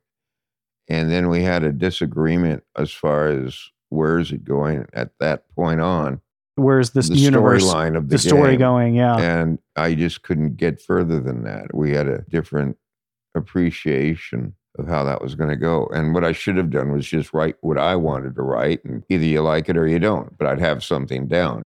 and 0.89 1.11
then 1.11 1.29
we 1.29 1.43
had 1.43 1.63
a 1.65 1.73
disagreement 1.73 2.63
as 2.77 2.93
far 2.93 3.29
as 3.29 3.59
where 3.91 4.19
is 4.19 4.33
it 4.33 4.45
going 4.45 4.87
at 4.93 5.11
that 5.21 5.49
point 5.55 5.81
on? 5.81 6.21
Where's 6.57 6.91
this 6.91 7.09
the 7.09 7.17
universe, 7.17 7.65
storyline 7.65 7.97
of 7.97 8.09
the, 8.09 8.17
the 8.17 8.19
story 8.19 8.51
game. 8.53 8.59
going? 8.59 8.95
Yeah. 8.95 9.17
And 9.19 9.59
I 9.77 9.95
just 9.95 10.23
couldn't 10.23 10.57
get 10.57 10.83
further 10.83 11.19
than 11.21 11.45
that. 11.45 11.75
We 11.75 11.93
had 11.93 12.07
a 12.09 12.23
different 12.29 12.77
appreciation 13.35 14.55
of 14.79 14.89
how 14.89 15.05
that 15.05 15.21
was 15.23 15.35
going 15.35 15.51
to 15.51 15.57
go. 15.57 15.87
And 15.93 16.15
what 16.15 16.25
I 16.25 16.33
should 16.33 16.57
have 16.57 16.71
done 16.71 16.93
was 16.93 17.07
just 17.07 17.33
write 17.35 17.57
what 17.61 17.79
I 17.79 17.97
wanted 17.97 18.35
to 18.37 18.43
write, 18.43 18.85
and 18.85 19.03
either 19.09 19.25
you 19.25 19.43
like 19.43 19.69
it 19.69 19.77
or 19.77 19.87
you 19.87 19.99
don't. 19.99 20.37
But 20.39 20.47
I'd 20.47 20.61
have 20.61 20.83
something 20.83 21.27
down. 21.29 21.63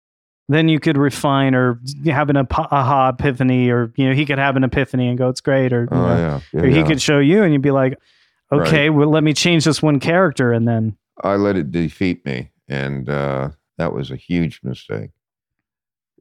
then 0.48 0.68
you 0.68 0.78
could 0.78 0.96
refine 0.96 1.54
or 1.54 1.80
have 2.06 2.28
an 2.30 2.36
aha 2.36 3.08
epiphany, 3.10 3.70
or 3.70 3.92
you 3.96 4.08
know, 4.08 4.14
he 4.14 4.26
could 4.26 4.38
have 4.38 4.56
an 4.56 4.64
epiphany 4.64 5.08
and 5.08 5.18
go, 5.18 5.28
"It's 5.28 5.40
great," 5.40 5.72
or, 5.72 5.82
you 5.82 5.88
Oh 5.92 5.96
know, 6.06 6.16
yeah, 6.16 6.40
yeah, 6.52 6.60
or 6.60 6.66
he 6.66 6.78
yeah. 6.78 6.86
could 6.86 7.00
show 7.00 7.18
you, 7.18 7.42
and 7.42 7.52
you'd 7.52 7.62
be 7.62 7.70
like, 7.70 7.98
Right. 8.52 8.68
"Okay, 8.68 8.90
well, 8.90 9.08
let 9.08 9.24
me 9.24 9.32
change 9.32 9.64
this 9.64 9.82
one 9.82 9.98
character," 9.98 10.52
and 10.52 10.68
then 10.68 10.96
I 11.22 11.36
let 11.36 11.56
it 11.56 11.70
defeat 11.70 12.24
me, 12.24 12.50
and 12.68 13.08
uh, 13.08 13.50
that 13.78 13.92
was 13.92 14.10
a 14.10 14.16
huge 14.16 14.60
mistake. 14.62 15.10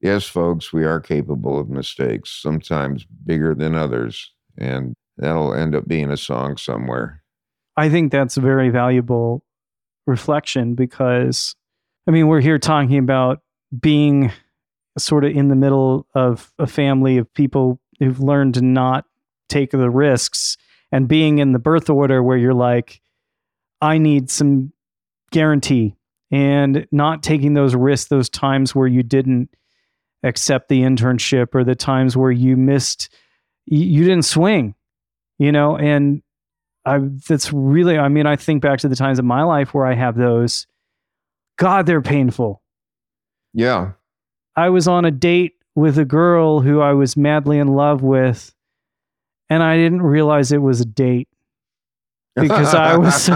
Yes, 0.01 0.25
folks, 0.25 0.73
we 0.73 0.83
are 0.83 0.99
capable 0.99 1.59
of 1.59 1.69
mistakes, 1.69 2.31
sometimes 2.31 3.05
bigger 3.05 3.53
than 3.53 3.75
others, 3.75 4.31
and 4.57 4.95
that'll 5.17 5.53
end 5.53 5.75
up 5.75 5.87
being 5.87 6.09
a 6.09 6.17
song 6.17 6.57
somewhere. 6.57 7.21
I 7.77 7.89
think 7.89 8.11
that's 8.11 8.35
a 8.37 8.41
very 8.41 8.69
valuable 8.69 9.43
reflection 10.07 10.73
because, 10.73 11.55
I 12.07 12.11
mean, 12.11 12.27
we're 12.27 12.41
here 12.41 12.57
talking 12.57 12.97
about 12.97 13.41
being 13.79 14.31
sort 14.97 15.23
of 15.23 15.31
in 15.31 15.47
the 15.47 15.55
middle 15.55 16.07
of 16.15 16.51
a 16.59 16.67
family 16.67 17.17
of 17.17 17.33
people 17.33 17.79
who've 17.99 18.19
learned 18.19 18.55
to 18.55 18.61
not 18.61 19.05
take 19.47 19.71
the 19.71 19.89
risks 19.89 20.57
and 20.91 21.07
being 21.07 21.39
in 21.39 21.51
the 21.51 21.59
birth 21.59 21.89
order 21.89 22.21
where 22.21 22.37
you're 22.37 22.53
like, 22.53 23.01
I 23.81 23.97
need 23.97 24.29
some 24.29 24.73
guarantee 25.31 25.95
and 26.31 26.87
not 26.91 27.23
taking 27.23 27.53
those 27.53 27.75
risks, 27.75 28.09
those 28.09 28.29
times 28.29 28.75
where 28.75 28.87
you 28.87 29.03
didn't 29.03 29.49
accept 30.23 30.69
the 30.69 30.81
internship 30.81 31.53
or 31.53 31.63
the 31.63 31.75
times 31.75 32.15
where 32.15 32.31
you 32.31 32.55
missed, 32.55 33.09
you, 33.65 34.03
didn't 34.03 34.25
swing, 34.25 34.75
you 35.39 35.51
know, 35.51 35.77
and 35.77 36.21
I 36.85 36.99
that's 37.27 37.53
really 37.53 37.97
I 37.97 38.07
mean 38.07 38.25
I 38.25 38.35
think 38.35 38.61
back 38.61 38.79
to 38.79 38.89
the 38.89 38.95
times 38.95 39.19
in 39.19 39.25
my 39.25 39.43
life 39.43 39.73
where 39.73 39.85
I 39.85 39.93
have 39.93 40.15
those. 40.15 40.65
God 41.57 41.85
they're 41.85 42.01
painful. 42.01 42.61
Yeah, 43.53 43.91
I 44.55 44.69
was 44.69 44.87
on 44.87 45.05
a 45.05 45.11
date 45.11 45.53
with 45.75 45.97
a 45.99 46.05
girl 46.05 46.61
who 46.61 46.81
I 46.81 46.93
was 46.93 47.15
madly 47.15 47.59
in 47.59 47.67
love 47.67 48.01
with 48.01 48.53
and 49.51 49.61
I 49.61 49.75
didn't 49.75 50.01
realize 50.01 50.51
it 50.51 50.61
was 50.61 50.79
a 50.79 50.85
date. 50.85 51.27
Because 52.35 52.73
I 52.73 52.95
was- 52.95 53.29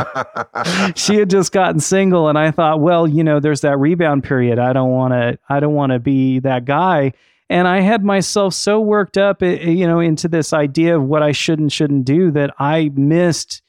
She 0.96 1.18
had 1.18 1.30
just 1.30 1.52
gotten 1.52 1.82
single 1.82 2.30
and 2.30 2.38
I 2.38 2.52
thought, 2.52 2.80
well, 2.80 3.06
you 3.06 3.24
know, 3.24 3.42
there's 3.42 3.60
that 3.62 3.78
rebound 3.78 4.24
period. 4.24 4.58
I 4.58 4.72
don't 4.72 4.92
want 4.92 5.12
to 5.14 5.38
I 5.50 5.60
don't 5.60 5.74
want 5.74 5.92
to 5.92 6.00
be 6.00 6.40
that 6.40 6.64
guy. 6.64 7.12
And 7.50 7.68
I 7.68 7.82
had 7.82 8.04
myself 8.06 8.54
so 8.54 8.80
worked 8.80 9.18
up, 9.18 9.44
eh, 9.44 9.58
eh, 9.60 9.70
you 9.70 9.86
know, 9.86 10.00
into 10.00 10.28
this 10.30 10.54
idea 10.54 10.96
of 10.98 11.04
what 11.04 11.22
I 11.22 11.34
should 11.34 11.60
and 11.60 11.72
shouldn't 11.72 12.06
do 12.06 12.32
that 12.32 12.56
I 12.58 12.90
missed 12.96 13.62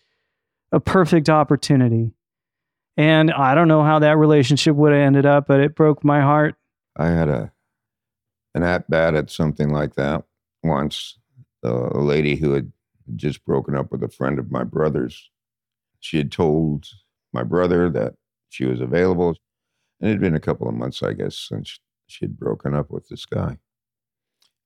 a 0.70 0.78
perfect 0.78 1.28
opportunity. 1.28 2.12
And 2.96 3.32
I 3.32 3.54
don't 3.56 3.68
know 3.68 3.82
how 3.82 3.98
that 3.98 4.16
relationship 4.16 4.76
would 4.76 4.92
have 4.92 5.02
ended 5.02 5.26
up, 5.26 5.46
but 5.48 5.60
it 5.60 5.74
broke 5.74 6.04
my 6.04 6.20
heart. 6.20 6.54
I 6.96 7.08
had 7.08 7.28
a 7.28 7.50
an 8.54 8.62
at 8.62 8.88
bat 8.88 9.14
at 9.16 9.30
something 9.30 9.70
like 9.70 9.96
that 9.96 10.24
once. 10.62 11.18
A 11.62 11.98
lady 11.98 12.36
who 12.36 12.52
had 12.52 12.72
just 13.16 13.44
broken 13.44 13.74
up 13.76 13.90
with 13.90 14.02
a 14.02 14.08
friend 14.08 14.38
of 14.38 14.50
my 14.50 14.64
brother's. 14.64 15.30
She 16.00 16.16
had 16.18 16.30
told 16.30 16.86
my 17.32 17.42
brother 17.42 17.90
that 17.90 18.14
she 18.48 18.64
was 18.64 18.80
available, 18.80 19.36
and 20.00 20.08
it 20.08 20.12
had 20.14 20.20
been 20.20 20.36
a 20.36 20.40
couple 20.40 20.68
of 20.68 20.74
months, 20.74 21.02
I 21.02 21.12
guess, 21.12 21.36
since 21.36 21.80
she 22.06 22.24
had 22.24 22.38
broken 22.38 22.74
up 22.74 22.90
with 22.90 23.08
this 23.08 23.26
guy. 23.26 23.58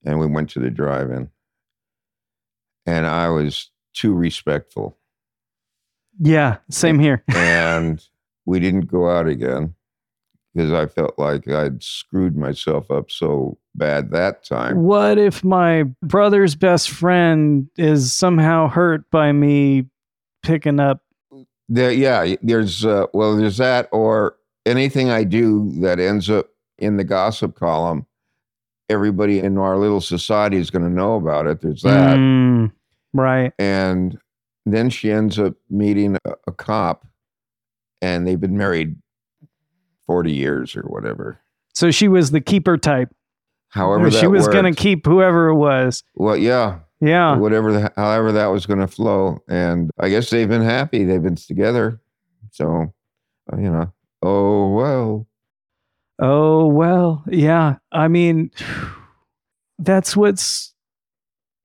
And 0.03 0.19
we 0.19 0.27
went 0.27 0.49
to 0.51 0.59
the 0.59 0.69
drive-in, 0.69 1.29
and 2.85 3.07
I 3.07 3.29
was 3.29 3.71
too 3.93 4.13
respectful, 4.13 4.97
Yeah, 6.19 6.57
same 6.69 6.99
here. 6.99 7.23
and 7.35 8.03
we 8.45 8.59
didn't 8.59 8.87
go 8.87 9.09
out 9.09 9.27
again 9.27 9.75
because 10.53 10.71
I 10.71 10.87
felt 10.87 11.17
like 11.17 11.47
I'd 11.47 11.83
screwed 11.83 12.35
myself 12.35 12.91
up 12.91 13.09
so 13.11 13.57
bad 13.75 14.11
that 14.11 14.43
time. 14.43 14.83
What 14.83 15.17
if 15.17 15.43
my 15.43 15.83
brother's 16.01 16.55
best 16.55 16.89
friend 16.89 17.67
is 17.77 18.11
somehow 18.13 18.67
hurt 18.67 19.09
by 19.11 19.31
me 19.31 19.85
picking 20.43 20.79
up? 20.79 21.01
There, 21.69 21.91
yeah, 21.91 22.35
there's 22.41 22.85
uh, 22.85 23.07
well, 23.13 23.37
there's 23.37 23.57
that, 23.57 23.87
or 23.91 24.35
anything 24.65 25.09
I 25.09 25.23
do 25.23 25.71
that 25.81 25.99
ends 25.99 26.29
up 26.29 26.49
in 26.77 26.97
the 26.97 27.03
gossip 27.03 27.55
column. 27.55 28.05
Everybody 28.89 29.39
in 29.39 29.57
our 29.57 29.77
little 29.77 30.01
society 30.01 30.57
is 30.57 30.69
going 30.69 30.83
to 30.83 30.91
know 30.91 31.15
about 31.15 31.47
it. 31.47 31.61
There's 31.61 31.83
that, 31.83 32.17
Mm, 32.17 32.73
right. 33.13 33.53
and 33.57 34.19
then 34.65 34.89
she 34.89 35.09
ends 35.09 35.39
up 35.39 35.53
meeting 35.69 36.17
a, 36.25 36.33
a 36.47 36.51
cop, 36.51 37.07
and 38.01 38.27
they've 38.27 38.41
been 38.41 38.57
married 38.57 38.97
forty 40.05 40.33
years 40.33 40.75
or 40.75 40.81
whatever. 40.81 41.39
So 41.73 41.89
she 41.89 42.09
was 42.09 42.31
the 42.31 42.41
keeper 42.41 42.77
type. 42.77 43.15
However, 43.71 44.11
she 44.11 44.21
that 44.21 44.29
was 44.29 44.47
going 44.47 44.65
to 44.65 44.79
keep 44.79 45.05
whoever 45.05 45.47
it 45.47 45.55
was. 45.55 46.03
Well, 46.15 46.37
yeah, 46.37 46.79
Yeah. 46.99 47.37
whatever, 47.37 47.71
the, 47.73 47.91
however 47.95 48.31
that 48.33 48.47
was 48.47 48.65
going 48.65 48.79
to 48.79 48.87
flow, 48.87 49.39
and 49.49 49.89
I 49.99 50.09
guess 50.09 50.29
they've 50.29 50.47
been 50.47 50.61
happy. 50.61 51.03
They've 51.05 51.21
been 51.23 51.35
together, 51.35 51.99
so 52.51 52.93
uh, 53.51 53.57
you 53.57 53.71
know. 53.71 53.91
Oh 54.21 54.73
well. 54.73 55.27
Oh, 56.19 56.67
well, 56.67 57.23
yeah. 57.27 57.77
I 57.91 58.07
mean, 58.07 58.51
that's 59.79 60.15
what's 60.15 60.73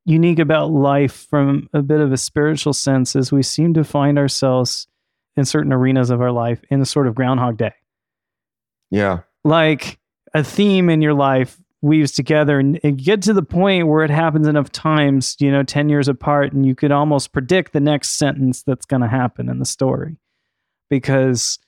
unique 0.07 0.39
about 0.39 0.71
life 0.71 1.27
from 1.29 1.69
a 1.75 1.83
bit 1.83 2.01
of 2.01 2.13
a 2.13 2.17
spiritual 2.17 2.73
sense 2.73 3.15
is 3.17 3.31
we 3.33 3.43
seem 3.43 3.75
to 3.75 3.85
find 3.85 4.19
ourselves 4.19 4.87
in 5.37 5.45
certain 5.45 5.73
arenas 5.73 6.09
of 6.11 6.23
our 6.23 6.31
life 6.31 6.63
in 6.71 6.81
a 6.81 6.87
sort 6.87 7.07
of 7.07 7.15
groundhog 7.15 7.59
day. 7.59 7.75
Yeah. 8.91 9.21
Like 9.45 9.99
a 10.33 10.43
theme 10.45 10.89
in 10.89 11.03
your 11.03 11.13
life 11.13 11.59
weaves 11.83 12.13
together 12.13 12.59
and 12.59 12.81
it 12.83 12.97
get 12.97 13.23
to 13.23 13.33
the 13.33 13.43
point 13.43 13.87
where 13.87 14.05
it 14.05 14.11
happens 14.11 14.47
enough 14.47 14.71
times, 14.73 15.37
you 15.39 15.51
know, 15.51 15.63
10 15.63 15.89
years 15.89 16.09
apart 16.09 16.53
and 16.53 16.65
you 16.67 16.75
could 16.75 16.91
almost 16.91 17.33
predict 17.33 17.73
the 17.73 17.81
next 17.81 18.11
sentence 18.11 18.63
that's 18.63 18.87
going 18.87 19.03
to 19.03 19.09
happen 19.09 19.49
in 19.49 19.59
the 19.59 19.65
story. 19.65 20.17
Because 20.89 21.59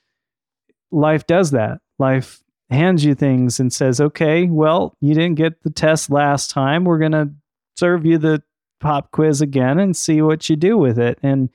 life 0.90 1.26
does 1.26 1.50
that. 1.50 1.80
Life 1.98 2.40
hands 2.70 3.04
you 3.04 3.14
things 3.14 3.60
and 3.60 3.72
says, 3.72 4.00
okay, 4.00 4.46
well, 4.46 4.94
you 5.00 5.14
didn't 5.14 5.36
get 5.36 5.62
the 5.62 5.70
test 5.70 6.10
last 6.10 6.50
time. 6.50 6.84
We're 6.84 6.98
going 6.98 7.12
to 7.12 7.30
serve 7.76 8.04
you 8.04 8.18
the 8.18 8.42
pop 8.80 9.10
quiz 9.10 9.40
again 9.40 9.78
and 9.78 9.96
see 9.96 10.22
what 10.22 10.48
you 10.48 10.56
do 10.56 10.76
with 10.76 10.98
it. 10.98 11.18
And 11.22 11.50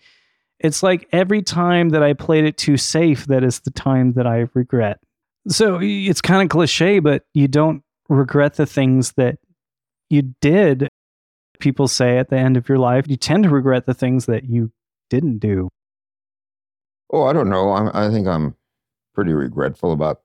it's 0.60 0.84
like 0.84 1.08
every 1.12 1.42
time 1.42 1.90
that 1.90 2.04
I 2.04 2.14
played 2.14 2.46
it 2.46 2.58
too 2.58 2.78
safe, 2.78 3.26
that 3.28 3.44
is 3.44 3.60
the 3.60 3.72
time 3.72 4.14
that 4.14 4.28
I 4.28 4.48
regret. 4.54 5.00
So 5.50 5.80
it's 5.82 6.22
kind 6.22 6.42
of 6.42 6.50
cliche, 6.50 7.00
but 7.00 7.24
you 7.34 7.48
don't 7.48 7.83
regret 8.10 8.56
the 8.56 8.66
things 8.66 9.14
that 9.14 9.40
you 10.10 10.34
did. 10.42 10.88
People 11.60 11.88
say 11.88 12.18
at 12.18 12.30
the 12.30 12.38
end 12.38 12.58
of 12.58 12.68
your 12.68 12.78
life, 12.78 13.06
you 13.08 13.16
tend 13.16 13.44
to 13.44 13.50
regret 13.50 13.86
the 13.86 13.94
things 13.94 14.26
that 14.26 14.46
you 14.46 14.72
didn't 15.10 15.40
do. 15.40 15.70
Oh, 17.12 17.24
I 17.24 17.34
don't 17.34 17.50
know. 17.50 17.72
I'm, 17.72 17.92
I 17.94 18.10
think 18.10 18.28
I'm 18.28 18.56
pretty 19.14 19.34
regretful 19.34 19.92
about 19.92 20.22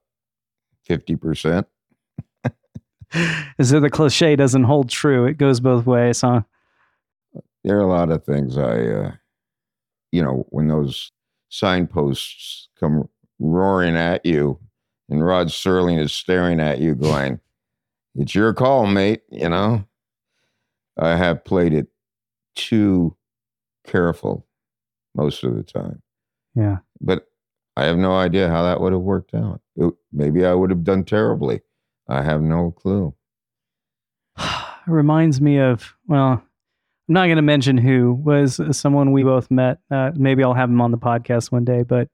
50%. 0.88 1.64
Is 3.58 3.70
though 3.70 3.80
the 3.80 3.90
cliche 3.90 4.36
doesn't 4.36 4.64
hold 4.64 4.88
true. 4.88 5.26
It 5.26 5.38
goes 5.38 5.60
both 5.60 5.86
ways, 5.86 6.22
huh? 6.22 6.42
There 7.64 7.76
are 7.76 7.82
a 7.82 7.86
lot 7.86 8.10
of 8.10 8.24
things 8.24 8.56
I, 8.56 8.80
uh, 8.80 9.12
you 10.12 10.22
know, 10.22 10.46
when 10.50 10.68
those 10.68 11.12
signposts 11.50 12.68
come 12.78 13.08
roaring 13.38 13.96
at 13.96 14.24
you 14.24 14.58
and 15.08 15.24
Rod 15.24 15.48
Serling 15.48 15.98
is 15.98 16.12
staring 16.12 16.60
at 16.60 16.80
you 16.80 16.94
going, 16.94 17.40
it's 18.14 18.34
your 18.34 18.52
call, 18.54 18.86
mate, 18.86 19.22
you 19.30 19.48
know? 19.48 19.84
I 20.98 21.16
have 21.16 21.44
played 21.44 21.72
it 21.72 21.86
too 22.56 23.16
careful 23.86 24.46
most 25.14 25.44
of 25.44 25.54
the 25.54 25.62
time. 25.62 26.02
Yeah. 26.54 26.78
But 27.00 27.26
I 27.76 27.84
have 27.84 27.96
no 27.96 28.16
idea 28.16 28.48
how 28.48 28.64
that 28.64 28.80
would 28.80 28.92
have 28.92 29.02
worked 29.02 29.34
out. 29.34 29.60
It- 29.76 29.94
maybe 30.12 30.44
I 30.44 30.54
would 30.54 30.70
have 30.70 30.82
done 30.84 31.04
terribly. 31.04 31.60
I 32.08 32.22
have 32.22 32.42
no 32.42 32.70
clue. 32.72 33.14
it 34.38 34.44
reminds 34.86 35.40
me 35.40 35.58
of 35.60 35.94
well 36.06 36.32
i'm 36.32 36.42
not 37.14 37.26
going 37.26 37.36
to 37.36 37.42
mention 37.42 37.76
who 37.76 38.14
was 38.14 38.60
someone 38.76 39.12
we 39.12 39.22
both 39.22 39.50
met 39.50 39.78
uh, 39.90 40.10
maybe 40.14 40.42
i'll 40.42 40.54
have 40.54 40.70
him 40.70 40.80
on 40.80 40.90
the 40.90 40.98
podcast 40.98 41.50
one 41.52 41.64
day 41.64 41.82
but 41.82 42.08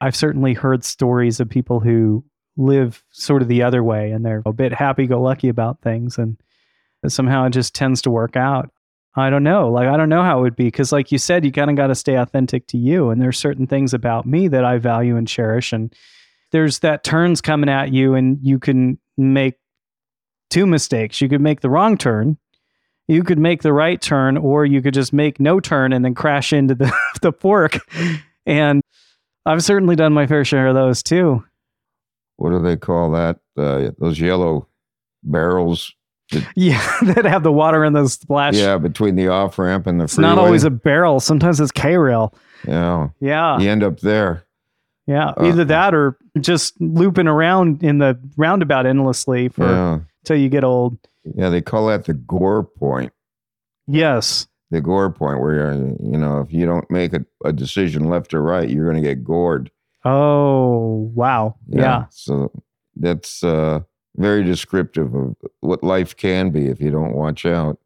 i've 0.00 0.14
certainly 0.14 0.52
heard 0.54 0.84
stories 0.84 1.40
of 1.40 1.48
people 1.48 1.80
who 1.80 2.24
live 2.56 3.04
sort 3.10 3.42
of 3.42 3.48
the 3.48 3.62
other 3.62 3.82
way 3.82 4.10
and 4.10 4.24
they're 4.24 4.42
a 4.46 4.52
bit 4.52 4.72
happy-go-lucky 4.72 5.48
about 5.48 5.80
things 5.82 6.18
and 6.18 6.36
somehow 7.06 7.44
it 7.44 7.50
just 7.50 7.74
tends 7.74 8.02
to 8.02 8.10
work 8.10 8.36
out 8.36 8.70
i 9.14 9.30
don't 9.30 9.44
know 9.44 9.70
like 9.70 9.86
i 9.86 9.96
don't 9.96 10.08
know 10.08 10.22
how 10.22 10.38
it 10.38 10.42
would 10.42 10.56
be 10.56 10.64
because 10.64 10.90
like 10.90 11.12
you 11.12 11.18
said 11.18 11.44
you 11.44 11.52
kind 11.52 11.70
of 11.70 11.76
got 11.76 11.86
to 11.86 11.94
stay 11.94 12.14
authentic 12.14 12.66
to 12.66 12.78
you 12.78 13.10
and 13.10 13.20
there's 13.20 13.38
certain 13.38 13.66
things 13.66 13.94
about 13.94 14.26
me 14.26 14.48
that 14.48 14.64
i 14.64 14.78
value 14.78 15.16
and 15.16 15.28
cherish 15.28 15.72
and 15.72 15.94
there's 16.52 16.80
that 16.80 17.04
turns 17.04 17.40
coming 17.40 17.68
at 17.68 17.92
you 17.92 18.14
and 18.14 18.38
you 18.42 18.58
can 18.58 18.98
make 19.16 19.56
two 20.50 20.66
mistakes. 20.66 21.20
You 21.20 21.28
could 21.28 21.40
make 21.40 21.60
the 21.60 21.70
wrong 21.70 21.96
turn. 21.96 22.38
You 23.08 23.22
could 23.22 23.38
make 23.38 23.62
the 23.62 23.72
right 23.72 24.00
turn 24.00 24.36
or 24.36 24.64
you 24.64 24.82
could 24.82 24.94
just 24.94 25.12
make 25.12 25.38
no 25.38 25.60
turn 25.60 25.92
and 25.92 26.04
then 26.04 26.14
crash 26.14 26.52
into 26.52 26.74
the 26.74 26.92
the 27.22 27.32
fork. 27.32 27.78
And 28.44 28.82
I've 29.44 29.62
certainly 29.62 29.96
done 29.96 30.12
my 30.12 30.26
fair 30.26 30.44
share 30.44 30.68
of 30.68 30.74
those 30.74 31.02
too. 31.02 31.44
What 32.36 32.50
do 32.50 32.60
they 32.60 32.76
call 32.76 33.10
that? 33.12 33.38
Uh, 33.56 33.90
those 33.98 34.18
yellow 34.20 34.68
barrels. 35.22 35.92
Yeah, 36.56 36.82
that 37.02 37.24
have 37.24 37.44
the 37.44 37.52
water 37.52 37.84
in 37.84 37.92
the 37.92 38.08
splash. 38.08 38.54
Yeah, 38.56 38.78
between 38.78 39.14
the 39.14 39.28
off 39.28 39.58
ramp 39.60 39.86
and 39.86 40.00
the 40.00 40.04
It's 40.04 40.18
not 40.18 40.38
always 40.38 40.64
a 40.64 40.70
barrel. 40.70 41.20
Sometimes 41.20 41.60
it's 41.60 41.70
K 41.70 41.96
rail. 41.96 42.34
Yeah, 42.66 43.10
Yeah. 43.20 43.58
you 43.60 43.70
end 43.70 43.84
up 43.84 44.00
there. 44.00 44.42
Yeah. 45.06 45.28
Uh, 45.36 45.44
Either 45.44 45.64
that 45.66 45.94
or 45.94 46.18
just 46.40 46.80
looping 46.80 47.28
around 47.28 47.80
in 47.84 47.98
the 47.98 48.18
roundabout 48.36 48.86
endlessly 48.86 49.48
for 49.48 49.66
Yeah, 49.66 49.98
till 50.24 50.36
you 50.36 50.48
get 50.48 50.64
old. 50.64 50.98
yeah. 51.36 51.48
They 51.48 51.62
call 51.62 51.86
that 51.86 52.06
the 52.06 52.14
gore 52.14 52.64
point. 52.64 53.12
Yes. 53.86 54.48
The 54.72 54.80
gore 54.80 55.10
point, 55.12 55.40
where 55.40 55.54
you're, 55.54 55.74
you 55.74 56.18
know, 56.18 56.40
if 56.40 56.52
you 56.52 56.66
don't 56.66 56.90
make 56.90 57.12
a, 57.12 57.24
a 57.44 57.52
decision 57.52 58.08
left 58.08 58.34
or 58.34 58.42
right, 58.42 58.68
you're 58.68 58.90
going 58.90 59.00
to 59.00 59.08
get 59.08 59.22
gored. 59.22 59.70
Oh, 60.08 61.10
wow. 61.14 61.56
Yeah. 61.68 62.04
So 62.10 62.52
that's 62.94 63.42
uh, 63.42 63.80
very 64.16 64.44
descriptive 64.44 65.12
of 65.12 65.34
what 65.60 65.82
life 65.82 66.16
can 66.16 66.50
be 66.50 66.68
if 66.68 66.80
you 66.80 66.92
don't 66.92 67.12
watch 67.12 67.44
out. 67.44 67.80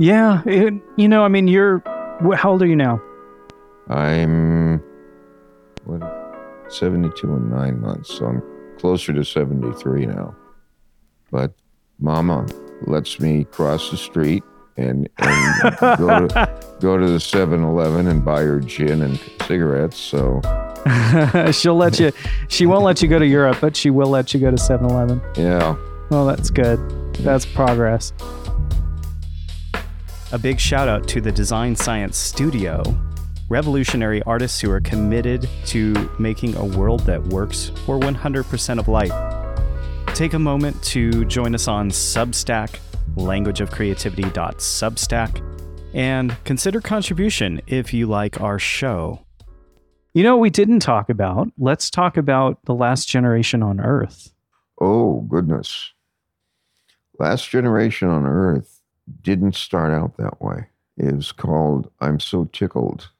Yeah. 0.00 0.42
It, 0.46 0.74
you 0.96 1.06
know, 1.06 1.24
I 1.24 1.28
mean, 1.28 1.46
you're, 1.46 1.80
how 2.34 2.50
old 2.50 2.62
are 2.62 2.66
you 2.66 2.74
now? 2.74 3.00
I'm 3.88 4.82
what 5.84 6.02
72 6.68 7.32
and 7.32 7.50
nine 7.50 7.80
months, 7.80 8.16
so 8.16 8.26
I'm 8.26 8.42
closer 8.78 9.12
to 9.12 9.24
73 9.24 10.06
now. 10.06 10.34
But 11.30 11.54
Mama 12.00 12.46
lets 12.82 13.20
me 13.20 13.44
cross 13.44 13.92
the 13.92 13.96
street 13.96 14.42
and, 14.76 15.08
and 15.18 15.78
go 15.98 16.26
to 16.28 16.60
go 16.80 16.98
to 16.98 17.06
the 17.06 17.18
7-Eleven 17.18 18.08
and 18.08 18.24
buy 18.24 18.42
her 18.42 18.60
gin 18.60 19.02
and 19.02 19.18
cigarettes. 19.46 19.96
So 19.96 20.40
She'll 21.52 21.76
let 21.76 21.98
you, 21.98 22.12
she 22.48 22.66
won't 22.66 22.84
let 22.84 23.00
you 23.00 23.08
go 23.08 23.18
to 23.18 23.26
Europe, 23.26 23.58
but 23.60 23.74
she 23.76 23.88
will 23.90 24.08
let 24.10 24.34
you 24.34 24.40
go 24.40 24.50
to 24.50 24.58
7 24.58 24.84
Eleven. 24.90 25.20
yeah, 25.36 25.76
Well, 26.10 26.26
that's 26.26 26.50
good. 26.50 26.78
That's 27.20 27.46
progress. 27.46 28.12
A 30.32 30.38
big 30.38 30.58
shout 30.58 30.88
out 30.88 31.06
to 31.08 31.20
the 31.20 31.30
Design 31.32 31.76
Science 31.76 32.18
Studio, 32.18 32.82
revolutionary 33.48 34.20
artists 34.24 34.60
who 34.60 34.70
are 34.70 34.80
committed 34.80 35.48
to 35.66 36.10
making 36.18 36.56
a 36.56 36.64
world 36.64 37.00
that 37.00 37.22
works 37.28 37.70
for 37.86 37.98
100% 37.98 38.78
of 38.78 38.88
light. 38.88 39.12
Take 40.14 40.34
a 40.34 40.38
moment 40.38 40.82
to 40.84 41.24
join 41.26 41.54
us 41.54 41.68
on 41.68 41.90
Substack, 41.90 42.78
languageofcreativity.substack, 43.16 45.94
and 45.94 46.36
consider 46.44 46.80
contribution 46.80 47.60
if 47.66 47.94
you 47.94 48.06
like 48.06 48.40
our 48.40 48.58
show. 48.58 49.20
You 50.12 50.22
know 50.22 50.36
we 50.36 50.50
didn't 50.50 50.80
talk 50.80 51.10
about? 51.10 51.48
Let's 51.58 51.90
talk 51.90 52.16
about 52.16 52.64
the 52.64 52.74
last 52.74 53.08
generation 53.08 53.62
on 53.62 53.80
Earth. 53.80 54.32
Oh, 54.80 55.20
goodness. 55.22 55.92
Last 57.18 57.48
Generation 57.48 58.08
on 58.08 58.26
Earth 58.26 58.80
didn't 59.22 59.54
start 59.54 59.92
out 59.92 60.16
that 60.16 60.42
way. 60.42 60.66
It 60.96 61.14
was 61.14 61.32
called 61.32 61.90
I'm 62.00 62.18
So 62.18 62.46
Tickled. 62.46 63.10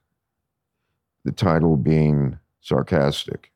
The 1.23 1.31
title 1.31 1.77
being 1.77 2.37
sarcastic, 2.61 3.51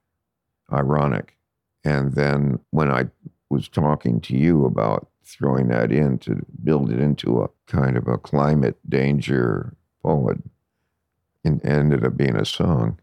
ironic. 0.71 1.35
And 1.83 2.13
then 2.13 2.59
when 2.71 2.89
I 2.89 3.09
was 3.49 3.67
talking 3.67 4.21
to 4.21 4.37
you 4.37 4.65
about 4.65 5.08
throwing 5.33 5.67
that 5.69 5.91
in 5.91 6.17
to 6.19 6.45
build 6.63 6.91
it 6.91 6.99
into 6.99 7.41
a 7.41 7.49
kind 7.67 7.95
of 7.97 8.07
a 8.07 8.17
climate 8.17 8.77
danger 8.87 9.73
poem, 10.03 10.49
and 11.43 11.63
ended 11.65 12.03
up 12.05 12.17
being 12.17 12.35
a 12.35 12.45
song, 12.45 12.99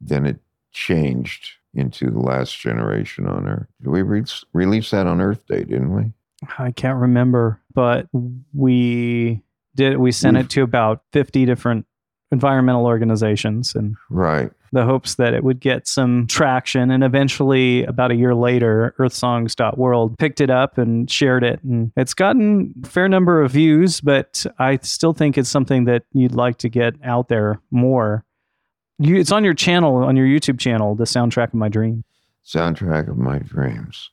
then 0.00 0.26
it 0.26 0.38
changed 0.72 1.52
into 1.74 2.10
the 2.10 2.18
last 2.20 2.58
generation 2.58 3.26
on 3.26 3.48
Earth. 3.48 3.68
Did 3.80 3.88
we 3.90 4.02
re- 4.02 4.24
release 4.52 4.90
that 4.90 5.06
on 5.06 5.20
Earth 5.20 5.46
Day, 5.46 5.64
didn't 5.64 5.94
we? 5.94 6.12
I 6.58 6.70
can't 6.72 6.98
remember, 6.98 7.60
but 7.72 8.08
we 8.52 9.42
did. 9.74 9.96
We 9.98 10.12
sent 10.12 10.36
We've- 10.36 10.46
it 10.46 10.50
to 10.50 10.62
about 10.62 11.02
50 11.12 11.46
different 11.46 11.86
environmental 12.32 12.86
organizations 12.86 13.74
and 13.74 13.94
Right. 14.10 14.50
the 14.72 14.84
hopes 14.84 15.16
that 15.16 15.34
it 15.34 15.44
would 15.44 15.60
get 15.60 15.86
some 15.86 16.26
traction. 16.26 16.90
And 16.90 17.04
eventually, 17.04 17.84
about 17.84 18.10
a 18.10 18.14
year 18.16 18.34
later, 18.34 18.94
earthsongs.world 18.98 20.18
picked 20.18 20.40
it 20.40 20.50
up 20.50 20.78
and 20.78 21.10
shared 21.10 21.44
it. 21.44 21.62
And 21.62 21.92
it's 21.96 22.14
gotten 22.14 22.74
a 22.82 22.86
fair 22.88 23.08
number 23.08 23.42
of 23.42 23.52
views, 23.52 24.00
but 24.00 24.44
I 24.58 24.78
still 24.82 25.12
think 25.12 25.36
it's 25.38 25.50
something 25.50 25.84
that 25.84 26.04
you'd 26.12 26.34
like 26.34 26.56
to 26.58 26.68
get 26.68 26.94
out 27.04 27.28
there 27.28 27.60
more. 27.70 28.24
You, 28.98 29.16
it's 29.16 29.32
on 29.32 29.44
your 29.44 29.54
channel, 29.54 29.96
on 29.96 30.16
your 30.16 30.26
YouTube 30.26 30.58
channel, 30.58 30.94
the 30.94 31.04
soundtrack 31.04 31.48
of 31.48 31.54
my 31.54 31.68
dream. 31.68 32.04
Soundtrack 32.46 33.08
of 33.08 33.18
my 33.18 33.38
dreams. 33.40 34.10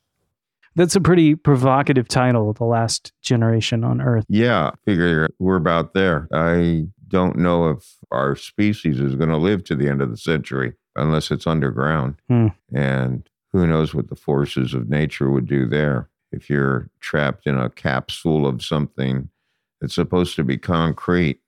That's 0.75 0.95
a 0.95 1.01
pretty 1.01 1.35
provocative 1.35 2.07
title, 2.07 2.53
The 2.53 2.63
Last 2.63 3.11
Generation 3.21 3.83
on 3.83 4.01
Earth. 4.01 4.25
Yeah, 4.29 4.71
figure 4.85 5.29
we're 5.39 5.55
about 5.57 5.93
there. 5.93 6.27
I 6.33 6.87
don't 7.09 7.37
know 7.37 7.69
if 7.69 7.97
our 8.11 8.35
species 8.35 8.99
is 8.99 9.15
going 9.15 9.29
to 9.29 9.37
live 9.37 9.63
to 9.65 9.75
the 9.75 9.89
end 9.89 10.01
of 10.01 10.09
the 10.09 10.17
century 10.17 10.73
unless 10.95 11.31
it's 11.31 11.47
underground. 11.47 12.15
Hmm. 12.29 12.47
And 12.73 13.29
who 13.51 13.65
knows 13.67 13.93
what 13.93 14.09
the 14.09 14.15
forces 14.15 14.73
of 14.73 14.89
nature 14.89 15.29
would 15.29 15.47
do 15.47 15.67
there. 15.67 16.09
If 16.31 16.49
you're 16.49 16.89
trapped 16.99 17.47
in 17.47 17.57
a 17.57 17.69
capsule 17.69 18.45
of 18.45 18.63
something 18.63 19.29
that's 19.81 19.95
supposed 19.95 20.35
to 20.35 20.43
be 20.43 20.57
concrete 20.57 21.39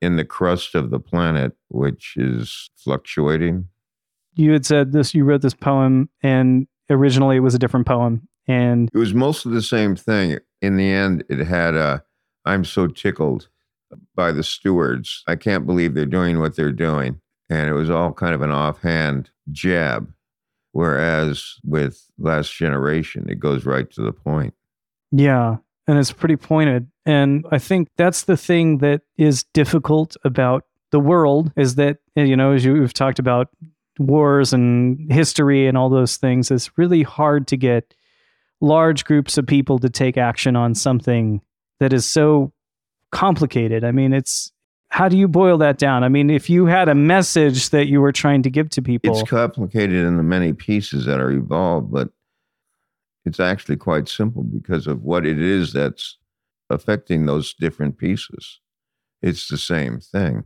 in 0.00 0.16
the 0.16 0.24
crust 0.24 0.74
of 0.74 0.90
the 0.90 1.00
planet, 1.00 1.52
which 1.68 2.14
is 2.16 2.70
fluctuating. 2.76 3.68
you 4.34 4.52
had 4.52 4.64
said 4.64 4.92
this 4.92 5.14
you 5.14 5.24
wrote 5.24 5.42
this 5.42 5.54
poem 5.54 6.08
and 6.22 6.66
originally 6.88 7.36
it 7.36 7.40
was 7.40 7.54
a 7.54 7.58
different 7.58 7.86
poem 7.86 8.26
and 8.48 8.88
It 8.94 8.98
was 8.98 9.12
most 9.12 9.44
of 9.44 9.52
the 9.52 9.62
same 9.62 9.94
thing. 9.94 10.38
In 10.62 10.76
the 10.76 10.90
end, 10.90 11.24
it 11.28 11.38
had 11.38 11.74
a 11.74 12.02
I'm 12.44 12.64
so 12.64 12.86
tickled 12.86 13.48
by 14.14 14.32
the 14.32 14.42
stewards. 14.42 15.22
I 15.26 15.36
can't 15.36 15.66
believe 15.66 15.94
they're 15.94 16.06
doing 16.06 16.38
what 16.38 16.56
they're 16.56 16.72
doing. 16.72 17.20
And 17.48 17.68
it 17.68 17.72
was 17.74 17.90
all 17.90 18.12
kind 18.12 18.34
of 18.34 18.42
an 18.42 18.50
offhand 18.52 19.30
jab. 19.50 20.12
Whereas 20.72 21.56
with 21.64 22.04
Last 22.18 22.54
Generation, 22.54 23.26
it 23.28 23.40
goes 23.40 23.66
right 23.66 23.90
to 23.92 24.02
the 24.02 24.12
point. 24.12 24.54
yeah 25.12 25.56
and 25.86 25.98
it's 25.98 26.12
pretty 26.12 26.36
pointed 26.36 26.86
and 27.04 27.44
i 27.50 27.58
think 27.58 27.88
that's 27.96 28.22
the 28.24 28.36
thing 28.36 28.78
that 28.78 29.02
is 29.18 29.44
difficult 29.54 30.16
about 30.24 30.64
the 30.92 31.00
world 31.00 31.52
is 31.56 31.74
that 31.74 31.98
you 32.14 32.36
know 32.36 32.52
as 32.52 32.64
you've 32.64 32.92
talked 32.92 33.18
about 33.18 33.48
wars 33.98 34.52
and 34.52 35.12
history 35.12 35.66
and 35.66 35.76
all 35.76 35.88
those 35.90 36.16
things 36.16 36.50
it's 36.50 36.78
really 36.78 37.02
hard 37.02 37.46
to 37.48 37.56
get 37.56 37.94
large 38.60 39.04
groups 39.04 39.36
of 39.36 39.46
people 39.46 39.78
to 39.78 39.90
take 39.90 40.16
action 40.16 40.54
on 40.54 40.74
something 40.74 41.40
that 41.80 41.92
is 41.92 42.06
so 42.06 42.52
complicated 43.10 43.84
i 43.84 43.90
mean 43.90 44.12
it's 44.12 44.52
how 44.88 45.08
do 45.08 45.16
you 45.16 45.28
boil 45.28 45.58
that 45.58 45.78
down 45.78 46.04
i 46.04 46.08
mean 46.08 46.30
if 46.30 46.50
you 46.50 46.66
had 46.66 46.88
a 46.88 46.94
message 46.94 47.70
that 47.70 47.86
you 47.86 48.00
were 48.00 48.12
trying 48.12 48.42
to 48.42 48.50
give 48.50 48.68
to 48.70 48.82
people 48.82 49.12
It's 49.18 49.28
complicated 49.28 50.04
in 50.04 50.16
the 50.16 50.22
many 50.22 50.52
pieces 50.52 51.04
that 51.06 51.20
are 51.20 51.30
evolved, 51.30 51.92
but 51.92 52.10
it's 53.24 53.40
actually 53.40 53.76
quite 53.76 54.08
simple 54.08 54.42
because 54.42 54.86
of 54.86 55.02
what 55.02 55.26
it 55.26 55.38
is 55.38 55.72
that's 55.72 56.18
affecting 56.70 57.26
those 57.26 57.54
different 57.54 57.98
pieces. 57.98 58.60
It's 59.22 59.48
the 59.48 59.58
same 59.58 60.00
thing. 60.00 60.44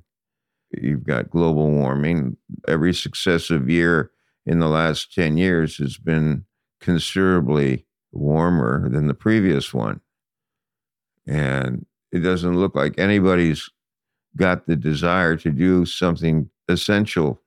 You've 0.70 1.04
got 1.04 1.30
global 1.30 1.70
warming. 1.70 2.36
Every 2.66 2.92
successive 2.92 3.70
year 3.70 4.10
in 4.44 4.58
the 4.58 4.68
last 4.68 5.14
10 5.14 5.36
years 5.36 5.76
has 5.78 5.96
been 5.96 6.44
considerably 6.80 7.86
warmer 8.12 8.88
than 8.88 9.06
the 9.06 9.14
previous 9.14 9.72
one. 9.72 10.00
And 11.26 11.86
it 12.14 12.20
doesn't 12.20 12.56
look 12.56 12.76
like 12.76 12.96
anybody's 12.96 13.68
got 14.36 14.66
the 14.66 14.76
desire 14.76 15.36
to 15.36 15.50
do 15.50 15.84
something 15.84 16.48
essential 16.68 17.40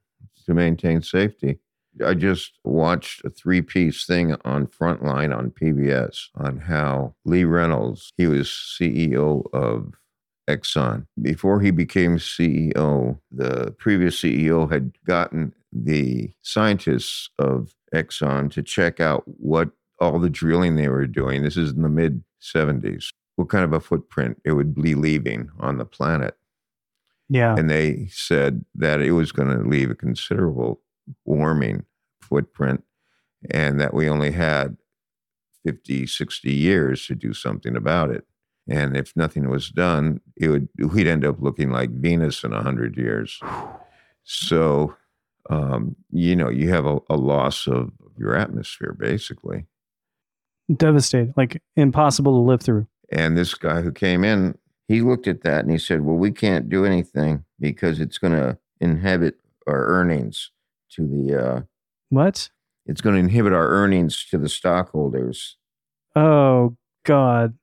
to 0.45 0.53
maintain 0.53 1.01
safety. 1.01 1.57
I 2.05 2.13
just 2.13 2.59
watched 2.65 3.23
a 3.23 3.29
three 3.29 3.61
piece 3.61 4.05
thing 4.05 4.35
on 4.43 4.67
Frontline 4.67 5.35
on 5.35 5.51
PBS 5.51 6.27
on 6.35 6.57
how 6.57 7.15
Lee 7.23 7.45
Reynolds, 7.45 8.11
he 8.17 8.27
was 8.27 8.49
CEO 8.49 9.43
of 9.53 9.93
Exxon. 10.49 11.07
Before 11.21 11.61
he 11.61 11.71
became 11.71 12.17
CEO, 12.17 13.19
the 13.31 13.73
previous 13.79 14.21
CEO 14.21 14.71
had 14.71 14.91
gotten 15.05 15.53
the 15.71 16.31
scientists 16.41 17.29
of 17.39 17.73
Exxon 17.95 18.51
to 18.51 18.61
check 18.61 18.99
out 18.99 19.23
what 19.25 19.69
all 19.99 20.19
the 20.19 20.29
drilling 20.29 20.75
they 20.75 20.89
were 20.89 21.07
doing. 21.07 21.41
This 21.41 21.57
is 21.57 21.71
in 21.71 21.81
the 21.83 21.89
mid 21.89 22.23
70s. 22.41 23.11
What 23.37 23.49
kind 23.49 23.63
of 23.63 23.71
a 23.71 23.79
footprint 23.79 24.41
it 24.43 24.53
would 24.53 24.75
be 24.75 24.95
leaving 24.95 25.49
on 25.59 25.77
the 25.77 25.85
planet. 25.85 26.35
Yeah. 27.29 27.55
and 27.57 27.69
they 27.69 28.07
said 28.09 28.63
that 28.75 29.01
it 29.01 29.11
was 29.11 29.33
going 29.33 29.49
to 29.49 29.67
leave 29.67 29.91
a 29.91 29.95
considerable 29.95 30.81
warming 31.25 31.83
footprint 32.21 32.85
and 33.51 33.81
that 33.81 33.93
we 33.93 34.07
only 34.07 34.31
had 34.31 34.77
50 35.65 36.07
60 36.07 36.53
years 36.53 37.05
to 37.05 37.15
do 37.15 37.33
something 37.33 37.75
about 37.75 38.11
it 38.11 38.25
and 38.69 38.95
if 38.95 39.13
nothing 39.17 39.49
was 39.49 39.69
done 39.69 40.21
it 40.37 40.47
would 40.47 40.69
we'd 40.93 41.05
end 41.05 41.25
up 41.25 41.41
looking 41.41 41.69
like 41.69 41.89
venus 41.89 42.45
in 42.45 42.51
100 42.51 42.95
years 42.95 43.41
so 44.23 44.95
um, 45.49 45.97
you 46.09 46.33
know 46.33 46.49
you 46.49 46.69
have 46.69 46.85
a, 46.85 46.99
a 47.09 47.17
loss 47.17 47.67
of 47.67 47.91
your 48.17 48.37
atmosphere 48.37 48.95
basically 48.97 49.65
Devastated. 50.75 51.33
Like 51.37 51.61
impossible 51.75 52.33
to 52.33 52.45
live 52.45 52.61
through. 52.61 52.87
And 53.11 53.37
this 53.37 53.53
guy 53.53 53.81
who 53.81 53.91
came 53.91 54.23
in, 54.23 54.57
he 54.87 55.01
looked 55.01 55.27
at 55.27 55.41
that 55.43 55.61
and 55.61 55.71
he 55.71 55.77
said, 55.77 56.05
Well, 56.05 56.15
we 56.15 56.31
can't 56.31 56.69
do 56.69 56.85
anything 56.85 57.43
because 57.59 57.99
it's 57.99 58.17
going 58.17 58.33
to 58.33 58.57
inhibit 58.79 59.35
our 59.67 59.85
earnings 59.87 60.51
to 60.91 61.07
the, 61.07 61.35
uh, 61.35 61.61
What? 62.09 62.49
it's 62.85 63.01
going 63.01 63.15
to 63.15 63.19
inhibit 63.19 63.51
our 63.53 63.67
earnings 63.67 64.25
to 64.31 64.37
the 64.37 64.47
stockholders. 64.49 65.57
Oh 66.15 66.77
God. 67.03 67.57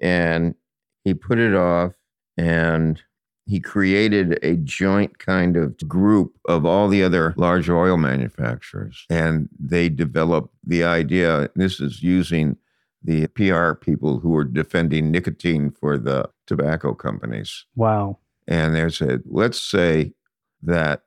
And 0.00 0.54
he 1.02 1.12
put 1.14 1.38
it 1.38 1.54
off 1.54 1.92
and 2.36 3.02
he 3.46 3.60
created 3.60 4.38
a 4.42 4.56
joint 4.56 5.18
kind 5.18 5.56
of 5.56 5.76
group 5.88 6.32
of 6.48 6.64
all 6.64 6.88
the 6.88 7.02
other 7.02 7.34
large 7.36 7.68
oil 7.68 7.96
manufacturers. 7.96 9.04
And 9.10 9.48
they 9.58 9.88
developed 9.88 10.54
the 10.64 10.84
idea 10.84 11.50
this 11.54 11.80
is 11.80 12.02
using 12.02 12.56
the 13.04 13.26
PR 13.28 13.74
people 13.74 14.18
who 14.18 14.30
were 14.30 14.44
defending 14.44 15.10
nicotine 15.10 15.70
for 15.70 15.98
the 15.98 16.30
tobacco 16.46 16.94
companies. 16.94 17.66
Wow. 17.76 18.18
And 18.48 18.74
they 18.74 18.88
said, 18.88 19.22
let's 19.26 19.60
say 19.60 20.14
that 20.62 21.02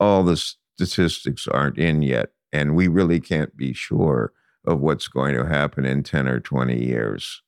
all 0.00 0.24
the 0.24 0.36
statistics 0.36 1.46
aren't 1.46 1.78
in 1.78 2.02
yet, 2.02 2.30
and 2.52 2.74
we 2.74 2.88
really 2.88 3.20
can't 3.20 3.56
be 3.56 3.72
sure 3.72 4.32
of 4.66 4.80
what's 4.80 5.08
going 5.08 5.34
to 5.34 5.46
happen 5.46 5.84
in 5.84 6.02
10 6.02 6.28
or 6.28 6.40
20 6.40 6.84
years. 6.84 7.42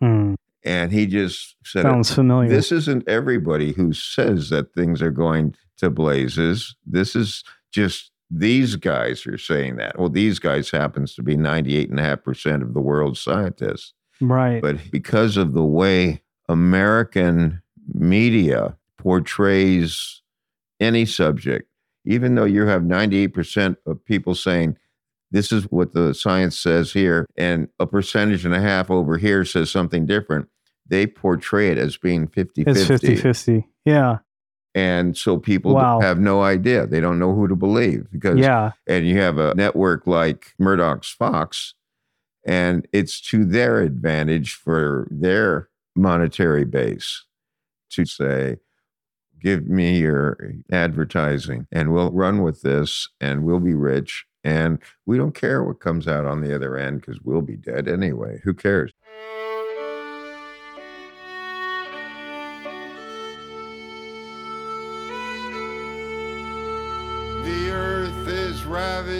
Hmm. 0.00 0.34
And 0.64 0.92
he 0.92 1.06
just 1.06 1.56
said, 1.64 1.82
Sounds 1.82 2.12
familiar. 2.12 2.48
This 2.48 2.72
isn't 2.72 3.06
everybody 3.06 3.72
who 3.72 3.92
says 3.92 4.48
that 4.48 4.72
things 4.74 5.02
are 5.02 5.10
going 5.10 5.54
to 5.76 5.90
blazes. 5.90 6.74
This 6.86 7.14
is 7.14 7.44
just 7.70 8.10
these 8.36 8.76
guys 8.76 9.26
are 9.26 9.38
saying 9.38 9.76
that. 9.76 9.98
Well, 9.98 10.08
these 10.08 10.38
guys 10.38 10.70
happens 10.70 11.14
to 11.14 11.22
be 11.22 11.36
98.5% 11.36 12.62
of 12.62 12.74
the 12.74 12.80
world's 12.80 13.20
scientists. 13.20 13.94
right. 14.20 14.60
But 14.60 14.90
because 14.90 15.36
of 15.36 15.52
the 15.52 15.64
way 15.64 16.22
American 16.48 17.62
media 17.92 18.76
portrays 18.98 20.22
any 20.80 21.06
subject, 21.06 21.68
even 22.04 22.34
though 22.34 22.44
you 22.44 22.66
have 22.66 22.82
98% 22.82 23.76
of 23.86 24.04
people 24.04 24.34
saying, 24.34 24.76
this 25.30 25.52
is 25.52 25.64
what 25.70 25.92
the 25.92 26.12
science 26.12 26.58
says 26.58 26.92
here, 26.92 27.26
and 27.36 27.68
a 27.78 27.86
percentage 27.86 28.44
and 28.44 28.54
a 28.54 28.60
half 28.60 28.90
over 28.90 29.16
here 29.16 29.44
says 29.44 29.70
something 29.70 30.06
different, 30.06 30.48
they 30.86 31.06
portray 31.06 31.68
it 31.68 31.78
as 31.78 31.96
being 31.96 32.26
50 32.26 32.62
it's 32.66 32.86
50 32.86 33.16
50. 33.16 33.68
Yeah. 33.84 34.18
And 34.74 35.16
so 35.16 35.38
people 35.38 35.74
Wow. 35.74 36.00
have 36.00 36.18
no 36.18 36.42
idea. 36.42 36.86
They 36.86 37.00
don't 37.00 37.18
know 37.18 37.34
who 37.34 37.46
to 37.48 37.54
believe 37.56 38.06
because 38.10 38.38
Yeah. 38.40 38.72
and 38.88 39.06
you 39.06 39.18
have 39.18 39.38
a 39.38 39.54
network 39.54 40.06
like 40.06 40.54
Murdoch's 40.58 41.10
Fox, 41.10 41.74
and 42.44 42.86
it's 42.92 43.20
to 43.30 43.44
their 43.44 43.80
advantage 43.80 44.54
for 44.54 45.06
their 45.10 45.68
monetary 45.94 46.64
base 46.64 47.24
to 47.90 48.04
say, 48.04 48.56
give 49.40 49.68
me 49.68 49.98
your 50.00 50.38
advertising 50.72 51.66
and 51.70 51.92
we'll 51.92 52.10
run 52.10 52.42
with 52.42 52.62
this 52.62 53.08
and 53.20 53.44
we'll 53.44 53.60
be 53.60 53.74
rich. 53.74 54.24
And 54.42 54.78
we 55.06 55.16
don't 55.18 55.34
care 55.34 55.62
what 55.62 55.80
comes 55.80 56.08
out 56.08 56.24
on 56.24 56.40
the 56.40 56.54
other 56.54 56.76
end 56.76 57.00
because 57.02 57.20
we'll 57.22 57.42
be 57.42 57.56
dead 57.56 57.86
anyway. 57.88 58.40
Who 58.44 58.54
cares? 58.54 58.92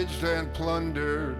Ravaged 0.05 0.23
and 0.23 0.53
plundered. 0.53 1.37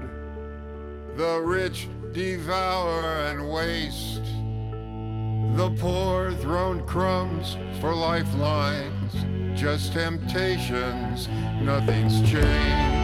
The 1.15 1.41
rich 1.41 1.87
devour 2.13 3.01
and 3.27 3.49
waste. 3.49 4.23
The 5.55 5.73
poor 5.79 6.31
thrown 6.33 6.85
crumbs 6.85 7.57
for 7.79 7.93
lifelines. 7.93 9.13
Just 9.59 9.93
temptations, 9.93 11.29
nothing's 11.61 12.19
changed. 12.29 13.03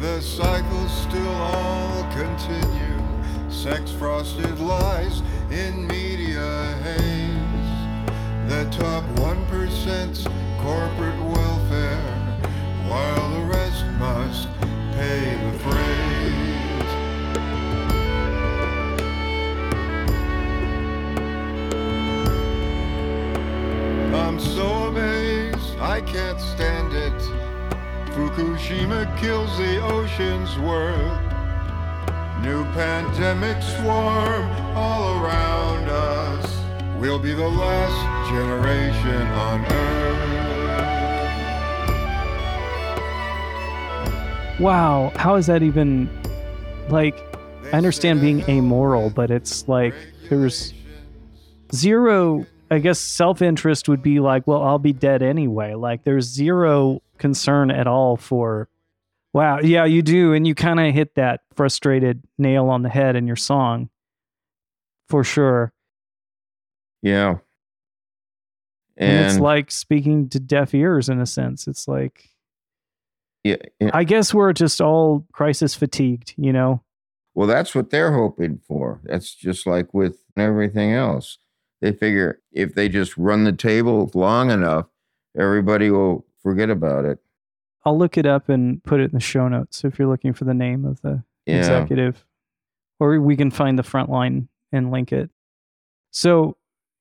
The 0.00 0.20
cycles 0.20 0.92
still 1.02 1.34
all 1.34 2.02
continue. 2.12 3.50
Sex 3.50 3.90
frosted 3.92 4.58
lies 4.58 5.22
in 5.50 5.86
media 5.86 6.78
haze. 6.82 7.33
The 8.48 8.64
top 8.70 9.04
1%'s 9.16 10.26
corporate 10.60 11.18
welfare, 11.18 12.14
while 12.86 13.30
the 13.30 13.40
rest 13.46 13.84
must 13.98 14.48
pay 14.92 15.34
the 15.44 15.52
freight. 15.60 16.44
I'm 24.14 24.38
so 24.38 24.88
amazed, 24.88 25.78
I 25.80 26.02
can't 26.02 26.38
stand 26.38 26.92
it. 26.92 27.20
Fukushima 28.12 29.06
kills 29.18 29.56
the 29.56 29.82
ocean's 29.82 30.58
worth. 30.58 31.20
New 32.42 32.64
pandemics 32.76 33.64
swarm 33.80 34.46
all 34.76 35.24
around 35.24 35.88
us. 35.88 36.53
We'll 37.04 37.18
be 37.18 37.34
the 37.34 37.46
last 37.46 38.30
generation 38.30 39.26
on 39.32 39.60
Earth. 44.46 44.58
Wow. 44.58 45.12
How 45.14 45.34
is 45.34 45.46
that 45.48 45.62
even 45.62 46.08
like 46.88 47.14
I 47.74 47.76
understand 47.76 48.22
being 48.22 48.40
amoral, 48.48 49.10
but 49.10 49.30
it's 49.30 49.68
like 49.68 49.92
there's 50.30 50.72
zero 51.74 52.46
I 52.70 52.78
guess 52.78 53.00
self-interest 53.00 53.86
would 53.86 54.02
be 54.02 54.18
like, 54.18 54.46
well, 54.46 54.62
I'll 54.62 54.78
be 54.78 54.94
dead 54.94 55.22
anyway. 55.22 55.74
Like 55.74 56.04
there's 56.04 56.24
zero 56.24 57.02
concern 57.18 57.70
at 57.70 57.86
all 57.86 58.16
for 58.16 58.70
Wow, 59.34 59.58
yeah, 59.60 59.84
you 59.84 60.00
do 60.00 60.32
and 60.32 60.46
you 60.46 60.54
kind 60.54 60.80
of 60.80 60.94
hit 60.94 61.16
that 61.16 61.42
frustrated 61.54 62.22
nail 62.38 62.70
on 62.70 62.80
the 62.80 62.88
head 62.88 63.14
in 63.14 63.26
your 63.26 63.36
song. 63.36 63.90
For 65.06 65.22
sure. 65.22 65.74
Yeah. 67.04 67.36
And, 68.96 69.12
And, 69.12 69.26
it's 69.26 69.38
like 69.38 69.70
speaking 69.70 70.28
to 70.30 70.40
deaf 70.40 70.74
ears 70.74 71.08
in 71.08 71.20
a 71.20 71.26
sense. 71.26 71.68
It's 71.68 71.86
like 71.86 72.30
yeah, 73.44 73.56
yeah. 73.78 73.90
I 73.92 74.04
guess 74.04 74.32
we're 74.32 74.54
just 74.54 74.80
all 74.80 75.26
crisis 75.32 75.74
fatigued, 75.74 76.32
you 76.38 76.52
know. 76.52 76.82
Well, 77.34 77.46
that's 77.46 77.74
what 77.74 77.90
they're 77.90 78.12
hoping 78.12 78.58
for. 78.66 79.00
That's 79.04 79.34
just 79.34 79.66
like 79.66 79.92
with 79.92 80.18
everything 80.36 80.92
else. 80.94 81.38
They 81.82 81.92
figure 81.92 82.40
if 82.52 82.74
they 82.74 82.88
just 82.88 83.18
run 83.18 83.44
the 83.44 83.52
table 83.52 84.10
long 84.14 84.50
enough, 84.50 84.86
everybody 85.38 85.90
will 85.90 86.24
forget 86.42 86.70
about 86.70 87.04
it. 87.04 87.18
I'll 87.84 87.98
look 87.98 88.16
it 88.16 88.24
up 88.24 88.48
and 88.48 88.82
put 88.82 89.00
it 89.00 89.10
in 89.10 89.10
the 89.10 89.20
show 89.20 89.46
notes 89.48 89.84
if 89.84 89.98
you're 89.98 90.08
looking 90.08 90.32
for 90.32 90.44
the 90.44 90.54
name 90.54 90.86
of 90.86 91.02
the 91.02 91.22
Yeah. 91.44 91.58
executive. 91.58 92.24
Or 92.98 93.20
we 93.20 93.36
can 93.36 93.50
find 93.50 93.78
the 93.78 93.82
front 93.82 94.08
line 94.08 94.48
and 94.72 94.90
link 94.90 95.12
it. 95.12 95.28
So 96.12 96.56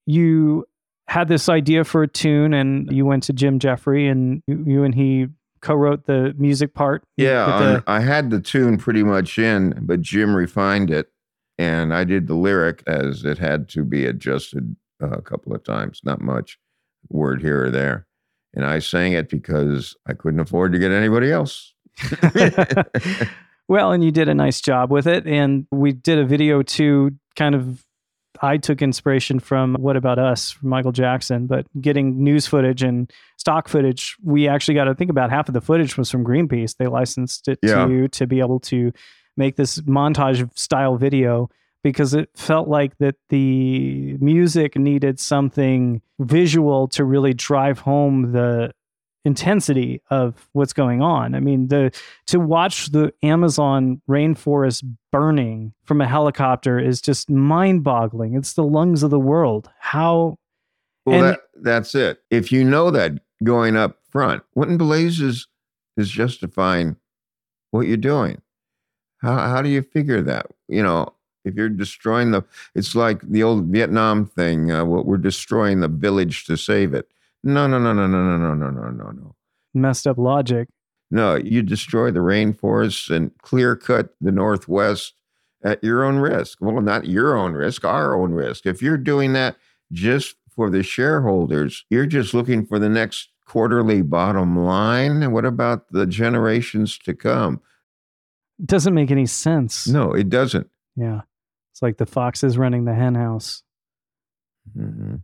you 0.06 0.66
had 1.08 1.28
this 1.28 1.50
idea 1.50 1.84
for 1.84 2.04
a 2.04 2.08
tune 2.08 2.54
and 2.54 2.92
you 2.92 3.06
went 3.06 3.24
to 3.24 3.34
Jim 3.34 3.60
Jeffrey 3.60 4.08
and 4.08 4.42
you, 4.48 4.84
and 4.84 4.96
he 4.96 5.28
co-wrote 5.62 6.06
the 6.06 6.34
music 6.38 6.74
part. 6.74 7.04
Yeah, 7.18 7.46
the- 7.60 7.84
I 7.88 8.00
had 8.02 8.30
the 8.30 8.40
tune 8.40 8.78
pretty 8.78 9.04
much 9.04 9.38
in, 9.38 9.78
but 9.82 10.02
Jim 10.02 10.36
refined 10.36 10.92
it, 10.92 11.10
and 11.58 11.94
I 11.94 12.04
did 12.04 12.28
the 12.28 12.36
lyric 12.36 12.84
as 12.88 13.24
it 13.24 13.38
had 13.38 13.70
to 13.70 13.84
be 13.84 14.06
adjusted 14.06 14.76
uh, 15.02 15.10
a 15.12 15.22
couple 15.22 15.54
of 15.54 15.64
times, 15.64 16.02
not 16.04 16.22
much, 16.22 16.58
word 17.10 17.42
here 17.42 17.66
or 17.66 17.72
there. 17.72 18.08
And 18.54 18.66
I 18.66 18.80
sang 18.80 19.14
it 19.14 19.30
because 19.30 19.96
I 20.08 20.14
couldn't 20.14 20.40
afford 20.40 20.74
to 20.74 20.80
get 20.80 20.92
anybody 20.92 21.32
else. 21.32 21.74
well, 23.68 23.92
and 23.92 24.04
you 24.04 24.12
did 24.12 24.30
a 24.30 24.34
nice 24.34 24.62
job 24.62 24.92
with 24.92 25.08
it. 25.08 25.26
And 25.28 25.66
we 25.72 25.92
did 25.92 26.20
a 26.20 26.26
video 26.26 26.62
too, 26.62 27.12
kind 27.36 27.56
of. 27.56 27.86
I 28.44 28.58
took 28.58 28.82
inspiration 28.82 29.40
from 29.40 29.76
What 29.76 29.96
About 29.96 30.20
Us 30.20 30.52
from 30.52 30.68
Michael 30.68 30.92
Jackson, 30.92 31.48
but 31.48 31.66
getting 31.82 32.22
news 32.22 32.46
footage 32.46 32.84
and 32.84 33.10
stock 33.38 33.70
footage, 33.70 34.18
we 34.22 34.50
actually 34.50 34.74
got 34.74 34.84
to 34.84 34.94
think 34.94 35.10
about 35.10 35.30
half 35.30 35.48
of 35.48 35.54
the 35.54 35.62
footage 35.62 35.98
was 35.98 36.12
from 36.12 36.26
Greenpeace. 36.26 36.76
They 36.76 36.88
licensed 36.88 37.48
it 37.48 37.60
Yeah. 37.64 37.86
to 37.86 37.92
you 37.92 38.08
to 38.10 38.28
be 38.28 38.42
able 38.42 38.60
to 38.62 38.92
make 39.38 39.56
this 39.56 39.80
montage 39.82 40.46
style 40.60 40.98
video 40.98 41.50
because 41.86 42.14
it 42.14 42.30
felt 42.36 42.68
like 42.68 42.98
that 42.98 43.16
the 43.30 44.18
music 44.20 44.78
needed 44.78 45.22
something 45.22 46.02
visual 46.20 46.90
to 46.90 47.06
really 47.06 47.34
drive 47.34 47.80
home 47.80 48.34
the 48.34 48.72
intensity 49.26 50.02
of 50.10 50.50
what's 50.52 50.74
going 50.74 51.02
on. 51.02 51.34
I 51.36 51.40
mean, 51.40 51.68
the 51.70 51.92
to 52.28 52.40
watch 52.40 52.88
the 52.92 53.14
Amazon 53.24 54.02
rainforest 54.10 54.84
burning 55.12 55.74
from 55.86 56.02
a 56.02 56.08
helicopter 56.08 56.80
is 56.80 57.02
just 57.02 57.30
mind-boggling. 57.30 58.36
It's 58.36 58.54
the 58.54 58.64
lungs 58.64 59.04
of 59.04 59.12
the 59.12 59.20
world. 59.20 59.70
How 59.80 60.38
Well, 61.06 61.24
And- 61.24 61.34
that, 61.36 61.42
that's 61.62 61.96
it. 61.96 62.22
If 62.30 62.52
you 62.52 62.64
know 62.64 62.92
that 62.92 63.20
going 63.44 63.76
up 63.76 63.98
front, 64.10 64.44
what 64.54 64.68
in 64.68 64.78
blazes 64.78 65.48
is 65.98 66.10
justifying 66.10 66.96
what 67.72 67.88
you're 67.88 67.98
doing? 67.98 68.42
How, 69.22 69.38
how 69.38 69.62
do 69.62 69.70
you 69.70 69.82
figure 69.82 70.22
that? 70.22 70.48
You 70.68 70.84
know, 70.84 71.14
if 71.46 71.56
you're 71.56 71.70
destroying 71.70 72.32
the, 72.32 72.44
it's 72.76 72.96
like 72.96 73.22
the 73.22 73.44
old 73.44 73.66
Vietnam 73.66 74.26
thing, 74.26 74.72
uh, 74.72 74.86
what 74.86 75.06
we're 75.06 75.18
destroying 75.18 75.80
the 75.82 75.88
village 75.88 76.46
to 76.46 76.58
save 76.58 76.94
it. 76.94 77.10
No, 77.44 77.68
no, 77.68 77.78
no, 77.78 77.94
no, 77.94 78.08
no, 78.08 78.24
no, 78.24 78.38
no, 78.38 78.54
no, 78.54 78.70
no, 78.70 78.90
no, 78.90 79.12
no. 79.12 79.36
messed 79.74 80.08
up 80.08 80.18
logic. 80.18 80.70
No, 81.12 81.36
you 81.36 81.62
destroy 81.62 82.10
the 82.10 82.22
rainforests 82.22 83.14
and 83.14 83.32
clear 83.42 83.76
cut 83.76 84.16
the 84.22 84.32
Northwest 84.32 85.14
at 85.64 85.84
your 85.84 86.04
own 86.04 86.18
risk. 86.18 86.58
Well, 86.62 86.82
not 86.82 87.06
your 87.06 87.36
own 87.38 87.54
risk, 87.54 87.86
our 87.86 88.16
own 88.20 88.32
risk. 88.32 88.66
If 88.66 88.82
you're 88.82 88.98
doing 88.98 89.34
that 89.34 89.58
just 89.92 90.36
for 90.50 90.70
the 90.70 90.84
shareholders, 90.84 91.86
you're 91.90 92.06
just 92.06 92.34
looking 92.34 92.66
for 92.66 92.80
the 92.80 92.90
next 92.90 93.30
quarterly 93.46 94.02
bottom 94.02 94.58
line. 94.58 95.22
And 95.22 95.34
what 95.34 95.46
about 95.46 95.92
the 95.92 96.06
generations 96.08 96.98
to 97.00 97.14
come? 97.14 97.62
It 98.60 98.68
doesn't 98.68 98.94
make 98.94 99.12
any 99.12 99.26
sense. 99.26 99.88
No, 99.88 100.14
it 100.14 100.30
doesn't. 100.30 100.70
Yeah. 100.96 101.22
It's 101.72 101.82
like 101.82 101.98
the 101.98 102.06
foxes 102.06 102.58
running 102.58 102.86
the 102.86 102.94
hen 102.94 103.16
house. 103.16 103.64
Mm-hmm. 104.78 105.16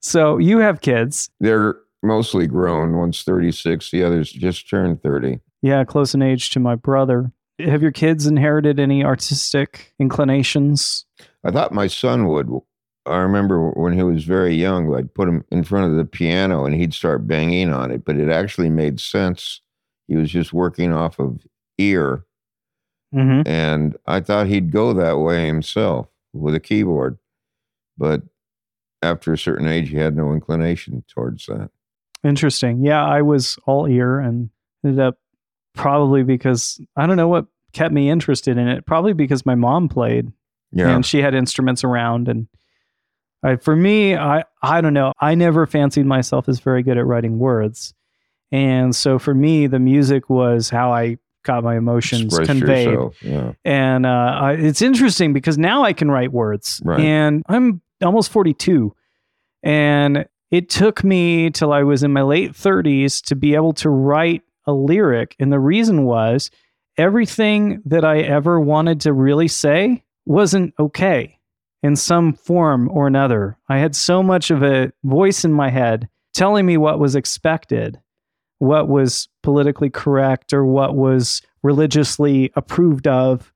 So 0.00 0.38
you 0.38 0.58
have 0.58 0.80
kids. 0.80 1.30
They're 1.40 1.76
mostly 2.02 2.46
grown. 2.46 2.96
One's 2.96 3.22
36, 3.22 3.90
the 3.90 4.04
other's 4.04 4.30
just 4.30 4.68
turned 4.68 5.02
30. 5.02 5.40
Yeah, 5.62 5.84
close 5.84 6.14
in 6.14 6.22
age 6.22 6.50
to 6.50 6.60
my 6.60 6.76
brother. 6.76 7.32
Have 7.58 7.82
your 7.82 7.90
kids 7.90 8.26
inherited 8.26 8.78
any 8.78 9.04
artistic 9.04 9.92
inclinations? 9.98 11.04
I 11.42 11.50
thought 11.50 11.72
my 11.72 11.88
son 11.88 12.28
would. 12.28 12.48
I 13.04 13.16
remember 13.16 13.70
when 13.70 13.94
he 13.94 14.02
was 14.02 14.24
very 14.24 14.54
young, 14.54 14.94
I'd 14.94 15.12
put 15.12 15.28
him 15.28 15.44
in 15.50 15.64
front 15.64 15.90
of 15.90 15.96
the 15.96 16.04
piano 16.04 16.64
and 16.64 16.74
he'd 16.76 16.94
start 16.94 17.26
banging 17.26 17.72
on 17.72 17.90
it, 17.90 18.04
but 18.04 18.16
it 18.16 18.28
actually 18.28 18.70
made 18.70 19.00
sense. 19.00 19.60
He 20.06 20.16
was 20.16 20.30
just 20.30 20.52
working 20.52 20.92
off 20.92 21.18
of 21.18 21.40
ear. 21.78 22.24
Mm-hmm. 23.14 23.48
And 23.48 23.96
I 24.06 24.20
thought 24.20 24.46
he'd 24.46 24.70
go 24.70 24.92
that 24.92 25.18
way 25.18 25.46
himself 25.46 26.08
with 26.32 26.54
a 26.54 26.60
keyboard. 26.60 27.18
But 27.96 28.22
after 29.02 29.32
a 29.32 29.38
certain 29.38 29.66
age, 29.68 29.88
he 29.90 29.96
had 29.96 30.16
no 30.16 30.32
inclination 30.32 31.04
towards 31.08 31.46
that. 31.46 31.70
Interesting. 32.24 32.84
Yeah, 32.84 33.04
I 33.04 33.22
was 33.22 33.58
all 33.66 33.86
ear 33.86 34.18
and 34.18 34.50
ended 34.84 35.00
up 35.00 35.16
probably 35.74 36.22
because 36.24 36.80
I 36.96 37.06
don't 37.06 37.16
know 37.16 37.28
what 37.28 37.46
kept 37.72 37.92
me 37.94 38.10
interested 38.10 38.58
in 38.58 38.66
it. 38.68 38.86
Probably 38.86 39.12
because 39.12 39.46
my 39.46 39.54
mom 39.54 39.88
played 39.88 40.32
Yeah. 40.72 40.88
and 40.94 41.06
she 41.06 41.22
had 41.22 41.34
instruments 41.34 41.84
around 41.84 42.28
and 42.28 42.48
I, 43.42 43.54
for 43.56 43.76
me 43.76 44.16
I 44.16 44.42
I 44.62 44.80
don't 44.80 44.94
know 44.94 45.12
I 45.20 45.36
never 45.36 45.64
fancied 45.66 46.06
myself 46.06 46.48
as 46.48 46.58
very 46.58 46.82
good 46.82 46.98
at 46.98 47.06
writing 47.06 47.38
words 47.38 47.94
and 48.50 48.96
so 48.96 49.20
for 49.20 49.32
me 49.32 49.68
the 49.68 49.78
music 49.78 50.28
was 50.28 50.68
how 50.70 50.92
I 50.92 51.18
got 51.44 51.62
my 51.62 51.76
emotions 51.76 52.36
Express 52.36 52.48
conveyed. 52.48 52.98
Yeah. 53.22 53.52
and 53.64 54.04
uh, 54.04 54.08
I, 54.40 54.52
it's 54.54 54.82
interesting 54.82 55.32
because 55.32 55.56
now 55.56 55.84
I 55.84 55.92
can 55.92 56.10
write 56.10 56.32
words 56.32 56.82
Right. 56.84 56.98
and 56.98 57.44
I'm 57.48 57.80
almost 58.02 58.30
42 58.30 58.94
and 59.62 60.26
it 60.50 60.68
took 60.70 61.04
me 61.04 61.50
till 61.50 61.72
I 61.72 61.82
was 61.82 62.02
in 62.02 62.12
my 62.12 62.22
late 62.22 62.52
30s 62.52 63.22
to 63.26 63.36
be 63.36 63.54
able 63.54 63.74
to 63.74 63.90
write 63.90 64.42
a 64.66 64.72
lyric. 64.72 65.36
And 65.38 65.52
the 65.52 65.60
reason 65.60 66.04
was 66.04 66.50
everything 66.96 67.82
that 67.84 68.04
I 68.04 68.20
ever 68.20 68.58
wanted 68.58 69.00
to 69.02 69.12
really 69.12 69.48
say 69.48 70.04
wasn't 70.24 70.74
okay 70.78 71.38
in 71.82 71.96
some 71.96 72.32
form 72.32 72.88
or 72.90 73.06
another. 73.06 73.58
I 73.68 73.78
had 73.78 73.94
so 73.94 74.22
much 74.22 74.50
of 74.50 74.62
a 74.62 74.92
voice 75.04 75.44
in 75.44 75.52
my 75.52 75.70
head 75.70 76.08
telling 76.34 76.66
me 76.66 76.76
what 76.76 76.98
was 76.98 77.14
expected, 77.14 78.00
what 78.58 78.88
was 78.88 79.28
politically 79.42 79.90
correct, 79.90 80.52
or 80.52 80.64
what 80.64 80.96
was 80.96 81.42
religiously 81.62 82.50
approved 82.56 83.06
of, 83.06 83.52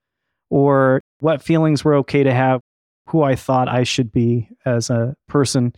or 0.50 1.00
what 1.18 1.42
feelings 1.42 1.84
were 1.84 1.94
okay 1.94 2.22
to 2.22 2.32
have, 2.32 2.60
who 3.12 3.22
I 3.22 3.36
thought 3.36 3.68
I 3.68 3.82
should 3.84 4.10
be 4.10 4.48
as 4.64 4.88
a 4.88 5.14
person. 5.28 5.74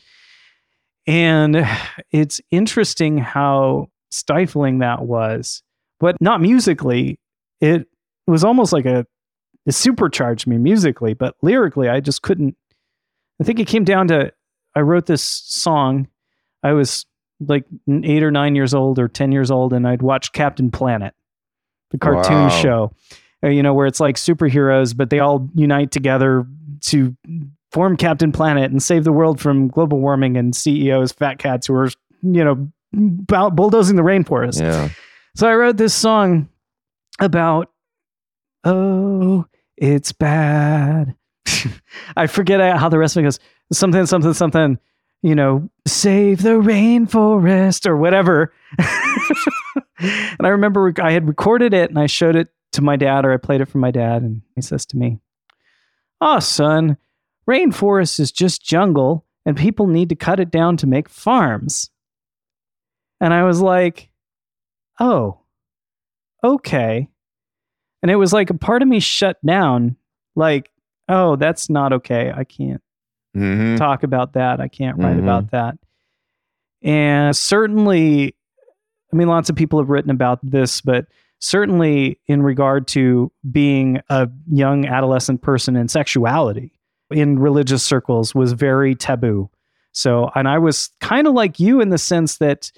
And 1.06 1.66
it's 2.12 2.40
interesting 2.52 3.18
how 3.18 3.88
stifling 4.10 4.78
that 4.78 5.02
was, 5.02 5.62
but 5.98 6.16
not 6.20 6.40
musically. 6.40 7.18
It 7.60 7.88
was 8.26 8.44
almost 8.44 8.72
like 8.72 8.86
a 8.86 9.04
it 9.66 9.72
supercharged 9.72 10.46
me 10.46 10.58
musically, 10.58 11.14
but 11.14 11.34
lyrically, 11.42 11.88
I 11.88 12.00
just 12.00 12.22
couldn't. 12.22 12.56
I 13.40 13.44
think 13.44 13.58
it 13.58 13.66
came 13.66 13.82
down 13.84 14.08
to 14.08 14.32
I 14.76 14.80
wrote 14.80 15.06
this 15.06 15.22
song. 15.22 16.06
I 16.62 16.72
was 16.72 17.04
like 17.40 17.64
eight 17.88 18.22
or 18.22 18.30
nine 18.30 18.54
years 18.54 18.74
old 18.74 18.98
or 18.98 19.08
10 19.08 19.32
years 19.32 19.50
old, 19.50 19.72
and 19.72 19.88
I'd 19.88 20.02
watched 20.02 20.32
Captain 20.32 20.70
Planet, 20.70 21.14
the 21.90 21.98
cartoon 21.98 22.42
Wow. 22.44 22.48
show, 22.48 22.92
uh, 23.42 23.48
you 23.48 23.62
know, 23.62 23.74
where 23.74 23.86
it's 23.86 24.00
like 24.00 24.16
superheroes, 24.16 24.96
but 24.96 25.10
they 25.10 25.18
all 25.18 25.48
unite 25.54 25.90
together 25.90 26.46
to 26.84 27.16
form 27.72 27.96
Captain 27.96 28.32
Planet 28.32 28.70
and 28.70 28.82
save 28.82 29.04
the 29.04 29.12
world 29.12 29.40
from 29.40 29.68
global 29.68 29.98
warming 29.98 30.36
and 30.36 30.54
CEOs, 30.54 31.12
fat 31.12 31.38
cats 31.38 31.66
who 31.66 31.74
are, 31.74 31.90
you 32.22 32.44
know, 32.44 32.70
bull- 32.92 33.50
bulldozing 33.50 33.96
the 33.96 34.02
rainforest. 34.02 34.60
Yeah. 34.60 34.90
So 35.34 35.48
I 35.48 35.54
wrote 35.54 35.76
this 35.76 35.94
song 35.94 36.48
about, 37.20 37.72
oh, 38.62 39.46
it's 39.76 40.12
bad. 40.12 41.16
I 42.16 42.26
forget 42.26 42.76
how 42.76 42.88
the 42.88 42.98
rest 42.98 43.16
of 43.16 43.20
it 43.20 43.24
goes. 43.24 43.40
Something, 43.72 44.06
something, 44.06 44.34
something, 44.34 44.78
you 45.22 45.34
know, 45.34 45.68
save 45.86 46.42
the 46.42 46.60
rainforest 46.60 47.86
or 47.86 47.96
whatever. 47.96 48.52
and 49.98 50.46
I 50.46 50.48
remember 50.48 50.92
I 51.02 51.12
had 51.12 51.26
recorded 51.26 51.74
it 51.74 51.90
and 51.90 51.98
I 51.98 52.06
showed 52.06 52.36
it 52.36 52.48
to 52.72 52.82
my 52.82 52.96
dad 52.96 53.24
or 53.24 53.32
I 53.32 53.38
played 53.38 53.60
it 53.60 53.68
for 53.68 53.78
my 53.78 53.90
dad. 53.90 54.22
And 54.22 54.42
he 54.54 54.62
says 54.62 54.86
to 54.86 54.96
me, 54.96 55.18
Oh, 56.20 56.38
son, 56.40 56.96
rainforest 57.48 58.18
is 58.20 58.32
just 58.32 58.64
jungle 58.64 59.24
and 59.46 59.56
people 59.56 59.86
need 59.86 60.08
to 60.08 60.16
cut 60.16 60.40
it 60.40 60.50
down 60.50 60.76
to 60.78 60.86
make 60.86 61.08
farms. 61.08 61.90
And 63.20 63.32
I 63.34 63.44
was 63.44 63.60
like, 63.60 64.10
Oh, 65.00 65.40
okay. 66.42 67.08
And 68.02 68.10
it 68.10 68.16
was 68.16 68.32
like 68.32 68.50
a 68.50 68.54
part 68.54 68.82
of 68.82 68.88
me 68.88 69.00
shut 69.00 69.38
down, 69.44 69.96
like, 70.36 70.70
oh, 71.08 71.36
that's 71.36 71.68
not 71.70 71.92
okay. 71.94 72.32
I 72.34 72.44
can't 72.44 72.80
hmm 73.34 73.76
talk 73.76 74.02
about 74.04 74.34
that. 74.34 74.60
I 74.60 74.68
can't 74.68 74.98
write 74.98 75.16
Mhm. 75.16 75.22
about 75.24 75.50
that. 75.50 75.76
And 76.82 77.34
certainly, 77.36 78.36
I 79.12 79.16
mean, 79.16 79.26
lots 79.28 79.48
of 79.50 79.56
people 79.56 79.78
have 79.80 79.88
written 79.88 80.10
about 80.10 80.38
this, 80.42 80.80
but 80.80 81.06
certainly 81.44 82.18
in 82.26 82.42
regard 82.42 82.88
to 82.88 83.30
being 83.52 84.00
a 84.08 84.26
young 84.50 84.86
adolescent 84.86 85.42
person 85.42 85.76
and 85.76 85.90
sexuality 85.90 86.72
in 87.10 87.38
religious 87.38 87.82
circles 87.82 88.34
was 88.34 88.54
very 88.54 88.94
taboo. 88.94 89.50
So, 89.92 90.30
and 90.34 90.48
I 90.48 90.56
was 90.56 90.88
kind 91.02 91.26
of 91.26 91.34
like 91.34 91.60
you 91.60 91.82
in 91.82 91.90
the 91.90 91.98
sense 91.98 92.38
that, 92.38 92.72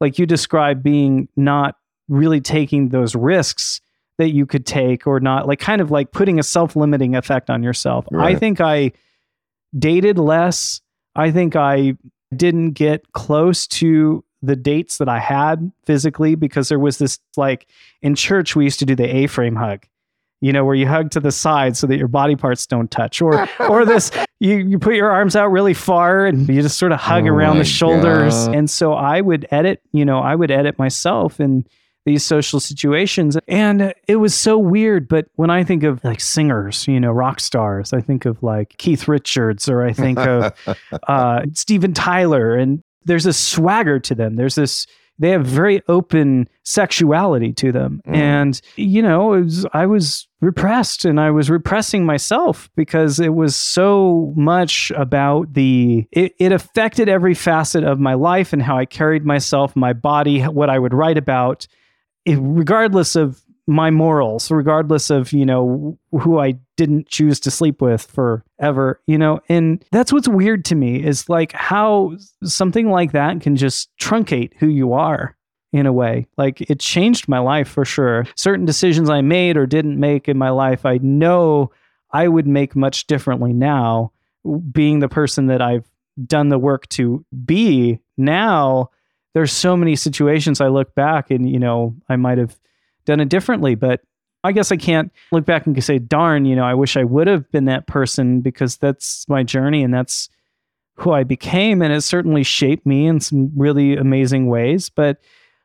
like 0.00 0.18
you 0.18 0.26
described, 0.26 0.82
being 0.82 1.28
not 1.34 1.76
really 2.08 2.42
taking 2.42 2.90
those 2.90 3.14
risks 3.14 3.80
that 4.18 4.34
you 4.34 4.44
could 4.44 4.66
take 4.66 5.06
or 5.06 5.18
not, 5.18 5.48
like 5.48 5.58
kind 5.58 5.80
of 5.80 5.90
like 5.90 6.12
putting 6.12 6.38
a 6.38 6.42
self 6.42 6.76
limiting 6.76 7.16
effect 7.16 7.48
on 7.48 7.62
yourself. 7.62 8.06
I 8.12 8.34
think 8.34 8.60
I 8.60 8.92
dated 9.78 10.18
less. 10.18 10.82
I 11.16 11.30
think 11.30 11.56
I 11.56 11.94
didn't 12.36 12.72
get 12.72 13.12
close 13.12 13.66
to 13.68 14.22
the 14.44 14.56
dates 14.56 14.98
that 14.98 15.08
I 15.08 15.18
had 15.18 15.70
physically 15.84 16.34
because 16.34 16.68
there 16.68 16.78
was 16.78 16.98
this 16.98 17.18
like 17.36 17.66
in 18.02 18.14
church 18.14 18.54
we 18.54 18.64
used 18.64 18.78
to 18.80 18.86
do 18.86 18.94
the 18.94 19.16
A-frame 19.16 19.56
hug. 19.56 19.86
You 20.40 20.52
know, 20.52 20.64
where 20.64 20.74
you 20.74 20.86
hug 20.86 21.10
to 21.12 21.20
the 21.20 21.32
side 21.32 21.74
so 21.74 21.86
that 21.86 21.96
your 21.96 22.08
body 22.08 22.36
parts 22.36 22.66
don't 22.66 22.90
touch 22.90 23.22
or 23.22 23.48
or 23.60 23.86
this 23.86 24.10
you 24.40 24.56
you 24.56 24.78
put 24.78 24.94
your 24.94 25.10
arms 25.10 25.36
out 25.36 25.46
really 25.50 25.72
far 25.72 26.26
and 26.26 26.46
you 26.48 26.60
just 26.60 26.78
sort 26.78 26.92
of 26.92 27.00
hug 27.00 27.24
Oh 27.24 27.28
around 27.28 27.58
the 27.58 27.64
shoulders. 27.64 28.46
God. 28.46 28.54
And 28.54 28.68
so 28.68 28.92
I 28.92 29.22
would 29.22 29.46
edit, 29.50 29.80
you 29.92 30.04
know, 30.04 30.18
I 30.18 30.34
would 30.34 30.50
edit 30.50 30.78
myself 30.78 31.40
in 31.40 31.64
these 32.04 32.22
social 32.22 32.60
situations 32.60 33.38
and 33.48 33.94
it 34.06 34.16
was 34.16 34.34
so 34.34 34.58
weird 34.58 35.08
but 35.08 35.24
when 35.36 35.48
i 35.48 35.64
think 35.64 35.82
of 35.82 36.04
like 36.04 36.20
singers 36.20 36.86
you 36.86 37.00
know 37.00 37.10
rock 37.10 37.40
stars 37.40 37.94
i 37.94 38.00
think 38.02 38.26
of 38.26 38.42
like 38.42 38.76
keith 38.76 39.08
richards 39.08 39.70
or 39.70 39.82
i 39.82 39.90
think 39.90 40.18
of 40.18 40.52
uh, 41.08 41.40
Steven 41.54 41.94
Tyler, 41.94 42.54
and 42.54 42.82
there's 43.04 43.26
a 43.26 43.32
swagger 43.32 43.98
to 44.00 44.14
them. 44.14 44.36
There's 44.36 44.54
this, 44.54 44.86
they 45.18 45.30
have 45.30 45.46
very 45.46 45.82
open 45.88 46.48
sexuality 46.64 47.52
to 47.52 47.70
them. 47.70 48.00
Mm. 48.06 48.16
And, 48.16 48.60
you 48.76 49.02
know, 49.02 49.34
it 49.34 49.42
was, 49.42 49.66
I 49.72 49.86
was 49.86 50.26
repressed 50.40 51.04
and 51.04 51.20
I 51.20 51.30
was 51.30 51.50
repressing 51.50 52.04
myself 52.04 52.68
because 52.74 53.20
it 53.20 53.34
was 53.34 53.54
so 53.54 54.32
much 54.36 54.90
about 54.96 55.52
the, 55.52 56.06
it, 56.10 56.34
it 56.38 56.52
affected 56.52 57.08
every 57.08 57.34
facet 57.34 57.84
of 57.84 58.00
my 58.00 58.14
life 58.14 58.52
and 58.52 58.60
how 58.60 58.76
I 58.76 58.86
carried 58.86 59.24
myself, 59.24 59.76
my 59.76 59.92
body, 59.92 60.40
what 60.42 60.68
I 60.68 60.78
would 60.78 60.92
write 60.94 61.18
about, 61.18 61.66
regardless 62.26 63.14
of 63.14 63.40
my 63.66 63.90
morals, 63.90 64.50
regardless 64.50 65.10
of, 65.10 65.32
you 65.32 65.46
know, 65.46 65.98
who 66.10 66.38
I 66.38 66.58
didn't 66.76 67.08
choose 67.08 67.38
to 67.40 67.50
sleep 67.50 67.80
with 67.80 68.02
forever, 68.02 69.00
you 69.06 69.18
know, 69.18 69.40
and 69.48 69.84
that's 69.92 70.12
what's 70.12 70.28
weird 70.28 70.64
to 70.66 70.74
me 70.74 71.02
is 71.02 71.28
like 71.28 71.52
how 71.52 72.16
something 72.42 72.90
like 72.90 73.12
that 73.12 73.40
can 73.40 73.56
just 73.56 73.90
truncate 74.00 74.52
who 74.58 74.66
you 74.66 74.92
are 74.92 75.36
in 75.72 75.86
a 75.86 75.92
way. 75.92 76.26
Like 76.36 76.60
it 76.62 76.80
changed 76.80 77.28
my 77.28 77.38
life 77.38 77.68
for 77.68 77.84
sure. 77.84 78.26
Certain 78.36 78.64
decisions 78.64 79.10
I 79.10 79.20
made 79.20 79.56
or 79.56 79.66
didn't 79.66 79.98
make 79.98 80.28
in 80.28 80.38
my 80.38 80.50
life, 80.50 80.86
I 80.86 80.98
know 80.98 81.70
I 82.12 82.28
would 82.28 82.46
make 82.46 82.76
much 82.76 83.06
differently 83.06 83.52
now, 83.52 84.12
being 84.70 85.00
the 85.00 85.08
person 85.08 85.46
that 85.46 85.60
I've 85.60 85.90
done 86.26 86.48
the 86.48 86.58
work 86.58 86.88
to 86.90 87.24
be 87.44 87.98
now. 88.16 88.90
There's 89.32 89.52
so 89.52 89.76
many 89.76 89.96
situations 89.96 90.60
I 90.60 90.68
look 90.68 90.94
back 90.94 91.30
and, 91.30 91.50
you 91.50 91.58
know, 91.58 91.96
I 92.08 92.14
might 92.16 92.38
have 92.38 92.56
done 93.04 93.18
it 93.18 93.28
differently, 93.28 93.74
but 93.74 94.00
I 94.44 94.52
guess 94.52 94.70
I 94.70 94.76
can't 94.76 95.10
look 95.32 95.46
back 95.46 95.66
and 95.66 95.82
say, 95.82 95.98
darn, 95.98 96.44
you 96.44 96.54
know, 96.54 96.64
I 96.64 96.74
wish 96.74 96.98
I 96.98 97.04
would 97.04 97.26
have 97.26 97.50
been 97.50 97.64
that 97.64 97.86
person 97.86 98.42
because 98.42 98.76
that's 98.76 99.26
my 99.26 99.42
journey 99.42 99.82
and 99.82 99.92
that's 99.92 100.28
who 100.96 101.12
I 101.12 101.24
became. 101.24 101.80
And 101.80 101.92
it 101.92 102.02
certainly 102.02 102.42
shaped 102.42 102.84
me 102.84 103.06
in 103.06 103.20
some 103.20 103.50
really 103.56 103.96
amazing 103.96 104.48
ways. 104.48 104.90
But 104.90 105.18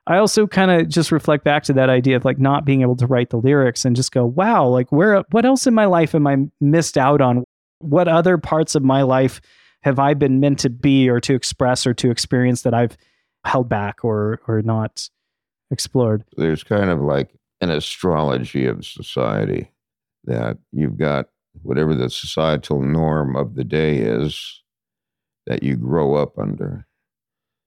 I 0.07 0.17
also 0.17 0.47
kind 0.47 0.71
of 0.71 0.87
just 0.87 1.11
reflect 1.11 1.43
back 1.43 1.63
to 1.63 1.73
that 1.73 1.89
idea 1.89 2.15
of 2.15 2.23
like 2.23 2.39
not 2.39 2.63
being 2.63 2.81
able 2.81 2.95
to 2.95 3.05
write 3.05 3.29
the 3.29 3.37
lyrics 3.37 3.83
and 3.83 3.97
just 3.97 4.13
go, 4.13 4.25
wow, 4.25 4.65
like 4.65 4.91
where, 4.93 5.23
what 5.31 5.45
else 5.45 5.67
in 5.67 5.73
my 5.73 5.85
life 5.85 6.15
am 6.15 6.25
I 6.25 6.37
missed 6.61 6.97
out 6.97 7.19
on? 7.19 7.43
What 7.79 8.07
other 8.07 8.37
parts 8.37 8.75
of 8.75 8.83
my 8.83 9.01
life 9.01 9.41
have 9.81 9.99
I 9.99 10.13
been 10.13 10.39
meant 10.39 10.59
to 10.59 10.69
be 10.69 11.09
or 11.09 11.19
to 11.21 11.35
express 11.35 11.85
or 11.85 11.93
to 11.95 12.11
experience 12.11 12.61
that 12.61 12.73
I've 12.73 12.97
held 13.43 13.67
back 13.67 14.03
or, 14.03 14.39
or 14.47 14.61
not 14.61 15.09
explored? 15.69 16.23
there's 16.37 16.63
kind 16.63 16.89
of 16.89 17.01
like 17.01 17.29
an 17.61 17.69
astrology 17.69 18.65
of 18.65 18.85
society 18.85 19.71
that 20.25 20.57
you've 20.71 20.97
got 20.97 21.29
whatever 21.63 21.95
the 21.95 22.09
societal 22.09 22.81
norm 22.81 23.35
of 23.35 23.55
the 23.55 23.63
day 23.63 23.97
is 23.97 24.61
that 25.47 25.63
you 25.63 25.75
grow 25.75 26.15
up 26.15 26.37
under. 26.37 26.85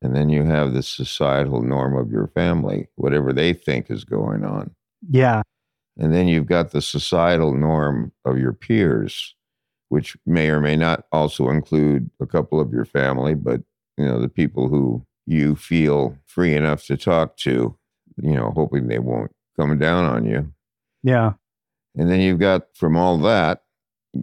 And 0.00 0.16
then 0.16 0.28
you 0.28 0.44
have 0.44 0.72
the 0.72 0.82
societal 0.82 1.62
norm 1.62 1.96
of 1.96 2.10
your 2.10 2.26
family, 2.28 2.88
whatever 2.96 3.32
they 3.32 3.52
think 3.52 3.90
is 3.90 4.04
going 4.04 4.44
on. 4.44 4.74
Yeah. 5.08 5.42
And 5.98 6.12
then 6.12 6.26
you've 6.26 6.46
got 6.46 6.70
the 6.70 6.82
societal 6.82 7.54
norm 7.54 8.12
of 8.24 8.38
your 8.38 8.52
peers, 8.52 9.34
which 9.90 10.16
may 10.26 10.48
or 10.48 10.60
may 10.60 10.76
not 10.76 11.04
also 11.12 11.50
include 11.50 12.10
a 12.20 12.26
couple 12.26 12.60
of 12.60 12.72
your 12.72 12.84
family, 12.84 13.34
but 13.34 13.60
you 13.98 14.06
know, 14.06 14.20
the 14.20 14.28
people 14.28 14.68
who 14.68 15.04
you 15.26 15.54
feel 15.54 16.16
free 16.26 16.54
enough 16.54 16.84
to 16.86 16.96
talk 16.96 17.36
to, 17.36 17.76
you 18.16 18.32
know, 18.32 18.52
hoping 18.56 18.88
they 18.88 18.98
won't 18.98 19.30
come 19.56 19.78
down 19.78 20.04
on 20.04 20.24
you. 20.24 20.52
Yeah. 21.02 21.32
And 21.96 22.10
then 22.10 22.20
you've 22.20 22.38
got 22.38 22.74
from 22.74 22.96
all 22.96 23.18
that, 23.18 23.64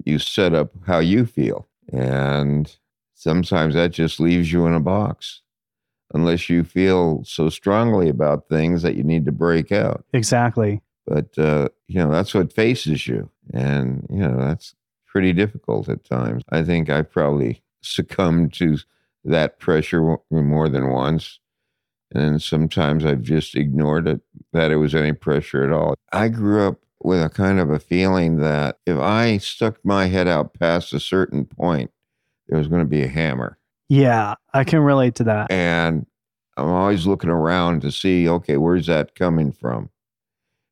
you 0.06 0.20
set 0.20 0.54
up 0.54 0.72
how 0.86 1.00
you 1.00 1.26
feel. 1.26 1.68
And 1.92 2.76
sometimes 3.14 3.74
that 3.76 3.92
just 3.92 4.20
leaves 4.20 4.52
you 4.52 4.66
in 4.66 4.74
a 4.74 4.80
box 4.80 5.42
unless 6.14 6.50
you 6.50 6.64
feel 6.64 7.24
so 7.24 7.50
strongly 7.50 8.10
about 8.10 8.50
things 8.50 8.82
that 8.82 8.96
you 8.96 9.04
need 9.04 9.26
to 9.26 9.32
break 9.32 9.72
out. 9.72 10.06
Exactly. 10.14 10.82
But, 11.06 11.38
uh, 11.38 11.70
you 11.88 12.00
know, 12.00 12.12
that's 12.12 12.34
what 12.34 12.54
faces 12.54 13.08
you. 13.08 13.30
And, 13.54 14.08
you 14.10 14.20
know, 14.20 14.38
that's 14.38 14.76
pretty 15.08 15.34
difficult 15.34 15.90
at 15.90 16.04
times. 16.04 16.44
I 16.50 16.64
think 16.64 16.90
I 16.90 17.02
probably 17.02 17.64
succumbed 17.82 18.54
to 18.54 18.78
that 19.26 19.60
pressure 19.60 20.18
more 20.32 20.70
than 20.70 20.90
once. 20.90 21.40
And 22.12 22.42
sometimes 22.42 23.06
I've 23.06 23.22
just 23.22 23.56
ignored 23.56 24.08
it, 24.08 24.22
that 24.52 24.72
it 24.72 24.78
was 24.78 24.96
any 24.96 25.14
pressure 25.14 25.64
at 25.64 25.72
all. 25.72 25.96
I 26.12 26.28
grew 26.30 26.68
up 26.68 26.80
with 27.02 27.24
a 27.24 27.30
kind 27.30 27.60
of 27.60 27.70
a 27.70 27.80
feeling 27.80 28.38
that 28.38 28.80
if 28.86 28.98
I 28.98 29.38
stuck 29.38 29.78
my 29.86 30.08
head 30.08 30.28
out 30.28 30.54
past 30.54 30.94
a 30.94 31.00
certain 31.00 31.46
point, 31.46 31.92
there 32.48 32.58
was 32.58 32.68
going 32.68 32.82
to 32.82 32.90
be 32.90 33.04
a 33.04 33.08
hammer. 33.08 33.58
Yeah. 33.90 34.36
I 34.54 34.64
can 34.64 34.80
relate 34.80 35.16
to 35.16 35.24
that. 35.26 35.52
And 35.52 36.06
I'm 36.58 36.68
always 36.68 37.06
looking 37.06 37.30
around 37.30 37.82
to 37.82 37.92
see, 37.92 38.28
okay, 38.28 38.58
where's 38.58 38.88
that 38.88 39.16
coming 39.16 39.52
from? 39.52 39.90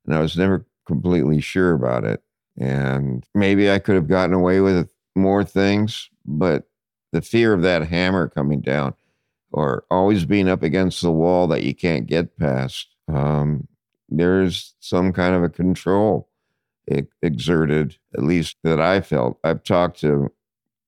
And 0.05 0.15
I 0.15 0.19
was 0.19 0.35
never 0.37 0.65
completely 0.85 1.39
sure 1.39 1.73
about 1.73 2.03
it. 2.03 2.23
And 2.59 3.25
maybe 3.35 3.69
I 3.71 3.79
could 3.79 3.95
have 3.95 4.07
gotten 4.07 4.33
away 4.33 4.59
with 4.59 4.91
more 5.15 5.43
things, 5.43 6.09
but 6.25 6.63
the 7.13 7.21
fear 7.21 7.53
of 7.53 7.61
that 7.61 7.87
hammer 7.87 8.27
coming 8.27 8.61
down 8.61 8.93
or 9.51 9.85
always 9.89 10.25
being 10.25 10.47
up 10.49 10.63
against 10.63 11.01
the 11.01 11.11
wall 11.11 11.47
that 11.47 11.63
you 11.63 11.73
can't 11.73 12.05
get 12.07 12.37
past, 12.37 12.87
um, 13.07 13.67
there's 14.09 14.73
some 14.79 15.11
kind 15.13 15.35
of 15.35 15.43
a 15.43 15.49
control 15.49 16.29
exerted, 17.21 17.97
at 18.15 18.23
least 18.23 18.57
that 18.63 18.79
I 18.79 19.01
felt. 19.01 19.39
I've 19.43 19.63
talked 19.63 19.99
to 20.01 20.31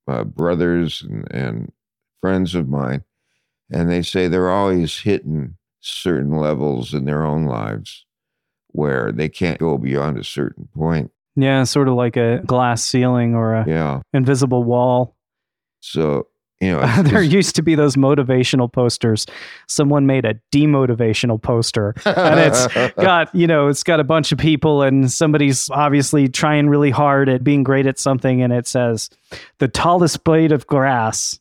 uh, 0.08 0.24
brothers 0.24 1.02
and, 1.02 1.28
and 1.32 1.72
friends 2.22 2.56
of 2.56 2.68
mine, 2.70 3.04
and 3.72 3.90
they 3.90 4.02
say 4.02 4.28
they're 4.28 4.50
always 4.50 5.00
hitting 5.00 5.56
certain 5.82 6.38
levels 6.38 6.94
in 6.94 7.06
their 7.06 7.24
own 7.26 7.46
lives 7.46 8.06
where 8.68 9.12
they 9.12 9.30
can't 9.30 9.60
go 9.60 9.78
beyond 9.78 10.18
a 10.18 10.24
certain 10.24 10.68
point. 10.76 11.12
Yeah. 11.36 11.64
Sort 11.64 11.88
of 11.88 11.96
like 11.96 12.18
a 12.18 12.42
glass 12.46 12.84
ceiling 12.84 13.36
or 13.36 13.56
a 13.56 13.66
Yeah. 13.68 14.02
invisible 14.14 14.64
wall. 14.64 15.16
So, 15.80 16.28
you 16.62 16.72
know, 16.72 16.80
it's- 16.80 16.98
there 17.10 17.22
it's- 17.22 17.32
used 17.32 17.56
to 17.56 17.62
be 17.62 17.76
those 17.76 17.96
motivational 17.96 18.72
posters. 18.72 19.26
Someone 19.68 20.06
made 20.06 20.26
a 20.26 20.36
demotivational 20.52 21.42
poster 21.42 21.94
and 22.06 22.40
it's 22.40 22.68
got, 22.96 23.34
you 23.34 23.48
know, 23.48 23.68
it's 23.68 23.84
got 23.84 24.00
a 24.00 24.04
bunch 24.04 24.32
of 24.32 24.38
people 24.38 24.82
and 24.82 25.12
somebody's 25.12 25.70
obviously 25.70 26.28
trying 26.28 26.70
really 26.70 26.90
hard 26.92 27.30
at 27.30 27.44
being 27.44 27.64
great 27.64 27.86
at 27.88 27.98
something 28.00 28.42
and 28.42 28.52
it 28.54 28.68
says 28.68 29.10
the 29.60 29.68
tallest 29.68 30.24
blade 30.24 30.52
of 30.52 30.68
grass 30.68 31.40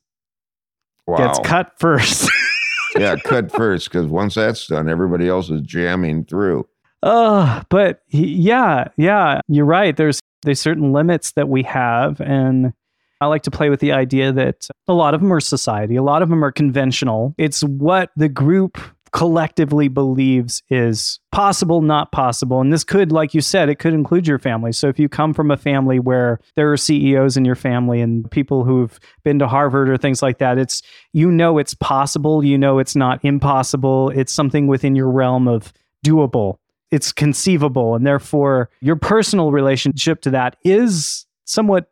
gets 1.16 1.38
cut 1.40 1.72
first. 1.78 2.30
yeah, 2.98 3.16
cut 3.16 3.50
first 3.50 3.90
because 3.90 4.06
once 4.06 4.34
that's 4.34 4.66
done, 4.66 4.88
everybody 4.88 5.26
else 5.28 5.50
is 5.50 5.62
jamming 5.62 6.24
through. 6.26 6.66
Oh, 7.02 7.62
but 7.70 8.02
he- 8.08 8.26
yeah, 8.34 8.88
yeah, 8.96 9.40
you're 9.48 9.64
right. 9.64 9.96
There's 9.96 10.20
there's 10.42 10.60
certain 10.60 10.92
limits 10.92 11.32
that 11.32 11.48
we 11.48 11.62
have, 11.64 12.20
and 12.20 12.72
I 13.20 13.26
like 13.26 13.42
to 13.42 13.50
play 13.50 13.70
with 13.70 13.80
the 13.80 13.92
idea 13.92 14.32
that 14.32 14.68
a 14.86 14.92
lot 14.92 15.14
of 15.14 15.20
them 15.20 15.32
are 15.32 15.40
society, 15.40 15.96
a 15.96 16.02
lot 16.02 16.22
of 16.22 16.28
them 16.28 16.44
are 16.44 16.52
conventional. 16.52 17.34
It's 17.36 17.62
what 17.62 18.10
the 18.16 18.28
group 18.28 18.78
collectively 19.12 19.88
believes 19.88 20.62
is 20.68 21.20
possible, 21.32 21.80
not 21.80 22.12
possible. 22.12 22.60
And 22.60 22.72
this 22.72 22.84
could, 22.84 23.12
like 23.12 23.34
you 23.34 23.40
said, 23.40 23.68
it 23.68 23.78
could 23.78 23.94
include 23.94 24.26
your 24.26 24.38
family. 24.38 24.72
So 24.72 24.88
if 24.88 24.98
you 24.98 25.08
come 25.08 25.34
from 25.34 25.50
a 25.50 25.56
family 25.56 25.98
where 25.98 26.40
there 26.56 26.70
are 26.72 26.76
CEOs 26.76 27.36
in 27.36 27.44
your 27.44 27.54
family 27.54 28.00
and 28.00 28.30
people 28.30 28.64
who've 28.64 28.98
been 29.24 29.38
to 29.38 29.48
Harvard 29.48 29.88
or 29.88 29.96
things 29.96 30.22
like 30.22 30.38
that, 30.38 30.58
it's 30.58 30.82
you 31.12 31.30
know 31.30 31.58
it's 31.58 31.74
possible, 31.74 32.44
you 32.44 32.58
know 32.58 32.78
it's 32.78 32.96
not 32.96 33.24
impossible. 33.24 34.10
It's 34.10 34.32
something 34.32 34.66
within 34.66 34.94
your 34.94 35.10
realm 35.10 35.48
of 35.48 35.72
doable. 36.04 36.56
It's 36.90 37.12
conceivable. 37.12 37.94
And 37.94 38.06
therefore, 38.06 38.70
your 38.80 38.96
personal 38.96 39.52
relationship 39.52 40.22
to 40.22 40.30
that 40.30 40.56
is 40.64 41.26
somewhat 41.44 41.90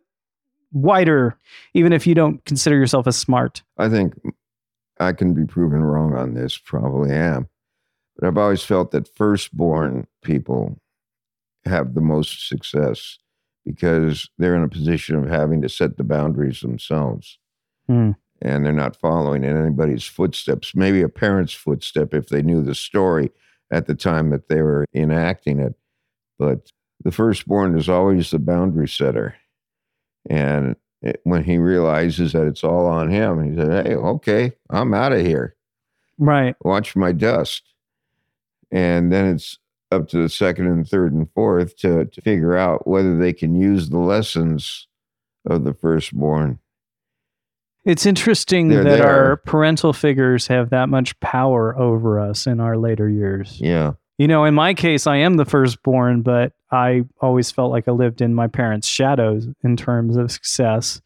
wider, 0.72 1.38
even 1.74 1.93
if 1.93 2.06
you 2.06 2.14
don't 2.14 2.44
consider 2.44 2.76
yourself 2.76 3.06
as 3.06 3.16
smart. 3.16 3.62
I 3.78 3.88
think 3.88 4.14
I 4.98 5.12
can 5.12 5.34
be 5.34 5.44
proven 5.44 5.82
wrong 5.82 6.14
on 6.14 6.34
this, 6.34 6.56
probably 6.56 7.12
am. 7.12 7.48
But 8.16 8.28
I've 8.28 8.38
always 8.38 8.62
felt 8.62 8.93
that 8.93 9.14
firstborn 9.14 10.06
people 10.22 10.78
have 11.64 11.94
the 11.94 12.01
most 12.01 12.48
success 12.48 13.18
because 13.64 14.30
they're 14.38 14.55
in 14.55 14.62
a 14.62 14.68
position 14.68 15.16
of 15.16 15.28
having 15.28 15.60
to 15.60 15.68
set 15.68 15.97
the 15.97 16.05
boundaries 16.05 16.60
themselves. 16.60 17.38
Hmm. 17.88 18.12
And 18.40 18.64
they're 18.64 18.72
not 18.72 18.97
following 18.97 19.44
in 19.44 19.56
anybody's 19.56 20.05
footsteps, 20.05 20.74
maybe 20.74 21.02
a 21.02 21.09
parent's 21.09 21.55
footstep 21.55 22.14
if 22.14 22.28
they 22.28 22.43
knew 22.43 22.62
the 22.62 22.74
story 22.74 23.30
at 23.70 23.86
the 23.86 23.94
time 23.94 24.30
that 24.30 24.48
they 24.48 24.62
were 24.62 24.84
enacting 24.94 25.59
it. 25.59 25.74
But 26.38 26.70
the 27.02 27.10
firstborn 27.10 27.76
is 27.78 27.88
always 27.88 28.30
the 28.30 28.38
boundary 28.38 28.88
setter. 28.88 29.36
And 30.28 30.76
it, 31.02 31.20
when 31.24 31.44
he 31.44 31.58
realizes 31.58 32.32
that 32.32 32.46
it's 32.46 32.64
all 32.64 32.86
on 32.86 33.10
him, 33.10 33.42
he 33.44 33.56
said, 33.56 33.86
Hey, 33.86 33.94
okay, 33.94 34.52
I'm 34.70 34.94
out 34.94 35.12
of 35.12 35.20
here. 35.20 35.54
Right. 36.18 36.56
Watch 36.62 36.96
my 36.96 37.12
dust. 37.12 37.62
And 38.70 39.12
then 39.12 39.34
it's 39.34 39.58
up 39.92 40.08
to 40.08 40.22
the 40.22 40.28
second 40.28 40.66
and 40.66 40.88
third 40.88 41.12
and 41.12 41.30
fourth 41.32 41.76
to, 41.76 42.06
to 42.06 42.20
figure 42.20 42.56
out 42.56 42.86
whether 42.86 43.16
they 43.16 43.32
can 43.32 43.54
use 43.54 43.88
the 43.88 43.98
lessons 43.98 44.88
of 45.48 45.64
the 45.64 45.74
firstborn. 45.74 46.58
It's 47.84 48.04
interesting 48.04 48.68
They're 48.68 48.82
that 48.82 48.98
there. 48.98 49.06
our 49.06 49.36
parental 49.36 49.92
figures 49.92 50.48
have 50.48 50.70
that 50.70 50.88
much 50.88 51.18
power 51.20 51.78
over 51.78 52.18
us 52.18 52.46
in 52.46 52.58
our 52.58 52.76
later 52.76 53.08
years. 53.08 53.60
Yeah. 53.60 53.92
You 54.18 54.26
know, 54.26 54.44
in 54.44 54.54
my 54.54 54.74
case, 54.74 55.06
I 55.06 55.18
am 55.18 55.34
the 55.34 55.44
firstborn, 55.44 56.22
but 56.22 56.52
I 56.70 57.05
always 57.20 57.51
felt 57.51 57.70
like 57.70 57.88
I 57.88 57.93
lived 57.93 58.20
in 58.20 58.34
my 58.34 58.47
parents' 58.48 58.88
shadows 58.88 59.47
in 59.62 59.76
terms 59.76 60.16
of 60.16 60.30
success. 60.32 61.01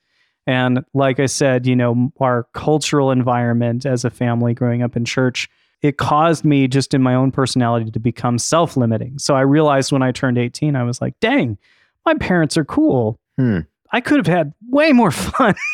And 0.47 0.85
like 0.95 1.20
I 1.20 1.27
said, 1.27 1.66
you 1.66 1.77
know, 1.77 2.12
our 2.20 2.47
cultural 2.55 3.11
environment 3.11 3.85
as 3.85 4.05
a 4.05 4.11
family 4.11 4.55
growing 4.55 4.82
up 4.82 4.97
in 4.97 5.05
church, 5.05 5.49
it 5.82 5.99
caused 5.99 6.45
me 6.45 6.66
just 6.66 6.95
in 6.95 7.03
my 7.03 7.15
own 7.15 7.31
personality 7.31 7.91
to 7.91 8.01
become 8.01 8.39
self 8.39 8.77
limiting. 8.77 9.19
So 9.19 9.35
I 9.35 9.43
realized 9.43 9.93
when 9.93 10.03
I 10.03 10.12
turned 10.12 10.39
18, 10.39 10.77
I 10.77 10.82
was 10.82 11.01
like, 11.01 11.15
dang, 11.20 11.59
my 12.07 12.15
parents 12.15 12.57
are 12.57 12.65
cool. 12.65 13.19
Hmm. 13.37 13.61
I 13.93 14.01
could 14.01 14.19
have 14.19 14.27
had 14.27 14.53
way 14.69 14.93
more 14.93 15.11
fun. 15.11 15.55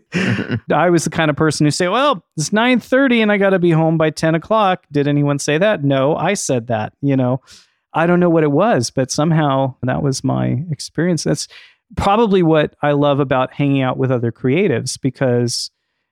I 0.72 0.90
was 0.90 1.04
the 1.04 1.10
kind 1.10 1.30
of 1.30 1.36
person 1.36 1.66
who 1.66 1.70
say, 1.70 1.88
"Well, 1.88 2.24
it's 2.36 2.50
9:30 2.50 3.22
and 3.22 3.32
I 3.32 3.38
got 3.38 3.50
to 3.50 3.58
be 3.58 3.70
home 3.70 3.98
by 3.98 4.10
10 4.10 4.34
o'clock." 4.34 4.86
Did 4.90 5.08
anyone 5.08 5.38
say 5.38 5.58
that? 5.58 5.84
No, 5.84 6.16
I 6.16 6.34
said 6.34 6.68
that. 6.68 6.92
You 7.00 7.16
know, 7.16 7.40
I 7.94 8.06
don't 8.06 8.20
know 8.20 8.30
what 8.30 8.44
it 8.44 8.52
was, 8.52 8.90
but 8.90 9.10
somehow 9.10 9.74
that 9.82 10.02
was 10.02 10.24
my 10.24 10.64
experience. 10.70 11.24
That's 11.24 11.48
probably 11.96 12.42
what 12.42 12.74
I 12.82 12.92
love 12.92 13.20
about 13.20 13.52
hanging 13.52 13.82
out 13.82 13.98
with 13.98 14.10
other 14.10 14.32
creatives 14.32 14.98
because 15.00 15.70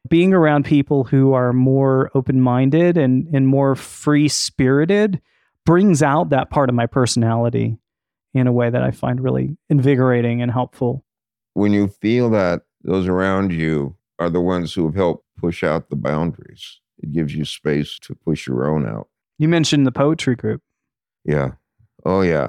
being 0.08 0.32
around 0.34 0.64
people 0.64 1.04
who 1.04 1.32
are 1.32 1.52
more 1.52 2.10
open-minded 2.14 2.96
and 2.96 3.26
and 3.34 3.46
more 3.46 3.74
free-spirited 3.74 5.20
brings 5.66 6.02
out 6.02 6.30
that 6.30 6.50
part 6.50 6.68
of 6.68 6.74
my 6.74 6.86
personality 6.86 7.78
in 8.32 8.46
a 8.46 8.52
way 8.52 8.70
that 8.70 8.82
I 8.82 8.90
find 8.90 9.22
really 9.22 9.56
invigorating 9.68 10.40
and 10.40 10.50
helpful. 10.50 11.04
when 11.54 11.72
you 11.72 11.88
feel 11.88 12.30
that 12.30 12.62
those 12.82 13.08
around 13.08 13.52
you 13.52 13.96
are 14.18 14.30
the 14.30 14.40
ones 14.40 14.72
who 14.74 14.86
have 14.86 14.94
helped 14.94 15.24
push 15.36 15.62
out 15.64 15.90
the 15.90 15.96
boundaries, 15.96 16.80
it 16.98 17.12
gives 17.12 17.34
you 17.34 17.44
space 17.44 17.98
to 18.00 18.14
push 18.14 18.46
your 18.46 18.68
own 18.68 18.86
out. 18.86 19.08
You 19.38 19.48
mentioned 19.48 19.86
the 19.86 19.92
poetry 19.92 20.36
group. 20.36 20.62
Yeah. 21.24 21.52
Oh, 22.04 22.22
yeah. 22.22 22.48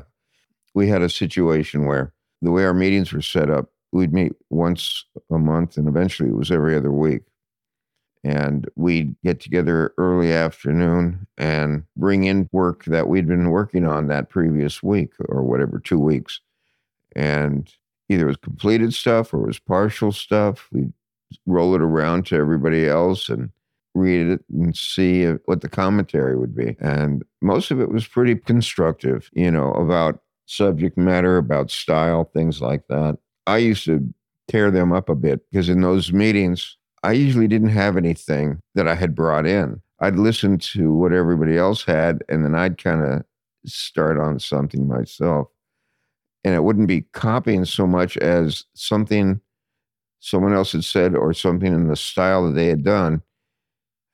We 0.74 0.88
had 0.88 1.02
a 1.02 1.10
situation 1.10 1.86
where 1.86 2.14
the 2.42 2.52
way 2.52 2.64
our 2.66 2.74
meetings 2.74 3.12
were 3.14 3.22
set 3.22 3.50
up, 3.50 3.70
we'd 3.92 4.14
meet 4.14 4.34
once 4.50 5.06
a 5.32 5.38
month 5.38 5.78
and 5.78 5.88
eventually 5.88 6.30
it 6.30 6.36
was 6.36 6.52
every 6.52 6.76
other 6.76 6.92
week. 6.92 7.24
And 8.24 8.70
we'd 8.76 9.16
get 9.24 9.40
together 9.40 9.94
early 9.98 10.32
afternoon 10.32 11.28
and 11.38 11.84
bring 11.98 12.26
in 12.26 12.48
work 12.52 12.86
that 12.86 13.08
we'd 13.08 13.28
been 13.28 13.50
working 13.50 13.86
on 13.86 14.08
that 14.08 14.30
previous 14.30 14.84
week 14.84 15.14
or 15.28 15.44
whatever, 15.44 15.80
two 15.80 16.00
weeks. 16.00 16.40
And 17.16 17.72
either 18.10 18.26
it 18.26 18.28
was 18.28 18.38
completed 18.38 18.94
stuff 18.94 19.34
or 19.34 19.44
it 19.44 19.48
was 19.48 19.60
partial 19.60 20.12
stuff. 20.12 20.68
We'd 20.72 20.94
roll 21.48 21.74
it 21.74 21.82
around 21.82 22.28
to 22.28 22.36
everybody 22.36 22.88
else 22.88 23.28
and 23.28 23.50
read 23.94 24.28
it 24.28 24.46
and 24.52 24.76
see 24.76 25.26
what 25.46 25.62
the 25.62 25.70
commentary 25.70 26.38
would 26.38 26.56
be. 26.56 26.76
And 26.80 27.24
most 27.42 27.72
of 27.72 27.82
it 27.82 27.90
was 27.90 28.08
pretty 28.08 28.36
constructive, 28.36 29.30
you 29.34 29.52
know, 29.52 29.72
about 29.74 30.22
subject 30.46 30.98
matter, 30.98 31.38
about 31.38 31.72
style, 31.72 32.26
things 32.34 32.62
like 32.62 32.88
that. 32.88 33.18
I 33.48 33.58
used 33.58 33.86
to 33.86 34.08
tear 34.48 34.72
them 34.72 34.92
up 34.92 35.10
a 35.10 35.16
bit 35.16 35.42
because 35.50 35.70
in 35.70 35.82
those 35.82 36.12
meetings, 36.12 36.78
I 37.04 37.14
usually 37.14 37.48
didn't 37.48 37.70
have 37.70 37.98
anything 37.98 38.62
that 38.76 38.88
I 38.88 38.96
had 38.96 39.16
brought 39.16 39.46
in. 39.46 39.82
I'd 40.00 40.16
listen 40.16 40.58
to 40.60 40.94
what 40.94 41.14
everybody 41.14 41.58
else 41.58 41.84
had 41.84 42.24
and 42.30 42.44
then 42.44 42.56
I'd 42.56 42.82
kind 42.82 43.04
of 43.04 43.24
start 43.66 44.20
on 44.20 44.40
something 44.40 44.88
myself. 44.88 45.48
And 46.44 46.56
it 46.56 46.64
wouldn't 46.64 46.88
be 46.88 47.02
copying 47.14 47.66
so 47.66 47.86
much 47.86 48.18
as 48.18 48.66
something 48.74 49.40
someone 50.22 50.54
else 50.54 50.72
had 50.72 50.84
said 50.84 51.16
or 51.16 51.34
something 51.34 51.74
in 51.74 51.88
the 51.88 51.96
style 51.96 52.48
that 52.48 52.54
they 52.54 52.68
had 52.68 52.84
done 52.84 53.22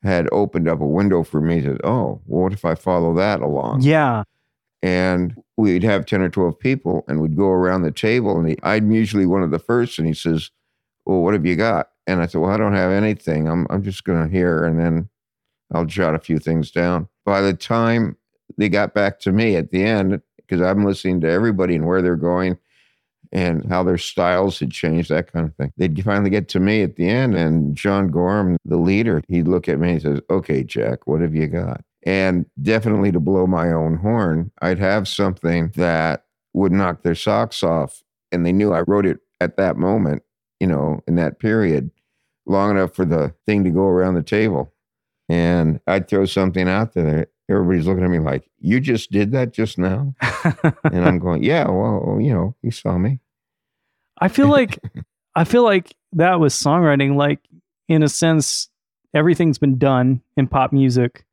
had 0.04 0.28
opened 0.32 0.68
up 0.68 0.82
a 0.82 0.86
window 0.86 1.24
for 1.24 1.42
me 1.42 1.62
to, 1.62 1.78
oh, 1.86 2.22
well, 2.26 2.44
what 2.44 2.54
if 2.54 2.66
I 2.66 2.76
follow 2.76 3.14
that 3.16 3.42
along? 3.42 3.82
Yeah. 3.82 4.24
And 4.84 5.36
we'd 5.58 5.84
have 5.84 6.06
10 6.06 6.22
or 6.22 6.30
12 6.30 6.60
people 6.60 7.04
and 7.08 7.20
we'd 7.20 7.36
go 7.36 7.50
around 7.50 7.82
the 7.82 7.92
table 7.92 8.38
and 8.38 8.50
he, 8.50 8.58
I'm 8.64 8.92
usually 8.92 9.26
one 9.26 9.44
of 9.44 9.52
the 9.52 9.60
first 9.60 9.98
and 9.98 10.08
he 10.08 10.14
says, 10.14 10.52
well, 11.06 11.22
what 11.22 11.34
have 11.34 11.46
you 11.46 11.56
got? 11.56 11.90
And 12.06 12.22
I 12.22 12.28
said, 12.28 12.42
well, 12.42 12.52
I 12.52 12.58
don't 12.58 12.76
have 12.76 12.92
anything. 12.92 13.48
I'm, 13.48 13.66
I'm 13.70 13.84
just 13.84 14.04
going 14.04 14.24
to 14.24 14.32
hear 14.32 14.64
and 14.64 14.80
then 14.80 15.10
I'll 15.74 15.86
jot 15.86 16.16
a 16.16 16.20
few 16.20 16.40
things 16.40 16.72
down. 16.72 17.10
By 17.26 17.42
the 17.42 17.54
time 17.54 18.18
they 18.58 18.70
got 18.70 18.94
back 18.94 19.20
to 19.22 19.32
me 19.32 19.56
at 19.56 19.72
the 19.72 19.84
end, 19.84 20.22
because 20.38 20.62
I'm 20.62 20.86
listening 20.86 21.22
to 21.22 21.30
everybody 21.30 21.76
and 21.76 21.86
where 21.86 22.02
they're 22.02 22.16
going 22.16 22.58
and 23.32 23.66
how 23.70 23.84
their 23.84 23.98
styles 23.98 24.60
had 24.60 24.72
changed, 24.72 25.10
that 25.10 25.32
kind 25.32 25.48
of 25.48 25.56
thing. 25.56 25.72
They'd 25.78 26.04
finally 26.04 26.30
get 26.30 26.48
to 26.50 26.60
me 26.60 26.82
at 26.84 26.96
the 26.96 27.10
end, 27.10 27.36
and 27.36 27.76
John 27.76 28.08
Gorham, 28.10 28.58
the 28.66 28.78
leader, 28.78 29.22
he'd 29.28 29.48
look 29.48 29.68
at 29.68 29.80
me 29.80 29.94
and 29.94 30.02
says, 30.02 30.22
Okay, 30.30 30.64
Jack, 30.64 31.08
what 31.08 31.22
have 31.22 31.36
you 31.36 31.48
got? 31.48 31.82
And 32.06 32.46
definitely 32.62 33.12
to 33.12 33.20
blow 33.20 33.48
my 33.48 33.72
own 33.72 33.98
horn, 33.98 34.52
I'd 34.62 34.80
have 34.80 35.08
something 35.08 35.72
that 35.76 36.26
would 36.54 36.72
knock 36.72 37.04
their 37.04 37.16
socks 37.16 37.64
off. 37.64 38.02
And 38.32 38.46
they 38.46 38.52
knew 38.52 38.74
I 38.74 38.82
wrote 38.88 39.06
it 39.06 39.20
at 39.42 39.58
that 39.58 39.78
moment, 39.78 40.24
you 40.60 40.68
know, 40.68 41.02
in 41.08 41.16
that 41.16 41.40
period, 41.40 41.92
long 42.46 42.72
enough 42.72 42.94
for 42.94 43.06
the 43.06 43.34
thing 43.46 43.64
to 43.64 43.70
go 43.70 43.82
around 43.82 44.16
the 44.16 44.24
table. 44.24 44.74
And 45.30 45.80
I'd 45.88 46.08
throw 46.08 46.26
something 46.26 46.68
out 46.68 46.94
there. 46.94 47.28
Everybody's 47.50 47.88
looking 47.88 48.04
at 48.04 48.10
me 48.10 48.20
like, 48.20 48.50
You 48.60 48.80
just 48.80 49.12
did 49.12 49.32
that 49.32 49.54
just 49.54 49.78
now? 49.78 50.14
And 50.84 51.06
I'm 51.06 51.20
going, 51.20 51.44
Yeah, 51.44 51.70
well, 51.70 52.18
you 52.20 52.34
know, 52.34 52.56
you 52.62 52.72
saw 52.72 52.98
me. 52.98 53.20
I 54.20 54.28
feel 54.28 54.50
like 54.50 54.80
I 55.36 55.44
feel 55.44 55.64
like 55.64 55.96
that 56.14 56.40
was 56.40 56.54
songwriting. 56.54 57.16
Like 57.16 57.40
in 57.88 58.04
a 58.04 58.10
sense, 58.10 58.70
everything's 59.14 59.60
been 59.60 59.78
done 59.78 60.22
in 60.36 60.48
pop 60.48 60.74
music, 60.74 61.26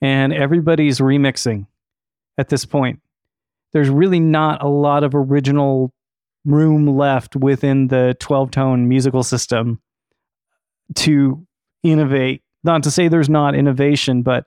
and 0.00 0.32
everybody's 0.32 0.98
remixing 0.98 1.66
at 2.36 2.48
this 2.48 2.64
point. 2.64 3.00
There's 3.72 3.90
really 3.90 4.20
not 4.20 4.62
a 4.62 4.68
lot 4.68 5.04
of 5.04 5.14
original 5.14 5.92
room 6.44 6.86
left 6.86 7.36
within 7.36 7.88
the 7.88 8.16
12 8.20 8.50
tone 8.50 8.88
musical 8.88 9.22
system 9.22 9.80
to 10.94 11.46
innovate. 11.82 12.42
Not 12.64 12.82
to 12.84 12.90
say 12.90 13.08
there's 13.08 13.28
not 13.28 13.54
innovation, 13.54 14.22
but 14.22 14.46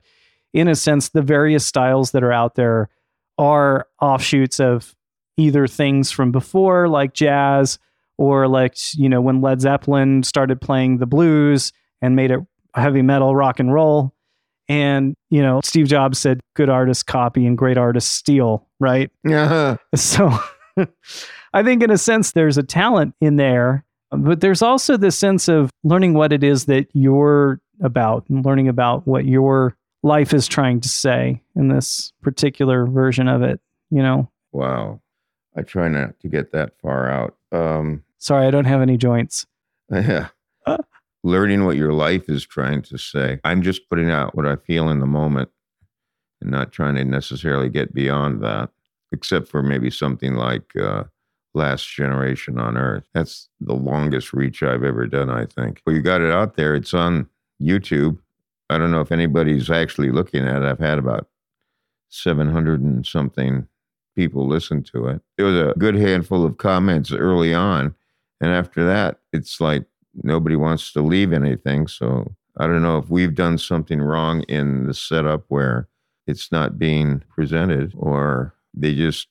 in 0.53 0.67
a 0.67 0.75
sense, 0.75 1.09
the 1.09 1.21
various 1.21 1.65
styles 1.65 2.11
that 2.11 2.23
are 2.23 2.31
out 2.31 2.55
there 2.55 2.89
are 3.37 3.87
offshoots 4.01 4.59
of 4.59 4.95
either 5.37 5.67
things 5.67 6.11
from 6.11 6.31
before, 6.31 6.87
like 6.87 7.13
jazz, 7.13 7.79
or 8.17 8.47
like, 8.47 8.75
you 8.93 9.09
know, 9.09 9.21
when 9.21 9.41
Led 9.41 9.61
Zeppelin 9.61 10.23
started 10.23 10.61
playing 10.61 10.97
the 10.97 11.05
blues 11.05 11.71
and 12.01 12.15
made 12.15 12.31
it 12.31 12.39
heavy 12.75 13.01
metal 13.01 13.35
rock 13.35 13.59
and 13.59 13.73
roll. 13.73 14.13
And, 14.67 15.15
you 15.29 15.41
know, 15.41 15.59
Steve 15.63 15.87
Jobs 15.87 16.19
said, 16.19 16.39
good 16.55 16.69
artists 16.69 17.03
copy 17.03 17.45
and 17.45 17.57
great 17.57 17.77
artists 17.77 18.11
steal, 18.11 18.67
right? 18.79 19.09
Yeah. 19.23 19.43
Uh-huh. 19.43 19.77
So 19.95 20.39
I 21.53 21.63
think, 21.63 21.83
in 21.83 21.91
a 21.91 21.97
sense, 21.97 22.31
there's 22.31 22.57
a 22.57 22.63
talent 22.63 23.13
in 23.19 23.35
there, 23.35 23.83
but 24.11 24.39
there's 24.39 24.61
also 24.61 24.97
this 24.97 25.17
sense 25.17 25.47
of 25.47 25.69
learning 25.83 26.13
what 26.13 26.31
it 26.31 26.43
is 26.43 26.65
that 26.65 26.87
you're 26.93 27.59
about 27.81 28.25
and 28.29 28.45
learning 28.45 28.67
about 28.67 29.05
what 29.07 29.25
your 29.25 29.75
life 30.03 30.33
is 30.33 30.47
trying 30.47 30.81
to 30.81 30.89
say 30.89 31.41
in 31.55 31.67
this 31.67 32.13
particular 32.21 32.85
version 32.85 33.27
of 33.27 33.41
it. 33.41 33.59
You 33.89 34.01
know, 34.01 34.29
Wow. 34.51 35.01
I 35.55 35.61
try 35.63 35.89
not 35.89 36.19
to 36.21 36.27
get 36.29 36.51
that 36.53 36.73
far 36.81 37.09
out. 37.09 37.35
Um, 37.51 38.03
sorry, 38.19 38.47
I 38.47 38.51
don't 38.51 38.65
have 38.65 38.81
any 38.81 38.97
joints. 38.97 39.45
yeah. 39.91 40.27
Learning 41.23 41.65
what 41.65 41.75
your 41.77 41.93
life 41.93 42.29
is 42.29 42.45
trying 42.45 42.81
to 42.83 42.97
say. 42.97 43.39
I'm 43.43 43.61
just 43.61 43.87
putting 43.89 44.09
out 44.09 44.33
what 44.33 44.47
I 44.47 44.55
feel 44.55 44.89
in 44.89 44.99
the 45.01 45.05
moment 45.05 45.49
and 46.41 46.49
not 46.49 46.71
trying 46.71 46.95
to 46.95 47.03
necessarily 47.03 47.69
get 47.69 47.93
beyond 47.93 48.41
that, 48.43 48.69
except 49.11 49.49
for 49.49 49.61
maybe 49.61 49.91
something 49.91 50.33
like 50.35 50.75
uh, 50.75 51.03
Last 51.53 51.87
Generation 51.87 52.57
on 52.57 52.77
Earth. 52.77 53.03
That's 53.13 53.49
the 53.59 53.75
longest 53.75 54.33
reach 54.33 54.63
I've 54.63 54.83
ever 54.83 55.05
done, 55.05 55.29
I 55.29 55.45
think. 55.45 55.81
But 55.85 55.91
you 55.95 56.01
got 56.01 56.21
it 56.21 56.31
out 56.31 56.55
there. 56.55 56.73
It's 56.75 56.93
on 56.93 57.27
YouTube. 57.61 58.17
I 58.71 58.77
don't 58.77 58.91
know 58.91 59.01
if 59.01 59.11
anybody's 59.11 59.69
actually 59.69 60.11
looking 60.11 60.47
at 60.47 60.61
it. 60.61 60.65
I've 60.65 60.79
had 60.79 60.97
about 60.97 61.27
700 62.09 62.81
and 62.81 63.05
something 63.05 63.67
people 64.15 64.47
listen 64.47 64.83
to 64.83 65.07
it. 65.07 65.21
There 65.37 65.45
was 65.45 65.55
a 65.55 65.73
good 65.77 65.95
handful 65.95 66.45
of 66.45 66.57
comments 66.57 67.11
early 67.11 67.53
on. 67.53 67.95
And 68.39 68.51
after 68.51 68.85
that, 68.85 69.19
it's 69.33 69.61
like 69.61 69.85
nobody 70.23 70.55
wants 70.55 70.91
to 70.93 71.01
leave 71.01 71.33
anything. 71.33 71.87
So 71.87 72.33
I 72.57 72.67
don't 72.67 72.81
know 72.81 72.97
if 72.97 73.09
we've 73.09 73.35
done 73.35 73.57
something 73.57 74.01
wrong 74.01 74.41
in 74.43 74.87
the 74.87 74.93
setup 74.93 75.45
where 75.47 75.87
it's 76.27 76.51
not 76.51 76.77
being 76.77 77.23
presented 77.29 77.93
or 77.97 78.53
they 78.73 78.93
just, 78.95 79.27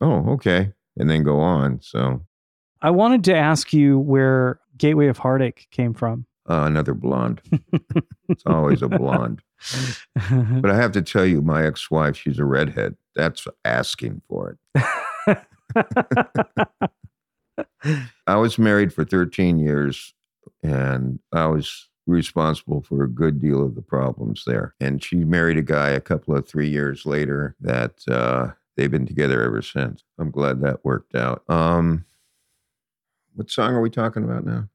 oh, 0.00 0.28
okay, 0.30 0.72
and 0.96 1.10
then 1.10 1.22
go 1.22 1.40
on. 1.40 1.80
So 1.82 2.24
I 2.82 2.90
wanted 2.90 3.24
to 3.24 3.36
ask 3.36 3.72
you 3.72 3.98
where 3.98 4.60
Gateway 4.76 5.08
of 5.08 5.18
Heartache 5.18 5.68
came 5.70 5.94
from. 5.94 6.26
Uh, 6.48 6.64
another 6.66 6.94
blonde. 6.94 7.40
it's 8.28 8.42
always 8.46 8.82
a 8.82 8.88
blonde. 8.88 9.42
But 10.30 10.70
I 10.70 10.76
have 10.76 10.92
to 10.92 11.02
tell 11.02 11.24
you, 11.24 11.42
my 11.42 11.66
ex 11.66 11.90
wife, 11.90 12.16
she's 12.16 12.38
a 12.38 12.44
redhead. 12.44 12.96
That's 13.14 13.46
asking 13.64 14.22
for 14.28 14.58
it. 14.74 15.38
I 18.26 18.36
was 18.36 18.58
married 18.58 18.92
for 18.92 19.04
13 19.04 19.58
years 19.58 20.14
and 20.62 21.18
I 21.32 21.46
was 21.46 21.88
responsible 22.06 22.82
for 22.82 23.02
a 23.02 23.08
good 23.08 23.40
deal 23.40 23.64
of 23.64 23.74
the 23.74 23.82
problems 23.82 24.44
there. 24.46 24.74
And 24.80 25.02
she 25.02 25.16
married 25.16 25.58
a 25.58 25.62
guy 25.62 25.90
a 25.90 26.00
couple 26.00 26.36
of 26.36 26.46
three 26.46 26.68
years 26.68 27.04
later 27.06 27.56
that 27.60 28.06
uh, 28.08 28.52
they've 28.76 28.90
been 28.90 29.06
together 29.06 29.42
ever 29.42 29.62
since. 29.62 30.04
I'm 30.18 30.30
glad 30.30 30.60
that 30.60 30.84
worked 30.84 31.14
out. 31.14 31.42
Um, 31.48 32.04
what 33.34 33.50
song 33.50 33.74
are 33.74 33.80
we 33.80 33.90
talking 33.90 34.24
about 34.24 34.44
now? 34.44 34.68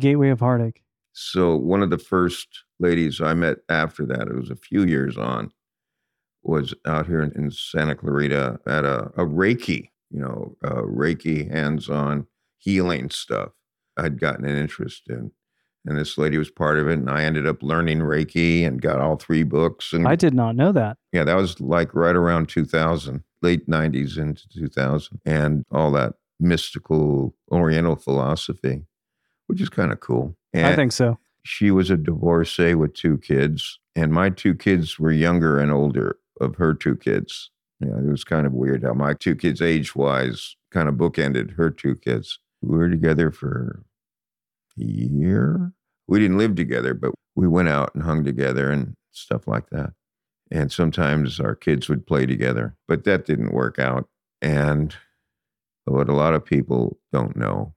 Gateway 0.00 0.28
of 0.28 0.40
Heartache. 0.40 0.82
So 1.18 1.56
one 1.56 1.82
of 1.82 1.88
the 1.88 1.96
first 1.96 2.46
ladies 2.78 3.22
I 3.22 3.32
met 3.32 3.56
after 3.70 4.04
that, 4.04 4.28
it 4.28 4.36
was 4.36 4.50
a 4.50 4.56
few 4.56 4.84
years 4.84 5.16
on, 5.16 5.50
was 6.42 6.74
out 6.86 7.06
here 7.06 7.22
in, 7.22 7.32
in 7.32 7.50
Santa 7.50 7.94
Clarita 7.94 8.60
at 8.66 8.84
a, 8.84 9.06
a 9.16 9.24
Reiki, 9.24 9.88
you 10.10 10.20
know, 10.20 10.58
uh, 10.62 10.82
Reiki 10.82 11.50
hands-on 11.50 12.26
healing 12.58 13.08
stuff. 13.08 13.52
I'd 13.96 14.20
gotten 14.20 14.44
an 14.44 14.58
interest 14.58 15.04
in, 15.08 15.32
and 15.86 15.96
this 15.96 16.18
lady 16.18 16.36
was 16.36 16.50
part 16.50 16.78
of 16.78 16.86
it, 16.86 16.98
and 16.98 17.08
I 17.08 17.22
ended 17.24 17.46
up 17.46 17.62
learning 17.62 18.00
Reiki 18.00 18.66
and 18.66 18.82
got 18.82 19.00
all 19.00 19.16
three 19.16 19.42
books. 19.42 19.94
And 19.94 20.06
I 20.06 20.16
did 20.16 20.34
not 20.34 20.54
know 20.54 20.70
that. 20.72 20.98
yeah, 21.12 21.24
that 21.24 21.36
was 21.36 21.58
like 21.62 21.94
right 21.94 22.14
around 22.14 22.50
2000, 22.50 23.24
late 23.40 23.66
90s 23.66 24.18
into 24.18 24.46
2000, 24.50 25.18
and 25.24 25.64
all 25.72 25.90
that 25.92 26.12
mystical 26.38 27.34
Oriental 27.50 27.96
philosophy, 27.96 28.82
which 29.46 29.62
is 29.62 29.70
kind 29.70 29.92
of 29.92 30.00
cool. 30.00 30.36
And 30.56 30.66
I 30.66 30.76
think 30.76 30.92
so. 30.92 31.18
she 31.44 31.70
was 31.70 31.90
a 31.90 31.96
divorcee 31.96 32.74
with 32.74 32.94
two 32.94 33.18
kids, 33.18 33.78
and 33.94 34.12
my 34.12 34.30
two 34.30 34.54
kids 34.54 34.98
were 34.98 35.12
younger 35.12 35.58
and 35.58 35.70
older 35.70 36.16
of 36.40 36.56
her 36.56 36.74
two 36.74 36.96
kids. 36.96 37.50
Yeah, 37.80 37.98
it 37.98 38.06
was 38.10 38.24
kind 38.24 38.46
of 38.46 38.52
weird 38.54 38.82
how 38.84 38.94
my 38.94 39.14
two 39.14 39.34
kids, 39.34 39.60
age 39.60 39.94
wise, 39.94 40.56
kind 40.72 40.88
of 40.88 40.94
bookended 40.94 41.56
her 41.56 41.70
two 41.70 41.94
kids. 41.96 42.38
We 42.62 42.76
were 42.76 42.88
together 42.88 43.30
for 43.30 43.84
a 44.80 44.82
year. 44.82 45.72
We 46.08 46.18
didn't 46.20 46.38
live 46.38 46.54
together, 46.54 46.94
but 46.94 47.12
we 47.34 47.46
went 47.48 47.68
out 47.68 47.94
and 47.94 48.02
hung 48.02 48.24
together 48.24 48.70
and 48.70 48.94
stuff 49.12 49.46
like 49.46 49.68
that. 49.70 49.90
And 50.50 50.72
sometimes 50.72 51.38
our 51.38 51.54
kids 51.54 51.88
would 51.88 52.06
play 52.06 52.24
together, 52.24 52.76
but 52.88 53.04
that 53.04 53.26
didn't 53.26 53.52
work 53.52 53.78
out. 53.78 54.08
And 54.40 54.94
what 55.84 56.08
a 56.08 56.14
lot 56.14 56.34
of 56.34 56.44
people 56.44 56.98
don't 57.12 57.36
know, 57.36 57.74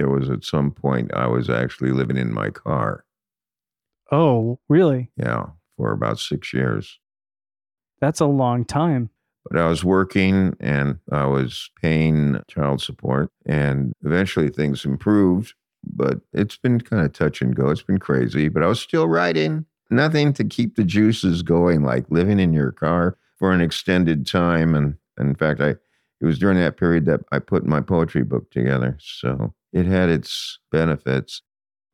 there 0.00 0.08
was 0.08 0.30
at 0.30 0.44
some 0.44 0.70
point 0.70 1.12
I 1.12 1.26
was 1.26 1.50
actually 1.50 1.92
living 1.92 2.16
in 2.16 2.32
my 2.32 2.48
car. 2.48 3.04
Oh, 4.10 4.58
really? 4.66 5.10
Yeah, 5.14 5.48
for 5.76 5.92
about 5.92 6.18
six 6.18 6.54
years. 6.54 6.98
That's 8.00 8.20
a 8.20 8.26
long 8.26 8.64
time. 8.64 9.10
But 9.44 9.60
I 9.60 9.68
was 9.68 9.84
working 9.84 10.56
and 10.58 11.00
I 11.12 11.26
was 11.26 11.70
paying 11.82 12.40
child 12.48 12.80
support, 12.80 13.30
and 13.44 13.92
eventually 14.02 14.48
things 14.48 14.86
improved. 14.86 15.52
But 15.84 16.20
it's 16.32 16.56
been 16.56 16.80
kind 16.80 17.04
of 17.04 17.12
touch 17.12 17.42
and 17.42 17.54
go. 17.54 17.68
It's 17.68 17.82
been 17.82 17.98
crazy, 17.98 18.48
but 18.48 18.62
I 18.62 18.68
was 18.68 18.80
still 18.80 19.06
writing. 19.06 19.66
Nothing 19.90 20.32
to 20.34 20.44
keep 20.44 20.76
the 20.76 20.84
juices 20.84 21.42
going, 21.42 21.82
like 21.82 22.06
living 22.10 22.40
in 22.40 22.54
your 22.54 22.72
car 22.72 23.18
for 23.38 23.52
an 23.52 23.60
extended 23.60 24.26
time. 24.26 24.74
And 24.74 24.96
in 25.18 25.34
fact, 25.34 25.60
I 25.60 25.74
it 26.20 26.26
was 26.26 26.38
during 26.38 26.58
that 26.58 26.78
period 26.78 27.04
that 27.06 27.20
I 27.32 27.38
put 27.38 27.66
my 27.66 27.82
poetry 27.82 28.24
book 28.24 28.50
together. 28.50 28.96
So 29.00 29.52
it 29.72 29.86
had 29.86 30.08
its 30.08 30.58
benefits. 30.70 31.42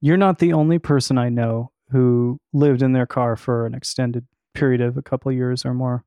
You're 0.00 0.16
not 0.16 0.38
the 0.38 0.52
only 0.52 0.78
person 0.78 1.18
I 1.18 1.28
know 1.28 1.70
who 1.90 2.38
lived 2.52 2.82
in 2.82 2.92
their 2.92 3.06
car 3.06 3.36
for 3.36 3.66
an 3.66 3.74
extended 3.74 4.26
period 4.54 4.80
of 4.80 4.96
a 4.96 5.02
couple 5.02 5.30
of 5.30 5.36
years 5.36 5.64
or 5.64 5.74
more. 5.74 6.04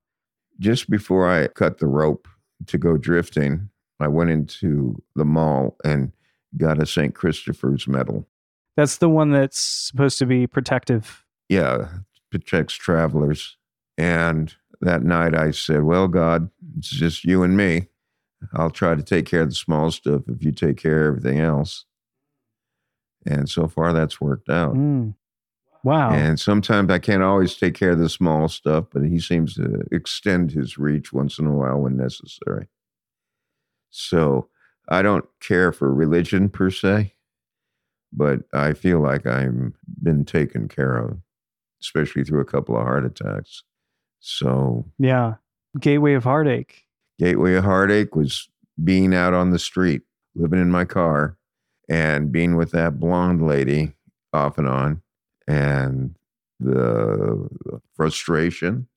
just 0.60 0.90
before 0.90 1.30
I 1.30 1.48
cut 1.48 1.78
the 1.78 1.88
rope 1.88 2.28
to 2.68 2.78
go 2.78 2.98
drifting, 2.98 3.70
I 4.00 4.08
went 4.08 4.30
into 4.30 5.02
the 5.16 5.26
mall 5.26 5.78
and 5.86 6.12
got 6.58 6.82
a 6.82 6.86
St. 6.86 7.14
Christopher's 7.16 7.88
medal. 7.88 8.28
That's 8.76 8.98
the 8.98 9.10
one 9.10 9.32
that's 9.32 9.60
supposed 9.60 10.18
to 10.20 10.26
be 10.26 10.48
protective. 10.48 11.24
Yeah, 11.48 11.90
protects 12.32 12.74
travelers. 12.74 13.58
And 13.98 14.54
that 14.82 15.04
night 15.04 15.36
I 15.36 15.52
said, 15.52 15.84
Well, 15.84 16.08
God, 16.08 16.50
it's 16.78 16.90
just 16.90 17.24
you 17.26 17.44
and 17.44 17.56
me. 17.58 17.88
I'll 18.54 18.70
try 18.70 18.96
to 18.96 19.04
take 19.04 19.26
care 19.26 19.42
of 19.42 19.50
the 19.50 19.56
small 19.56 19.92
stuff 19.92 20.24
if 20.28 20.44
you 20.44 20.52
take 20.52 20.78
care 20.78 21.10
of 21.10 21.18
everything 21.18 21.40
else. 21.40 21.86
And 23.26 23.50
so 23.50 23.68
far 23.68 23.94
that's 23.94 24.22
worked 24.22 24.50
out. 24.50 24.76
Mm. 24.76 25.16
Wow. 25.84 26.12
And 26.12 26.40
sometimes 26.40 26.92
I 26.92 27.00
can't 27.00 27.24
always 27.24 27.56
take 27.56 27.74
care 27.74 27.92
of 27.92 28.00
the 28.00 28.10
small 28.10 28.48
stuff, 28.48 28.86
but 28.92 29.04
he 29.04 29.20
seems 29.20 29.56
to 29.56 29.84
extend 29.92 30.52
his 30.52 30.78
reach 30.78 31.14
once 31.14 31.40
in 31.40 31.48
a 31.48 31.54
while 31.54 31.80
when 31.80 31.96
necessary. 31.96 32.68
So 33.90 34.50
I 34.90 35.02
don't 35.02 35.26
care 35.40 35.72
for 35.72 35.94
religion 35.94 36.50
per 36.50 36.70
se, 36.70 37.14
but 38.12 38.42
I 38.54 38.74
feel 38.74 39.00
like 39.00 39.26
I've 39.26 39.74
been 40.02 40.26
taken 40.26 40.68
care 40.68 40.98
of, 40.98 41.18
especially 41.82 42.24
through 42.24 42.42
a 42.42 42.46
couple 42.46 42.76
of 42.76 42.84
heart 42.84 43.06
attacks. 43.06 43.64
So 44.20 44.86
yeah. 44.98 45.36
Gateway 45.80 46.14
of 46.14 46.24
Heartache. 46.24 46.89
Gateway 47.20 47.54
of 47.56 47.66
Heartache 47.66 48.16
was 48.16 48.50
being 48.82 49.14
out 49.14 49.34
on 49.34 49.52
the 49.52 49.60
street, 49.60 50.02
living 50.36 50.62
in 50.62 50.72
my 50.72 50.86
car, 50.86 51.38
and 51.90 52.32
being 52.32 52.56
with 52.56 52.72
that 52.72 53.00
blonde 53.00 53.46
lady 53.46 53.94
off 54.32 54.58
and 54.58 54.68
on, 54.68 55.02
and 55.48 56.16
the 56.60 57.50
frustration 57.96 58.88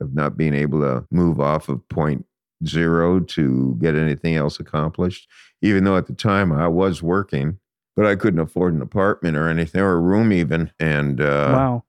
of 0.00 0.14
not 0.14 0.36
being 0.36 0.54
able 0.54 0.80
to 0.80 1.06
move 1.10 1.40
off 1.40 1.68
of 1.68 1.86
point 1.88 2.26
zero 2.66 3.20
to 3.20 3.76
get 3.80 3.96
anything 3.96 4.36
else 4.36 4.60
accomplished. 4.60 5.28
Even 5.62 5.84
though 5.84 5.96
at 5.96 6.06
the 6.06 6.14
time 6.14 6.52
I 6.52 6.68
was 6.68 7.02
working, 7.02 7.58
but 7.96 8.06
I 8.06 8.16
couldn't 8.16 8.40
afford 8.40 8.74
an 8.74 8.82
apartment 8.82 9.36
or 9.36 9.48
anything 9.48 9.80
or 9.80 9.92
a 9.92 10.00
room 10.00 10.32
even. 10.32 10.70
And 10.78 11.20
uh, 11.20 11.52
wow. 11.52 11.84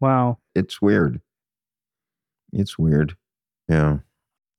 Wow. 0.00 0.38
it's 0.54 0.80
weird. 0.80 1.20
It's 2.52 2.78
weird. 2.78 3.16
Yeah. 3.68 3.98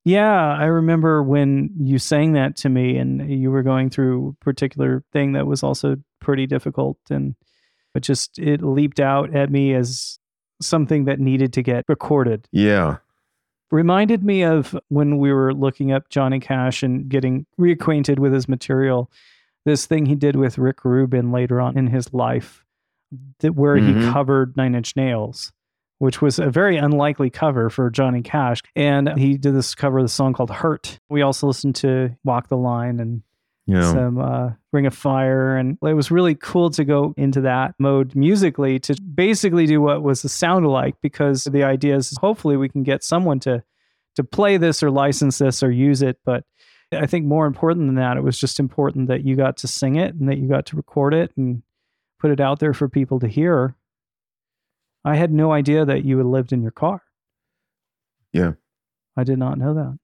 Yeah, 0.04 0.56
I 0.56 0.64
remember 0.64 1.22
when 1.22 1.70
you 1.78 1.98
sang 1.98 2.32
that 2.32 2.56
to 2.56 2.68
me 2.68 2.96
and 2.96 3.30
you 3.30 3.50
were 3.50 3.62
going 3.62 3.90
through 3.90 4.28
a 4.40 4.44
particular 4.44 5.04
thing 5.12 5.32
that 5.32 5.46
was 5.46 5.62
also 5.62 5.96
pretty 6.20 6.46
difficult 6.46 6.96
and 7.10 7.34
it 7.94 8.00
just 8.00 8.38
it 8.38 8.62
leaped 8.62 9.00
out 9.00 9.34
at 9.34 9.50
me 9.50 9.74
as 9.74 10.18
something 10.62 11.04
that 11.04 11.20
needed 11.20 11.52
to 11.54 11.62
get 11.62 11.84
recorded. 11.88 12.48
Yeah. 12.52 12.98
Reminded 13.70 14.24
me 14.24 14.42
of 14.42 14.78
when 14.88 15.18
we 15.18 15.32
were 15.32 15.52
looking 15.54 15.92
up 15.92 16.08
Johnny 16.08 16.40
Cash 16.40 16.82
and 16.82 17.08
getting 17.08 17.46
reacquainted 17.58 18.18
with 18.18 18.32
his 18.32 18.48
material. 18.48 19.10
This 19.64 19.86
thing 19.86 20.06
he 20.06 20.14
did 20.14 20.36
with 20.36 20.56
Rick 20.58 20.84
Rubin 20.84 21.30
later 21.30 21.60
on 21.60 21.76
in 21.76 21.86
his 21.88 22.12
life 22.14 22.64
that 23.40 23.54
where 23.54 23.76
he 23.76 23.92
Mhm. 23.92 24.12
covered 24.12 24.56
Nine 24.56 24.74
Inch 24.74 24.96
Nails 24.96 25.52
which 26.00 26.20
was 26.20 26.38
a 26.38 26.50
very 26.50 26.76
unlikely 26.76 27.30
cover 27.30 27.70
for 27.70 27.88
Johnny 27.90 28.22
Cash. 28.22 28.60
And 28.74 29.16
he 29.16 29.36
did 29.38 29.54
this 29.54 29.74
cover 29.74 29.98
of 29.98 30.04
the 30.04 30.08
song 30.08 30.32
called 30.32 30.50
Hurt. 30.50 30.98
We 31.08 31.22
also 31.22 31.46
listened 31.46 31.76
to 31.76 32.16
Walk 32.24 32.48
the 32.48 32.56
Line 32.56 32.98
and 33.00 33.22
Yeah. 33.66 33.92
some 33.92 34.18
uh, 34.18 34.50
Ring 34.72 34.86
of 34.86 34.94
Fire. 34.94 35.56
And 35.56 35.76
it 35.82 35.92
was 35.94 36.10
really 36.10 36.34
cool 36.34 36.70
to 36.70 36.84
go 36.84 37.14
into 37.16 37.42
that 37.42 37.74
mode 37.78 38.16
musically 38.16 38.78
to 38.80 38.94
basically 39.02 39.66
do 39.66 39.80
what 39.80 40.02
was 40.02 40.22
the 40.22 40.28
sound 40.28 40.64
alike 40.64 40.94
because 41.02 41.44
the 41.44 41.62
idea 41.64 41.96
is 41.96 42.16
hopefully 42.20 42.56
we 42.56 42.68
can 42.68 42.82
get 42.82 43.04
someone 43.04 43.38
to 43.40 43.62
to 44.16 44.24
play 44.24 44.56
this 44.56 44.82
or 44.82 44.90
license 44.90 45.38
this 45.38 45.62
or 45.62 45.70
use 45.70 46.02
it. 46.02 46.18
But 46.24 46.44
I 46.92 47.06
think 47.06 47.26
more 47.26 47.46
important 47.46 47.86
than 47.86 47.94
that, 47.96 48.16
it 48.16 48.24
was 48.24 48.40
just 48.40 48.58
important 48.58 49.06
that 49.08 49.22
you 49.24 49.36
got 49.36 49.58
to 49.58 49.68
sing 49.68 49.94
it 49.96 50.14
and 50.14 50.28
that 50.28 50.38
you 50.38 50.48
got 50.48 50.66
to 50.66 50.76
record 50.76 51.14
it 51.14 51.30
and 51.36 51.62
put 52.18 52.32
it 52.32 52.40
out 52.40 52.58
there 52.58 52.74
for 52.74 52.88
people 52.88 53.20
to 53.20 53.28
hear. 53.28 53.76
I 55.04 55.16
had 55.16 55.32
no 55.32 55.52
idea 55.52 55.84
that 55.84 56.04
you 56.04 56.18
had 56.18 56.26
lived 56.26 56.52
in 56.52 56.62
your 56.62 56.70
car. 56.70 57.02
Yeah. 58.32 58.52
I 59.16 59.24
did 59.24 59.38
not 59.38 59.58
know 59.58 59.74
that. 59.74 59.98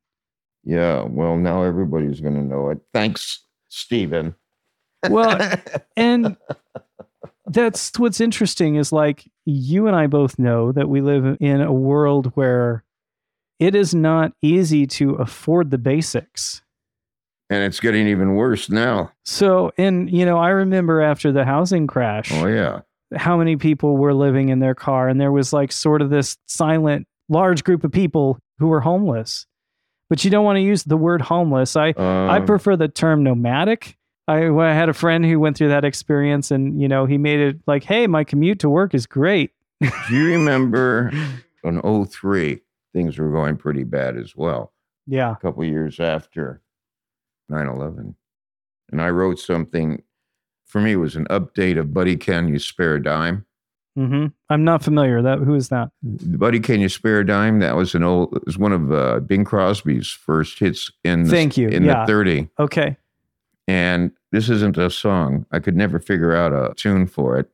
Yeah. 0.65 1.03
Well, 1.05 1.37
now 1.37 1.63
everybody's 1.63 2.21
going 2.21 2.35
to 2.35 2.43
know 2.43 2.71
it. 2.71 2.79
Thanks, 2.93 3.45
Stephen. 3.69 4.35
Well, 5.09 5.53
and 5.97 6.37
that's 7.47 7.97
what's 7.99 8.21
interesting 8.21 8.75
is 8.77 8.93
like 8.93 9.31
you 9.45 9.87
and 9.87 9.95
I 9.95 10.07
both 10.09 10.39
know 10.39 10.73
that 10.73 10.89
we 10.89 11.01
live 11.01 11.37
in 11.41 11.61
a 11.61 11.73
world 11.73 12.33
where 12.35 12.83
it 13.61 13.75
is 13.75 13.95
not 13.95 14.33
easy 14.43 14.87
to 14.87 15.15
afford 15.15 15.71
the 15.71 15.79
basics. 15.79 16.63
and 17.49 17.63
it's 17.63 17.79
getting 17.81 18.09
even 18.09 18.35
worse 18.35 18.69
now. 18.69 19.13
So, 19.25 19.71
and 19.79 20.11
you 20.11 20.25
know, 20.27 20.37
I 20.39 20.49
remember 20.49 21.01
after 21.01 21.31
the 21.31 21.45
housing 21.45 21.87
crash, 21.87 22.31
Oh, 22.33 22.47
yeah. 22.47 22.81
How 23.15 23.37
many 23.37 23.57
people 23.57 23.97
were 23.97 24.15
living 24.15 24.49
in 24.49 24.59
their 24.59 24.75
car, 24.75 25.09
and 25.09 25.21
there 25.21 25.33
was 25.33 25.53
like 25.53 25.71
sort 25.73 26.03
of 26.03 26.11
this 26.11 26.37
silent, 26.47 27.07
large 27.29 27.63
group 27.65 27.85
of 27.85 27.93
people 27.93 28.39
who 28.59 28.69
were 28.69 28.81
homeless. 28.81 29.47
But 30.09 30.25
you 30.25 30.31
don't 30.31 30.45
want 30.45 30.57
to 30.57 30.61
use 30.63 30.85
the 30.85 30.97
word 30.97 31.21
homeless. 31.21 31.77
I 31.77 31.93
I 31.97 32.39
Um, 32.39 32.47
prefer 32.47 32.77
the 32.77 32.89
term 32.89 33.23
nomadic. 33.23 33.97
I, 34.29 34.49
I 34.49 34.73
had 34.73 34.89
a 34.89 34.93
friend 34.93 35.25
who 35.25 35.39
went 35.39 35.57
through 35.57 35.69
that 35.69 35.85
experience, 35.85 36.51
and 36.51 36.81
you 36.81 36.89
know, 36.89 37.07
he 37.07 37.17
made 37.19 37.41
it 37.41 37.61
like, 37.67 37.85
"Hey, 37.85 38.07
my 38.07 38.25
commute 38.25 38.59
to 38.61 38.71
work 38.71 38.95
is 38.95 39.07
great." 39.07 39.53
Do 39.81 39.91
you 40.17 40.27
remember 40.29 41.13
in 41.65 41.81
03, 42.07 42.61
things 42.95 43.19
were 43.19 43.31
going 43.31 43.57
pretty 43.57 43.85
bad 43.85 44.17
as 44.17 44.35
well, 44.35 44.73
Yeah, 45.07 45.33
a 45.33 45.37
couple 45.37 45.65
years 45.65 46.01
after 46.01 46.63
9 47.49 47.67
11. 47.69 48.17
And 48.91 49.03
I 49.03 49.11
wrote 49.11 49.39
something 49.39 50.03
for 50.67 50.81
me 50.81 50.93
it 50.93 50.97
was 50.97 51.17
an 51.17 51.27
update 51.27 51.79
of 51.79 51.95
Buddy 51.95 52.17
Can 52.17 52.49
You 52.49 52.59
Spare 52.59 52.97
a 52.97 53.03
Dime. 53.03 53.45
Mm-hmm. 53.99 54.27
I'm 54.51 54.63
not 54.65 54.83
familiar. 54.85 55.23
That 55.23 55.39
who 55.39 55.55
is 55.55 55.71
that? 55.71 55.89
Buddy 56.03 56.61
Can 56.61 56.81
You 56.81 56.89
Spare 56.91 57.21
a 57.21 57.27
Dime? 57.27 57.61
That 57.61 57.77
was 57.77 57.95
an 57.95 58.03
old, 58.03 58.37
it 58.37 58.45
was 58.45 58.59
one 58.59 58.73
of 58.73 58.93
uh, 58.93 59.21
Bing 59.21 59.45
Crosby's 59.45 60.09
first 60.11 60.59
hits 60.59 60.91
in 61.03 61.23
the, 61.25 61.31
Thank 61.31 61.57
you. 61.57 61.69
in 61.69 61.83
Yeah. 61.85 62.01
the 62.03 62.07
30. 62.13 62.49
Okay. 62.59 62.97
And 63.67 64.13
this 64.33 64.49
isn't 64.51 64.77
a 64.77 64.91
song. 64.91 65.47
I 65.51 65.61
could 65.61 65.77
never 65.77 65.99
figure 65.99 66.37
out 66.37 66.53
a 66.53 66.75
tune 66.75 67.07
for 67.07 67.39
it. 67.39 67.49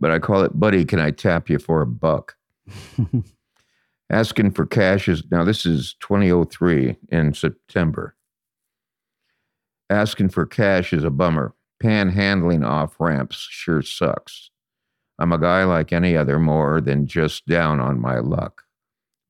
But 0.00 0.10
I 0.10 0.18
call 0.18 0.42
it 0.42 0.58
Buddy, 0.58 0.84
Can 0.84 0.98
I 0.98 1.12
Tap 1.12 1.48
You 1.48 1.58
for 1.60 1.80
a 1.80 1.86
Buck? 1.86 2.36
Asking 4.10 4.50
for 4.52 4.66
cash 4.66 5.08
is 5.08 5.22
now 5.30 5.42
this 5.44 5.64
is 5.66 5.94
2003 6.00 6.96
in 7.10 7.34
September. 7.34 8.14
Asking 9.90 10.28
for 10.28 10.46
cash 10.46 10.92
is 10.92 11.02
a 11.04 11.10
bummer. 11.10 11.54
Panhandling 11.82 12.66
off 12.66 12.96
ramps 12.98 13.46
sure 13.50 13.82
sucks. 13.82 14.50
I'm 15.18 15.32
a 15.32 15.38
guy 15.38 15.64
like 15.64 15.92
any 15.92 16.16
other, 16.16 16.38
more 16.38 16.80
than 16.80 17.06
just 17.06 17.46
down 17.46 17.80
on 17.80 18.00
my 18.00 18.18
luck. 18.18 18.64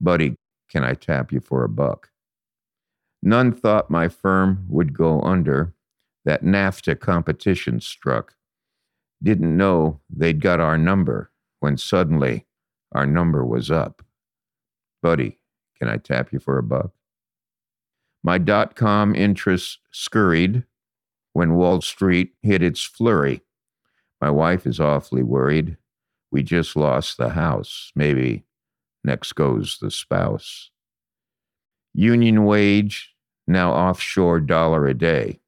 Buddy, 0.00 0.36
can 0.70 0.84
I 0.84 0.94
tap 0.94 1.32
you 1.32 1.40
for 1.40 1.64
a 1.64 1.68
buck? 1.68 2.10
None 3.22 3.52
thought 3.52 3.90
my 3.90 4.08
firm 4.08 4.64
would 4.68 4.92
go 4.92 5.20
under. 5.22 5.74
That 6.24 6.42
NAFTA 6.42 6.98
competition 6.98 7.80
struck. 7.80 8.34
Didn't 9.22 9.56
know 9.56 10.00
they'd 10.10 10.40
got 10.40 10.60
our 10.60 10.76
number 10.76 11.30
when 11.60 11.76
suddenly 11.76 12.46
our 12.92 13.06
number 13.06 13.44
was 13.44 13.70
up. 13.70 14.02
Buddy, 15.02 15.38
can 15.78 15.88
I 15.88 15.96
tap 15.98 16.32
you 16.32 16.40
for 16.40 16.58
a 16.58 16.62
buck? 16.62 16.90
My 18.24 18.38
dot 18.38 18.74
com 18.74 19.14
interests 19.14 19.78
scurried 19.92 20.64
when 21.36 21.54
Wall 21.54 21.82
Street 21.82 22.32
hit 22.40 22.62
its 22.62 22.82
flurry. 22.82 23.42
My 24.22 24.30
wife 24.30 24.66
is 24.66 24.80
awfully 24.80 25.22
worried. 25.22 25.76
We 26.30 26.42
just 26.42 26.76
lost 26.76 27.18
the 27.18 27.28
house. 27.28 27.92
Maybe 27.94 28.46
next 29.04 29.34
goes 29.34 29.76
the 29.78 29.90
spouse. 29.90 30.70
Union 31.92 32.46
wage, 32.46 33.14
now 33.46 33.70
offshore 33.70 34.40
dollar 34.40 34.86
a 34.86 34.94
day. 34.94 35.38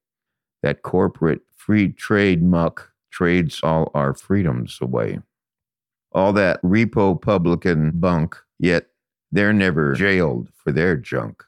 That 0.63 0.83
corporate 0.83 1.41
free 1.57 1.89
trade 1.89 2.43
muck 2.43 2.93
trades 3.11 3.61
all 3.63 3.91
our 3.95 4.13
freedoms 4.13 4.79
away. 4.83 5.21
All 6.13 6.35
that 6.35 6.61
repo 6.61 7.19
publican 7.19 7.93
bunk, 7.93 8.37
yet 8.59 8.89
they're 9.33 9.55
never 9.55 9.95
jailed 9.95 10.51
for 10.55 10.71
their 10.71 10.99
junk. 10.99 11.45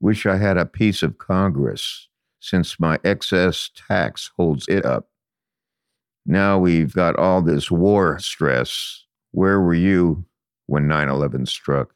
Wish 0.00 0.26
I 0.26 0.36
had 0.36 0.58
a 0.58 0.66
piece 0.66 1.02
of 1.02 1.16
Congress, 1.16 2.08
since 2.40 2.78
my 2.78 2.98
excess 3.04 3.70
tax 3.88 4.30
holds 4.36 4.66
it 4.68 4.84
up. 4.84 5.08
Now 6.26 6.58
we've 6.58 6.92
got 6.92 7.16
all 7.16 7.42
this 7.42 7.70
war 7.70 8.18
stress. 8.18 9.04
Where 9.32 9.60
were 9.60 9.74
you 9.74 10.26
when 10.66 10.86
9 10.86 11.08
11 11.08 11.46
struck? 11.46 11.94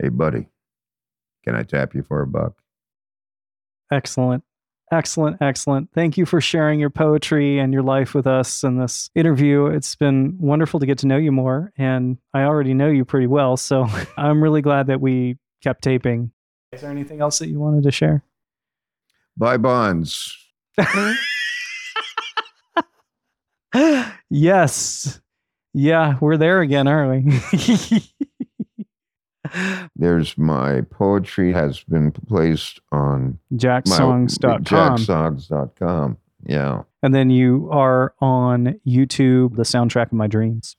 Hey, 0.00 0.08
buddy, 0.08 0.48
can 1.44 1.54
I 1.54 1.64
tap 1.64 1.94
you 1.94 2.02
for 2.02 2.22
a 2.22 2.26
buck? 2.26 2.54
Excellent. 3.90 4.44
Excellent. 4.90 5.36
Excellent. 5.40 5.90
Thank 5.92 6.16
you 6.16 6.24
for 6.24 6.40
sharing 6.40 6.80
your 6.80 6.90
poetry 6.90 7.58
and 7.58 7.72
your 7.72 7.82
life 7.82 8.14
with 8.14 8.26
us 8.26 8.62
in 8.62 8.78
this 8.78 9.10
interview. 9.14 9.66
It's 9.66 9.94
been 9.94 10.36
wonderful 10.38 10.80
to 10.80 10.86
get 10.86 10.98
to 10.98 11.06
know 11.06 11.18
you 11.18 11.32
more. 11.32 11.72
And 11.76 12.16
I 12.32 12.42
already 12.42 12.72
know 12.72 12.88
you 12.88 13.04
pretty 13.04 13.26
well. 13.26 13.56
So 13.56 13.86
I'm 14.16 14.42
really 14.42 14.62
glad 14.62 14.86
that 14.86 15.00
we 15.00 15.36
kept 15.62 15.82
taping. 15.82 16.32
Is 16.72 16.82
there 16.82 16.90
anything 16.90 17.20
else 17.20 17.38
that 17.38 17.48
you 17.48 17.58
wanted 17.58 17.82
to 17.84 17.90
share? 17.90 18.22
Buy 19.38 19.56
bonds. 19.56 20.36
yes. 24.30 25.20
Yeah, 25.72 26.18
we're 26.20 26.36
there 26.36 26.60
again, 26.60 26.88
aren't 26.88 27.24
we? 27.24 28.02
There's 29.96 30.36
my 30.36 30.80
poetry 30.90 31.52
has 31.52 31.84
been 31.84 32.10
placed 32.10 32.80
on 32.90 33.38
Jaxsongs.com. 33.54 34.64
jaxsongs.com. 34.64 36.18
Yeah. 36.44 36.82
And 37.04 37.14
then 37.14 37.30
you 37.30 37.68
are 37.70 38.14
on 38.20 38.80
YouTube, 38.84 39.54
the 39.54 39.62
soundtrack 39.62 40.06
of 40.06 40.12
my 40.14 40.26
dreams, 40.26 40.74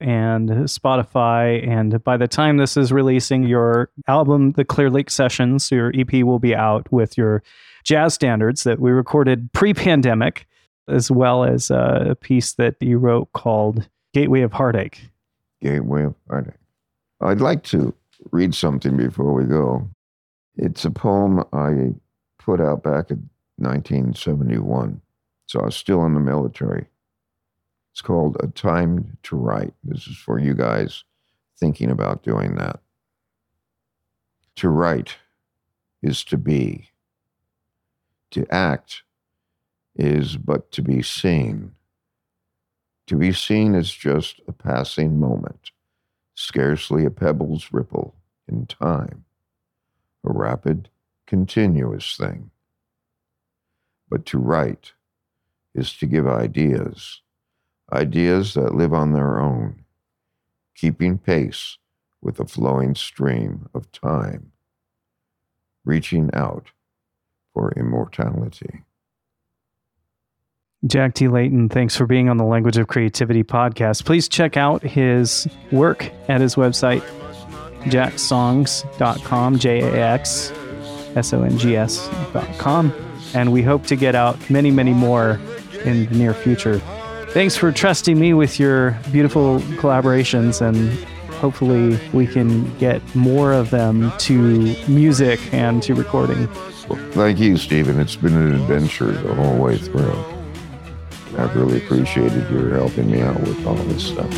and 0.00 0.48
Spotify. 0.48 1.66
And 1.66 2.02
by 2.02 2.16
the 2.16 2.26
time 2.26 2.56
this 2.56 2.76
is 2.76 2.92
releasing, 2.92 3.44
your 3.44 3.90
album, 4.08 4.52
The 4.52 4.64
Clear 4.64 4.90
Lake 4.90 5.10
Sessions, 5.10 5.70
your 5.70 5.92
EP 5.94 6.12
will 6.24 6.40
be 6.40 6.56
out 6.56 6.90
with 6.92 7.16
your 7.16 7.42
jazz 7.84 8.14
standards 8.14 8.64
that 8.64 8.80
we 8.80 8.90
recorded 8.90 9.52
pre 9.52 9.72
pandemic, 9.74 10.46
as 10.88 11.10
well 11.10 11.44
as 11.44 11.70
uh, 11.70 12.06
a 12.10 12.14
piece 12.14 12.54
that 12.54 12.76
you 12.80 12.98
wrote 12.98 13.32
called 13.32 13.88
Gateway 14.12 14.40
of 14.40 14.52
Heartache. 14.52 15.08
Gateway 15.60 16.04
of 16.04 16.14
Heartache. 16.28 16.54
I'd 17.20 17.40
like 17.40 17.62
to 17.64 17.94
read 18.32 18.54
something 18.54 18.96
before 18.96 19.32
we 19.32 19.44
go. 19.44 19.88
It's 20.56 20.84
a 20.84 20.90
poem 20.90 21.44
I 21.52 21.94
put 22.38 22.60
out 22.60 22.82
back 22.82 23.10
in 23.10 23.28
1971. 23.56 25.00
So 25.46 25.60
I 25.60 25.66
was 25.66 25.76
still 25.76 26.04
in 26.04 26.14
the 26.14 26.20
military. 26.20 26.86
It's 27.92 28.02
called 28.02 28.36
A 28.40 28.48
Time 28.48 29.16
to 29.24 29.36
Write. 29.36 29.74
This 29.84 30.06
is 30.08 30.16
for 30.16 30.38
you 30.38 30.54
guys 30.54 31.04
thinking 31.58 31.90
about 31.90 32.22
doing 32.22 32.56
that. 32.56 32.80
To 34.56 34.68
write 34.68 35.16
is 36.02 36.24
to 36.24 36.36
be. 36.36 36.88
To 38.34 38.44
act 38.52 39.04
is 39.94 40.36
but 40.36 40.72
to 40.72 40.82
be 40.82 41.02
seen. 41.02 41.76
To 43.06 43.14
be 43.14 43.32
seen 43.32 43.76
is 43.76 43.92
just 43.92 44.40
a 44.48 44.52
passing 44.52 45.20
moment, 45.20 45.70
scarcely 46.34 47.04
a 47.04 47.12
pebble's 47.12 47.68
ripple 47.70 48.16
in 48.48 48.66
time, 48.66 49.24
a 50.24 50.32
rapid, 50.32 50.88
continuous 51.28 52.16
thing. 52.16 52.50
But 54.08 54.26
to 54.26 54.38
write 54.38 54.94
is 55.72 55.92
to 55.98 56.06
give 56.06 56.26
ideas, 56.26 57.22
ideas 57.92 58.54
that 58.54 58.74
live 58.74 58.92
on 58.92 59.12
their 59.12 59.38
own, 59.38 59.84
keeping 60.74 61.18
pace 61.18 61.78
with 62.20 62.38
the 62.38 62.46
flowing 62.46 62.96
stream 62.96 63.68
of 63.72 63.92
time, 63.92 64.50
reaching 65.84 66.30
out 66.34 66.72
for 67.54 67.72
immortality. 67.76 68.82
Jack 70.86 71.14
T. 71.14 71.28
Leyton, 71.28 71.70
thanks 71.70 71.96
for 71.96 72.06
being 72.06 72.28
on 72.28 72.36
the 72.36 72.44
Language 72.44 72.76
of 72.76 72.88
Creativity 72.88 73.42
podcast. 73.42 74.04
Please 74.04 74.28
check 74.28 74.58
out 74.58 74.82
his 74.82 75.48
work 75.72 76.10
at 76.28 76.42
his 76.42 76.56
website, 76.56 77.02
jaxsongs.com, 77.84 79.58
J 79.58 79.80
A 79.80 80.06
X 80.06 80.52
S 81.16 81.32
O 81.32 81.42
N 81.42 81.56
G 81.56 81.76
S.com. 81.76 82.92
And 83.32 83.50
we 83.50 83.62
hope 83.62 83.86
to 83.86 83.96
get 83.96 84.14
out 84.14 84.50
many, 84.50 84.70
many 84.70 84.92
more 84.92 85.40
in 85.84 86.06
the 86.06 86.14
near 86.16 86.34
future. 86.34 86.80
Thanks 87.30 87.56
for 87.56 87.72
trusting 87.72 88.18
me 88.18 88.34
with 88.34 88.60
your 88.60 88.92
beautiful 89.10 89.60
collaborations, 89.78 90.60
and 90.60 90.92
hopefully, 91.34 91.98
we 92.12 92.26
can 92.26 92.76
get 92.78 93.02
more 93.14 93.52
of 93.52 93.70
them 93.70 94.12
to 94.18 94.76
music 94.86 95.40
and 95.52 95.82
to 95.82 95.94
recording. 95.94 96.46
Thank 97.12 97.38
you, 97.38 97.56
Stephen. 97.56 97.98
It's 98.00 98.16
been 98.16 98.36
an 98.36 98.54
adventure 98.54 99.12
the 99.12 99.34
whole 99.34 99.56
way 99.56 99.78
through. 99.78 100.12
I've 101.38 101.56
really 101.56 101.78
appreciated 101.78 102.50
your 102.50 102.74
helping 102.74 103.10
me 103.10 103.22
out 103.22 103.40
with 103.40 103.66
all 103.66 103.74
this 103.74 104.06
stuff. 104.06 104.30